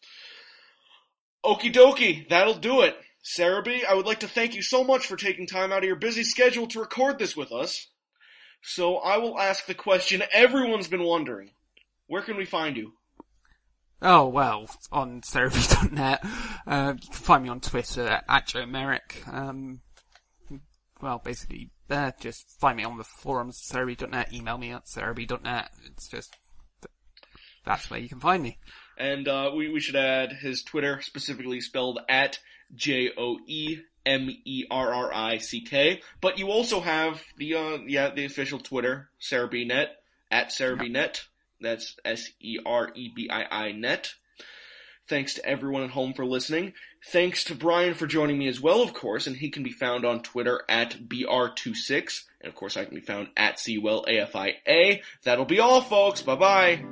Okie 1.45 1.73
dokie, 1.73 2.27
that'll 2.30 2.53
do 2.53 2.81
it. 2.81 2.95
Serebii, 3.23 3.85
I 3.85 3.93
would 3.93 4.05
like 4.05 4.19
to 4.19 4.27
thank 4.27 4.53
you 4.53 4.61
so 4.61 4.84
much 4.84 5.07
for 5.07 5.15
taking 5.15 5.47
time 5.47 5.72
out 5.72 5.80
of 5.80 5.84
your 5.85 5.95
busy 5.95 6.23
schedule 6.23 6.68
to 6.68 6.81
record 6.81 7.19
this 7.19 7.38
with 7.38 7.53
us. 7.53 7.88
So 8.61 8.97
I 8.97 9.18
will 9.18 9.39
ask 9.39 9.65
the 9.65 9.73
question 9.73 10.23
everyone's 10.31 10.88
been 10.88 11.03
wondering. 11.03 11.51
Where 12.07 12.22
can 12.22 12.35
we 12.35 12.45
find 12.45 12.76
you? 12.76 12.93
Oh, 14.05 14.27
well, 14.27 14.69
on 14.91 15.21
Serebii.net. 15.21 16.25
Uh, 16.67 16.93
you 17.01 17.07
can 17.09 17.13
find 17.13 17.43
me 17.43 17.49
on 17.49 17.61
Twitter 17.61 18.21
at 18.27 18.47
Joe 18.47 18.65
Merrick. 18.65 19.23
Um, 19.31 19.80
well, 21.01 21.21
basically, 21.23 21.71
uh, 21.89 22.11
just 22.19 22.59
find 22.59 22.75
me 22.75 22.84
on 22.84 22.97
the 22.97 23.05
forums, 23.05 23.61
Serebii.net, 23.65 24.34
email 24.34 24.57
me 24.57 24.71
at 24.71 24.88
Serebii.net. 24.88 25.69
It's 25.85 26.09
just, 26.09 26.35
that's 27.65 27.89
where 27.89 27.99
you 27.99 28.09
can 28.09 28.19
find 28.19 28.43
me. 28.43 28.59
And 28.97 29.25
uh, 29.27 29.51
we, 29.55 29.71
we 29.71 29.80
should 29.80 29.95
add 29.95 30.34
his 30.34 30.63
Twitter, 30.63 31.01
specifically 31.01 31.61
spelled 31.61 31.99
at 32.09 32.39
J 32.75 33.11
O 33.17 33.38
E 33.47 33.80
M 34.05 34.30
E 34.45 34.65
R 34.69 34.93
R 34.93 35.13
I 35.13 35.38
C 35.38 35.61
K. 35.61 36.01
But 36.21 36.38
you 36.38 36.49
also 36.49 36.81
have 36.81 37.23
the 37.38 37.55
uh, 37.55 37.77
yeah 37.88 38.11
the 38.13 38.25
official 38.25 38.59
Twitter, 38.59 39.09
Serebii 39.21 39.67
Net 39.67 39.95
at 40.30 40.49
Serebii 40.49 40.91
Net. 40.91 41.23
That's 41.64 41.95
S 42.06 42.30
E 42.40 42.60
R 42.65 42.91
E 42.94 43.11
B 43.15 43.30
I 43.30 43.68
I 43.68 43.72
Net. 43.72 44.14
Thanks 45.07 45.34
to 45.34 45.45
everyone 45.45 45.84
at 45.84 45.90
home 45.90 46.14
for 46.14 46.26
listening. 46.26 46.73
Thanks 47.07 47.44
to 47.45 47.56
Bryan 47.56 47.94
for 47.94 48.07
joining 48.07 48.38
me 48.38 48.48
as 48.48 48.61
well, 48.61 48.81
of 48.81 48.94
course, 48.94 49.27
and 49.27 49.35
he 49.35 49.49
can 49.49 49.64
be 49.64 49.72
found 49.72 50.06
on 50.06 50.22
Twitter 50.22 50.61
at 50.69 51.10
BR26. 51.10 52.23
And 52.41 52.49
of 52.49 52.56
course, 52.56 52.77
I 52.77 52.85
can 52.85 52.95
be 52.95 53.02
found 53.02 53.27
at 53.35 53.57
CWellAFIA. 53.57 55.02
That'll 55.23 55.45
be 55.45 55.60
all, 55.60 55.81
folks. 55.81 56.22
Bye 56.22 56.35
bye. 56.35 56.85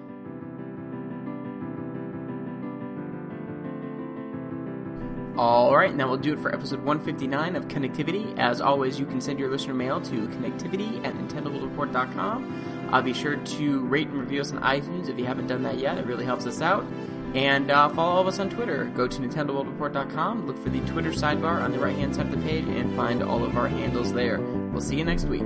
All 5.41 5.75
right, 5.75 5.89
and 5.89 5.99
that 5.99 6.07
will 6.07 6.17
do 6.17 6.33
it 6.33 6.39
for 6.39 6.53
episode 6.53 6.83
159 6.83 7.55
of 7.55 7.67
Connectivity. 7.67 8.37
As 8.37 8.61
always, 8.61 8.99
you 8.99 9.07
can 9.07 9.19
send 9.19 9.39
your 9.39 9.49
listener 9.49 9.73
mail 9.73 9.99
to 9.99 10.27
connectivity 10.27 11.03
at 11.03 11.15
nintendoworldreport.com. 11.15 12.89
Uh, 12.93 13.01
be 13.01 13.11
sure 13.11 13.37
to 13.37 13.79
rate 13.87 14.07
and 14.07 14.19
review 14.19 14.39
us 14.39 14.51
on 14.51 14.61
iTunes 14.61 15.09
if 15.09 15.17
you 15.17 15.25
haven't 15.25 15.47
done 15.47 15.63
that 15.63 15.79
yet. 15.79 15.97
It 15.97 16.05
really 16.05 16.25
helps 16.25 16.45
us 16.45 16.61
out. 16.61 16.85
And 17.33 17.71
uh, 17.71 17.89
follow 17.89 18.11
all 18.11 18.21
of 18.21 18.27
us 18.27 18.37
on 18.37 18.51
Twitter. 18.51 18.85
Go 18.95 19.07
to 19.07 19.19
nintendoworldreport.com, 19.19 20.45
look 20.45 20.59
for 20.59 20.69
the 20.69 20.81
Twitter 20.81 21.09
sidebar 21.09 21.63
on 21.63 21.71
the 21.71 21.79
right-hand 21.79 22.15
side 22.15 22.27
of 22.27 22.31
the 22.31 22.47
page, 22.47 22.65
and 22.65 22.95
find 22.95 23.23
all 23.23 23.43
of 23.43 23.57
our 23.57 23.67
handles 23.67 24.13
there. 24.13 24.39
We'll 24.39 24.79
see 24.79 24.97
you 24.97 25.05
next 25.05 25.25
week. 25.25 25.41